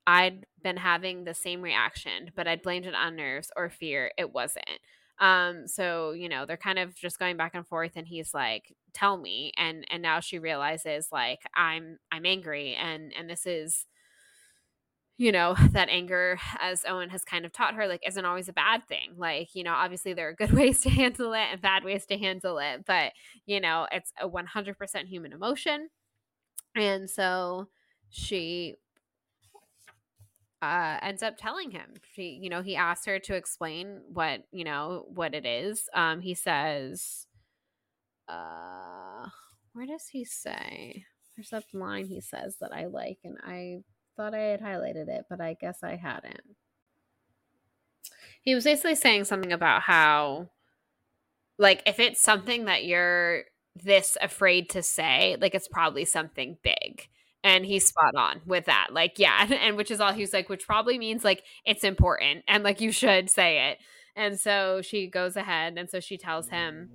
I'd 0.08 0.46
been 0.64 0.78
having 0.78 1.24
the 1.24 1.34
same 1.34 1.62
reaction, 1.62 2.32
but 2.36 2.48
I'd 2.48 2.62
blamed 2.62 2.86
it 2.86 2.96
on 2.96 3.16
nerves 3.16 3.52
or 3.56 3.70
fear. 3.70 4.12
It 4.18 4.34
wasn't. 4.34 4.66
Um, 5.20 5.68
so 5.68 6.12
you 6.12 6.28
know, 6.30 6.46
they're 6.46 6.58
kind 6.58 6.78
of 6.80 6.96
just 6.96 7.20
going 7.20 7.38
back 7.38 7.56
and 7.56 7.66
forth, 7.66 7.94
and 7.96 8.08
he's 8.08 8.34
like, 8.34 8.76
"Tell 8.94 9.18
me," 9.18 9.52
and 9.58 9.86
and 9.90 10.02
now 10.02 10.20
she 10.20 10.40
realizes 10.40 11.08
like 11.12 11.40
I'm 11.56 12.00
I'm 12.12 12.26
angry, 12.26 12.76
and 12.76 13.14
and 13.18 13.30
this 13.30 13.46
is 13.46 13.86
you 15.18 15.32
know 15.32 15.56
that 15.72 15.90
anger 15.90 16.38
as 16.60 16.84
owen 16.88 17.10
has 17.10 17.24
kind 17.24 17.46
of 17.46 17.52
taught 17.52 17.76
her 17.76 17.88
like 17.88 18.02
isn't 18.08 18.26
always 18.26 18.50
a 18.50 18.54
bad 18.54 18.88
thing 18.88 19.14
like 19.18 19.54
you 19.56 19.64
know 19.64 19.74
obviously 19.74 20.14
there 20.14 20.30
are 20.30 20.34
good 20.34 20.52
ways 20.54 20.82
to 20.82 20.90
handle 20.90 21.34
it 21.34 21.48
and 21.52 21.62
bad 21.62 21.84
ways 21.84 22.06
to 22.06 22.18
handle 22.18 22.58
it 22.60 22.86
but 22.86 23.12
you 23.46 23.60
know 23.60 23.88
it's 23.92 24.12
a 24.20 24.28
100% 24.28 25.08
human 25.08 25.34
emotion 25.34 25.90
and 26.76 27.10
so 27.10 27.68
she 28.10 28.76
uh, 30.66 31.06
ends 31.06 31.24
up 31.24 31.38
telling 31.38 31.72
him. 31.72 31.94
She, 32.14 32.40
you 32.42 32.50
know, 32.50 32.62
he 32.62 32.76
asks 32.76 33.06
her 33.06 33.20
to 33.20 33.36
explain 33.36 34.02
what, 34.08 34.42
you 34.52 34.64
know, 34.64 35.06
what 35.14 35.34
it 35.34 35.46
is. 35.46 35.90
Um, 35.94 36.22
he 36.22 36.34
says, 36.34 37.28
uh, 38.28 39.28
where 39.74 39.86
does 39.86 40.08
he 40.12 40.26
say? 40.26 41.06
There's 41.36 41.54
a 41.54 41.64
line 41.78 42.08
he 42.08 42.22
says 42.22 42.58
that 42.62 42.72
I 42.74 42.86
like, 42.86 43.20
and 43.24 43.38
I 43.44 43.80
thought 44.16 44.34
I 44.34 44.40
had 44.40 44.62
highlighted 44.62 45.10
it, 45.10 45.26
but 45.30 45.42
I 45.42 45.56
guess 45.60 45.84
I 45.84 45.96
hadn't. 45.96 46.42
He 48.42 48.56
was 48.56 48.64
basically 48.64 48.96
saying 48.96 49.26
something 49.26 49.52
about 49.52 49.82
how, 49.82 50.50
like, 51.58 51.84
if 51.86 52.00
it's 52.00 52.22
something 52.22 52.66
that 52.66 52.86
you're 52.86 53.44
this 53.76 54.18
afraid 54.22 54.70
to 54.70 54.82
say, 54.82 55.36
like, 55.42 55.54
it's 55.54 55.68
probably 55.68 56.06
something 56.06 56.58
big 56.64 57.10
and 57.46 57.64
he's 57.64 57.86
spot 57.86 58.16
on 58.16 58.42
with 58.46 58.66
that 58.66 58.88
like 58.92 59.14
yeah 59.18 59.48
and 59.62 59.78
which 59.78 59.92
is 59.92 60.02
all 60.02 60.12
he's 60.12 60.34
like 60.34 60.50
which 60.50 60.66
probably 60.66 60.98
means 60.98 61.24
like 61.24 61.44
it's 61.66 61.86
important 61.86 62.44
and 62.48 62.64
like 62.64 62.82
you 62.82 62.92
should 62.92 63.30
say 63.30 63.70
it. 63.70 63.78
And 64.18 64.40
so 64.40 64.82
she 64.82 65.08
goes 65.08 65.36
ahead 65.36 65.78
and 65.78 65.90
so 65.90 66.00
she 66.00 66.18
tells 66.18 66.50
him 66.50 66.90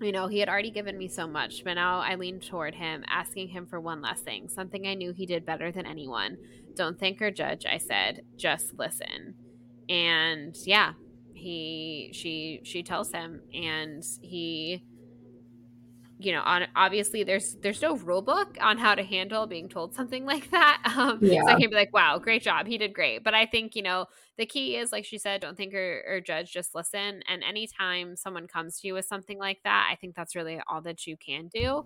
you 0.00 0.12
know 0.12 0.28
he 0.28 0.38
had 0.38 0.48
already 0.48 0.70
given 0.70 0.96
me 0.96 1.06
so 1.08 1.26
much 1.26 1.62
but 1.64 1.74
now 1.74 2.00
i 2.00 2.14
leaned 2.14 2.44
toward 2.44 2.74
him 2.74 3.04
asking 3.08 3.48
him 3.48 3.66
for 3.66 3.78
one 3.80 4.00
last 4.00 4.24
thing 4.24 4.48
something 4.48 4.86
i 4.86 4.94
knew 4.94 5.12
he 5.12 5.26
did 5.26 5.44
better 5.44 5.70
than 5.70 5.86
anyone. 5.86 6.36
Don't 6.74 6.98
think 6.98 7.20
or 7.20 7.30
judge 7.30 7.66
i 7.66 7.78
said 7.78 8.22
just 8.36 8.72
listen. 8.78 9.34
And 9.88 10.56
yeah 10.64 10.94
he 11.34 12.10
she 12.14 12.60
she 12.62 12.82
tells 12.82 13.12
him 13.12 13.42
and 13.52 14.02
he 14.20 14.84
you 16.24 16.32
know, 16.32 16.42
on 16.42 16.66
obviously 16.76 17.24
there's 17.24 17.56
there's 17.62 17.82
no 17.82 17.96
rule 17.96 18.22
book 18.22 18.56
on 18.60 18.78
how 18.78 18.94
to 18.94 19.02
handle 19.02 19.46
being 19.46 19.68
told 19.68 19.94
something 19.94 20.24
like 20.32 20.50
that. 20.50 20.82
Um, 20.96 21.18
yeah. 21.22 21.42
So 21.42 21.48
I 21.48 21.58
can't 21.58 21.70
be 21.70 21.76
like, 21.76 21.92
wow, 21.92 22.18
great 22.18 22.42
job, 22.42 22.66
he 22.66 22.78
did 22.78 22.92
great. 22.92 23.24
But 23.24 23.34
I 23.34 23.46
think 23.46 23.74
you 23.76 23.82
know 23.82 24.06
the 24.38 24.46
key 24.46 24.76
is 24.76 24.92
like 24.92 25.04
she 25.04 25.18
said, 25.18 25.40
don't 25.40 25.56
think 25.56 25.74
or, 25.74 26.02
or 26.06 26.20
judge, 26.20 26.52
just 26.52 26.74
listen. 26.74 27.22
And 27.28 27.42
anytime 27.42 28.16
someone 28.16 28.46
comes 28.46 28.80
to 28.80 28.86
you 28.86 28.94
with 28.94 29.04
something 29.04 29.38
like 29.38 29.58
that, 29.64 29.88
I 29.90 29.96
think 29.96 30.14
that's 30.14 30.34
really 30.34 30.60
all 30.70 30.80
that 30.82 31.06
you 31.06 31.16
can 31.16 31.48
do. 31.48 31.84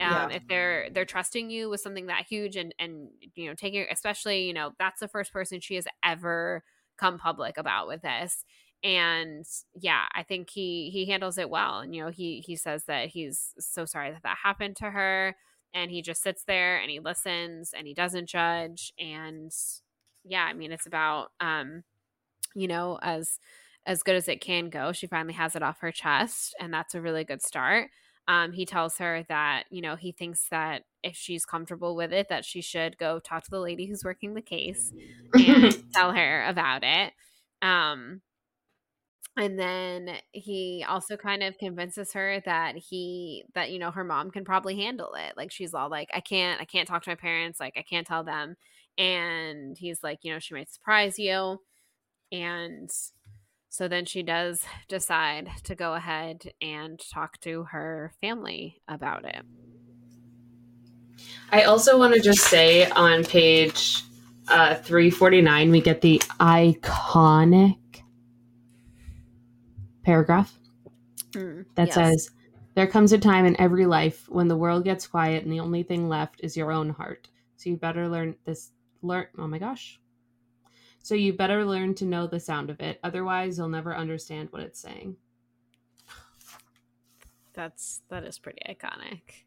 Um, 0.00 0.10
yeah. 0.10 0.28
If 0.30 0.48
they're 0.48 0.88
they're 0.92 1.04
trusting 1.04 1.50
you 1.50 1.70
with 1.70 1.80
something 1.80 2.06
that 2.06 2.26
huge 2.28 2.56
and 2.56 2.74
and 2.78 3.08
you 3.34 3.48
know 3.48 3.54
taking 3.54 3.86
especially 3.90 4.44
you 4.46 4.54
know 4.54 4.72
that's 4.78 5.00
the 5.00 5.08
first 5.08 5.32
person 5.32 5.60
she 5.60 5.74
has 5.76 5.86
ever 6.04 6.62
come 6.96 7.18
public 7.18 7.56
about 7.56 7.86
with 7.86 8.02
this 8.02 8.44
and 8.84 9.44
yeah 9.80 10.06
i 10.14 10.22
think 10.22 10.50
he 10.50 10.90
he 10.92 11.06
handles 11.06 11.38
it 11.38 11.48
well 11.48 11.80
and 11.80 11.94
you 11.94 12.02
know 12.02 12.10
he 12.10 12.42
he 12.44 12.56
says 12.56 12.84
that 12.86 13.08
he's 13.08 13.54
so 13.58 13.84
sorry 13.84 14.10
that 14.10 14.22
that 14.22 14.38
happened 14.42 14.74
to 14.76 14.90
her 14.90 15.36
and 15.74 15.90
he 15.90 16.02
just 16.02 16.22
sits 16.22 16.44
there 16.44 16.78
and 16.78 16.90
he 16.90 17.00
listens 17.00 17.72
and 17.76 17.86
he 17.86 17.94
doesn't 17.94 18.28
judge 18.28 18.92
and 18.98 19.52
yeah 20.24 20.44
i 20.44 20.52
mean 20.52 20.72
it's 20.72 20.86
about 20.86 21.28
um 21.40 21.84
you 22.54 22.66
know 22.68 22.98
as 23.02 23.38
as 23.86 24.02
good 24.02 24.16
as 24.16 24.28
it 24.28 24.40
can 24.40 24.68
go 24.68 24.92
she 24.92 25.06
finally 25.06 25.34
has 25.34 25.56
it 25.56 25.62
off 25.62 25.80
her 25.80 25.92
chest 25.92 26.54
and 26.60 26.72
that's 26.72 26.94
a 26.94 27.00
really 27.00 27.24
good 27.24 27.42
start. 27.42 27.88
Um 28.28 28.52
he 28.52 28.64
tells 28.64 28.98
her 28.98 29.24
that 29.28 29.64
you 29.70 29.82
know 29.82 29.96
he 29.96 30.12
thinks 30.12 30.46
that 30.50 30.82
if 31.02 31.16
she's 31.16 31.44
comfortable 31.44 31.96
with 31.96 32.12
it 32.12 32.28
that 32.28 32.44
she 32.44 32.60
should 32.60 32.96
go 32.96 33.18
talk 33.18 33.42
to 33.44 33.50
the 33.50 33.58
lady 33.58 33.86
who's 33.86 34.04
working 34.04 34.34
the 34.34 34.42
case 34.42 34.92
and 35.34 35.76
tell 35.92 36.12
her 36.12 36.44
about 36.46 36.84
it. 36.84 37.12
Um 37.62 38.22
and 39.36 39.58
then 39.58 40.10
he 40.32 40.84
also 40.86 41.16
kind 41.16 41.42
of 41.42 41.56
convinces 41.56 42.12
her 42.12 42.42
that 42.44 42.76
he 42.76 43.44
that 43.54 43.70
you 43.70 43.78
know 43.78 43.90
her 43.90 44.04
mom 44.04 44.30
can 44.30 44.44
probably 44.44 44.76
handle 44.76 45.14
it. 45.14 45.36
Like 45.36 45.50
she's 45.50 45.72
all 45.72 45.88
like 45.88 46.10
i 46.12 46.20
can't 46.20 46.60
i 46.60 46.64
can't 46.64 46.86
talk 46.86 47.02
to 47.04 47.10
my 47.10 47.14
parents 47.14 47.58
like 47.58 47.74
i 47.76 47.82
can't 47.82 48.06
tell 48.06 48.24
them. 48.24 48.56
And 48.98 49.76
he's 49.78 50.02
like 50.02 50.18
you 50.22 50.32
know 50.32 50.38
she 50.38 50.54
might 50.54 50.70
surprise 50.70 51.18
you. 51.18 51.60
And 52.30 52.90
so 53.70 53.88
then 53.88 54.04
she 54.04 54.22
does 54.22 54.64
decide 54.88 55.48
to 55.64 55.74
go 55.74 55.94
ahead 55.94 56.52
and 56.60 57.00
talk 57.10 57.40
to 57.40 57.64
her 57.64 58.12
family 58.20 58.82
about 58.86 59.24
it. 59.24 59.42
I 61.50 61.62
also 61.62 61.98
want 61.98 62.14
to 62.14 62.20
just 62.20 62.40
say 62.40 62.90
on 62.90 63.24
page 63.24 64.02
uh, 64.48 64.74
349 64.74 65.70
we 65.70 65.80
get 65.80 66.02
the 66.02 66.18
iconic 66.38 67.78
paragraph 70.02 70.52
mm, 71.32 71.64
that 71.74 71.88
yes. 71.88 71.94
says, 71.94 72.30
There 72.74 72.86
comes 72.86 73.12
a 73.12 73.18
time 73.18 73.44
in 73.44 73.60
every 73.60 73.86
life 73.86 74.28
when 74.28 74.48
the 74.48 74.56
world 74.56 74.84
gets 74.84 75.06
quiet 75.06 75.44
and 75.44 75.52
the 75.52 75.60
only 75.60 75.82
thing 75.82 76.08
left 76.08 76.40
is 76.42 76.56
your 76.56 76.72
own 76.72 76.90
heart. 76.90 77.28
So 77.56 77.70
you 77.70 77.76
better 77.76 78.08
learn 78.08 78.34
this. 78.44 78.72
Learn. 79.02 79.26
Oh 79.38 79.46
my 79.46 79.58
gosh. 79.58 80.00
So 81.02 81.14
you 81.14 81.32
better 81.32 81.64
learn 81.64 81.94
to 81.96 82.04
know 82.04 82.26
the 82.26 82.38
sound 82.38 82.70
of 82.70 82.80
it. 82.80 83.00
Otherwise, 83.02 83.58
you'll 83.58 83.68
never 83.68 83.94
understand 83.94 84.48
what 84.50 84.62
it's 84.62 84.80
saying. 84.80 85.16
That's 87.54 88.02
that 88.08 88.24
is 88.24 88.38
pretty 88.38 88.62
iconic. 88.68 89.44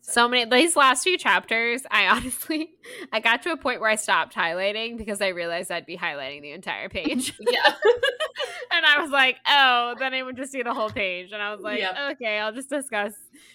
So 0.00 0.28
many 0.28 0.44
these 0.50 0.76
last 0.76 1.04
few 1.04 1.16
chapters, 1.16 1.82
I 1.90 2.06
honestly 2.06 2.70
I 3.12 3.20
got 3.20 3.42
to 3.42 3.52
a 3.52 3.56
point 3.56 3.80
where 3.80 3.90
I 3.90 3.96
stopped 3.96 4.34
highlighting 4.34 4.98
because 4.98 5.20
I 5.20 5.28
realized 5.28 5.70
I'd 5.70 5.86
be 5.86 5.96
highlighting 5.96 6.42
the 6.42 6.52
entire 6.52 6.88
page. 6.88 7.34
yeah. 7.40 7.66
and 8.72 8.86
I 8.86 9.00
was 9.00 9.10
like, 9.10 9.38
oh, 9.46 9.94
then 9.98 10.14
it 10.14 10.22
would 10.22 10.36
just 10.36 10.52
see 10.52 10.62
the 10.62 10.74
whole 10.74 10.90
page. 10.90 11.32
And 11.32 11.42
I 11.42 11.54
was 11.54 11.62
like, 11.62 11.78
yep. 11.78 11.96
okay, 12.12 12.38
I'll 12.38 12.52
just 12.52 12.68
discuss 12.68 13.14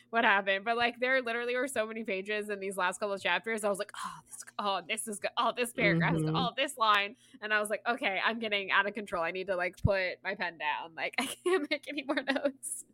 what 0.09 0.23
happened. 0.23 0.65
But 0.65 0.78
like 0.78 0.99
there 0.99 1.21
literally 1.21 1.55
were 1.55 1.67
so 1.67 1.86
many 1.86 2.03
pages 2.03 2.49
in 2.49 2.59
these 2.59 2.78
last 2.78 2.99
couple 2.99 3.13
of 3.13 3.21
chapters. 3.21 3.63
I 3.63 3.69
was 3.69 3.80
like, 3.80 3.91
oh, 3.95 4.19
this, 4.30 4.45
oh, 4.59 4.82
this 4.88 5.07
is 5.07 5.19
good. 5.19 5.32
Oh, 5.38 5.51
this 5.55 5.73
paragraph, 5.73 6.15
mm-hmm. 6.15 6.36
oh, 6.36 6.51
this 6.55 6.78
line. 6.78 7.15
And 7.41 7.53
I 7.53 7.59
was 7.59 7.69
like, 7.69 7.82
okay, 7.88 8.19
I'm 8.25 8.39
getting 8.39 8.71
out 8.71 8.88
of 8.88 8.93
control. 8.93 9.23
I 9.23 9.32
need 9.32 9.47
to 9.47 9.55
like 9.55 9.75
put 9.84 10.23
my 10.23 10.36
pen 10.36 10.57
down. 10.57 10.95
Like 10.95 11.15
I 11.19 11.28
can't 11.43 11.69
make 11.69 11.86
any 11.88 12.03
more 12.03 12.15
notes. 12.15 12.86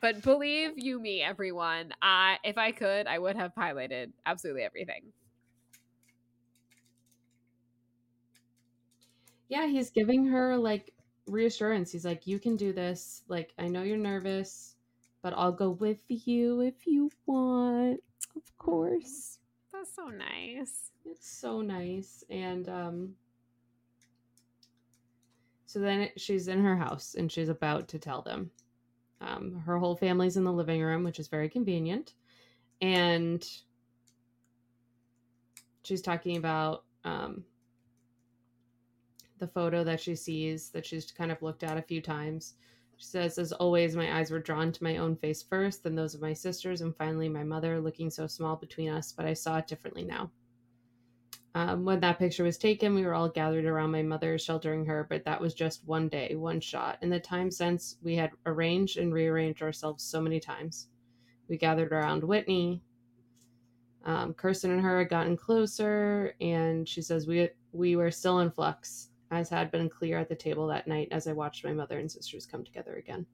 But 0.00 0.22
believe 0.22 0.72
you 0.76 1.00
me, 1.00 1.22
everyone, 1.22 1.92
I 2.02 2.38
if 2.44 2.58
I 2.58 2.72
could, 2.72 3.06
I 3.06 3.18
would 3.18 3.36
have 3.36 3.54
highlighted 3.54 4.12
absolutely 4.24 4.62
everything. 4.62 5.12
Yeah, 9.48 9.66
he's 9.66 9.90
giving 9.90 10.26
her 10.26 10.56
like 10.56 10.92
reassurance. 11.26 11.92
He's 11.92 12.04
like, 12.04 12.26
You 12.26 12.38
can 12.38 12.56
do 12.56 12.72
this. 12.72 13.22
Like, 13.28 13.52
I 13.58 13.68
know 13.68 13.82
you're 13.82 13.96
nervous, 13.96 14.76
but 15.22 15.32
I'll 15.36 15.52
go 15.52 15.70
with 15.70 16.00
you 16.08 16.60
if 16.60 16.86
you 16.86 17.10
want. 17.26 18.00
Of 18.36 18.58
course. 18.58 19.38
That's 19.72 19.94
so 19.94 20.08
nice. 20.08 20.90
It's 21.04 21.28
so 21.28 21.60
nice. 21.60 22.24
And 22.30 22.68
um 22.68 23.14
so 25.66 25.80
then 25.80 26.08
she's 26.16 26.48
in 26.48 26.62
her 26.62 26.76
house 26.76 27.14
and 27.18 27.30
she's 27.30 27.48
about 27.48 27.88
to 27.88 27.98
tell 27.98 28.22
them. 28.22 28.50
Um, 29.20 29.62
her 29.64 29.78
whole 29.78 29.96
family's 29.96 30.36
in 30.36 30.44
the 30.44 30.52
living 30.52 30.82
room, 30.82 31.04
which 31.04 31.18
is 31.18 31.28
very 31.28 31.48
convenient. 31.48 32.14
And 32.80 33.46
she's 35.82 36.02
talking 36.02 36.36
about 36.36 36.84
um, 37.04 37.44
the 39.38 39.46
photo 39.46 39.84
that 39.84 40.00
she 40.00 40.14
sees 40.14 40.70
that 40.70 40.84
she's 40.84 41.10
kind 41.10 41.30
of 41.30 41.42
looked 41.42 41.62
at 41.62 41.78
a 41.78 41.82
few 41.82 42.00
times. 42.00 42.54
She 42.96 43.04
says, 43.04 43.38
As 43.38 43.52
always, 43.52 43.94
my 43.94 44.18
eyes 44.18 44.30
were 44.30 44.40
drawn 44.40 44.72
to 44.72 44.84
my 44.84 44.96
own 44.96 45.16
face 45.16 45.42
first, 45.42 45.82
then 45.82 45.94
those 45.94 46.14
of 46.14 46.22
my 46.22 46.32
sisters, 46.32 46.80
and 46.80 46.96
finally 46.96 47.28
my 47.28 47.44
mother, 47.44 47.78
looking 47.80 48.10
so 48.10 48.26
small 48.26 48.56
between 48.56 48.90
us, 48.90 49.12
but 49.12 49.26
I 49.26 49.34
saw 49.34 49.58
it 49.58 49.66
differently 49.66 50.04
now. 50.04 50.30
Um, 51.56 51.86
when 51.86 52.00
that 52.00 52.18
picture 52.18 52.44
was 52.44 52.58
taken, 52.58 52.94
we 52.94 53.06
were 53.06 53.14
all 53.14 53.30
gathered 53.30 53.64
around 53.64 53.90
my 53.90 54.02
mother, 54.02 54.36
sheltering 54.36 54.84
her, 54.84 55.06
but 55.08 55.24
that 55.24 55.40
was 55.40 55.54
just 55.54 55.86
one 55.86 56.06
day, 56.06 56.34
one 56.34 56.60
shot. 56.60 56.98
In 57.00 57.08
the 57.08 57.18
time 57.18 57.50
since, 57.50 57.96
we 58.02 58.14
had 58.14 58.32
arranged 58.44 58.98
and 58.98 59.10
rearranged 59.10 59.62
ourselves 59.62 60.04
so 60.04 60.20
many 60.20 60.38
times. 60.38 60.88
We 61.48 61.56
gathered 61.56 61.92
around 61.92 62.22
Whitney. 62.22 62.82
Um, 64.04 64.34
Kirsten 64.34 64.70
and 64.70 64.82
her 64.82 64.98
had 64.98 65.08
gotten 65.08 65.34
closer, 65.34 66.34
and 66.42 66.86
she 66.86 67.00
says 67.00 67.26
we 67.26 67.48
we 67.72 67.96
were 67.96 68.10
still 68.10 68.40
in 68.40 68.50
flux 68.50 69.08
as 69.30 69.48
had 69.48 69.70
been 69.70 69.88
clear 69.88 70.18
at 70.18 70.28
the 70.28 70.36
table 70.36 70.66
that 70.66 70.86
night 70.86 71.08
as 71.10 71.26
I 71.26 71.32
watched 71.32 71.64
my 71.64 71.72
mother 71.72 71.98
and 71.98 72.12
sisters 72.12 72.44
come 72.44 72.64
together 72.64 72.96
again. 72.96 73.24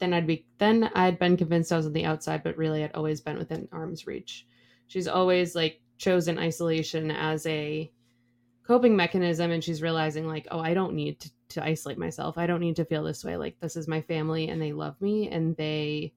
Then 0.00 0.12
I'd 0.12 0.26
be 0.26 0.44
then 0.58 0.90
I'd 0.96 1.20
been 1.20 1.36
convinced 1.36 1.70
I 1.70 1.76
was 1.76 1.86
on 1.86 1.92
the 1.92 2.04
outside, 2.04 2.42
but 2.42 2.56
really 2.56 2.82
I'd 2.82 2.96
always 2.96 3.20
been 3.20 3.38
within 3.38 3.68
arm's 3.70 4.08
reach. 4.08 4.44
She's 4.86 5.08
always 5.08 5.54
like 5.54 5.80
chosen 5.98 6.38
isolation 6.38 7.10
as 7.10 7.46
a 7.46 7.90
coping 8.66 8.96
mechanism 8.96 9.50
and 9.50 9.62
she's 9.62 9.82
realizing 9.82 10.26
like, 10.26 10.48
oh, 10.50 10.60
I 10.60 10.74
don't 10.74 10.94
need 10.94 11.20
to, 11.20 11.30
to 11.50 11.64
isolate 11.64 11.98
myself. 11.98 12.36
I 12.36 12.46
don't 12.46 12.60
need 12.60 12.76
to 12.76 12.84
feel 12.84 13.04
this 13.04 13.24
way. 13.24 13.36
Like 13.36 13.58
this 13.60 13.76
is 13.76 13.86
my 13.86 14.00
family 14.02 14.48
and 14.48 14.60
they 14.60 14.72
love 14.72 15.00
me 15.00 15.30
and 15.30 15.56
they 15.56 16.12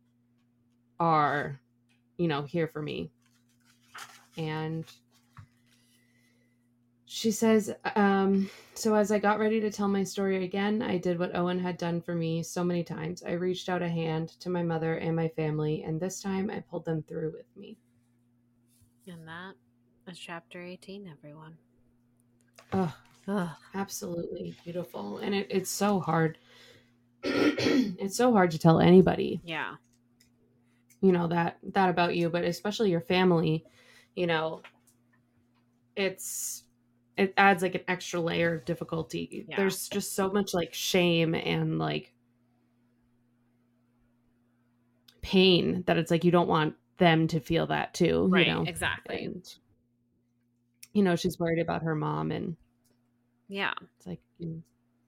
are, 0.99 1.59
you 2.17 2.27
know, 2.27 2.41
here 2.41 2.67
for 2.67 2.81
me. 2.81 3.11
And 4.37 4.85
she 7.05 7.31
says, 7.31 7.73
um, 7.95 8.49
So 8.75 8.95
as 8.95 9.11
I 9.11 9.19
got 9.19 9.39
ready 9.39 9.59
to 9.61 9.71
tell 9.71 9.87
my 9.87 10.03
story 10.03 10.43
again, 10.43 10.81
I 10.81 10.97
did 10.97 11.19
what 11.19 11.35
Owen 11.35 11.59
had 11.59 11.77
done 11.77 12.01
for 12.01 12.15
me 12.15 12.43
so 12.43 12.63
many 12.63 12.83
times. 12.83 13.23
I 13.23 13.31
reached 13.31 13.67
out 13.67 13.81
a 13.81 13.89
hand 13.89 14.29
to 14.39 14.49
my 14.49 14.63
mother 14.63 14.95
and 14.95 15.15
my 15.15 15.27
family, 15.29 15.83
and 15.83 15.99
this 15.99 16.21
time 16.21 16.49
I 16.49 16.61
pulled 16.61 16.85
them 16.85 17.03
through 17.03 17.33
with 17.35 17.47
me. 17.57 17.77
And 19.09 19.27
that 19.27 19.53
is 20.11 20.19
chapter 20.19 20.61
18, 20.61 21.09
everyone. 21.11 21.57
Oh, 22.71 22.95
Ugh. 23.27 23.49
absolutely 23.73 24.53
beautiful. 24.63 25.17
And 25.17 25.33
it, 25.33 25.47
it's 25.49 25.71
so 25.71 25.99
hard. 25.99 26.37
it's 27.23 28.15
so 28.15 28.31
hard 28.31 28.51
to 28.51 28.59
tell 28.59 28.79
anybody. 28.79 29.41
Yeah. 29.43 29.75
You 31.01 31.11
know, 31.11 31.27
that 31.27 31.57
that 31.73 31.89
about 31.89 32.15
you, 32.15 32.29
but 32.29 32.43
especially 32.43 32.91
your 32.91 33.01
family, 33.01 33.65
you 34.15 34.27
know, 34.27 34.61
it's 35.95 36.63
it 37.17 37.33
adds 37.35 37.63
like 37.63 37.75
an 37.75 37.83
extra 37.87 38.19
layer 38.19 38.53
of 38.55 38.65
difficulty. 38.65 39.45
Yeah. 39.49 39.55
There's 39.57 39.89
just 39.89 40.13
so 40.13 40.29
much 40.29 40.53
like 40.53 40.73
shame 40.73 41.33
and 41.33 41.79
like 41.79 42.13
pain 45.21 45.83
that 45.87 45.97
it's 45.97 46.11
like 46.11 46.23
you 46.23 46.31
don't 46.31 46.47
want 46.47 46.75
them 46.99 47.27
to 47.29 47.39
feel 47.39 47.67
that 47.67 47.93
too. 47.93 48.27
Right. 48.29 48.47
You 48.47 48.53
know? 48.53 48.63
Exactly. 48.67 49.25
And, 49.25 49.53
you 50.93 51.03
know, 51.03 51.15
she's 51.15 51.39
worried 51.39 51.59
about 51.59 51.83
her 51.83 51.95
mom 51.95 52.31
and 52.31 52.55
yeah. 53.47 53.73
It's 53.97 54.05
like 54.05 54.19
mm. 54.41 54.61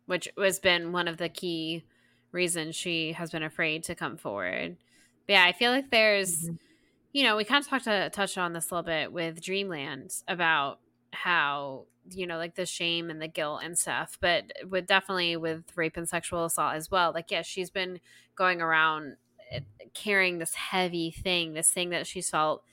which 0.07 0.27
has 0.37 0.59
been 0.59 0.91
one 0.91 1.07
of 1.07 1.17
the 1.17 1.29
key 1.29 1.85
reasons 2.31 2.75
she 2.75 3.13
has 3.13 3.31
been 3.31 3.43
afraid 3.43 3.83
to 3.85 3.95
come 3.95 4.17
forward. 4.17 4.77
But 5.27 5.33
yeah, 5.33 5.45
I 5.45 5.51
feel 5.51 5.71
like 5.71 5.91
there's 5.91 6.43
mm-hmm. 6.43 6.55
you 7.13 7.23
know, 7.23 7.37
we 7.37 7.43
kind 7.43 7.63
of 7.63 7.69
talked 7.69 7.85
to 7.85 8.09
touch 8.09 8.37
on 8.37 8.53
this 8.53 8.71
a 8.71 8.73
little 8.73 8.85
bit 8.85 9.13
with 9.13 9.41
Dreamland 9.41 10.11
about 10.27 10.79
how 11.13 11.85
you 12.09 12.25
know 12.25 12.37
like 12.37 12.55
the 12.55 12.65
shame 12.65 13.09
and 13.09 13.21
the 13.21 13.27
guilt 13.27 13.61
and 13.63 13.77
stuff 13.77 14.17
but 14.21 14.51
with 14.67 14.87
definitely 14.87 15.37
with 15.37 15.63
rape 15.75 15.97
and 15.97 16.09
sexual 16.09 16.45
assault 16.45 16.73
as 16.73 16.89
well 16.89 17.11
like 17.13 17.29
yes 17.29 17.45
she's 17.45 17.69
been 17.69 17.99
going 18.35 18.61
around 18.61 19.17
carrying 19.93 20.37
this 20.37 20.53
heavy 20.55 21.11
thing 21.11 21.53
this 21.53 21.71
thing 21.71 21.89
that 21.89 22.07
she's 22.07 22.29
felt 22.29 22.63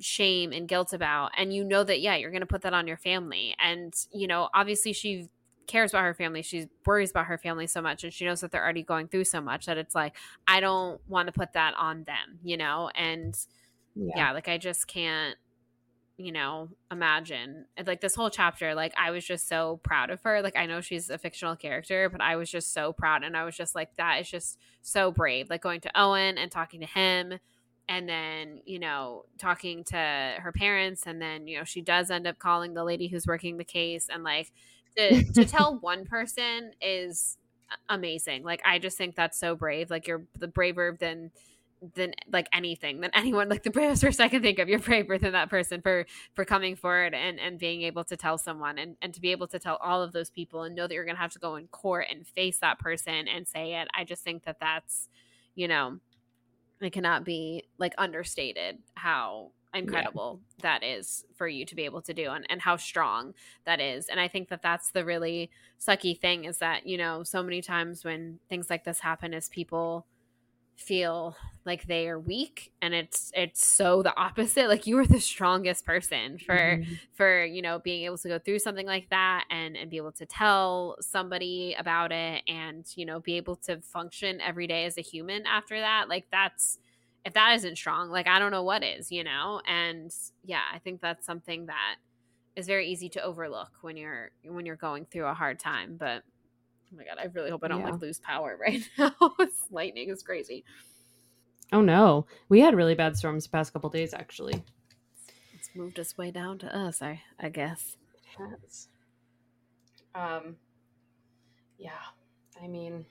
shame 0.00 0.52
and 0.52 0.68
guilt 0.68 0.92
about 0.92 1.30
and 1.36 1.52
you 1.52 1.64
know 1.64 1.84
that 1.84 2.00
yeah 2.00 2.16
you're 2.16 2.30
going 2.30 2.40
to 2.40 2.46
put 2.46 2.62
that 2.62 2.74
on 2.74 2.86
your 2.86 2.96
family. 2.96 3.54
And 3.58 3.94
you 4.12 4.26
know 4.26 4.48
obviously 4.54 4.92
she 4.92 5.28
cares 5.66 5.92
about 5.92 6.04
her 6.04 6.14
family. 6.14 6.42
She 6.42 6.68
worries 6.86 7.10
about 7.10 7.26
her 7.26 7.38
family 7.38 7.66
so 7.66 7.80
much 7.80 8.04
and 8.04 8.12
she 8.12 8.24
knows 8.24 8.40
that 8.40 8.50
they're 8.50 8.62
already 8.62 8.82
going 8.82 9.08
through 9.08 9.24
so 9.24 9.40
much 9.40 9.66
that 9.66 9.78
it's 9.78 9.94
like 9.94 10.16
i 10.48 10.60
don't 10.60 11.00
want 11.08 11.26
to 11.26 11.32
put 11.32 11.52
that 11.52 11.74
on 11.74 12.04
them 12.04 12.38
you 12.42 12.56
know? 12.56 12.90
And 12.94 13.36
yeah, 13.94 14.12
yeah 14.16 14.32
like 14.32 14.48
i 14.48 14.58
just 14.58 14.86
can't 14.86 15.36
you 16.16 16.32
know, 16.32 16.68
imagine 16.90 17.64
like 17.86 18.00
this 18.00 18.14
whole 18.14 18.30
chapter, 18.30 18.74
like 18.74 18.92
I 18.98 19.10
was 19.10 19.24
just 19.24 19.48
so 19.48 19.80
proud 19.82 20.10
of 20.10 20.20
her. 20.22 20.42
Like 20.42 20.56
I 20.56 20.66
know 20.66 20.80
she's 20.80 21.10
a 21.10 21.18
fictional 21.18 21.56
character, 21.56 22.08
but 22.08 22.20
I 22.20 22.36
was 22.36 22.50
just 22.50 22.72
so 22.72 22.92
proud. 22.92 23.24
And 23.24 23.36
I 23.36 23.44
was 23.44 23.56
just 23.56 23.74
like, 23.74 23.96
that 23.96 24.20
is 24.20 24.30
just 24.30 24.58
so 24.82 25.10
brave. 25.10 25.48
Like 25.50 25.62
going 25.62 25.80
to 25.80 26.00
Owen 26.00 26.38
and 26.38 26.50
talking 26.50 26.80
to 26.80 26.86
him 26.86 27.38
and 27.88 28.08
then, 28.08 28.60
you 28.64 28.78
know, 28.78 29.24
talking 29.38 29.84
to 29.84 29.96
her 29.96 30.52
parents. 30.54 31.04
And 31.06 31.20
then, 31.20 31.46
you 31.48 31.58
know, 31.58 31.64
she 31.64 31.80
does 31.80 32.10
end 32.10 32.26
up 32.26 32.38
calling 32.38 32.74
the 32.74 32.84
lady 32.84 33.08
who's 33.08 33.26
working 33.26 33.56
the 33.56 33.64
case. 33.64 34.08
And 34.12 34.22
like 34.22 34.52
to, 34.96 35.24
to 35.32 35.44
tell 35.44 35.78
one 35.80 36.04
person 36.04 36.72
is 36.80 37.38
amazing. 37.88 38.44
Like 38.44 38.62
I 38.64 38.78
just 38.78 38.98
think 38.98 39.16
that's 39.16 39.38
so 39.38 39.54
brave. 39.56 39.90
Like 39.90 40.06
you're 40.06 40.24
the 40.38 40.48
braver 40.48 40.96
than 41.00 41.30
than 41.94 42.14
like 42.30 42.48
anything 42.52 43.00
than 43.00 43.10
anyone 43.14 43.48
like 43.48 43.62
the 43.62 43.70
bravest 43.70 44.02
person 44.02 44.24
i 44.24 44.28
can 44.28 44.40
think 44.40 44.58
of 44.58 44.68
you're 44.68 44.78
braver 44.78 45.18
than 45.18 45.32
that 45.32 45.50
person 45.50 45.80
for 45.80 46.06
for 46.34 46.44
coming 46.44 46.76
forward 46.76 47.12
and 47.12 47.40
and 47.40 47.58
being 47.58 47.82
able 47.82 48.04
to 48.04 48.16
tell 48.16 48.38
someone 48.38 48.78
and 48.78 48.96
and 49.02 49.12
to 49.12 49.20
be 49.20 49.32
able 49.32 49.46
to 49.48 49.58
tell 49.58 49.76
all 49.82 50.02
of 50.02 50.12
those 50.12 50.30
people 50.30 50.62
and 50.62 50.74
know 50.76 50.86
that 50.86 50.94
you're 50.94 51.04
gonna 51.04 51.18
have 51.18 51.32
to 51.32 51.38
go 51.38 51.56
in 51.56 51.66
court 51.68 52.06
and 52.10 52.26
face 52.26 52.58
that 52.58 52.78
person 52.78 53.26
and 53.26 53.48
say 53.48 53.74
it 53.74 53.88
i 53.94 54.04
just 54.04 54.22
think 54.22 54.44
that 54.44 54.58
that's 54.60 55.08
you 55.54 55.66
know 55.66 55.98
it 56.80 56.92
cannot 56.92 57.24
be 57.24 57.64
like 57.78 57.94
understated 57.98 58.78
how 58.94 59.50
incredible 59.74 60.40
yeah. 60.58 60.62
that 60.62 60.84
is 60.84 61.24
for 61.34 61.48
you 61.48 61.64
to 61.64 61.74
be 61.74 61.84
able 61.84 62.02
to 62.02 62.12
do 62.12 62.30
and, 62.30 62.44
and 62.50 62.60
how 62.60 62.76
strong 62.76 63.32
that 63.64 63.80
is 63.80 64.08
and 64.08 64.20
i 64.20 64.28
think 64.28 64.48
that 64.50 64.62
that's 64.62 64.90
the 64.92 65.04
really 65.04 65.50
sucky 65.80 66.18
thing 66.18 66.44
is 66.44 66.58
that 66.58 66.86
you 66.86 66.98
know 66.98 67.22
so 67.22 67.42
many 67.42 67.62
times 67.62 68.04
when 68.04 68.38
things 68.48 68.68
like 68.68 68.84
this 68.84 69.00
happen 69.00 69.32
is 69.32 69.48
people 69.48 70.06
feel 70.76 71.36
like 71.64 71.86
they 71.86 72.08
are 72.08 72.18
weak 72.18 72.72
and 72.82 72.92
it's 72.92 73.30
it's 73.34 73.64
so 73.64 74.02
the 74.02 74.16
opposite. 74.16 74.68
Like 74.68 74.86
you 74.86 74.98
are 74.98 75.06
the 75.06 75.20
strongest 75.20 75.86
person 75.86 76.38
for 76.38 76.56
mm-hmm. 76.56 76.94
for 77.12 77.44
you 77.44 77.62
know 77.62 77.78
being 77.78 78.04
able 78.04 78.18
to 78.18 78.28
go 78.28 78.38
through 78.38 78.58
something 78.58 78.86
like 78.86 79.08
that 79.10 79.44
and 79.50 79.76
and 79.76 79.90
be 79.90 79.96
able 79.96 80.12
to 80.12 80.26
tell 80.26 80.96
somebody 81.00 81.74
about 81.78 82.12
it 82.12 82.42
and 82.48 82.86
you 82.96 83.06
know 83.06 83.20
be 83.20 83.36
able 83.36 83.56
to 83.56 83.80
function 83.80 84.40
every 84.40 84.66
day 84.66 84.84
as 84.84 84.98
a 84.98 85.02
human 85.02 85.46
after 85.46 85.78
that. 85.78 86.08
Like 86.08 86.26
that's 86.30 86.78
if 87.24 87.34
that 87.34 87.54
isn't 87.54 87.76
strong 87.76 88.10
like 88.10 88.26
i 88.26 88.38
don't 88.38 88.50
know 88.50 88.64
what 88.64 88.82
is 88.82 89.12
you 89.12 89.24
know? 89.24 89.60
And 89.66 90.10
yeah 90.44 90.62
i 90.72 90.78
think 90.78 91.00
that's 91.00 91.24
something 91.24 91.66
that 91.66 91.96
is 92.56 92.66
very 92.66 92.88
easy 92.88 93.08
to 93.10 93.22
overlook 93.22 93.70
when 93.80 93.96
you're 93.96 94.30
when 94.44 94.66
you're 94.66 94.76
going 94.76 95.06
through 95.06 95.26
a 95.26 95.34
hard 95.34 95.58
time 95.58 95.96
but 95.98 96.22
Oh 96.92 96.96
my 96.96 97.04
god, 97.04 97.18
I 97.18 97.26
really 97.32 97.50
hope 97.50 97.64
I 97.64 97.68
don't 97.68 97.80
yeah. 97.80 97.90
like 97.90 98.00
lose 98.00 98.18
power 98.18 98.58
right 98.60 98.82
now. 98.98 99.14
lightning 99.70 100.10
is 100.10 100.22
crazy. 100.22 100.64
Oh 101.72 101.80
no, 101.80 102.26
we 102.48 102.60
had 102.60 102.74
really 102.74 102.94
bad 102.94 103.16
storms 103.16 103.44
the 103.44 103.50
past 103.50 103.72
couple 103.72 103.88
days 103.88 104.12
actually. 104.12 104.62
It's 105.54 105.70
moved 105.74 105.98
its 105.98 106.18
way 106.18 106.30
down 106.30 106.58
to 106.58 106.76
us, 106.76 107.00
I 107.00 107.22
I 107.40 107.48
guess. 107.48 107.96
It 108.14 108.38
has. 108.38 108.88
Um. 110.14 110.56
Yeah, 111.78 111.90
I 112.62 112.68
mean, 112.68 113.06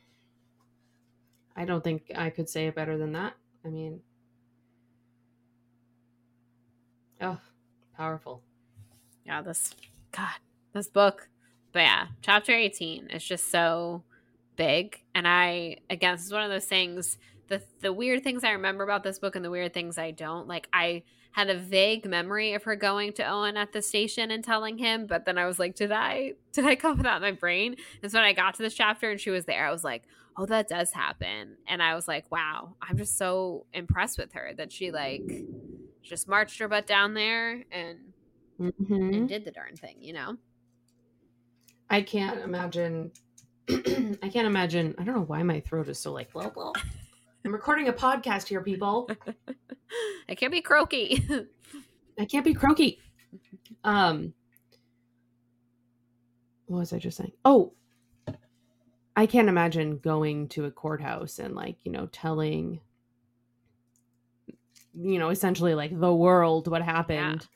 I 1.56 1.66
don't 1.66 1.84
think 1.84 2.12
I 2.16 2.30
could 2.30 2.48
say 2.48 2.68
it 2.68 2.76
better 2.76 2.98
than 2.98 3.14
that. 3.14 3.34
I 3.66 3.70
mean, 3.70 4.00
oh, 7.20 7.38
powerful. 7.98 8.44
Yeah, 9.26 9.42
this 9.42 9.76
God, 10.12 10.30
this 10.74 10.88
book. 10.88 11.28
But 11.72 11.80
yeah, 11.80 12.08
chapter 12.22 12.54
18 12.54 13.08
is 13.08 13.24
just 13.24 13.50
so 13.50 14.04
big. 14.56 15.02
And 15.16 15.28
I 15.28 15.78
again, 15.90 16.16
this 16.16 16.26
is 16.26 16.34
one 16.34 16.44
of 16.44 16.50
those 16.50 16.66
things 16.66 17.18
the 17.52 17.62
the 17.82 17.94
weird 17.94 18.24
things 18.24 18.44
I 18.44 18.52
remember 18.52 18.84
about 18.84 19.04
this 19.04 19.20
book 19.20 19.36
and 19.36 19.46
the 19.46 19.52
weird 19.52 19.74
things 19.74 19.98
I 19.98 20.12
don't. 20.12 20.48
Like 20.48 20.68
I 20.74 21.04
had 21.34 21.50
a 21.50 21.58
vague 21.58 22.06
memory 22.06 22.54
of 22.54 22.64
her 22.64 22.76
going 22.76 23.14
to 23.14 23.24
Owen 23.24 23.58
at 23.58 23.72
the 23.72 23.82
station 23.82 24.32
and 24.32 24.44
telling 24.44 24.78
him, 24.78 25.06
but 25.06 25.26
then 25.26 25.38
I 25.38 25.46
was 25.46 25.60
like, 25.60 25.76
did 25.76 25.92
I 25.92 26.34
did 26.54 26.66
I 26.66 26.76
come 26.84 26.98
without 26.98 27.22
my 27.22 27.32
brain? 27.32 27.76
And 28.02 28.12
so 28.12 28.18
when 28.18 28.26
I 28.26 28.34
got 28.34 28.56
to 28.56 28.64
this 28.64 28.74
chapter 28.74 29.12
and 29.12 29.20
she 29.20 29.30
was 29.30 29.46
there, 29.46 29.68
I 29.68 29.72
was 29.72 29.84
like, 29.84 30.04
oh, 30.38 30.46
that 30.46 30.68
does 30.68 30.92
happen. 30.92 31.58
And 31.68 31.84
I 31.84 31.94
was 31.94 32.08
like, 32.08 32.32
wow, 32.32 32.76
I'm 32.82 32.98
just 32.98 33.18
so 33.18 33.66
impressed 33.74 34.18
with 34.18 34.34
her 34.34 34.54
that 34.58 34.72
she 34.72 34.92
like 34.92 35.30
just 36.02 36.28
marched 36.28 36.58
her 36.60 36.68
butt 36.70 36.88
down 36.88 37.14
there 37.14 37.64
and 37.72 38.00
mm-hmm. 38.60 38.94
and 38.94 39.28
did 39.28 39.44
the 39.46 39.52
darn 39.52 39.76
thing, 39.76 39.98
you 40.00 40.14
know. 40.14 40.38
I 41.92 42.02
can't 42.02 42.40
imagine. 42.40 43.12
I 43.70 44.30
can't 44.32 44.48
imagine. 44.48 44.96
I 44.98 45.04
don't 45.04 45.14
know 45.14 45.24
why 45.24 45.44
my 45.44 45.60
throat 45.60 45.90
is 45.90 46.00
so 46.00 46.14
like 46.14 46.32
blah 46.32 46.50
blah. 46.50 46.72
I'm 47.44 47.52
recording 47.52 47.90
a 47.90 47.94
podcast 47.94 48.48
here, 48.48 48.62
people. 48.62 49.10
I 50.30 50.36
can't 50.36 50.54
be 50.54 50.62
croaky. 50.62 51.22
I 52.18 52.26
can't 52.26 52.46
be 52.46 52.54
croaky. 52.54 53.00
Um, 53.84 54.34
what 56.68 56.80
was 56.80 56.94
I 56.94 56.98
just 56.98 57.18
saying? 57.18 57.34
Oh, 57.44 57.74
I 59.18 59.26
can't 59.26 59.50
imagine 59.50 59.98
going 59.98 60.48
to 60.50 60.66
a 60.66 60.72
courthouse 60.72 61.40
and 61.40 61.56
like 61.56 61.76
you 61.84 61.92
know 61.92 62.08
telling, 62.14 62.80
you 64.94 65.20
know, 65.20 65.30
essentially 65.30 65.76
like 65.76 66.00
the 66.00 66.14
world 66.14 66.70
what 66.70 66.84
happened. 66.84 67.42
Yeah. 67.42 67.48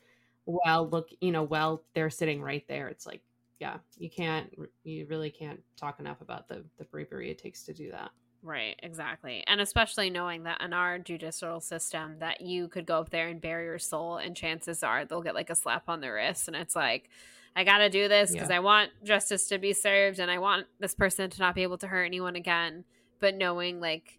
While 0.44 0.88
look, 0.90 1.08
you 1.22 1.32
know, 1.32 1.42
while 1.42 1.82
they're 1.94 2.10
sitting 2.10 2.42
right 2.42 2.64
there, 2.68 2.86
it's 2.86 3.04
like, 3.04 3.20
yeah, 3.58 3.78
you 3.96 4.10
can't, 4.10 4.52
you 4.84 5.06
really 5.06 5.30
can't 5.30 5.60
talk 5.76 6.00
enough 6.00 6.20
about 6.20 6.48
the 6.48 6.64
the 6.78 6.84
bravery 6.84 7.30
it 7.30 7.38
takes 7.38 7.64
to 7.64 7.72
do 7.72 7.90
that. 7.90 8.10
Right, 8.42 8.78
exactly. 8.82 9.42
And 9.48 9.60
especially 9.60 10.08
knowing 10.08 10.44
that 10.44 10.62
in 10.62 10.72
our 10.72 10.98
judicial 10.98 11.60
system 11.60 12.16
that 12.20 12.42
you 12.42 12.68
could 12.68 12.86
go 12.86 13.00
up 13.00 13.10
there 13.10 13.26
and 13.28 13.40
bare 13.40 13.62
your 13.64 13.78
soul 13.78 14.18
and 14.18 14.36
chances 14.36 14.84
are 14.84 15.04
they'll 15.04 15.22
get 15.22 15.34
like 15.34 15.50
a 15.50 15.56
slap 15.56 15.88
on 15.88 16.00
the 16.00 16.12
wrist 16.12 16.46
and 16.46 16.56
it's 16.56 16.76
like 16.76 17.10
I 17.56 17.64
got 17.64 17.78
to 17.78 17.88
do 17.88 18.06
this 18.06 18.30
because 18.30 18.50
yeah. 18.50 18.56
I 18.56 18.60
want 18.60 18.90
justice 19.02 19.48
to 19.48 19.58
be 19.58 19.72
served 19.72 20.18
and 20.18 20.30
I 20.30 20.38
want 20.38 20.66
this 20.78 20.94
person 20.94 21.30
to 21.30 21.40
not 21.40 21.54
be 21.54 21.62
able 21.62 21.78
to 21.78 21.88
hurt 21.88 22.04
anyone 22.04 22.36
again. 22.36 22.84
But 23.18 23.34
knowing 23.34 23.80
like 23.80 24.18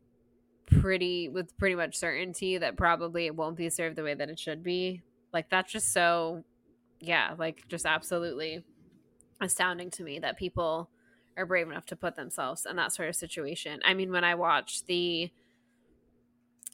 pretty 0.65 1.29
with 1.29 1.55
pretty 1.57 1.75
much 1.75 1.95
certainty 1.95 2.57
that 2.57 2.75
probably 2.75 3.27
it 3.27 3.35
won't 3.35 3.55
be 3.55 3.69
served 3.69 3.95
the 3.95 4.03
way 4.03 4.15
that 4.15 4.29
it 4.29 4.39
should 4.39 4.63
be. 4.63 5.03
Like 5.31 5.49
that's 5.49 5.71
just 5.71 5.93
so 5.93 6.43
yeah, 6.99 7.35
like 7.37 7.67
just 7.67 7.85
absolutely 7.85 8.63
astounding 9.41 9.91
to 9.91 10.03
me 10.03 10.19
that 10.19 10.37
people 10.37 10.89
are 11.37 11.45
brave 11.45 11.69
enough 11.69 11.85
to 11.85 11.95
put 11.95 12.15
themselves 12.15 12.65
in 12.69 12.75
that 12.77 12.91
sort 12.91 13.09
of 13.09 13.15
situation. 13.15 13.79
I 13.85 13.93
mean, 13.93 14.11
when 14.11 14.23
I 14.23 14.35
watched 14.35 14.87
the 14.87 15.31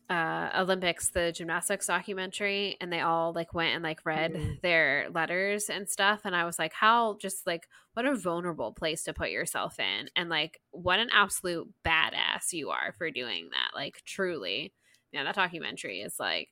uh, 0.09 0.49
Olympics, 0.57 1.09
the 1.09 1.31
gymnastics 1.31 1.87
documentary, 1.87 2.77
and 2.79 2.91
they 2.91 3.01
all 3.01 3.33
like 3.33 3.53
went 3.53 3.73
and 3.73 3.83
like 3.83 4.05
read 4.05 4.33
mm-hmm. 4.33 4.53
their 4.61 5.07
letters 5.13 5.69
and 5.69 5.89
stuff, 5.89 6.21
and 6.23 6.35
I 6.35 6.45
was 6.45 6.59
like, 6.59 6.73
how 6.73 7.17
just 7.19 7.47
like 7.47 7.67
what 7.93 8.05
a 8.05 8.15
vulnerable 8.15 8.73
place 8.73 9.03
to 9.03 9.13
put 9.13 9.31
yourself 9.31 9.79
in, 9.79 10.09
and 10.15 10.29
like 10.29 10.59
what 10.71 10.99
an 10.99 11.09
absolute 11.13 11.67
badass 11.85 12.51
you 12.51 12.69
are 12.69 12.93
for 12.97 13.11
doing 13.11 13.49
that. 13.51 13.75
Like 13.75 14.01
truly, 14.05 14.73
yeah, 15.11 15.23
that 15.23 15.35
documentary 15.35 16.01
is 16.01 16.19
like 16.19 16.49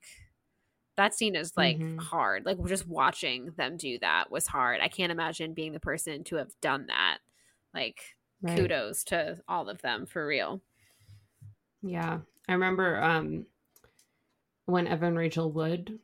that 1.01 1.15
scene 1.15 1.35
is 1.35 1.53
like 1.57 1.77
mm-hmm. 1.77 1.97
hard. 1.97 2.45
Like 2.45 2.63
just 2.65 2.87
watching 2.87 3.51
them 3.57 3.75
do 3.75 3.97
that 3.99 4.29
was 4.29 4.45
hard. 4.45 4.81
I 4.81 4.87
can't 4.87 5.11
imagine 5.11 5.53
being 5.53 5.73
the 5.73 5.79
person 5.79 6.23
to 6.25 6.35
have 6.35 6.51
done 6.61 6.85
that 6.87 7.17
like 7.73 8.01
right. 8.41 8.57
kudos 8.57 9.03
to 9.05 9.39
all 9.47 9.67
of 9.67 9.81
them 9.81 10.05
for 10.05 10.25
real. 10.25 10.61
Yeah. 11.81 12.19
I 12.47 12.53
remember 12.53 13.01
um 13.01 13.45
when 14.65 14.87
Evan 14.87 15.15
Rachel 15.15 15.51
Wood 15.51 15.97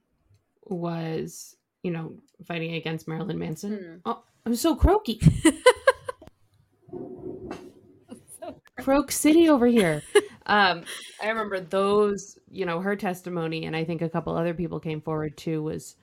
was, 0.63 1.55
you 1.83 1.91
know, 1.91 2.15
fighting 2.45 2.73
against 2.73 3.07
Marilyn 3.07 3.37
Manson. 3.37 3.71
Mm. 3.71 4.01
Oh, 4.05 4.23
I'm 4.45 4.55
so 4.55 4.75
croaky. 4.75 5.21
so 8.39 8.61
Croak 8.79 9.11
City 9.11 9.47
over 9.47 9.67
here. 9.67 10.01
um, 10.47 10.83
I 11.21 11.29
remember 11.29 11.59
those, 11.59 12.37
you 12.49 12.65
know, 12.65 12.79
her 12.79 12.95
testimony, 12.95 13.65
and 13.65 13.75
I 13.75 13.83
think 13.83 14.01
a 14.01 14.09
couple 14.09 14.35
other 14.35 14.53
people 14.53 14.79
came 14.79 15.01
forward 15.01 15.37
too, 15.37 15.61
was 15.61 15.95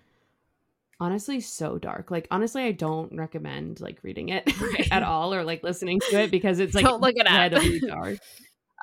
honestly 1.00 1.40
so 1.40 1.78
dark. 1.78 2.10
Like 2.10 2.28
honestly, 2.30 2.62
I 2.62 2.72
don't 2.72 3.16
recommend 3.16 3.80
like 3.80 3.98
reading 4.02 4.28
it 4.28 4.44
right. 4.60 4.88
at 4.90 5.02
all 5.02 5.34
or 5.34 5.44
like 5.44 5.62
listening 5.62 6.00
to 6.10 6.22
it 6.22 6.30
because 6.30 6.58
it's 6.58 6.74
like 6.74 6.84
don't 6.84 7.00
look 7.00 7.16
it 7.16 7.26
incredibly 7.26 7.80
dark. 7.80 8.18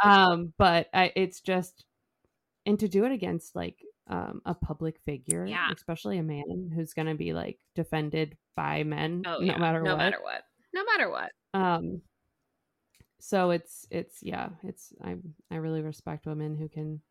Um, 0.03 0.51
but 0.57 0.87
I, 0.93 1.11
it's 1.15 1.41
just 1.41 1.85
and 2.65 2.79
to 2.79 2.87
do 2.87 3.05
it 3.05 3.11
against 3.11 3.55
like 3.55 3.77
um 4.07 4.41
a 4.45 4.55
public 4.55 4.99
figure, 5.05 5.45
yeah. 5.45 5.69
especially 5.71 6.17
a 6.17 6.23
man 6.23 6.71
who's 6.73 6.93
gonna 6.93 7.15
be 7.15 7.33
like 7.33 7.59
defended 7.75 8.35
by 8.55 8.83
men 8.83 9.21
oh, 9.27 9.37
no 9.37 9.45
yeah. 9.45 9.57
matter 9.57 9.83
no 9.83 9.95
what. 9.95 9.97
No 9.97 10.03
matter 10.03 10.19
what. 10.21 10.43
No 10.73 10.83
matter 10.85 11.09
what. 11.11 11.31
Um 11.53 12.01
so 13.21 13.51
it's 13.51 13.87
it's 13.89 14.21
yeah, 14.21 14.49
it's 14.63 14.93
I 15.03 15.15
I 15.49 15.55
really 15.55 15.81
respect 15.81 16.25
women 16.25 16.55
who 16.55 16.67
can 16.67 17.01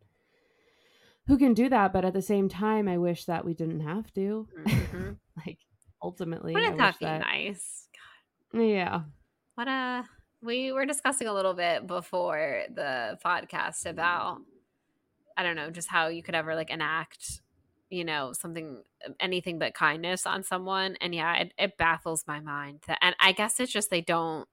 who 1.30 1.38
can 1.38 1.54
do 1.54 1.68
that 1.68 1.92
but 1.92 2.04
at 2.04 2.12
the 2.12 2.22
same 2.22 2.48
time 2.48 2.88
i 2.88 2.98
wish 2.98 3.24
that 3.26 3.44
we 3.44 3.54
didn't 3.54 3.80
have 3.80 4.12
to 4.12 4.48
mm-hmm. 4.66 5.10
like 5.46 5.58
ultimately 6.02 6.52
wouldn't 6.54 6.76
that 6.78 6.98
be 6.98 7.04
that... 7.04 7.20
nice 7.20 7.88
God. 8.52 8.60
yeah 8.62 9.00
what 9.54 9.68
a 9.68 10.04
we 10.42 10.72
were 10.72 10.86
discussing 10.86 11.28
a 11.28 11.32
little 11.32 11.54
bit 11.54 11.86
before 11.86 12.64
the 12.74 13.16
podcast 13.24 13.86
about 13.86 14.38
i 15.36 15.44
don't 15.44 15.54
know 15.54 15.70
just 15.70 15.88
how 15.88 16.08
you 16.08 16.22
could 16.22 16.34
ever 16.34 16.56
like 16.56 16.70
enact 16.70 17.42
you 17.90 18.04
know 18.04 18.32
something 18.32 18.82
anything 19.20 19.58
but 19.58 19.72
kindness 19.72 20.26
on 20.26 20.42
someone 20.42 20.96
and 21.00 21.14
yeah 21.14 21.36
it, 21.36 21.54
it 21.58 21.76
baffles 21.76 22.24
my 22.26 22.40
mind 22.40 22.80
that 22.88 22.98
and 23.02 23.14
i 23.20 23.30
guess 23.30 23.60
it's 23.60 23.72
just 23.72 23.90
they 23.90 24.00
don't 24.00 24.48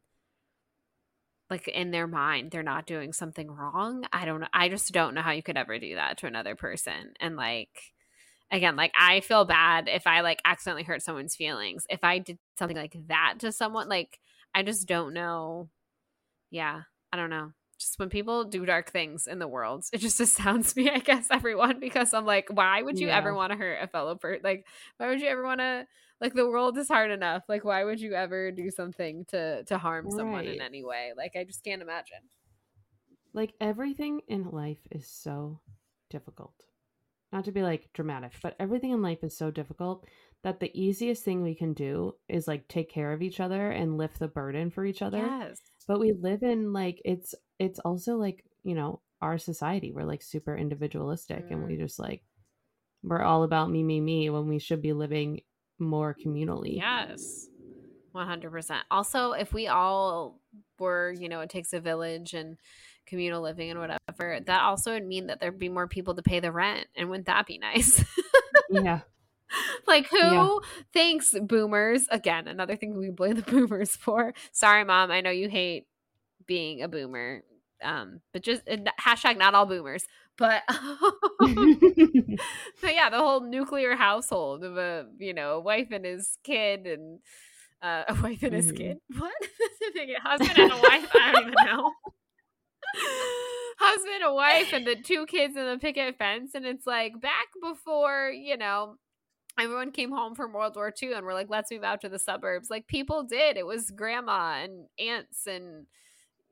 like 1.50 1.68
in 1.68 1.92
their 1.92 2.08
mind 2.08 2.52
they're 2.52 2.64
not 2.64 2.86
doing 2.86 3.14
something 3.14 3.50
wrong 3.50 4.04
i 4.12 4.26
don't 4.26 4.44
i 4.54 4.70
just 4.70 4.92
don't 4.92 5.14
know 5.14 5.22
how 5.22 5.32
you 5.32 5.44
could 5.44 5.58
ever 5.58 5.80
do 5.80 5.96
that 5.96 6.18
to 6.18 6.28
another 6.28 6.56
person 6.56 7.14
and 7.20 7.36
like 7.36 7.94
again 8.52 8.76
like 8.76 8.92
i 9.00 9.20
feel 9.22 9.46
bad 9.46 9.88
if 9.88 10.08
i 10.08 10.22
like 10.22 10.42
accidentally 10.46 10.84
hurt 10.84 11.02
someone's 11.02 11.36
feelings 11.36 11.86
if 11.90 12.04
i 12.04 12.20
did 12.20 12.38
something 12.58 12.78
like 12.78 12.96
that 13.08 13.36
to 13.40 13.52
someone 13.52 13.88
like 13.90 14.20
i 14.54 14.64
just 14.64 14.88
don't 14.88 15.14
know 15.14 15.70
yeah 16.52 16.82
i 17.12 17.18
don't 17.18 17.30
know 17.30 17.52
just 17.80 18.00
when 18.00 18.10
people 18.10 18.44
do 18.44 18.66
dark 18.66 18.92
things 18.92 19.28
in 19.28 19.40
the 19.40 19.48
world 19.48 19.86
it 19.94 20.00
just 20.00 20.20
astounds 20.22 20.76
me 20.76 20.90
i 20.90 21.00
guess 21.00 21.28
everyone 21.32 21.80
because 21.80 22.14
i'm 22.14 22.26
like 22.26 22.48
why 22.50 22.82
would 22.82 23.00
you 23.00 23.08
yeah. 23.08 23.18
ever 23.18 23.34
want 23.34 23.52
to 23.52 23.58
hurt 23.58 23.80
a 23.82 23.88
fellow 23.88 24.16
person 24.16 24.42
like 24.44 24.66
why 24.98 25.08
would 25.08 25.22
you 25.22 25.28
ever 25.28 25.44
want 25.44 25.60
to 25.60 25.86
like 26.20 26.34
the 26.34 26.48
world 26.48 26.78
is 26.78 26.88
hard 26.88 27.12
enough 27.12 27.44
like 27.48 27.64
why 27.64 27.84
would 27.84 28.00
you 28.00 28.14
ever 28.14 28.52
do 28.52 28.70
something 28.72 29.26
to 29.26 29.64
to 29.64 29.78
harm 29.78 30.10
someone 30.10 30.46
in 30.46 30.62
any 30.62 30.84
way? 30.84 31.12
Like 31.16 31.34
i 31.36 31.44
just 31.44 31.64
can't 31.64 31.82
imagine. 31.82 32.18
Like 33.34 33.54
everything 33.62 34.22
in 34.28 34.50
life 34.50 34.80
is 34.90 35.08
so 35.08 35.60
difficult. 36.10 36.54
Not 37.32 37.46
to 37.46 37.52
be 37.52 37.62
like 37.62 37.90
dramatic 37.94 38.34
but 38.42 38.56
everything 38.60 38.92
in 38.92 39.02
life 39.02 39.24
is 39.24 39.38
so 39.38 39.52
difficult 39.52 40.06
that 40.44 40.60
the 40.60 40.72
easiest 40.80 41.24
thing 41.24 41.42
we 41.42 41.56
can 41.56 41.74
do 41.74 42.14
is 42.30 42.48
like 42.48 42.68
take 42.68 42.90
care 42.90 43.12
of 43.12 43.22
each 43.22 43.40
other 43.40 43.72
and 43.72 43.98
lift 43.98 44.20
the 44.20 44.28
burden 44.28 44.70
for 44.70 44.86
each 44.86 45.02
other. 45.02 45.18
Yes. 45.18 45.58
But 45.88 46.00
we 46.00 46.14
live 46.14 46.44
in 46.44 46.74
like 46.74 47.02
it's 47.06 47.36
it's 47.60 47.80
also 47.80 48.16
like 48.16 48.44
you 48.64 48.76
know 48.76 49.02
our 49.22 49.38
society 49.38 49.92
we're 49.92 50.04
like 50.04 50.22
super 50.22 50.56
individualistic 50.56 51.48
mm. 51.48 51.52
and 51.52 51.66
we 51.66 51.76
mm. 51.76 51.80
just 51.80 52.00
like 52.00 52.22
we're 53.04 53.22
all 53.22 53.44
about 53.44 53.70
me 53.70 53.84
me 53.84 54.00
me 54.00 54.30
when 54.30 54.48
we 54.48 54.60
should 54.60 54.82
be 54.82 54.94
living 54.94 55.42
more 55.80 56.16
communally. 56.16 56.78
Yes. 56.78 57.48
100%. 58.16 58.80
Also, 58.90 59.32
if 59.34 59.54
we 59.54 59.68
all 59.68 60.40
were, 60.80 61.14
you 61.18 61.30
know, 61.30 61.42
it 61.42 61.50
takes 61.50 61.74
a 61.74 61.80
village 61.80 62.34
and 62.34 62.58
communal 63.06 63.42
living 63.42 63.70
and 63.70 63.80
whatever, 63.80 64.40
that 64.46 64.62
also 64.62 64.94
would 64.94 65.06
mean 65.06 65.28
that 65.28 65.40
there'd 65.40 65.60
be 65.60 65.70
more 65.70 65.88
people 65.88 66.16
to 66.16 66.24
pay 66.24 66.40
the 66.40 66.52
rent. 66.52 66.88
And 66.96 67.10
wouldn't 67.10 67.28
that 67.28 67.46
be 67.46 67.58
nice? 67.58 68.04
yeah. 68.70 69.02
Like 69.88 70.10
who 70.10 70.18
yeah. 70.18 70.58
thinks 70.92 71.34
boomers 71.40 72.06
again, 72.12 72.50
another 72.50 72.76
thing 72.76 72.98
we 72.98 73.12
blame 73.12 73.36
the 73.36 73.42
boomers 73.50 73.92
for. 73.96 74.34
Sorry, 74.52 74.84
mom, 74.84 75.10
I 75.10 75.22
know 75.22 75.30
you 75.30 75.48
hate 75.48 75.88
being 76.48 76.82
a 76.82 76.88
boomer. 76.88 77.44
Um, 77.84 78.22
but 78.34 78.42
just 78.42 78.64
hashtag 78.66 79.38
not 79.38 79.54
all 79.54 79.66
boomers. 79.66 80.06
But 80.38 80.64
but 80.70 80.80
yeah, 82.84 83.10
the 83.10 83.18
whole 83.18 83.42
nuclear 83.42 83.96
household 83.96 84.64
of 84.64 84.78
a 84.78 85.08
you 85.20 85.34
know 85.34 85.54
a 85.54 85.60
wife 85.60 85.88
and 85.92 86.06
his 86.06 86.38
kid 86.44 86.88
and 86.88 87.20
uh, 87.82 88.04
a 88.10 88.14
wife 88.22 88.44
and 88.44 88.54
his 88.54 88.68
mm-hmm. 88.68 88.78
kid. 88.78 88.98
What? 89.18 89.34
husband 90.24 90.58
and 90.58 90.72
a 90.72 90.76
wife? 90.76 91.10
I 91.14 91.34
don't 91.34 91.44
even 91.44 91.54
know. 91.66 91.92
husband, 93.80 94.24
a 94.26 94.34
wife, 94.34 94.74
and 94.74 94.88
the 94.88 94.96
two 94.96 95.26
kids 95.26 95.56
in 95.56 95.66
the 95.66 95.78
picket 95.80 96.18
fence, 96.18 96.56
and 96.56 96.66
it's 96.66 96.88
like 96.88 97.22
back 97.22 97.48
before 97.62 98.32
you 98.32 98.58
know 98.58 98.96
everyone 99.60 99.92
came 99.92 100.12
home 100.12 100.36
from 100.36 100.54
World 100.54 100.76
War 100.76 100.94
II 101.02 101.14
and 101.14 101.26
we're 101.26 101.34
like, 101.34 101.50
let's 101.50 101.72
move 101.72 101.84
out 101.84 102.02
to 102.02 102.10
the 102.10 102.20
suburbs. 102.20 102.70
Like 102.70 102.88
people 102.88 103.24
did. 103.24 103.58
It 103.58 103.66
was 103.66 103.92
grandma 103.92 104.64
and 104.64 104.86
aunts 105.00 105.48
and 105.48 105.88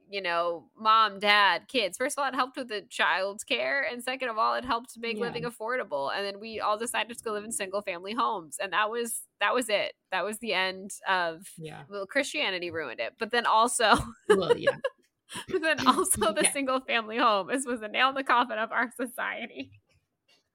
you 0.10 0.22
know, 0.22 0.66
mom, 0.80 1.20
dad, 1.20 1.68
kids. 1.68 1.98
First 1.98 2.18
of 2.18 2.24
all, 2.24 2.30
it 2.30 2.36
helped 2.36 2.58
with 2.58 2.68
the 2.68 2.84
child's 2.90 3.44
care, 3.44 3.86
and 3.90 4.04
second 4.04 4.30
of 4.30 4.38
all, 4.38 4.56
it 4.56 4.66
helped 4.66 4.98
make 4.98 5.18
yeah. 5.18 5.24
living 5.24 5.44
affordable. 5.44 6.12
And 6.16 6.26
then 6.26 6.40
we 6.40 6.60
all 6.60 6.78
decided 6.78 7.18
to 7.18 7.24
go 7.24 7.34
live 7.34 7.44
in 7.44 7.52
single 7.52 7.82
family 7.82 8.14
homes, 8.14 8.58
and 8.62 8.74
that 8.74 8.90
was 8.90 9.22
that 9.42 9.54
was 9.54 9.70
it. 9.70 9.94
That 10.12 10.24
was 10.24 10.38
the 10.40 10.54
end 10.54 10.92
of 11.08 11.48
yeah. 11.58 11.84
Well, 11.90 12.06
Christianity 12.06 12.72
ruined 12.72 13.00
it, 13.00 13.14
but 13.20 13.32
then 13.32 13.46
also, 13.46 13.96
well, 14.30 14.58
yeah. 14.58 14.78
but 15.50 15.62
then 15.62 15.78
also 15.88 16.34
the 16.34 16.44
yeah. 16.44 16.52
single 16.52 16.80
family 16.82 17.18
home 17.18 17.50
is 17.50 17.66
was 17.66 17.82
a 17.82 17.88
nail 17.88 18.10
in 18.10 18.16
the 18.16 18.24
coffin 18.24 18.58
of 18.58 18.72
our 18.72 18.92
society. 18.96 19.72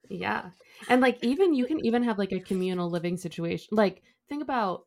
Yeah, 0.08 0.50
and 0.88 1.00
like 1.00 1.18
even 1.22 1.54
you 1.54 1.66
can 1.66 1.84
even 1.84 2.02
have 2.04 2.18
like 2.18 2.32
a 2.32 2.40
communal 2.40 2.90
living 2.90 3.16
situation. 3.16 3.68
Like 3.72 4.02
think 4.28 4.42
about 4.42 4.82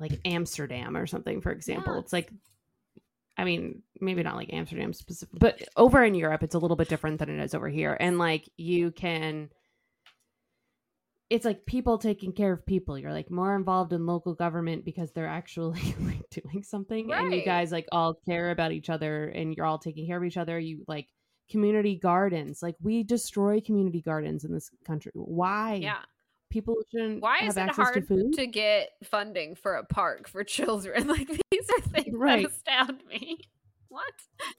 like 0.00 0.18
Amsterdam 0.24 0.96
or 0.96 1.06
something, 1.06 1.40
for 1.40 1.52
example. 1.52 1.94
Yes. 1.94 2.04
It's 2.04 2.12
like 2.12 2.32
I 3.36 3.44
mean, 3.44 3.82
maybe 4.00 4.22
not 4.22 4.36
like 4.36 4.52
Amsterdam 4.52 4.92
specific, 4.92 5.38
but 5.38 5.62
over 5.76 6.04
in 6.04 6.14
Europe, 6.14 6.42
it's 6.42 6.54
a 6.54 6.58
little 6.58 6.76
bit 6.76 6.88
different 6.88 7.18
than 7.18 7.30
it 7.30 7.42
is 7.42 7.54
over 7.54 7.68
here. 7.68 7.96
And 7.98 8.18
like 8.18 8.48
you 8.56 8.90
can, 8.90 9.50
it's 11.30 11.44
like 11.44 11.64
people 11.64 11.98
taking 11.98 12.32
care 12.32 12.52
of 12.52 12.66
people. 12.66 12.98
You're 12.98 13.12
like 13.12 13.30
more 13.30 13.54
involved 13.54 13.92
in 13.92 14.04
local 14.04 14.34
government 14.34 14.84
because 14.84 15.12
they're 15.12 15.26
actually 15.26 15.94
like 16.00 16.28
doing 16.30 16.62
something. 16.62 17.08
Right. 17.08 17.22
And 17.24 17.34
you 17.34 17.44
guys 17.44 17.72
like 17.72 17.86
all 17.92 18.14
care 18.26 18.50
about 18.50 18.72
each 18.72 18.90
other 18.90 19.26
and 19.28 19.54
you're 19.54 19.66
all 19.66 19.78
taking 19.78 20.06
care 20.06 20.18
of 20.18 20.24
each 20.24 20.36
other. 20.36 20.58
You 20.58 20.84
like 20.86 21.06
community 21.50 21.96
gardens. 21.96 22.60
Like 22.62 22.76
we 22.82 23.04
destroy 23.04 23.60
community 23.60 24.02
gardens 24.02 24.44
in 24.44 24.52
this 24.52 24.70
country. 24.84 25.12
Why? 25.14 25.74
Yeah 25.74 26.02
people 26.50 26.76
shouldn't 26.90 27.22
why 27.22 27.40
is 27.44 27.56
it 27.56 27.70
hard 27.70 28.06
to, 28.08 28.30
to, 28.32 28.46
get 28.46 28.90
funding 29.04 29.54
for 29.54 29.76
a 29.76 29.84
park 29.84 30.28
for 30.28 30.44
children? 30.44 31.06
Like 31.06 31.28
these 31.28 31.70
are 31.70 31.80
things 31.80 32.14
right. 32.14 32.42
that 32.42 32.50
astound 32.50 33.02
me. 33.08 33.38
What? 33.88 34.04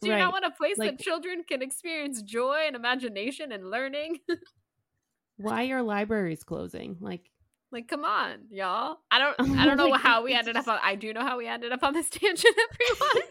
Do 0.02 0.08
you 0.08 0.14
right. 0.14 0.20
not 0.20 0.34
want 0.34 0.46
a 0.46 0.52
place 0.52 0.78
like, 0.78 0.98
that 0.98 1.04
children 1.04 1.44
can 1.48 1.62
experience 1.62 2.22
joy 2.22 2.64
and 2.68 2.76
imagination 2.76 3.52
and 3.52 3.70
learning? 3.70 4.20
Why 5.38 5.70
are 5.70 5.82
libraries 5.82 6.44
closing? 6.44 6.98
Like 7.00 7.30
like 7.72 7.88
come 7.88 8.04
on 8.04 8.39
y'all. 8.50 8.98
I 9.10 9.20
don't 9.20 9.39
i 9.58 9.66
don't 9.66 9.78
know 9.78 9.88
like, 9.88 10.02
how 10.02 10.24
we 10.24 10.34
ended 10.34 10.58
up 10.58 10.68
on 10.68 10.80
i 10.84 10.96
do 10.96 11.14
know 11.14 11.22
how 11.22 11.38
we 11.38 11.48
ended 11.48 11.72
up 11.72 11.84
on 11.84 11.94
this 11.94 12.10
tangent 12.10 12.56
everyone. 12.72 13.28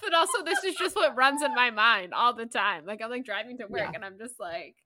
But 0.00 0.14
also 0.14 0.44
this 0.44 0.64
is 0.64 0.74
just 0.74 0.96
what 0.96 1.16
runs 1.16 1.42
in 1.42 1.54
my 1.54 1.70
mind 1.70 2.12
all 2.12 2.34
the 2.34 2.46
time. 2.46 2.86
Like 2.86 3.00
i'm 3.02 3.10
like 3.10 3.24
driving 3.24 3.58
to 3.58 3.66
work 3.66 3.82
yeah. 3.82 3.92
and 3.94 4.04
i'm 4.04 4.18
just 4.18 4.38
like 4.38 4.76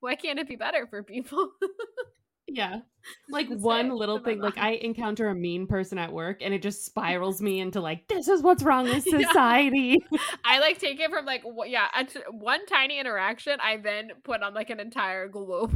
why 0.00 0.14
can't 0.14 0.38
it 0.38 0.48
be 0.48 0.56
better 0.56 0.86
for 0.86 1.02
people? 1.02 1.50
yeah. 2.48 2.80
Like 3.28 3.48
one 3.48 3.90
little 3.90 4.18
thing, 4.18 4.40
like 4.40 4.58
I 4.58 4.70
encounter 4.82 5.28
a 5.28 5.34
mean 5.34 5.66
person 5.66 5.98
at 5.98 6.12
work 6.12 6.38
and 6.42 6.52
it 6.52 6.62
just 6.62 6.84
spirals 6.86 7.40
me 7.40 7.60
into 7.60 7.80
like, 7.80 8.08
this 8.08 8.28
is 8.28 8.42
what's 8.42 8.62
wrong 8.62 8.84
with 8.84 9.04
society. 9.04 9.96
Yeah. 10.10 10.18
I 10.44 10.60
like 10.60 10.78
take 10.78 11.00
it 11.00 11.10
from 11.10 11.24
like, 11.24 11.42
yeah, 11.66 11.88
one 12.30 12.66
tiny 12.66 12.98
interaction, 12.98 13.58
I 13.60 13.78
then 13.78 14.10
put 14.24 14.42
on 14.42 14.54
like 14.54 14.70
an 14.70 14.80
entire 14.80 15.28
global. 15.28 15.70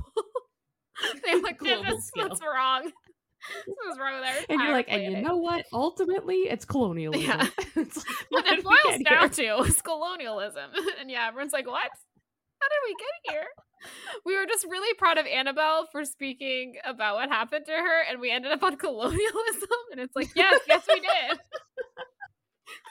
I'm 1.26 1.42
like, 1.42 1.59
global 1.59 1.82
this 1.84 1.94
is 1.94 2.11
what's 2.14 2.40
wrong. 2.40 2.90
What's 3.66 3.98
wrong 3.98 4.20
with 4.20 4.28
our 4.28 4.34
And 4.48 4.61
you're 4.61 4.72
like, 4.72 4.86
planet. 4.86 5.07
and 5.07 5.16
you 5.16 5.22
know 5.22 5.36
what? 5.36 5.66
Ultimately, 5.72 6.48
it's 6.48 6.64
colonialism. 6.64 7.26
Yeah. 7.26 7.46
it's 7.76 7.96
like, 7.96 8.07
what 8.30 8.46
it 8.46 8.64
boils 8.64 9.02
down 9.05 9.30
here? 9.32 9.59
to 9.59 9.64
is 9.64 9.82
colonialism. 9.82 10.70
And 11.00 11.11
yeah, 11.11 11.28
everyone's 11.28 11.52
like, 11.52 11.66
what? 11.66 11.90
How 12.61 12.68
did 12.68 12.80
we 12.86 12.94
get 12.98 13.34
here? 13.34 13.46
we 14.24 14.37
were 14.37 14.47
just 14.47 14.64
really 14.64 14.95
proud 14.95 15.18
of 15.18 15.26
Annabelle 15.26 15.87
for 15.91 16.05
speaking 16.05 16.76
about 16.85 17.16
what 17.16 17.28
happened 17.28 17.66
to 17.66 17.72
her, 17.72 18.03
and 18.11 18.20
we 18.20 18.30
ended 18.30 18.53
up 18.53 18.62
on 18.62 18.76
colonialism. 18.85 19.68
And 19.93 20.01
it's 20.01 20.14
like, 20.16 20.30
yes, 20.35 20.61
yes, 20.68 20.85
we 20.89 21.01
did. 21.01 21.30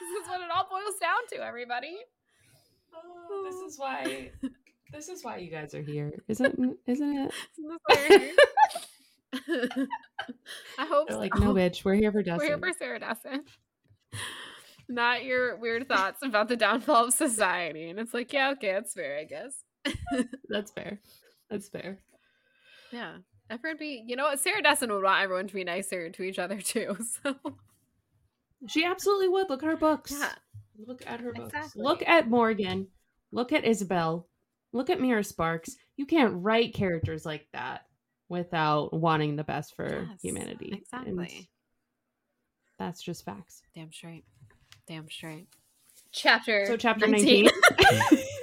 this 0.00 0.22
is 0.22 0.28
what 0.28 0.40
it 0.40 0.48
all 0.54 0.66
boils 0.70 0.96
down 1.00 1.26
to, 1.32 1.44
everybody. 1.44 1.96
Oh, 2.94 3.44
this 3.44 3.56
is 3.72 3.78
why. 3.78 4.30
This 4.92 5.08
is 5.08 5.24
why 5.24 5.38
you 5.38 5.50
guys 5.50 5.74
are 5.74 5.82
here, 5.82 6.12
isn't 6.28 6.78
isn't 6.86 7.18
it? 7.18 7.32
I 10.78 10.86
hope 10.86 11.08
They're 11.08 11.16
so. 11.16 11.18
like, 11.18 11.36
no, 11.36 11.52
bitch, 11.52 11.84
we're 11.84 11.94
here 11.94 12.12
for 12.12 12.22
Dessen. 12.22 12.38
We're 12.38 12.46
here 12.46 12.58
for 12.58 12.72
Sarah 12.78 13.00
Dessen. 13.00 13.42
Not 14.88 15.24
your 15.24 15.56
weird 15.56 15.88
thoughts 15.88 16.22
about 16.22 16.46
the 16.46 16.56
downfall 16.56 17.06
of 17.06 17.14
society. 17.14 17.90
And 17.90 17.98
it's 17.98 18.14
like, 18.14 18.32
yeah, 18.32 18.50
okay, 18.50 18.72
that's 18.72 18.94
fair, 18.94 19.18
I 19.18 19.24
guess. 19.24 19.63
That's 20.48 20.70
fair. 20.72 21.00
That's 21.50 21.68
fair. 21.68 21.98
Yeah. 22.92 23.18
Everyone 23.50 23.78
be, 23.78 24.02
you 24.06 24.16
know 24.16 24.24
what? 24.24 24.40
Sarah 24.40 24.62
Dessen 24.62 24.92
would 24.92 25.02
want 25.02 25.22
everyone 25.22 25.48
to 25.48 25.54
be 25.54 25.64
nicer 25.64 26.10
to 26.10 26.22
each 26.22 26.38
other 26.38 26.60
too. 26.60 26.96
So 27.24 27.36
she 28.66 28.84
absolutely 28.84 29.28
would. 29.28 29.50
Look 29.50 29.62
at 29.62 29.68
her 29.68 29.76
books. 29.76 30.12
Yeah. 30.18 30.32
Look 30.86 31.02
at 31.06 31.20
her 31.20 31.32
books. 31.32 31.52
Exactly. 31.54 31.82
Look 31.82 32.02
at 32.06 32.30
Morgan. 32.30 32.86
Look 33.30 33.52
at 33.52 33.64
Isabel. 33.64 34.26
Look 34.72 34.88
at 34.88 35.00
Mira 35.00 35.22
Sparks. 35.22 35.76
You 35.96 36.06
can't 36.06 36.32
write 36.36 36.72
characters 36.72 37.26
like 37.26 37.46
that 37.52 37.82
without 38.28 38.92
wanting 38.92 39.36
the 39.36 39.44
best 39.44 39.76
for 39.76 40.06
yes, 40.08 40.22
humanity. 40.22 40.72
Exactly. 40.82 41.10
And 41.10 41.46
that's 42.78 43.02
just 43.02 43.24
facts. 43.24 43.62
Damn 43.74 43.92
straight. 43.92 44.24
Damn 44.88 45.10
straight. 45.10 45.46
Chapter 46.12 46.66
So 46.66 46.76
chapter 46.76 47.06
19. 47.06 47.50
19. 48.10 48.18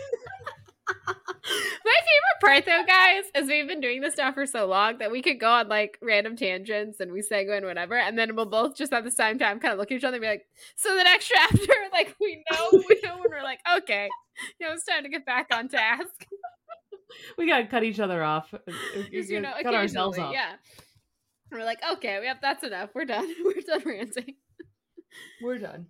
part 2.41 2.65
though, 2.65 2.83
guys, 2.85 3.23
is 3.35 3.47
we've 3.47 3.67
been 3.67 3.79
doing 3.79 4.01
this 4.01 4.15
stuff 4.15 4.33
for 4.33 4.45
so 4.45 4.65
long 4.65 4.97
that 4.97 5.11
we 5.11 5.21
could 5.21 5.39
go 5.39 5.49
on 5.49 5.69
like 5.69 5.97
random 6.01 6.35
tangents 6.35 6.99
and 6.99 7.11
we 7.11 7.21
segue 7.21 7.55
and 7.55 7.65
whatever, 7.65 7.95
and 7.95 8.17
then 8.17 8.35
we'll 8.35 8.45
both 8.45 8.75
just 8.75 8.91
at 8.91 9.03
the 9.03 9.11
same 9.11 9.39
time 9.39 9.59
kind 9.59 9.71
of 9.71 9.79
look 9.79 9.91
at 9.91 9.97
each 9.97 10.03
other 10.03 10.15
and 10.15 10.21
be 10.21 10.27
like, 10.27 10.47
"So 10.75 10.95
the 10.95 11.03
next 11.03 11.27
chapter, 11.27 11.73
like 11.93 12.15
we 12.19 12.43
know, 12.51 12.69
we 12.71 12.99
know 13.03 13.19
when 13.19 13.29
we're 13.29 13.43
like, 13.43 13.59
okay, 13.77 14.09
you 14.59 14.67
know, 14.67 14.73
it's 14.73 14.83
time 14.83 15.03
to 15.03 15.09
get 15.09 15.25
back 15.25 15.47
on 15.53 15.69
task." 15.69 16.27
we 17.37 17.47
gotta 17.47 17.67
cut 17.67 17.83
each 17.83 17.99
other 17.99 18.23
off. 18.23 18.53
Uh, 18.53 18.57
uh, 18.67 19.03
you 19.11 19.37
uh, 19.37 19.41
know, 19.41 19.53
cut 19.61 19.75
ourselves 19.75 20.17
off. 20.17 20.33
Yeah, 20.33 20.53
we're 21.51 21.63
like, 21.63 21.79
okay, 21.93 22.19
we 22.19 22.27
have 22.27 22.39
that's 22.41 22.63
enough. 22.63 22.89
We're 22.93 23.05
done. 23.05 23.33
We're 23.45 23.61
done 23.61 23.83
ranting. 23.85 24.35
We're 25.41 25.59
done. 25.59 25.87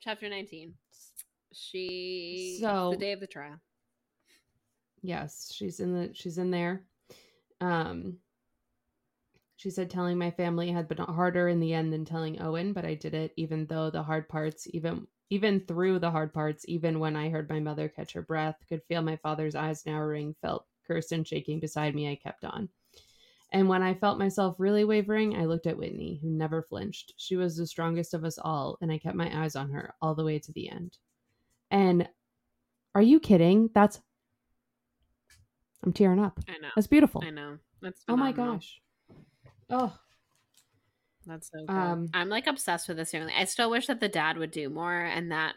Chapter 0.00 0.28
nineteen. 0.28 0.74
She 1.52 2.58
so 2.60 2.90
the 2.90 2.98
day 2.98 3.12
of 3.12 3.20
the 3.20 3.26
trial 3.26 3.58
yes 5.08 5.50
she's 5.52 5.80
in 5.80 5.94
the 5.94 6.14
she's 6.14 6.38
in 6.38 6.50
there. 6.50 6.84
Um 7.60 8.18
she 9.56 9.70
said 9.70 9.90
telling 9.90 10.18
my 10.18 10.30
family 10.30 10.70
had 10.70 10.86
been 10.86 10.98
harder 10.98 11.48
in 11.48 11.58
the 11.58 11.74
end 11.74 11.92
than 11.92 12.04
telling 12.04 12.40
owen 12.40 12.72
but 12.72 12.84
i 12.84 12.94
did 12.94 13.14
it 13.14 13.32
even 13.36 13.66
though 13.66 13.90
the 13.90 14.02
hard 14.02 14.28
parts 14.28 14.68
even 14.72 15.06
even 15.30 15.60
through 15.60 15.98
the 15.98 16.10
hard 16.10 16.32
parts 16.32 16.64
even 16.68 17.00
when 17.00 17.16
i 17.16 17.28
heard 17.28 17.48
my 17.48 17.58
mother 17.58 17.88
catch 17.88 18.12
her 18.12 18.22
breath 18.22 18.56
could 18.68 18.82
feel 18.84 19.02
my 19.02 19.16
father's 19.16 19.54
eyes 19.54 19.84
narrowing 19.86 20.34
felt 20.42 20.66
kirsten 20.86 21.24
shaking 21.24 21.58
beside 21.58 21.94
me 21.94 22.10
i 22.10 22.14
kept 22.14 22.44
on. 22.44 22.68
And 23.50 23.66
when 23.66 23.82
i 23.82 23.94
felt 23.94 24.18
myself 24.18 24.56
really 24.58 24.84
wavering 24.84 25.36
i 25.36 25.46
looked 25.46 25.66
at 25.66 25.78
whitney 25.78 26.20
who 26.22 26.28
never 26.28 26.62
flinched. 26.62 27.14
She 27.16 27.36
was 27.36 27.56
the 27.56 27.66
strongest 27.66 28.14
of 28.14 28.24
us 28.24 28.38
all 28.38 28.76
and 28.82 28.92
i 28.92 28.98
kept 28.98 29.16
my 29.16 29.42
eyes 29.42 29.56
on 29.56 29.70
her 29.70 29.94
all 30.02 30.14
the 30.14 30.24
way 30.24 30.38
to 30.38 30.52
the 30.52 30.68
end. 30.70 30.98
And 31.70 32.08
are 32.94 33.02
you 33.02 33.20
kidding? 33.20 33.70
That's 33.74 34.00
I'm 35.84 35.92
tearing 35.92 36.20
up. 36.20 36.38
I 36.48 36.58
know. 36.60 36.68
That's 36.74 36.86
beautiful. 36.86 37.22
I 37.24 37.30
know. 37.30 37.58
That's 37.80 38.02
phenomenal. 38.04 38.42
oh 38.42 38.44
my 38.46 38.52
gosh. 38.52 38.80
Oh, 39.70 39.98
that's 41.26 41.50
so 41.50 41.58
good. 41.60 41.70
Um, 41.70 42.08
I'm 42.14 42.28
like 42.28 42.46
obsessed 42.46 42.88
with 42.88 42.96
this 42.96 43.10
family. 43.10 43.32
I 43.36 43.44
still 43.44 43.70
wish 43.70 43.86
that 43.86 44.00
the 44.00 44.08
dad 44.08 44.38
would 44.38 44.50
do 44.50 44.68
more 44.70 44.98
and 44.98 45.30
that 45.30 45.54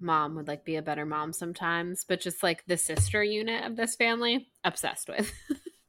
mom 0.00 0.34
would 0.34 0.48
like 0.48 0.64
be 0.64 0.76
a 0.76 0.82
better 0.82 1.06
mom 1.06 1.32
sometimes, 1.32 2.04
but 2.06 2.20
just 2.20 2.42
like 2.42 2.64
the 2.66 2.76
sister 2.76 3.22
unit 3.22 3.64
of 3.64 3.76
this 3.76 3.94
family, 3.94 4.48
obsessed 4.64 5.08
with. 5.08 5.32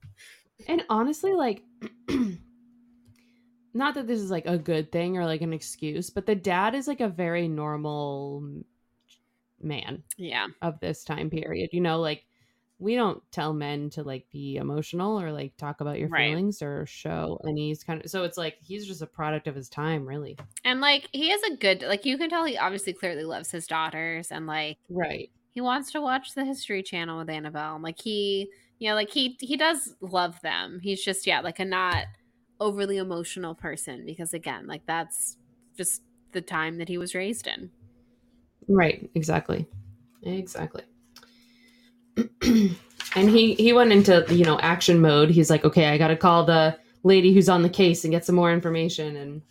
and 0.68 0.84
honestly, 0.90 1.34
like 1.34 1.64
not 3.74 3.96
that 3.96 4.08
this 4.08 4.20
is 4.20 4.30
like 4.30 4.46
a 4.46 4.58
good 4.58 4.92
thing 4.92 5.18
or 5.18 5.26
like 5.26 5.42
an 5.42 5.54
excuse, 5.54 6.10
but 6.10 6.26
the 6.26 6.36
dad 6.36 6.76
is 6.76 6.88
like 6.88 7.02
a 7.02 7.10
very 7.10 7.48
normal 7.48 8.64
man. 9.62 10.04
Yeah. 10.18 10.48
Of 10.62 10.80
this 10.80 11.04
time 11.04 11.30
period. 11.30 11.70
You 11.74 11.82
know, 11.82 12.00
like 12.00 12.26
we 12.82 12.96
don't 12.96 13.22
tell 13.32 13.54
men 13.54 13.92
to 13.92 14.02
like 14.02 14.26
be 14.32 14.56
emotional 14.56 15.22
or 15.22 15.32
like 15.32 15.56
talk 15.56 15.82
about 15.82 16.00
your 16.00 16.10
right. 16.10 16.30
feelings 16.30 16.64
or 16.64 16.88
show 16.88 17.40
any 17.48 17.76
kind 17.86 18.04
of 18.04 18.10
so 18.10 18.24
it's 18.24 18.40
like 18.40 18.58
he's 18.60 18.88
just 18.88 19.04
a 19.04 19.06
product 19.06 19.48
of 19.48 19.54
his 19.54 19.70
time 19.70 20.04
really. 20.04 20.36
And 20.66 20.82
like 20.82 21.08
he 21.14 21.30
has 21.30 21.42
a 21.44 21.56
good 21.56 21.84
like 21.84 22.06
you 22.06 22.18
can 22.18 22.30
tell 22.30 22.44
he 22.44 22.58
obviously 22.58 22.94
clearly 22.94 23.24
loves 23.24 23.52
his 23.52 23.68
daughters 23.68 24.32
and 24.32 24.48
like 24.48 24.80
right. 24.90 25.30
he 25.52 25.62
wants 25.62 25.92
to 25.92 26.02
watch 26.02 26.34
the 26.34 26.44
history 26.44 26.82
channel 26.82 27.20
with 27.20 27.30
annabelle 27.30 27.76
and 27.76 27.84
like 27.84 28.02
he 28.02 28.50
you 28.80 28.90
know 28.90 28.96
like 28.96 29.12
he 29.12 29.38
he 29.40 29.56
does 29.56 29.94
love 30.02 30.42
them. 30.42 30.80
He's 30.82 31.06
just 31.06 31.28
yeah 31.28 31.42
like 31.42 31.60
a 31.60 31.66
not 31.66 32.06
overly 32.60 32.98
emotional 32.98 33.54
person 33.54 34.06
because 34.08 34.34
again 34.34 34.66
like 34.66 34.88
that's 34.88 35.38
just 35.78 36.02
the 36.32 36.42
time 36.42 36.80
that 36.80 36.90
he 36.90 36.98
was 36.98 37.14
raised 37.14 37.46
in. 37.46 37.70
Right 38.68 39.08
exactly. 39.14 39.68
Exactly 40.24 40.82
and 43.16 43.30
he 43.30 43.54
he 43.56 43.74
went 43.74 43.92
into 43.92 44.26
you 44.30 44.46
know 44.46 44.60
action 44.60 45.00
mode. 45.00 45.30
He's 45.30 45.50
like 45.50 45.66
okay 45.66 45.88
i 45.88 45.98
gotta 45.98 46.18
call 46.18 46.46
the 46.46 46.78
lady 47.04 47.34
who's 47.34 47.50
on 47.50 47.64
the 47.64 47.70
case 47.70 48.04
and 48.04 48.12
get 48.12 48.26
some 48.26 48.36
more 48.36 48.52
information. 48.52 49.16
And 49.16 49.42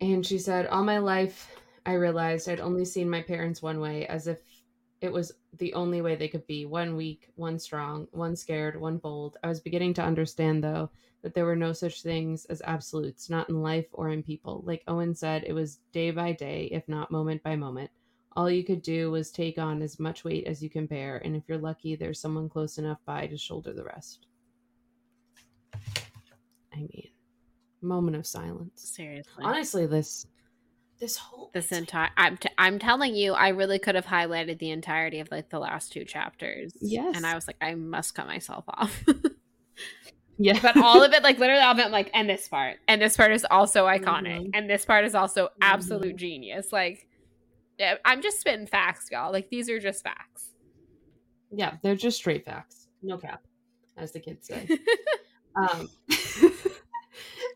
and 0.00 0.26
she 0.26 0.38
said 0.38 0.66
all 0.66 0.84
my 0.84 0.98
life 0.98 1.56
i 1.86 1.92
realized 1.94 2.48
i'd 2.48 2.60
only 2.60 2.84
seen 2.84 3.08
my 3.08 3.22
parents 3.22 3.62
one 3.62 3.80
way 3.80 4.06
as 4.06 4.26
if 4.26 4.38
it 5.04 5.12
was 5.12 5.32
the 5.58 5.74
only 5.74 6.00
way 6.00 6.16
they 6.16 6.28
could 6.28 6.46
be. 6.46 6.64
One 6.64 6.96
weak 6.96 7.28
one 7.34 7.58
strong 7.58 8.08
one 8.12 8.34
scared 8.34 8.80
one 8.80 8.96
bold. 8.96 9.36
I 9.44 9.48
was 9.48 9.60
beginning 9.60 9.92
to 9.94 10.02
understand 10.02 10.64
though 10.64 10.90
that 11.22 11.34
there 11.34 11.44
were 11.44 11.56
no 11.56 11.74
such 11.74 12.02
things 12.02 12.46
as 12.46 12.62
absolutes 12.64 13.28
not 13.28 13.50
in 13.50 13.62
life 13.62 13.86
or 13.92 14.08
in 14.08 14.22
people. 14.22 14.62
Like 14.64 14.82
owen 14.88 15.14
said 15.14 15.44
it 15.46 15.52
was 15.52 15.80
day 15.92 16.10
by 16.10 16.32
day 16.32 16.70
if 16.72 16.88
not 16.88 17.10
moment 17.10 17.42
by 17.42 17.54
moment 17.54 17.90
all 18.36 18.50
you 18.50 18.64
could 18.64 18.82
do 18.82 19.10
was 19.10 19.30
take 19.30 19.58
on 19.58 19.82
as 19.82 20.00
much 20.00 20.24
weight 20.24 20.46
as 20.46 20.62
you 20.62 20.68
can 20.68 20.86
bear, 20.86 21.18
and 21.24 21.36
if 21.36 21.44
you're 21.46 21.58
lucky, 21.58 21.94
there's 21.94 22.20
someone 22.20 22.48
close 22.48 22.78
enough 22.78 22.98
by 23.06 23.26
to 23.26 23.36
shoulder 23.36 23.72
the 23.72 23.84
rest. 23.84 24.26
I 26.72 26.78
mean, 26.78 27.08
moment 27.80 28.16
of 28.16 28.26
silence. 28.26 28.72
Seriously. 28.76 29.44
Honestly, 29.44 29.86
this 29.86 30.26
this 31.00 31.16
whole 31.16 31.50
this 31.52 31.70
entire 31.72 32.10
I'm 32.16 32.36
t- 32.36 32.48
I'm 32.58 32.78
telling 32.78 33.14
you, 33.14 33.34
I 33.34 33.48
really 33.48 33.78
could 33.78 33.94
have 33.94 34.06
highlighted 34.06 34.58
the 34.58 34.70
entirety 34.70 35.20
of 35.20 35.30
like 35.30 35.50
the 35.50 35.58
last 35.58 35.92
two 35.92 36.04
chapters. 36.04 36.72
Yes. 36.80 37.16
And 37.16 37.26
I 37.26 37.34
was 37.34 37.46
like, 37.46 37.56
I 37.60 37.74
must 37.74 38.14
cut 38.14 38.26
myself 38.26 38.64
off. 38.68 39.04
yeah. 40.38 40.58
But 40.60 40.76
all 40.76 41.02
of 41.02 41.12
it, 41.12 41.22
like 41.22 41.38
literally 41.40 41.62
all 41.62 41.72
of 41.72 41.78
it, 41.78 41.86
I'm 41.86 41.92
like, 41.92 42.10
and 42.14 42.28
this 42.28 42.48
part. 42.48 42.78
And 42.88 43.00
this 43.00 43.16
part 43.16 43.32
is 43.32 43.46
also 43.50 43.86
iconic. 43.86 44.40
Mm-hmm. 44.40 44.50
And 44.54 44.70
this 44.70 44.84
part 44.84 45.04
is 45.04 45.14
also 45.14 45.50
absolute 45.60 46.08
mm-hmm. 46.08 46.16
genius. 46.16 46.72
Like 46.72 47.06
I'm 48.04 48.22
just 48.22 48.40
spitting 48.40 48.66
facts, 48.66 49.08
y'all. 49.10 49.32
Like 49.32 49.50
these 49.50 49.68
are 49.68 49.80
just 49.80 50.02
facts. 50.02 50.50
Yeah, 51.50 51.76
they're 51.82 51.96
just 51.96 52.18
straight 52.18 52.44
facts. 52.44 52.88
No 53.02 53.18
cap, 53.18 53.44
as 53.96 54.12
the 54.12 54.20
kids 54.20 54.46
say. 54.46 54.68
um, 55.56 55.88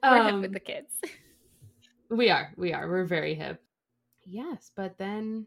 We're 0.02 0.18
um, 0.18 0.26
hip 0.26 0.40
with 0.42 0.52
the 0.52 0.60
kids. 0.60 0.92
We 2.10 2.30
are. 2.30 2.52
We 2.56 2.72
are. 2.72 2.88
We're 2.88 3.04
very 3.04 3.34
hip. 3.34 3.62
Yes, 4.24 4.70
but 4.76 4.96
then 4.98 5.46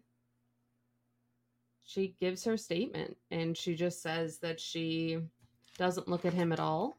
she 1.84 2.16
gives 2.20 2.44
her 2.46 2.58
statement 2.58 3.18
and 3.30 3.56
she 3.56 3.76
just 3.76 4.02
says 4.02 4.38
that 4.40 4.60
she 4.60 5.20
doesn't 5.78 6.08
look 6.08 6.26
at 6.26 6.34
him 6.34 6.52
at 6.52 6.60
all. 6.60 6.98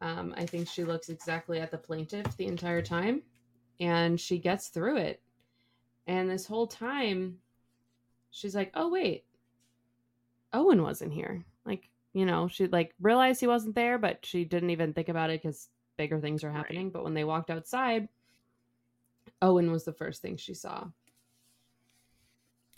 Um, 0.00 0.34
I 0.36 0.46
think 0.46 0.68
she 0.68 0.84
looks 0.84 1.08
exactly 1.08 1.60
at 1.60 1.70
the 1.70 1.78
plaintiff 1.78 2.36
the 2.36 2.46
entire 2.46 2.82
time 2.82 3.22
and 3.80 4.18
she 4.20 4.38
gets 4.38 4.68
through 4.68 4.96
it 4.98 5.20
and 6.08 6.28
this 6.28 6.46
whole 6.46 6.66
time, 6.66 7.36
she's 8.30 8.56
like, 8.56 8.72
oh, 8.74 8.88
wait, 8.88 9.24
Owen 10.54 10.82
wasn't 10.82 11.12
here. 11.12 11.44
Like, 11.66 11.90
you 12.14 12.24
know, 12.24 12.48
she 12.48 12.66
like 12.66 12.94
realized 13.00 13.40
he 13.40 13.46
wasn't 13.46 13.74
there, 13.74 13.98
but 13.98 14.24
she 14.24 14.46
didn't 14.46 14.70
even 14.70 14.94
think 14.94 15.10
about 15.10 15.28
it 15.28 15.42
because 15.42 15.68
bigger 15.98 16.18
things 16.18 16.42
are 16.42 16.50
happening. 16.50 16.86
Right. 16.86 16.92
But 16.94 17.04
when 17.04 17.12
they 17.12 17.24
walked 17.24 17.50
outside, 17.50 18.08
Owen 19.42 19.70
was 19.70 19.84
the 19.84 19.92
first 19.92 20.22
thing 20.22 20.38
she 20.38 20.54
saw. 20.54 20.86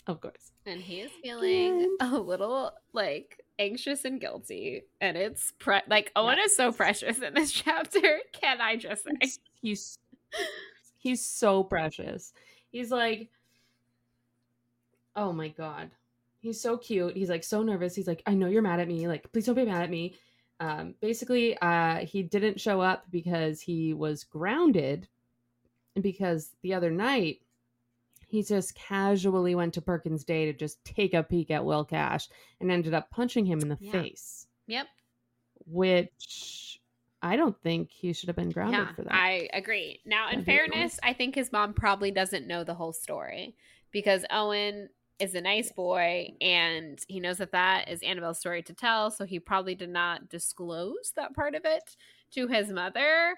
Of 0.07 0.19
course. 0.19 0.51
And 0.65 0.81
he 0.81 0.99
is 0.99 1.11
feeling 1.23 1.95
a 2.01 2.17
little 2.17 2.73
like 2.91 3.39
anxious 3.59 4.03
and 4.03 4.19
guilty. 4.19 4.81
And 4.99 5.15
it's 5.15 5.53
pre- 5.57 5.79
like 5.87 6.11
Owen 6.17 6.37
yes. 6.37 6.51
is 6.51 6.57
so 6.57 6.73
precious 6.73 7.19
in 7.19 7.33
this 7.33 7.51
chapter. 7.53 8.19
Can 8.33 8.59
I 8.59 8.75
just 8.75 9.05
say? 9.05 9.31
He's 9.61 9.97
he's 10.97 11.25
so 11.25 11.63
precious. 11.63 12.33
He's 12.71 12.91
like, 12.91 13.29
oh 15.15 15.33
my 15.33 15.49
God. 15.49 15.91
He's 16.39 16.59
so 16.59 16.77
cute. 16.77 17.15
He's 17.15 17.29
like 17.29 17.43
so 17.43 17.61
nervous. 17.61 17.95
He's 17.95 18.07
like, 18.07 18.23
I 18.25 18.33
know 18.33 18.47
you're 18.47 18.61
mad 18.61 18.79
at 18.79 18.87
me. 18.87 19.07
Like, 19.07 19.31
please 19.31 19.45
don't 19.45 19.55
be 19.55 19.65
mad 19.65 19.83
at 19.83 19.89
me. 19.89 20.15
Um, 20.59 20.95
basically, 21.01 21.57
uh, 21.57 21.97
he 21.97 22.23
didn't 22.23 22.59
show 22.59 22.81
up 22.81 23.05
because 23.11 23.61
he 23.61 23.93
was 23.93 24.23
grounded. 24.23 25.07
Because 25.99 26.49
the 26.63 26.73
other 26.73 26.89
night, 26.89 27.41
he 28.27 28.43
just 28.43 28.73
casually 28.75 29.55
went 29.55 29.73
to 29.73 29.81
Perkins 29.81 30.23
Day 30.23 30.45
to 30.45 30.53
just 30.53 30.83
take 30.85 31.13
a 31.13 31.21
peek 31.21 31.51
at 31.51 31.65
Will 31.65 31.83
Cash 31.83 32.29
and 32.61 32.71
ended 32.71 32.93
up 32.93 33.09
punching 33.09 33.45
him 33.45 33.59
in 33.59 33.67
the 33.67 33.77
yeah. 33.79 33.91
face. 33.91 34.47
Yep. 34.67 34.87
Which 35.65 36.80
I 37.21 37.35
don't 37.35 37.55
think 37.61 37.91
he 37.91 38.13
should 38.13 38.27
have 38.27 38.35
been 38.35 38.49
grounded 38.49 38.79
yeah, 38.79 38.93
for 38.93 39.03
that. 39.03 39.13
I 39.13 39.49
agree. 39.53 40.01
Now, 40.05 40.31
in 40.31 40.43
fairness, 40.43 40.99
I 41.03 41.13
think 41.13 41.35
his 41.35 41.51
mom 41.51 41.73
probably 41.73 42.11
doesn't 42.11 42.47
know 42.47 42.63
the 42.63 42.73
whole 42.73 42.93
story 42.93 43.55
because 43.91 44.25
Owen 44.31 44.89
is 45.19 45.35
a 45.35 45.41
nice 45.41 45.71
boy 45.71 46.33
and 46.41 46.99
he 47.07 47.19
knows 47.19 47.37
that 47.37 47.51
that 47.51 47.89
is 47.89 48.01
Annabelle's 48.01 48.39
story 48.39 48.63
to 48.63 48.73
tell. 48.73 49.11
So 49.11 49.25
he 49.25 49.39
probably 49.39 49.75
did 49.75 49.89
not 49.89 50.29
disclose 50.29 51.13
that 51.15 51.35
part 51.35 51.53
of 51.53 51.61
it 51.63 51.95
to 52.31 52.47
his 52.47 52.69
mother. 52.69 53.37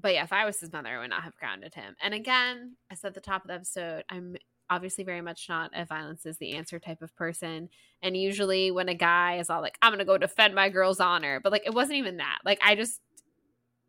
But 0.00 0.14
yeah, 0.14 0.24
if 0.24 0.32
I 0.32 0.44
was 0.44 0.58
his 0.58 0.72
mother, 0.72 0.88
I 0.88 0.98
would 0.98 1.10
not 1.10 1.22
have 1.22 1.36
grounded 1.36 1.74
him. 1.74 1.94
And 2.02 2.14
again, 2.14 2.76
I 2.90 2.94
said 2.94 3.08
at 3.08 3.14
the 3.14 3.20
top 3.20 3.42
of 3.42 3.48
the 3.48 3.54
episode, 3.54 4.02
I'm 4.08 4.36
obviously 4.70 5.04
very 5.04 5.20
much 5.20 5.48
not 5.48 5.70
a 5.74 5.84
violence 5.84 6.24
is 6.26 6.38
the 6.38 6.52
answer 6.56 6.78
type 6.78 7.02
of 7.02 7.14
person. 7.16 7.68
And 8.02 8.16
usually 8.16 8.70
when 8.70 8.88
a 8.88 8.94
guy 8.94 9.38
is 9.38 9.50
all 9.50 9.60
like, 9.60 9.76
I'm 9.82 9.90
going 9.90 9.98
to 9.98 10.04
go 10.04 10.16
defend 10.16 10.54
my 10.54 10.68
girl's 10.68 11.00
honor, 11.00 11.40
but 11.40 11.52
like 11.52 11.66
it 11.66 11.74
wasn't 11.74 11.98
even 11.98 12.18
that. 12.18 12.38
Like 12.44 12.60
I 12.64 12.76
just 12.76 13.00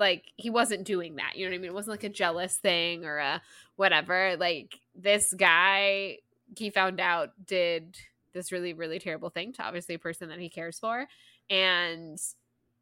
like 0.02 0.34
he 0.36 0.50
wasn't 0.50 0.84
doing 0.84 1.16
that. 1.16 1.38
You 1.38 1.46
know 1.46 1.52
what 1.52 1.56
I 1.56 1.60
mean? 1.60 1.70
It 1.70 1.74
wasn't 1.74 1.94
like 1.94 2.04
a 2.04 2.10
jealous 2.10 2.58
thing 2.58 3.06
or 3.06 3.20
a 3.20 3.42
whatever. 3.78 4.36
Like 4.38 4.80
this 4.96 5.34
guy, 5.34 6.18
he 6.58 6.72
found 6.72 7.00
out 7.00 7.30
did 7.46 7.96
this 8.34 8.52
really 8.52 8.74
really 8.74 9.00
terrible 9.00 9.30
thing 9.30 9.54
to 9.54 9.64
obviously 9.64 9.96
a 9.96 10.00
person 10.00 10.28
that 10.30 10.40
he 10.40 10.50
cares 10.50 10.80
for, 10.80 11.08
and 11.50 12.20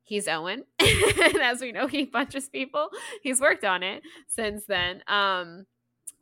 he's 0.04 0.28
Owen. 0.28 0.64
and 0.80 1.38
as 1.42 1.62
we 1.62 1.72
know, 1.72 1.88
he 1.88 2.06
punches 2.06 2.50
people. 2.50 2.90
He's 3.22 3.42
worked 3.42 3.66
on 3.66 3.84
it 3.84 4.02
since 4.28 4.66
then. 4.66 5.04
Um 5.08 5.68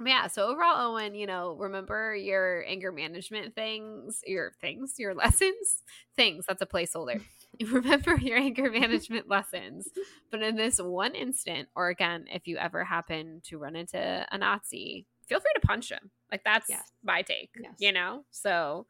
yeah, 0.05 0.27
so 0.27 0.47
overall, 0.47 0.91
Owen, 0.91 1.15
you 1.15 1.25
know, 1.25 1.53
remember 1.53 2.15
your 2.15 2.63
anger 2.67 2.91
management 2.91 3.55
things, 3.55 4.21
your 4.27 4.51
things, 4.61 4.95
your 4.97 5.15
lessons, 5.15 5.83
things. 6.15 6.45
That's 6.47 6.61
a 6.61 6.67
placeholder. 6.67 7.21
remember 7.67 8.15
your 8.15 8.37
anger 8.37 8.69
management 8.71 9.27
lessons. 9.27 9.87
But 10.31 10.41
in 10.41 10.55
this 10.55 10.79
one 10.79 11.15
instant, 11.15 11.69
or 11.75 11.89
again, 11.89 12.25
if 12.31 12.47
you 12.47 12.57
ever 12.57 12.83
happen 12.83 13.41
to 13.45 13.57
run 13.57 13.75
into 13.75 13.97
a 13.97 14.37
Nazi, 14.37 15.05
feel 15.27 15.39
free 15.39 15.51
to 15.55 15.67
punch 15.67 15.91
him. 15.91 16.11
Like 16.31 16.43
that's 16.43 16.69
yes. 16.69 16.91
my 17.03 17.21
take, 17.21 17.51
yes. 17.59 17.73
you 17.79 17.91
know? 17.91 18.25
So 18.31 18.85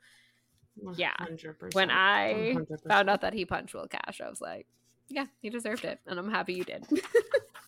yeah. 0.95 1.13
100%. 1.21 1.73
When 1.73 1.89
I 1.89 2.55
100%. 2.55 2.87
found 2.87 3.09
out 3.09 3.21
that 3.21 3.33
he 3.33 3.45
punched 3.45 3.73
Will 3.73 3.87
Cash, 3.87 4.21
I 4.21 4.29
was 4.29 4.41
like, 4.41 4.67
yeah, 5.09 5.25
he 5.41 5.49
deserved 5.49 5.85
it. 5.85 5.99
And 6.05 6.19
I'm 6.19 6.29
happy 6.29 6.53
you 6.53 6.63
did. 6.63 6.85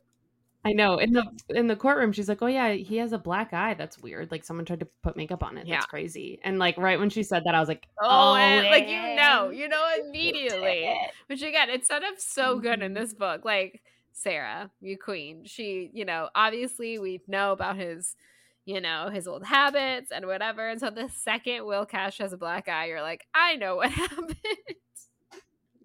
I 0.65 0.73
know. 0.73 0.97
In 0.97 1.13
the 1.13 1.25
in 1.49 1.67
the 1.67 1.75
courtroom, 1.75 2.11
she's 2.11 2.27
like, 2.27 2.41
"Oh 2.41 2.47
yeah, 2.47 2.73
he 2.73 2.97
has 2.97 3.13
a 3.13 3.17
black 3.17 3.53
eye. 3.53 3.75
That's 3.75 3.97
weird. 3.99 4.29
Like 4.29 4.43
someone 4.43 4.65
tried 4.65 4.81
to 4.81 4.87
put 5.03 5.15
makeup 5.15 5.41
on 5.41 5.57
it. 5.57 5.65
Yeah. 5.65 5.75
That's 5.75 5.85
crazy." 5.85 6.39
And 6.43 6.59
like 6.59 6.77
right 6.77 6.99
when 6.99 7.09
she 7.09 7.23
said 7.23 7.43
that, 7.45 7.55
I 7.55 7.59
was 7.59 7.69
like, 7.69 7.87
"Oh, 8.01 8.31
oh 8.31 8.33
like 8.33 8.89
you 8.89 9.15
know, 9.15 9.51
you 9.51 9.69
know 9.69 9.85
immediately." 10.03 10.93
Which 11.27 11.41
again, 11.41 11.69
it's 11.69 11.87
set 11.87 12.03
up 12.03 12.19
so 12.19 12.59
good 12.59 12.81
in 12.81 12.93
this 12.93 13.13
book. 13.13 13.45
Like 13.45 13.81
Sarah, 14.11 14.69
you 14.81 14.97
queen. 14.97 15.45
She, 15.45 15.91
you 15.93 16.03
know, 16.03 16.29
obviously 16.35 16.99
we 16.99 17.21
know 17.25 17.53
about 17.53 17.77
his, 17.77 18.17
you 18.65 18.81
know, 18.81 19.09
his 19.09 19.29
old 19.29 19.45
habits 19.45 20.11
and 20.11 20.25
whatever. 20.25 20.67
And 20.67 20.79
so 20.79 20.89
the 20.89 21.09
second 21.09 21.65
Will 21.65 21.85
Cash 21.85 22.17
has 22.17 22.33
a 22.33 22.37
black 22.37 22.67
eye, 22.67 22.87
you're 22.87 23.01
like, 23.01 23.25
"I 23.33 23.55
know 23.55 23.77
what 23.77 23.91
happened." 23.91 24.35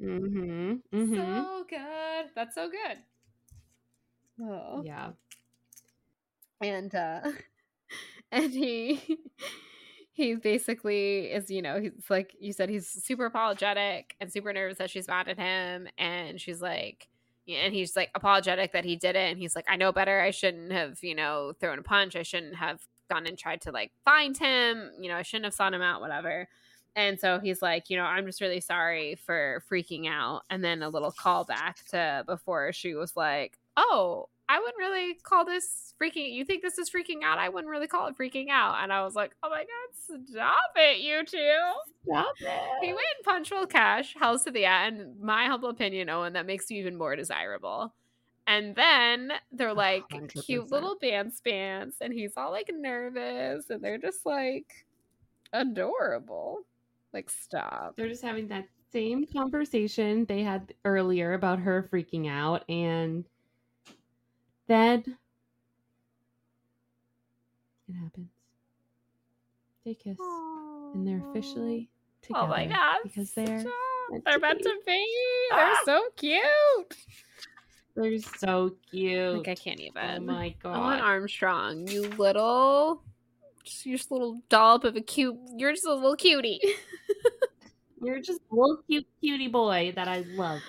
Mm-hmm. 0.02 0.72
mm-hmm. 0.92 1.14
So 1.14 1.64
good. 1.70 2.26
That's 2.34 2.56
so 2.56 2.68
good. 2.68 2.98
Oh. 4.40 4.82
Yeah. 4.84 5.10
And 6.60 6.94
uh 6.94 7.20
and 8.32 8.52
he 8.52 9.18
he 10.12 10.34
basically 10.34 11.26
is, 11.32 11.50
you 11.50 11.62
know, 11.62 11.80
he's 11.80 11.92
like 12.08 12.34
you 12.38 12.52
said 12.52 12.68
he's 12.68 12.88
super 12.88 13.26
apologetic 13.26 14.16
and 14.20 14.32
super 14.32 14.52
nervous 14.52 14.78
that 14.78 14.90
she's 14.90 15.08
mad 15.08 15.28
at 15.28 15.38
him 15.38 15.88
and 15.98 16.40
she's 16.40 16.60
like 16.62 17.08
and 17.46 17.74
he's 17.74 17.94
like 17.94 18.10
apologetic 18.14 18.72
that 18.72 18.84
he 18.84 18.96
did 18.96 19.16
it 19.16 19.30
and 19.30 19.38
he's 19.38 19.54
like 19.54 19.66
I 19.68 19.76
know 19.76 19.92
better 19.92 20.20
I 20.20 20.30
shouldn't 20.30 20.72
have, 20.72 20.98
you 21.02 21.14
know, 21.14 21.52
thrown 21.60 21.78
a 21.78 21.82
punch. 21.82 22.16
I 22.16 22.22
shouldn't 22.22 22.56
have 22.56 22.80
gone 23.10 23.26
and 23.26 23.38
tried 23.38 23.60
to 23.62 23.72
like 23.72 23.92
find 24.04 24.36
him. 24.36 24.92
You 24.98 25.08
know, 25.10 25.16
I 25.16 25.22
shouldn't 25.22 25.44
have 25.46 25.54
sought 25.54 25.74
him 25.74 25.82
out, 25.82 26.00
whatever. 26.00 26.48
And 26.96 27.18
so 27.18 27.40
he's 27.40 27.60
like, 27.60 27.90
you 27.90 27.96
know, 27.96 28.04
I'm 28.04 28.26
just 28.26 28.40
really 28.40 28.60
sorry 28.60 29.16
for 29.16 29.62
freaking 29.70 30.08
out. 30.08 30.42
And 30.48 30.62
then 30.62 30.82
a 30.82 30.88
little 30.88 31.12
callback 31.12 31.84
to 31.90 32.22
before 32.26 32.72
she 32.72 32.94
was 32.94 33.16
like, 33.16 33.58
oh, 33.76 34.28
I 34.48 34.58
wouldn't 34.58 34.76
really 34.76 35.14
call 35.22 35.44
this 35.44 35.94
freaking. 36.00 36.32
You 36.32 36.44
think 36.44 36.62
this 36.62 36.78
is 36.78 36.90
freaking 36.90 37.22
out? 37.24 37.38
I 37.38 37.48
wouldn't 37.48 37.70
really 37.70 37.86
call 37.86 38.08
it 38.08 38.18
freaking 38.18 38.50
out. 38.50 38.82
And 38.82 38.92
I 38.92 39.02
was 39.02 39.14
like, 39.14 39.32
oh 39.42 39.48
my 39.48 39.64
god, 39.64 40.26
stop 40.28 40.54
it, 40.76 41.00
you 41.00 41.24
two! 41.24 41.62
Stop 42.06 42.34
it. 42.40 42.84
He 42.84 42.88
went 42.88 43.00
punctual 43.24 43.66
cash, 43.66 44.14
hells 44.18 44.44
to 44.44 44.50
the 44.50 44.66
end. 44.66 45.20
My 45.20 45.46
humble 45.46 45.70
opinion, 45.70 46.10
Owen, 46.10 46.34
that 46.34 46.46
makes 46.46 46.70
you 46.70 46.78
even 46.78 46.96
more 46.96 47.16
desirable. 47.16 47.94
And 48.46 48.74
then 48.74 49.32
they're 49.52 49.72
like 49.72 50.06
100%. 50.10 50.44
cute 50.44 50.70
little 50.70 50.96
band 51.00 51.32
spans, 51.32 51.94
and 52.02 52.12
he's 52.12 52.32
all 52.36 52.50
like 52.50 52.70
nervous, 52.72 53.70
and 53.70 53.82
they're 53.82 53.98
just 53.98 54.26
like 54.26 54.84
adorable. 55.54 56.60
Like, 57.14 57.30
stop. 57.30 57.94
They're 57.96 58.08
just 58.08 58.22
having 58.22 58.48
that 58.48 58.66
same 58.92 59.24
conversation 59.26 60.26
they 60.26 60.42
had 60.42 60.74
earlier 60.84 61.32
about 61.32 61.60
her 61.60 61.88
freaking 61.90 62.28
out, 62.28 62.68
and 62.68 63.24
then 64.66 65.16
it 67.88 67.92
happens. 67.92 68.30
They 69.84 69.94
kiss, 69.94 70.16
Aww. 70.18 70.94
and 70.94 71.06
they're 71.06 71.22
officially 71.30 71.90
together. 72.22 72.44
Oh 72.44 72.46
my 72.46 72.66
god! 72.66 72.96
Because 73.02 73.32
they're 73.32 73.46
meant 73.46 74.24
they're 74.24 74.38
meant 74.38 74.62
to 74.62 74.74
be. 74.86 75.06
They're 75.50 75.60
ah! 75.60 75.82
so 75.84 76.02
cute. 76.16 76.42
They're 77.96 78.18
so 78.18 78.74
cute. 78.90 79.38
Like 79.38 79.48
I 79.48 79.54
can't 79.54 79.80
even. 79.80 80.02
Oh 80.02 80.20
my 80.20 80.54
god. 80.62 80.76
Owen 80.76 81.00
Armstrong, 81.00 81.86
you 81.86 82.08
little, 82.10 83.02
just 83.62 83.86
your 83.86 83.98
little 84.10 84.40
dollop 84.48 84.84
of 84.84 84.96
a 84.96 85.00
cute. 85.00 85.36
You're 85.56 85.72
just 85.72 85.86
a 85.86 85.94
little 85.94 86.16
cutie. 86.16 86.60
you're 88.02 88.20
just 88.20 88.40
a 88.50 88.54
little 88.54 88.78
cute 88.88 89.06
cutie 89.20 89.48
boy 89.48 89.92
that 89.94 90.08
I 90.08 90.24
love. 90.34 90.60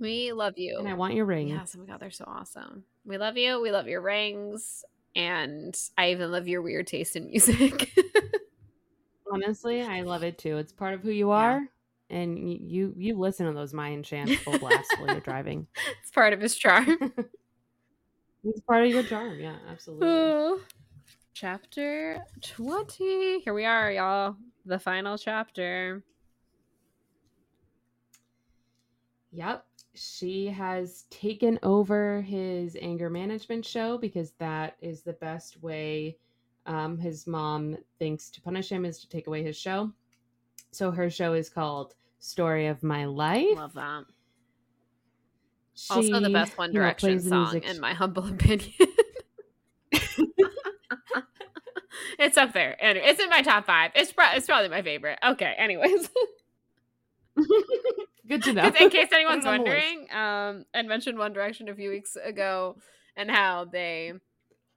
We 0.00 0.32
love 0.32 0.54
you. 0.56 0.78
And 0.78 0.88
I 0.88 0.94
want 0.94 1.14
your 1.14 1.24
rings. 1.24 1.50
Yes, 1.50 1.74
oh 1.76 1.80
my 1.80 1.86
god, 1.86 2.00
they're 2.00 2.10
so 2.10 2.24
awesome. 2.26 2.84
We 3.04 3.18
love 3.18 3.36
you. 3.36 3.60
We 3.60 3.70
love 3.70 3.88
your 3.88 4.00
rings. 4.00 4.84
And 5.16 5.76
I 5.96 6.12
even 6.12 6.30
love 6.30 6.46
your 6.46 6.62
weird 6.62 6.86
taste 6.86 7.16
in 7.16 7.26
music. 7.26 7.90
Honestly, 9.32 9.82
I 9.82 10.02
love 10.02 10.22
it 10.22 10.38
too. 10.38 10.56
It's 10.58 10.72
part 10.72 10.94
of 10.94 11.02
who 11.02 11.10
you 11.10 11.30
are. 11.30 11.60
Yeah. 11.60 12.16
And 12.16 12.38
you 12.48 12.94
you 12.96 13.18
listen 13.18 13.46
to 13.46 13.52
those 13.52 13.74
Mayan 13.74 14.02
chants 14.02 14.36
full 14.36 14.58
blast 14.58 14.94
while 14.98 15.10
you're 15.10 15.20
driving. 15.20 15.66
It's 16.02 16.10
part 16.10 16.32
of 16.32 16.40
his 16.40 16.56
charm. 16.56 16.86
it's 18.44 18.60
part 18.60 18.84
of 18.84 18.90
your 18.90 19.02
charm, 19.02 19.38
yeah, 19.38 19.56
absolutely. 19.70 20.62
chapter 21.34 22.18
20. 22.40 23.40
Here 23.40 23.52
we 23.52 23.66
are, 23.66 23.92
y'all. 23.92 24.36
The 24.64 24.78
final 24.78 25.18
chapter. 25.18 26.02
Yep 29.32 29.66
she 29.98 30.46
has 30.46 31.04
taken 31.10 31.58
over 31.62 32.20
his 32.22 32.76
anger 32.80 33.10
management 33.10 33.64
show 33.64 33.98
because 33.98 34.32
that 34.38 34.76
is 34.80 35.02
the 35.02 35.14
best 35.14 35.62
way 35.62 36.16
um, 36.66 36.98
his 36.98 37.26
mom 37.26 37.76
thinks 37.98 38.30
to 38.30 38.40
punish 38.40 38.70
him 38.70 38.84
is 38.84 39.00
to 39.00 39.08
take 39.08 39.26
away 39.26 39.42
his 39.42 39.56
show. 39.56 39.90
So 40.70 40.90
her 40.90 41.08
show 41.10 41.32
is 41.32 41.48
called 41.48 41.94
Story 42.20 42.66
of 42.66 42.82
My 42.82 43.06
Life. 43.06 43.56
Love 43.56 43.74
that. 43.74 44.04
She, 45.74 45.94
also, 45.94 46.20
the 46.20 46.30
best 46.30 46.58
One 46.58 46.72
Direction 46.72 47.10
you 47.10 47.16
know, 47.16 47.28
song, 47.28 47.42
music. 47.52 47.64
in 47.64 47.80
my 47.80 47.94
humble 47.94 48.26
opinion. 48.26 48.72
it's 52.18 52.36
up 52.36 52.52
there. 52.52 52.76
Anyway, 52.80 53.06
it's 53.06 53.20
in 53.20 53.30
my 53.30 53.42
top 53.42 53.64
five. 53.64 53.92
It's 53.94 54.12
pro- 54.12 54.32
it's 54.34 54.46
probably 54.46 54.68
my 54.68 54.82
favorite. 54.82 55.18
Okay. 55.24 55.54
Anyways. 55.56 56.10
Good 58.28 58.42
to 58.44 58.52
know. 58.52 58.64
in 58.80 58.90
case 58.90 59.08
anyone's 59.12 59.44
wondering, 59.44 60.06
um, 60.12 60.64
I 60.74 60.82
mentioned 60.82 61.18
One 61.18 61.32
Direction 61.32 61.68
a 61.68 61.74
few 61.74 61.90
weeks 61.90 62.16
ago 62.16 62.76
and 63.16 63.30
how 63.30 63.64
they. 63.64 64.12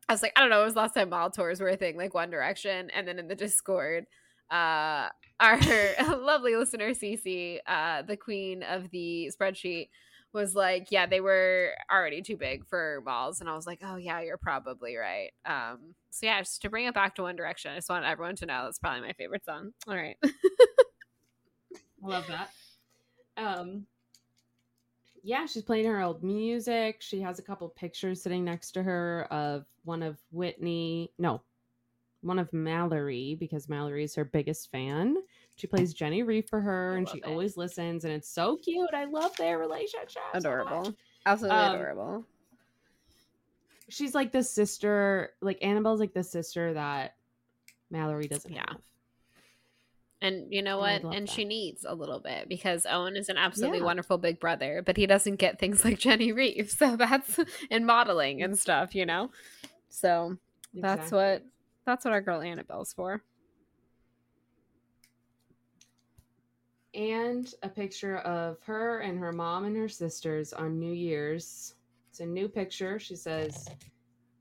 I 0.09 0.13
was 0.13 0.21
like, 0.21 0.33
I 0.35 0.41
don't 0.41 0.49
know, 0.49 0.61
it 0.61 0.65
was 0.65 0.75
last 0.75 0.93
time 0.93 1.09
mall 1.09 1.29
tours 1.29 1.61
were 1.61 1.69
a 1.69 1.77
thing, 1.77 1.97
like 1.97 2.13
One 2.13 2.29
Direction, 2.29 2.89
and 2.89 3.07
then 3.07 3.19
in 3.19 3.27
the 3.27 3.35
Discord, 3.35 4.05
uh, 4.49 5.09
our 5.39 5.59
lovely 6.17 6.55
listener 6.55 6.91
Cece, 6.91 7.59
uh, 7.67 8.01
the 8.03 8.17
queen 8.17 8.63
of 8.63 8.89
the 8.91 9.31
spreadsheet, 9.37 9.89
was 10.33 10.55
like, 10.55 10.87
yeah, 10.91 11.05
they 11.05 11.19
were 11.19 11.71
already 11.91 12.21
too 12.21 12.37
big 12.37 12.65
for 12.65 13.01
malls, 13.05 13.41
and 13.41 13.49
I 13.49 13.55
was 13.55 13.67
like, 13.67 13.79
oh 13.83 13.97
yeah, 13.97 14.21
you're 14.21 14.37
probably 14.37 14.95
right. 14.95 15.31
Um, 15.45 15.95
so 16.09 16.25
yeah, 16.25 16.39
just 16.39 16.61
to 16.61 16.69
bring 16.69 16.85
it 16.85 16.93
back 16.93 17.15
to 17.15 17.23
One 17.23 17.35
Direction, 17.35 17.71
I 17.71 17.75
just 17.75 17.89
want 17.89 18.05
everyone 18.05 18.35
to 18.37 18.45
know 18.45 18.63
that's 18.63 18.79
probably 18.79 19.01
my 19.01 19.13
favorite 19.13 19.45
song. 19.45 19.71
All 19.87 19.95
right. 19.95 20.17
Love 22.01 22.27
that. 22.27 22.49
Um, 23.41 23.85
yeah, 25.23 25.45
she's 25.45 25.63
playing 25.63 25.85
her 25.85 26.01
old 26.01 26.23
music. 26.23 26.97
She 27.01 27.21
has 27.21 27.39
a 27.39 27.43
couple 27.43 27.69
pictures 27.69 28.21
sitting 28.21 28.43
next 28.43 28.71
to 28.71 28.83
her 28.83 29.27
of 29.29 29.65
one 29.83 30.03
of 30.03 30.17
Whitney, 30.31 31.11
no, 31.17 31.41
one 32.21 32.39
of 32.39 32.51
Mallory, 32.53 33.35
because 33.39 33.69
Mallory 33.69 34.03
is 34.03 34.15
her 34.15 34.25
biggest 34.25 34.71
fan. 34.71 35.17
She 35.55 35.67
plays 35.67 35.93
Jenny 35.93 36.23
Reef 36.23 36.49
for 36.49 36.61
her, 36.61 36.93
I 36.93 36.97
and 36.97 37.09
she 37.09 37.19
it. 37.19 37.25
always 37.25 37.57
listens, 37.57 38.03
and 38.03 38.13
it's 38.13 38.29
so 38.29 38.57
cute. 38.57 38.93
I 38.93 39.05
love 39.05 39.35
their 39.37 39.59
relationship. 39.59 40.21
Adorable, 40.33 40.85
so 40.85 40.95
absolutely 41.25 41.59
um, 41.59 41.75
adorable. 41.75 42.25
She's 43.89 44.15
like 44.15 44.31
the 44.31 44.43
sister, 44.43 45.31
like 45.41 45.59
Annabelle's 45.61 45.99
like 45.99 46.13
the 46.13 46.23
sister 46.23 46.73
that 46.73 47.15
Mallory 47.91 48.27
doesn't 48.27 48.53
yeah. 48.53 48.63
have. 48.67 48.81
And 50.21 50.53
you 50.53 50.61
know 50.61 50.77
what? 50.77 51.01
And 51.01 51.27
that. 51.27 51.29
she 51.29 51.45
needs 51.45 51.83
a 51.83 51.95
little 51.95 52.19
bit 52.19 52.47
because 52.47 52.85
Owen 52.89 53.15
is 53.15 53.27
an 53.29 53.37
absolutely 53.37 53.79
yeah. 53.79 53.85
wonderful 53.85 54.19
big 54.19 54.39
brother, 54.39 54.83
but 54.85 54.95
he 54.95 55.07
doesn't 55.07 55.37
get 55.37 55.59
things 55.59 55.83
like 55.85 55.97
Jenny 55.97 56.31
Reeves. 56.31 56.77
So 56.77 56.95
that's 56.95 57.39
in 57.71 57.85
modeling 57.85 58.43
and 58.43 58.57
stuff, 58.57 58.93
you 58.93 59.05
know? 59.05 59.31
So 59.89 60.37
exactly. 60.73 60.81
that's 60.81 61.11
what 61.11 61.43
that's 61.85 62.05
what 62.05 62.13
our 62.13 62.21
girl 62.21 62.41
Annabelle's 62.41 62.93
for. 62.93 63.23
And 66.93 67.51
a 67.63 67.69
picture 67.69 68.17
of 68.17 68.61
her 68.63 68.99
and 68.99 69.17
her 69.17 69.31
mom 69.31 69.65
and 69.65 69.75
her 69.77 69.89
sisters 69.89 70.53
on 70.53 70.77
New 70.77 70.91
Year's. 70.91 71.75
It's 72.09 72.19
a 72.19 72.25
new 72.25 72.49
picture. 72.49 72.99
She 72.99 73.15
says, 73.15 73.69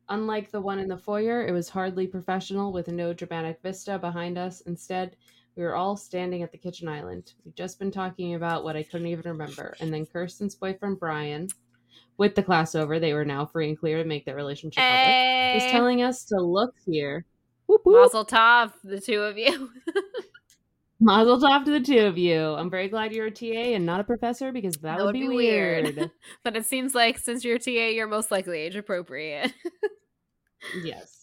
Unlike 0.09 0.51
the 0.51 0.61
one 0.61 0.81
in 0.81 0.89
the 0.89 0.99
foyer, 0.99 1.47
it 1.47 1.53
was 1.53 1.69
hardly 1.69 2.09
professional 2.09 2.73
with 2.73 2.89
no 2.89 3.13
dramatic 3.13 3.61
vista 3.63 3.97
behind 3.97 4.37
us. 4.37 4.61
Instead, 4.63 5.15
we 5.57 5.63
were 5.63 5.75
all 5.75 5.97
standing 5.97 6.43
at 6.43 6.53
the 6.53 6.59
kitchen 6.59 6.89
island. 6.89 7.35
We'd 7.45 7.57
just 7.57 7.79
been 7.79 7.91
talking 7.91 8.35
about 8.35 8.65
what 8.65 8.77
I 8.77 8.83
couldn't 8.83 9.09
even 9.09 9.31
remember. 9.33 9.75
And 9.81 9.93
then 9.93 10.07
Kirsten's 10.07 10.55
boyfriend, 10.55 11.01
Brian, 11.01 11.49
with 12.17 12.35
the 12.35 12.43
class 12.43 12.75
over, 12.75 12.99
they 12.99 13.13
were 13.13 13.25
now 13.25 13.47
free 13.47 13.69
and 13.69 13.79
clear 13.79 13.99
to 13.99 14.09
make 14.09 14.25
their 14.25 14.37
relationship 14.37 14.83
hey. 14.83 15.53
public. 15.53 15.63
He's 15.63 15.73
telling 15.73 16.03
us 16.03 16.25
to 16.27 16.41
look 16.41 16.75
here. 16.87 17.25
Whoop, 17.67 17.83
whoop. 17.85 18.03
Mazel 18.03 18.25
tov, 18.25 18.73
the 18.85 19.01
two 19.01 19.23
of 19.23 19.39
you. 19.39 19.71
Mazel 21.01 21.41
tov 21.41 21.65
to 21.65 21.71
the 21.71 21.81
two 21.81 22.01
of 22.01 22.19
you. 22.19 22.55
I'm 22.55 22.71
very 22.71 22.89
glad 22.89 23.13
you're 23.13 23.27
a 23.27 23.31
TA 23.31 23.75
and 23.75 23.87
not 23.87 24.01
a 24.01 24.05
professor 24.05 24.53
because 24.53 24.75
that, 24.77 24.99
that 24.99 24.99
would, 24.99 25.07
would, 25.07 25.13
be, 25.15 25.29
be 25.29 25.29
weird. 25.29 25.97
weird. 25.97 26.11
but 26.45 26.57
it 26.57 26.67
seems 26.67 26.95
like 26.95 27.19
since 27.19 27.45
you're 27.45 27.57
a 27.57 27.59
TA, 27.59 27.71
you're 27.71 28.07
most 28.07 28.31
likely 28.31 28.59
age 28.59 28.77
appropriate. 28.77 29.53
yes 30.85 31.20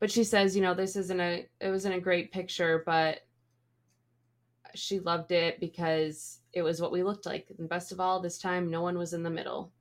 but 0.00 0.10
she 0.10 0.24
says 0.24 0.54
you 0.54 0.62
know 0.62 0.74
this 0.74 0.96
isn't 0.96 1.20
a 1.20 1.46
it 1.60 1.70
wasn't 1.70 1.94
a 1.94 2.00
great 2.00 2.32
picture 2.32 2.82
but 2.84 3.20
she 4.74 5.00
loved 5.00 5.32
it 5.32 5.60
because 5.60 6.40
it 6.52 6.62
was 6.62 6.80
what 6.80 6.92
we 6.92 7.02
looked 7.02 7.26
like. 7.26 7.46
And 7.58 7.68
best 7.68 7.92
of 7.92 8.00
all 8.00 8.20
this 8.20 8.38
time 8.38 8.70
no 8.70 8.82
one 8.82 8.98
was 8.98 9.12
in 9.12 9.22
the 9.22 9.30
middle. 9.30 9.72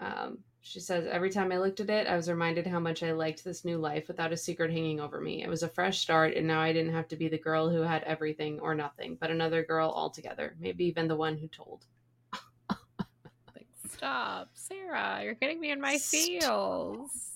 Um, 0.00 0.38
she 0.60 0.80
says 0.80 1.06
every 1.10 1.28
time 1.28 1.52
i 1.52 1.58
looked 1.58 1.80
at 1.80 1.90
it 1.90 2.06
i 2.06 2.16
was 2.16 2.28
reminded 2.28 2.66
how 2.66 2.80
much 2.80 3.02
i 3.02 3.12
liked 3.12 3.44
this 3.44 3.66
new 3.66 3.76
life 3.76 4.08
without 4.08 4.32
a 4.32 4.36
secret 4.36 4.70
hanging 4.70 4.98
over 4.98 5.20
me. 5.20 5.42
It 5.42 5.48
was 5.48 5.62
a 5.62 5.68
fresh 5.68 5.98
start 5.98 6.34
and 6.34 6.46
now 6.46 6.60
i 6.60 6.72
didn't 6.72 6.94
have 6.94 7.06
to 7.08 7.16
be 7.16 7.28
the 7.28 7.38
girl 7.38 7.68
who 7.68 7.82
had 7.82 8.02
everything 8.04 8.58
or 8.60 8.74
nothing 8.74 9.18
but 9.20 9.30
another 9.30 9.62
girl 9.62 9.92
altogether 9.94 10.56
maybe 10.58 10.86
even 10.86 11.06
the 11.06 11.16
one 11.16 11.36
who 11.36 11.48
told. 11.48 11.84
Stop. 13.92 14.50
Sarah 14.54 15.20
you're 15.22 15.34
getting 15.34 15.60
me 15.60 15.70
in 15.70 15.82
my 15.82 15.98
feels 15.98 17.33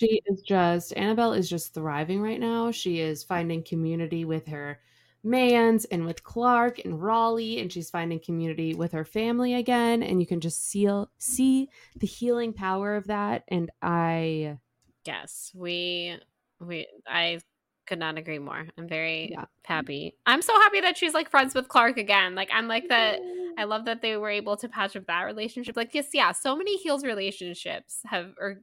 she 0.00 0.22
is 0.26 0.40
just 0.40 0.96
Annabelle 0.96 1.34
is 1.34 1.48
just 1.48 1.74
thriving 1.74 2.22
right 2.22 2.40
now. 2.40 2.70
She 2.70 3.00
is 3.00 3.22
finding 3.22 3.62
community 3.62 4.24
with 4.24 4.46
her 4.46 4.80
Mayans 5.24 5.84
and 5.90 6.06
with 6.06 6.24
Clarke 6.24 6.78
and 6.84 7.02
Rolly, 7.02 7.60
and 7.60 7.70
she's 7.70 7.90
finding 7.90 8.18
community 8.18 8.74
with 8.74 8.92
her 8.92 9.04
family 9.04 9.54
again. 9.54 10.02
And 10.02 10.20
you 10.20 10.26
can 10.26 10.40
just 10.40 10.64
see 10.66 10.88
see 11.18 11.68
the 11.96 12.06
healing 12.06 12.54
power 12.54 12.96
of 12.96 13.08
that. 13.08 13.44
And 13.48 13.70
I, 13.82 14.56
yes, 15.04 15.52
we 15.54 16.16
we 16.60 16.86
I 17.06 17.40
could 17.86 17.98
not 17.98 18.16
agree 18.16 18.38
more. 18.38 18.66
I'm 18.78 18.88
very 18.88 19.30
yeah. 19.32 19.44
happy. 19.64 20.14
I'm 20.24 20.40
so 20.40 20.54
happy 20.54 20.80
that 20.80 20.96
she's 20.96 21.12
like 21.12 21.28
friends 21.28 21.54
with 21.54 21.68
Clarke 21.68 21.98
again. 21.98 22.34
Like 22.34 22.48
I'm 22.54 22.68
like 22.68 22.88
that. 22.88 23.18
I 23.58 23.64
love 23.64 23.84
that 23.84 24.00
they 24.00 24.16
were 24.16 24.30
able 24.30 24.56
to 24.56 24.68
patch 24.68 24.96
up 24.96 25.06
that 25.06 25.24
relationship. 25.24 25.76
Like 25.76 25.94
yes, 25.94 26.08
yeah, 26.14 26.32
so 26.32 26.56
many 26.56 26.78
heals 26.78 27.04
relationships 27.04 28.00
have 28.06 28.32
or 28.38 28.62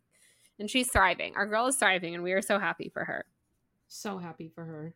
and 0.60 0.70
she's 0.70 0.92
thriving. 0.92 1.36
Our 1.36 1.46
girl 1.46 1.68
is 1.68 1.76
thriving, 1.76 2.16
and 2.16 2.24
we 2.24 2.34
are 2.34 2.42
so 2.42 2.60
happy 2.60 2.90
for 2.94 3.04
her. 3.06 3.26
So 3.88 4.18
happy 4.18 4.52
for 4.54 4.64
her. 4.64 4.94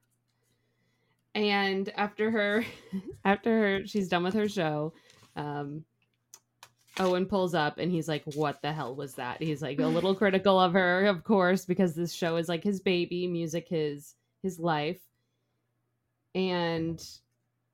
And 1.33 1.89
after 1.95 2.29
her, 2.31 2.65
after 3.25 3.49
her, 3.49 3.87
she's 3.87 4.09
done 4.09 4.23
with 4.23 4.33
her 4.33 4.49
show. 4.49 4.93
Um, 5.35 5.85
Owen 6.99 7.25
pulls 7.25 7.53
up 7.53 7.77
and 7.77 7.91
he's 7.91 8.07
like, 8.07 8.23
What 8.35 8.61
the 8.61 8.73
hell 8.73 8.95
was 8.95 9.15
that? 9.15 9.41
He's 9.41 9.61
like 9.61 9.79
a 9.79 9.87
little 9.87 10.13
critical 10.21 10.59
of 10.59 10.73
her, 10.73 11.05
of 11.05 11.23
course, 11.23 11.65
because 11.65 11.95
this 11.95 12.11
show 12.11 12.35
is 12.35 12.49
like 12.49 12.63
his 12.63 12.81
baby, 12.81 13.27
music 13.27 13.67
his 13.69 14.15
his 14.43 14.59
life. 14.59 14.99
And 16.35 17.01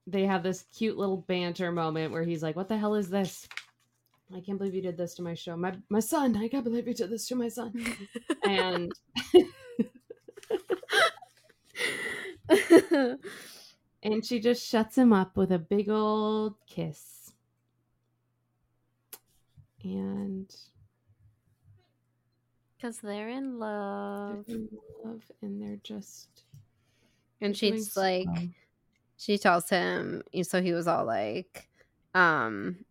they 0.06 0.26
have 0.26 0.44
this 0.44 0.66
cute 0.76 0.98
little 0.98 1.26
banter 1.28 1.72
moment 1.72 2.12
where 2.12 2.24
he's 2.24 2.44
like, 2.44 2.56
What 2.56 2.68
the 2.68 2.78
hell 2.78 2.96
is 2.96 3.10
this? 3.10 3.48
I 4.36 4.42
can't 4.42 4.58
believe 4.58 4.76
you 4.76 4.82
did 4.82 4.98
this 4.98 5.14
to 5.16 5.22
my 5.22 5.34
show. 5.34 5.56
My 5.56 5.76
my 5.90 6.00
son, 6.00 6.36
I 6.36 6.48
can't 6.48 6.64
believe 6.64 6.88
you 6.88 6.94
did 6.94 7.10
this 7.10 7.28
to 7.30 7.36
my 7.36 7.48
son. 7.48 7.74
and 8.44 8.92
and 14.04 14.26
she 14.26 14.40
just 14.40 14.66
shuts 14.66 14.98
him 14.98 15.14
up 15.14 15.38
with 15.38 15.52
a 15.52 15.60
big 15.60 15.90
old 15.90 16.56
kiss. 16.68 17.32
And 19.84 20.54
because 22.76 23.00
they're 23.00 23.30
in 23.30 23.60
love. 23.60 24.46
They're 24.48 24.58
in 24.58 24.70
love 25.04 25.24
and 25.42 25.62
they're 25.62 25.80
just 25.84 26.28
and 27.42 27.56
she's 27.56 27.96
like 27.96 28.28
she 29.18 29.38
tells 29.38 29.70
him 29.70 30.24
so 30.44 30.62
he 30.62 30.74
was 30.74 30.88
all 30.88 31.06
like 31.06 31.70
um 32.14 32.86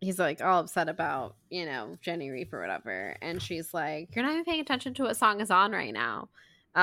he's 0.00 0.18
like 0.18 0.40
all 0.40 0.60
upset 0.60 0.88
about 0.88 1.34
you 1.50 1.66
know 1.66 1.96
jenny 2.00 2.30
reef 2.30 2.52
or 2.52 2.60
whatever 2.60 3.16
and 3.20 3.42
she's 3.42 3.74
like 3.74 4.14
you're 4.14 4.24
not 4.24 4.32
even 4.32 4.44
paying 4.44 4.60
attention 4.60 4.94
to 4.94 5.02
what 5.02 5.16
song 5.16 5.40
is 5.40 5.50
on 5.50 5.72
right 5.72 5.92
now 5.92 6.28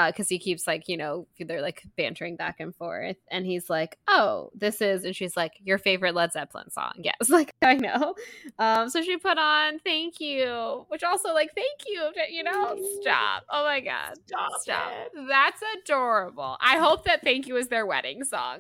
because 0.07 0.25
uh, 0.25 0.29
he 0.29 0.39
keeps 0.39 0.67
like 0.67 0.89
you 0.89 0.97
know 0.97 1.27
they're 1.39 1.61
like 1.61 1.83
bantering 1.95 2.35
back 2.35 2.59
and 2.59 2.75
forth 2.75 3.15
and 3.31 3.45
he's 3.45 3.69
like 3.69 3.97
oh 4.07 4.49
this 4.53 4.81
is 4.81 5.05
and 5.05 5.15
she's 5.15 5.37
like 5.37 5.53
your 5.63 5.77
favorite 5.77 6.13
led 6.13 6.31
zeppelin 6.33 6.69
song. 6.69 6.91
Yes 7.05 7.29
like 7.29 7.53
i 7.61 7.75
know. 7.75 8.15
Um 8.59 8.89
so 8.89 9.01
she 9.01 9.15
put 9.17 9.37
on 9.37 9.79
thank 9.79 10.19
you 10.19 10.85
which 10.89 11.03
also 11.03 11.33
like 11.33 11.51
thank 11.55 11.81
you 11.87 12.09
you 12.29 12.43
know 12.43 12.75
stop. 13.01 13.43
Oh 13.49 13.63
my 13.63 13.79
god. 13.79 14.15
Stop, 14.25 14.51
stop. 14.59 14.91
that's 15.29 15.61
adorable. 15.77 16.57
I 16.59 16.77
hope 16.77 17.05
that 17.05 17.21
thank 17.23 17.47
you 17.47 17.55
is 17.55 17.67
their 17.67 17.85
wedding 17.85 18.23
song. 18.23 18.59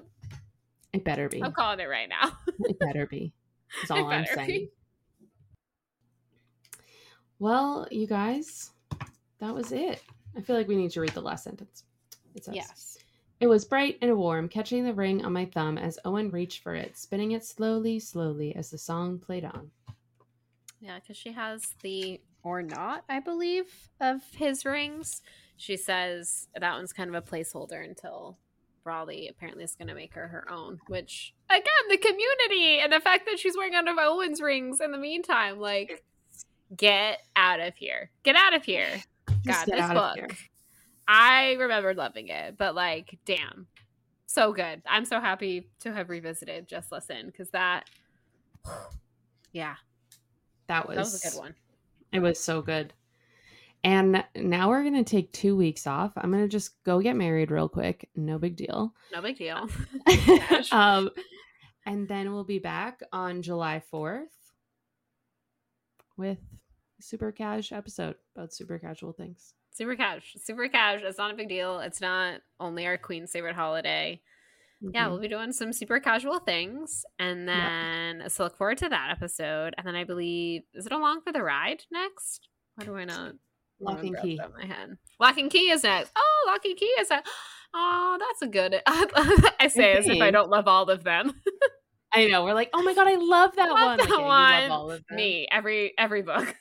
It 0.93 1.03
better 1.03 1.27
be. 1.27 1.43
I'm 1.43 1.51
calling 1.51 1.81
it 1.81 1.89
right 1.89 2.07
now. 2.07 2.37
It 2.59 2.79
better 2.79 3.05
be 3.05 3.33
that's 3.77 3.91
all 3.91 4.07
i'm 4.11 4.25
saying 4.25 4.47
be. 4.47 4.69
well 7.39 7.87
you 7.91 8.07
guys 8.07 8.71
that 9.39 9.53
was 9.53 9.71
it 9.71 10.01
I 10.37 10.41
feel 10.41 10.55
like 10.55 10.67
we 10.67 10.75
need 10.75 10.91
to 10.91 11.01
read 11.01 11.11
the 11.11 11.21
last 11.21 11.43
sentence. 11.43 11.83
It 12.35 12.43
says, 12.43 12.55
Yes. 12.55 12.97
It 13.39 13.47
was 13.47 13.65
bright 13.65 13.97
and 14.01 14.17
warm, 14.17 14.47
catching 14.47 14.85
the 14.85 14.93
ring 14.93 15.23
on 15.23 15.33
my 15.33 15.45
thumb 15.45 15.77
as 15.77 15.99
Owen 16.05 16.29
reached 16.29 16.63
for 16.63 16.73
it, 16.73 16.97
spinning 16.97 17.31
it 17.31 17.43
slowly, 17.43 17.99
slowly 17.99 18.55
as 18.55 18.69
the 18.69 18.77
song 18.77 19.19
played 19.19 19.43
on. 19.43 19.71
Yeah, 20.79 20.99
because 20.99 21.17
she 21.17 21.33
has 21.33 21.61
the 21.81 22.21
or 22.43 22.61
not, 22.61 23.03
I 23.09 23.19
believe, 23.19 23.89
of 23.99 24.21
his 24.31 24.65
rings. 24.65 25.21
She 25.57 25.75
says 25.75 26.47
that 26.55 26.75
one's 26.75 26.93
kind 26.93 27.13
of 27.13 27.15
a 27.15 27.21
placeholder 27.21 27.83
until 27.83 28.37
Rolly 28.85 29.27
apparently 29.27 29.63
is 29.63 29.75
going 29.75 29.87
to 29.87 29.95
make 29.95 30.13
her 30.13 30.27
her 30.27 30.51
own. 30.51 30.79
Which, 30.87 31.33
again, 31.49 31.63
the 31.89 31.97
community 31.97 32.79
and 32.79 32.93
the 32.93 32.99
fact 32.99 33.25
that 33.25 33.39
she's 33.39 33.57
wearing 33.57 33.73
one 33.73 33.87
of 33.87 33.97
Owen's 33.97 34.41
rings 34.41 34.79
in 34.79 34.91
the 34.91 34.97
meantime, 34.97 35.59
like, 35.59 36.03
get 36.75 37.21
out 37.35 37.59
of 37.59 37.75
here. 37.75 38.11
Get 38.23 38.35
out 38.35 38.55
of 38.55 38.63
here. 38.63 38.87
God, 39.45 39.65
this 39.65 39.89
book. 39.89 40.35
I 41.07 41.53
remember 41.53 41.93
loving 41.93 42.29
it, 42.29 42.57
but 42.57 42.73
like, 42.73 43.19
damn, 43.25 43.67
so 44.25 44.53
good. 44.53 44.81
I'm 44.87 45.05
so 45.05 45.19
happy 45.19 45.69
to 45.81 45.93
have 45.93 46.09
revisited 46.09 46.67
Just 46.67 46.91
Listen 46.91 47.27
because 47.27 47.49
that, 47.51 47.89
yeah, 49.51 49.75
that 50.67 50.87
was 50.87 50.95
that 50.95 51.01
was 51.01 51.23
a 51.23 51.29
good 51.29 51.39
one. 51.39 51.55
It 52.11 52.19
was 52.19 52.39
so 52.39 52.61
good. 52.61 52.93
And 53.85 54.23
now 54.35 54.69
we're 54.69 54.83
gonna 54.83 55.03
take 55.03 55.31
two 55.31 55.55
weeks 55.55 55.85
off. 55.85 56.11
I'm 56.17 56.31
gonna 56.31 56.47
just 56.47 56.83
go 56.83 56.99
get 56.99 57.15
married 57.15 57.51
real 57.51 57.69
quick. 57.69 58.09
No 58.15 58.39
big 58.39 58.55
deal. 58.55 58.95
No 59.13 59.21
big 59.21 59.37
deal. 59.37 59.69
um, 60.71 61.11
and 61.85 62.07
then 62.07 62.33
we'll 62.33 62.43
be 62.43 62.57
back 62.57 63.01
on 63.13 63.43
July 63.43 63.83
4th 63.93 64.25
with 66.17 66.39
super 66.99 67.31
cash 67.31 67.71
episode 67.71 68.15
about 68.35 68.55
super 68.55 68.79
casual 68.79 69.13
things. 69.13 69.53
Super 69.71 69.95
cash, 69.95 70.35
super 70.41 70.67
cash. 70.67 71.01
It's 71.03 71.19
not 71.19 71.31
a 71.31 71.35
big 71.35 71.49
deal. 71.49 71.79
It's 71.79 72.01
not 72.01 72.41
only 72.59 72.87
our 72.87 72.97
queen's 72.97 73.31
favorite 73.31 73.55
holiday. 73.55 74.19
Mm-hmm. 74.83 74.95
Yeah, 74.95 75.09
we'll 75.09 75.19
be 75.19 75.27
doing 75.27 75.51
some 75.51 75.71
super 75.71 75.99
casual 75.99 76.39
things, 76.39 77.05
and 77.19 77.47
then 77.47 78.29
so 78.29 78.45
look 78.45 78.57
forward 78.57 78.79
to 78.79 78.89
that 78.89 79.11
episode. 79.11 79.75
And 79.77 79.85
then 79.85 79.95
I 79.95 80.05
believe 80.05 80.63
is 80.73 80.87
it 80.87 80.91
along 80.91 81.21
for 81.21 81.31
the 81.31 81.43
ride 81.43 81.83
next? 81.91 82.49
Why 82.75 82.85
do 82.85 82.95
I 82.95 83.05
not? 83.05 83.35
Lock 83.79 84.03
and 84.03 84.17
key. 84.21 84.39
My 84.57 84.65
head. 84.65 84.97
Lock 85.19 85.37
and 85.37 85.51
key 85.51 85.69
is 85.69 85.83
next. 85.83 86.11
Oh, 86.15 86.43
lock 86.47 86.63
and 86.65 86.77
key 86.77 86.85
is 86.85 87.09
next. 87.09 87.29
Oh, 87.73 88.17
that's 88.19 88.41
a 88.41 88.47
good. 88.47 88.81
I 88.87 89.67
say 89.67 89.91
okay. 89.91 89.99
as 89.99 90.07
if 90.07 90.21
I 90.21 90.31
don't 90.31 90.49
love 90.49 90.67
all 90.67 90.89
of 90.89 91.03
them. 91.03 91.33
I 92.13 92.27
know. 92.27 92.45
We're 92.45 92.53
like, 92.53 92.69
oh 92.73 92.81
my 92.81 92.93
god, 92.93 93.07
I 93.07 93.15
love 93.15 93.53
that 93.57 93.69
love 93.69 93.79
one. 93.79 93.97
That 93.97 94.09
like, 94.09 94.69
one. 94.69 95.01
Me, 95.11 95.47
every 95.51 95.93
every 95.97 96.21
book. 96.21 96.55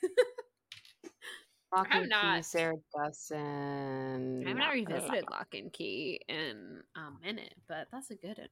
Lock 1.73 1.87
and 1.91 2.09
not, 2.09 2.37
Key, 2.37 2.43
Sarah 2.43 2.75
Dessen. 2.93 4.43
I 4.45 4.49
have 4.49 4.57
not 4.57 4.73
revisited 4.73 5.25
Lock 5.31 5.47
and 5.53 5.71
Key 5.71 6.19
in 6.27 6.81
a 6.97 7.25
minute, 7.25 7.55
but 7.67 7.87
that's 7.91 8.11
a 8.11 8.15
good 8.15 8.37
one. 8.37 8.49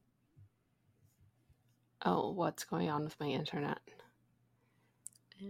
Oh, 2.06 2.32
what's 2.32 2.64
going 2.64 2.90
on 2.90 3.04
with 3.04 3.18
my 3.20 3.26
internet? 3.26 3.78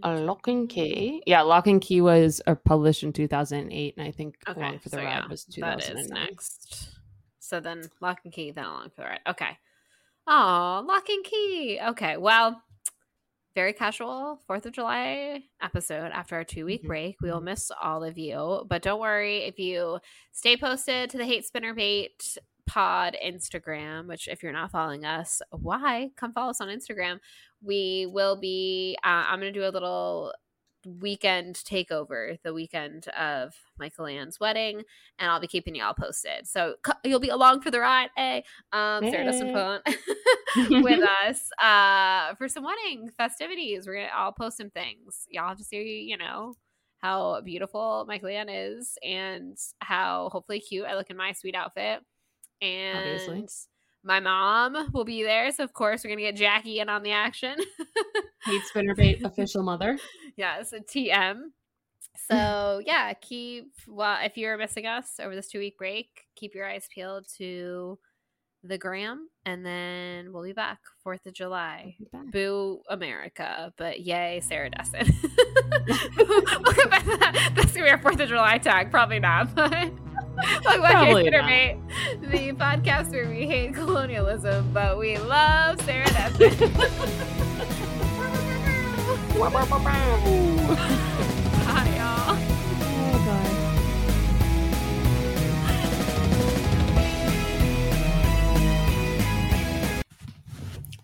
A 0.02 0.14
Lock 0.16 0.48
and 0.48 0.68
Key. 0.68 1.22
Yeah, 1.26 1.42
Lock 1.42 1.66
and 1.66 1.80
Key 1.80 2.00
was 2.00 2.40
uh, 2.46 2.54
published 2.54 3.02
in 3.02 3.12
2008, 3.12 3.94
and 3.96 4.06
I 4.06 4.10
think 4.10 4.36
okay, 4.48 4.60
Along 4.60 4.78
for 4.78 4.88
the 4.88 4.96
so 4.96 5.02
Ride 5.02 5.10
yeah, 5.10 5.26
was 5.28 5.44
2009. 5.44 5.94
That 5.94 6.00
is 6.00 6.10
next. 6.10 6.88
So 7.38 7.60
then 7.60 7.82
Lock 8.00 8.20
and 8.24 8.32
Key, 8.32 8.50
then 8.50 8.64
Along 8.64 8.90
for 8.90 9.02
the 9.02 9.04
Ride. 9.04 9.20
Okay. 9.28 9.58
Oh, 10.26 10.84
Lock 10.86 11.08
and 11.08 11.24
Key. 11.24 11.80
Okay, 11.88 12.16
well, 12.16 12.62
very 13.54 13.72
casual 13.72 14.40
Fourth 14.46 14.66
of 14.66 14.72
July 14.72 15.42
episode 15.62 16.10
after 16.12 16.34
our 16.34 16.44
two 16.44 16.64
week 16.64 16.80
mm-hmm. 16.80 16.88
break. 16.88 17.16
We 17.20 17.30
will 17.30 17.36
mm-hmm. 17.36 17.46
miss 17.46 17.70
all 17.82 18.02
of 18.02 18.18
you, 18.18 18.64
but 18.68 18.82
don't 18.82 19.00
worry 19.00 19.44
if 19.44 19.58
you 19.58 20.00
stay 20.32 20.56
posted 20.56 21.10
to 21.10 21.18
the 21.18 21.24
Hate 21.24 21.46
Spinner 21.46 21.74
Bait 21.74 22.36
pod 22.66 23.16
Instagram, 23.24 24.08
which 24.08 24.28
if 24.28 24.42
you're 24.42 24.52
not 24.52 24.70
following 24.70 25.04
us, 25.04 25.40
why? 25.50 26.10
Come 26.16 26.32
follow 26.32 26.50
us 26.50 26.60
on 26.60 26.68
Instagram. 26.68 27.20
We 27.64 28.06
will 28.10 28.36
be. 28.36 28.96
Uh, 29.04 29.24
I'm 29.28 29.40
going 29.40 29.52
to 29.52 29.58
do 29.58 29.66
a 29.66 29.70
little 29.70 30.32
weekend 30.86 31.56
takeover 31.56 32.38
the 32.42 32.52
weekend 32.52 33.08
of 33.08 33.54
Michael 33.78 34.06
Ann's 34.06 34.38
wedding, 34.38 34.82
and 35.18 35.30
I'll 35.30 35.40
be 35.40 35.46
keeping 35.46 35.74
y'all 35.74 35.94
posted. 35.94 36.46
So 36.46 36.76
you'll 37.04 37.20
be 37.20 37.28
along 37.28 37.62
for 37.62 37.70
the 37.70 37.80
ride, 37.80 38.10
hey, 38.16 38.44
um, 38.72 39.04
hey. 39.04 39.10
Sarah 39.10 39.52
Pone 39.52 39.80
with 40.82 41.02
us 41.26 41.50
uh, 41.62 42.34
for 42.36 42.48
some 42.48 42.64
wedding 42.64 43.10
festivities. 43.16 43.86
We're 43.86 43.94
gonna 43.94 44.08
all 44.16 44.32
post 44.32 44.58
some 44.58 44.70
things. 44.70 45.26
Y'all 45.28 45.48
have 45.48 45.58
to 45.58 45.64
see, 45.64 46.06
you 46.08 46.16
know, 46.16 46.54
how 46.98 47.40
beautiful 47.42 48.04
Michael 48.06 48.28
Ann 48.28 48.48
is 48.48 48.96
and 49.02 49.58
how 49.80 50.30
hopefully 50.32 50.60
cute 50.60 50.86
I 50.86 50.94
look 50.94 51.10
in 51.10 51.16
my 51.16 51.32
sweet 51.32 51.54
outfit. 51.54 52.00
And 52.62 52.98
Obviously 52.98 53.46
my 54.04 54.20
mom 54.20 54.90
will 54.92 55.04
be 55.04 55.22
there. 55.22 55.50
So, 55.50 55.64
of 55.64 55.72
course, 55.72 56.04
we're 56.04 56.08
going 56.08 56.18
to 56.18 56.24
get 56.24 56.36
Jackie 56.36 56.80
in 56.80 56.88
on 56.88 57.02
the 57.02 57.12
action. 57.12 57.56
Hate 58.44 58.62
Spinnerbait 58.72 59.24
official 59.24 59.62
mother. 59.62 59.98
Yes, 60.36 60.72
a 60.72 60.80
TM. 60.80 61.40
So, 62.30 62.80
yeah, 62.86 63.12
keep, 63.14 63.72
well, 63.88 64.18
if 64.22 64.38
you're 64.38 64.56
missing 64.56 64.86
us 64.86 65.18
over 65.20 65.34
this 65.34 65.48
two 65.48 65.58
week 65.58 65.76
break, 65.76 66.26
keep 66.36 66.54
your 66.54 66.66
eyes 66.66 66.88
peeled 66.94 67.26
to 67.38 67.98
the 68.62 68.78
gram 68.78 69.28
and 69.44 69.66
then 69.66 70.32
we'll 70.32 70.44
be 70.44 70.52
back 70.52 70.78
4th 71.04 71.26
of 71.26 71.34
July. 71.34 71.96
Boo 72.32 72.80
America, 72.88 73.74
but 73.76 74.00
yay 74.00 74.40
Sarah 74.42 74.70
Dessen. 74.70 75.06
That's 75.86 76.06
going 76.16 77.66
to 77.66 77.72
be 77.74 77.90
our 77.90 77.98
4th 77.98 78.20
of 78.20 78.28
July 78.28 78.58
tag. 78.58 78.90
Probably 78.90 79.18
not, 79.20 79.54
but. 79.54 79.90
Look 80.64 80.80
like 80.80 80.96
Mate, 81.42 81.76
the 82.20 82.52
podcast 82.52 83.10
where 83.12 83.28
we 83.28 83.46
hate 83.46 83.74
colonialism, 83.74 84.72
but 84.72 84.98
we 84.98 85.16
love 85.16 85.80
Sarah 85.82 86.06
Dessen. 86.38 86.72
Bye, 91.64 91.94
y'all. 91.96 92.38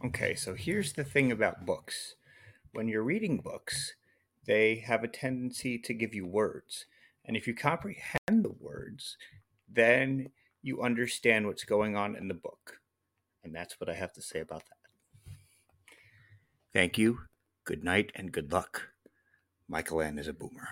Okay, 0.05 0.35
so 0.35 0.55
here's 0.55 0.93
the 0.93 1.05
thing 1.05 1.33
about 1.33 1.65
books. 1.65 2.15
When 2.73 2.89
you're 2.89 3.03
reading 3.03 3.39
books, 3.39 3.95
they 4.47 4.77
have 4.87 5.03
a 5.03 5.09
tendency 5.09 5.79
to 5.79 5.95
give 5.95 6.15
you 6.15 6.27
words. 6.27 6.87
And 7.31 7.36
if 7.36 7.47
you 7.47 7.55
comprehend 7.55 8.09
the 8.28 8.57
words, 8.59 9.16
then 9.73 10.31
you 10.62 10.82
understand 10.82 11.47
what's 11.47 11.62
going 11.62 11.94
on 11.94 12.16
in 12.16 12.27
the 12.27 12.35
book. 12.35 12.81
And 13.44 13.55
that's 13.55 13.78
what 13.78 13.89
I 13.89 13.94
have 13.94 14.12
to 14.15 14.20
say 14.20 14.40
about 14.40 14.65
that. 14.65 15.35
Thank 16.73 16.98
you, 16.98 17.20
good 17.65 17.85
night, 17.85 18.11
and 18.16 18.32
good 18.32 18.51
luck. 18.51 18.89
Michael 19.69 20.02
Ann 20.02 20.19
is 20.19 20.27
a 20.27 20.32
boomer. 20.32 20.70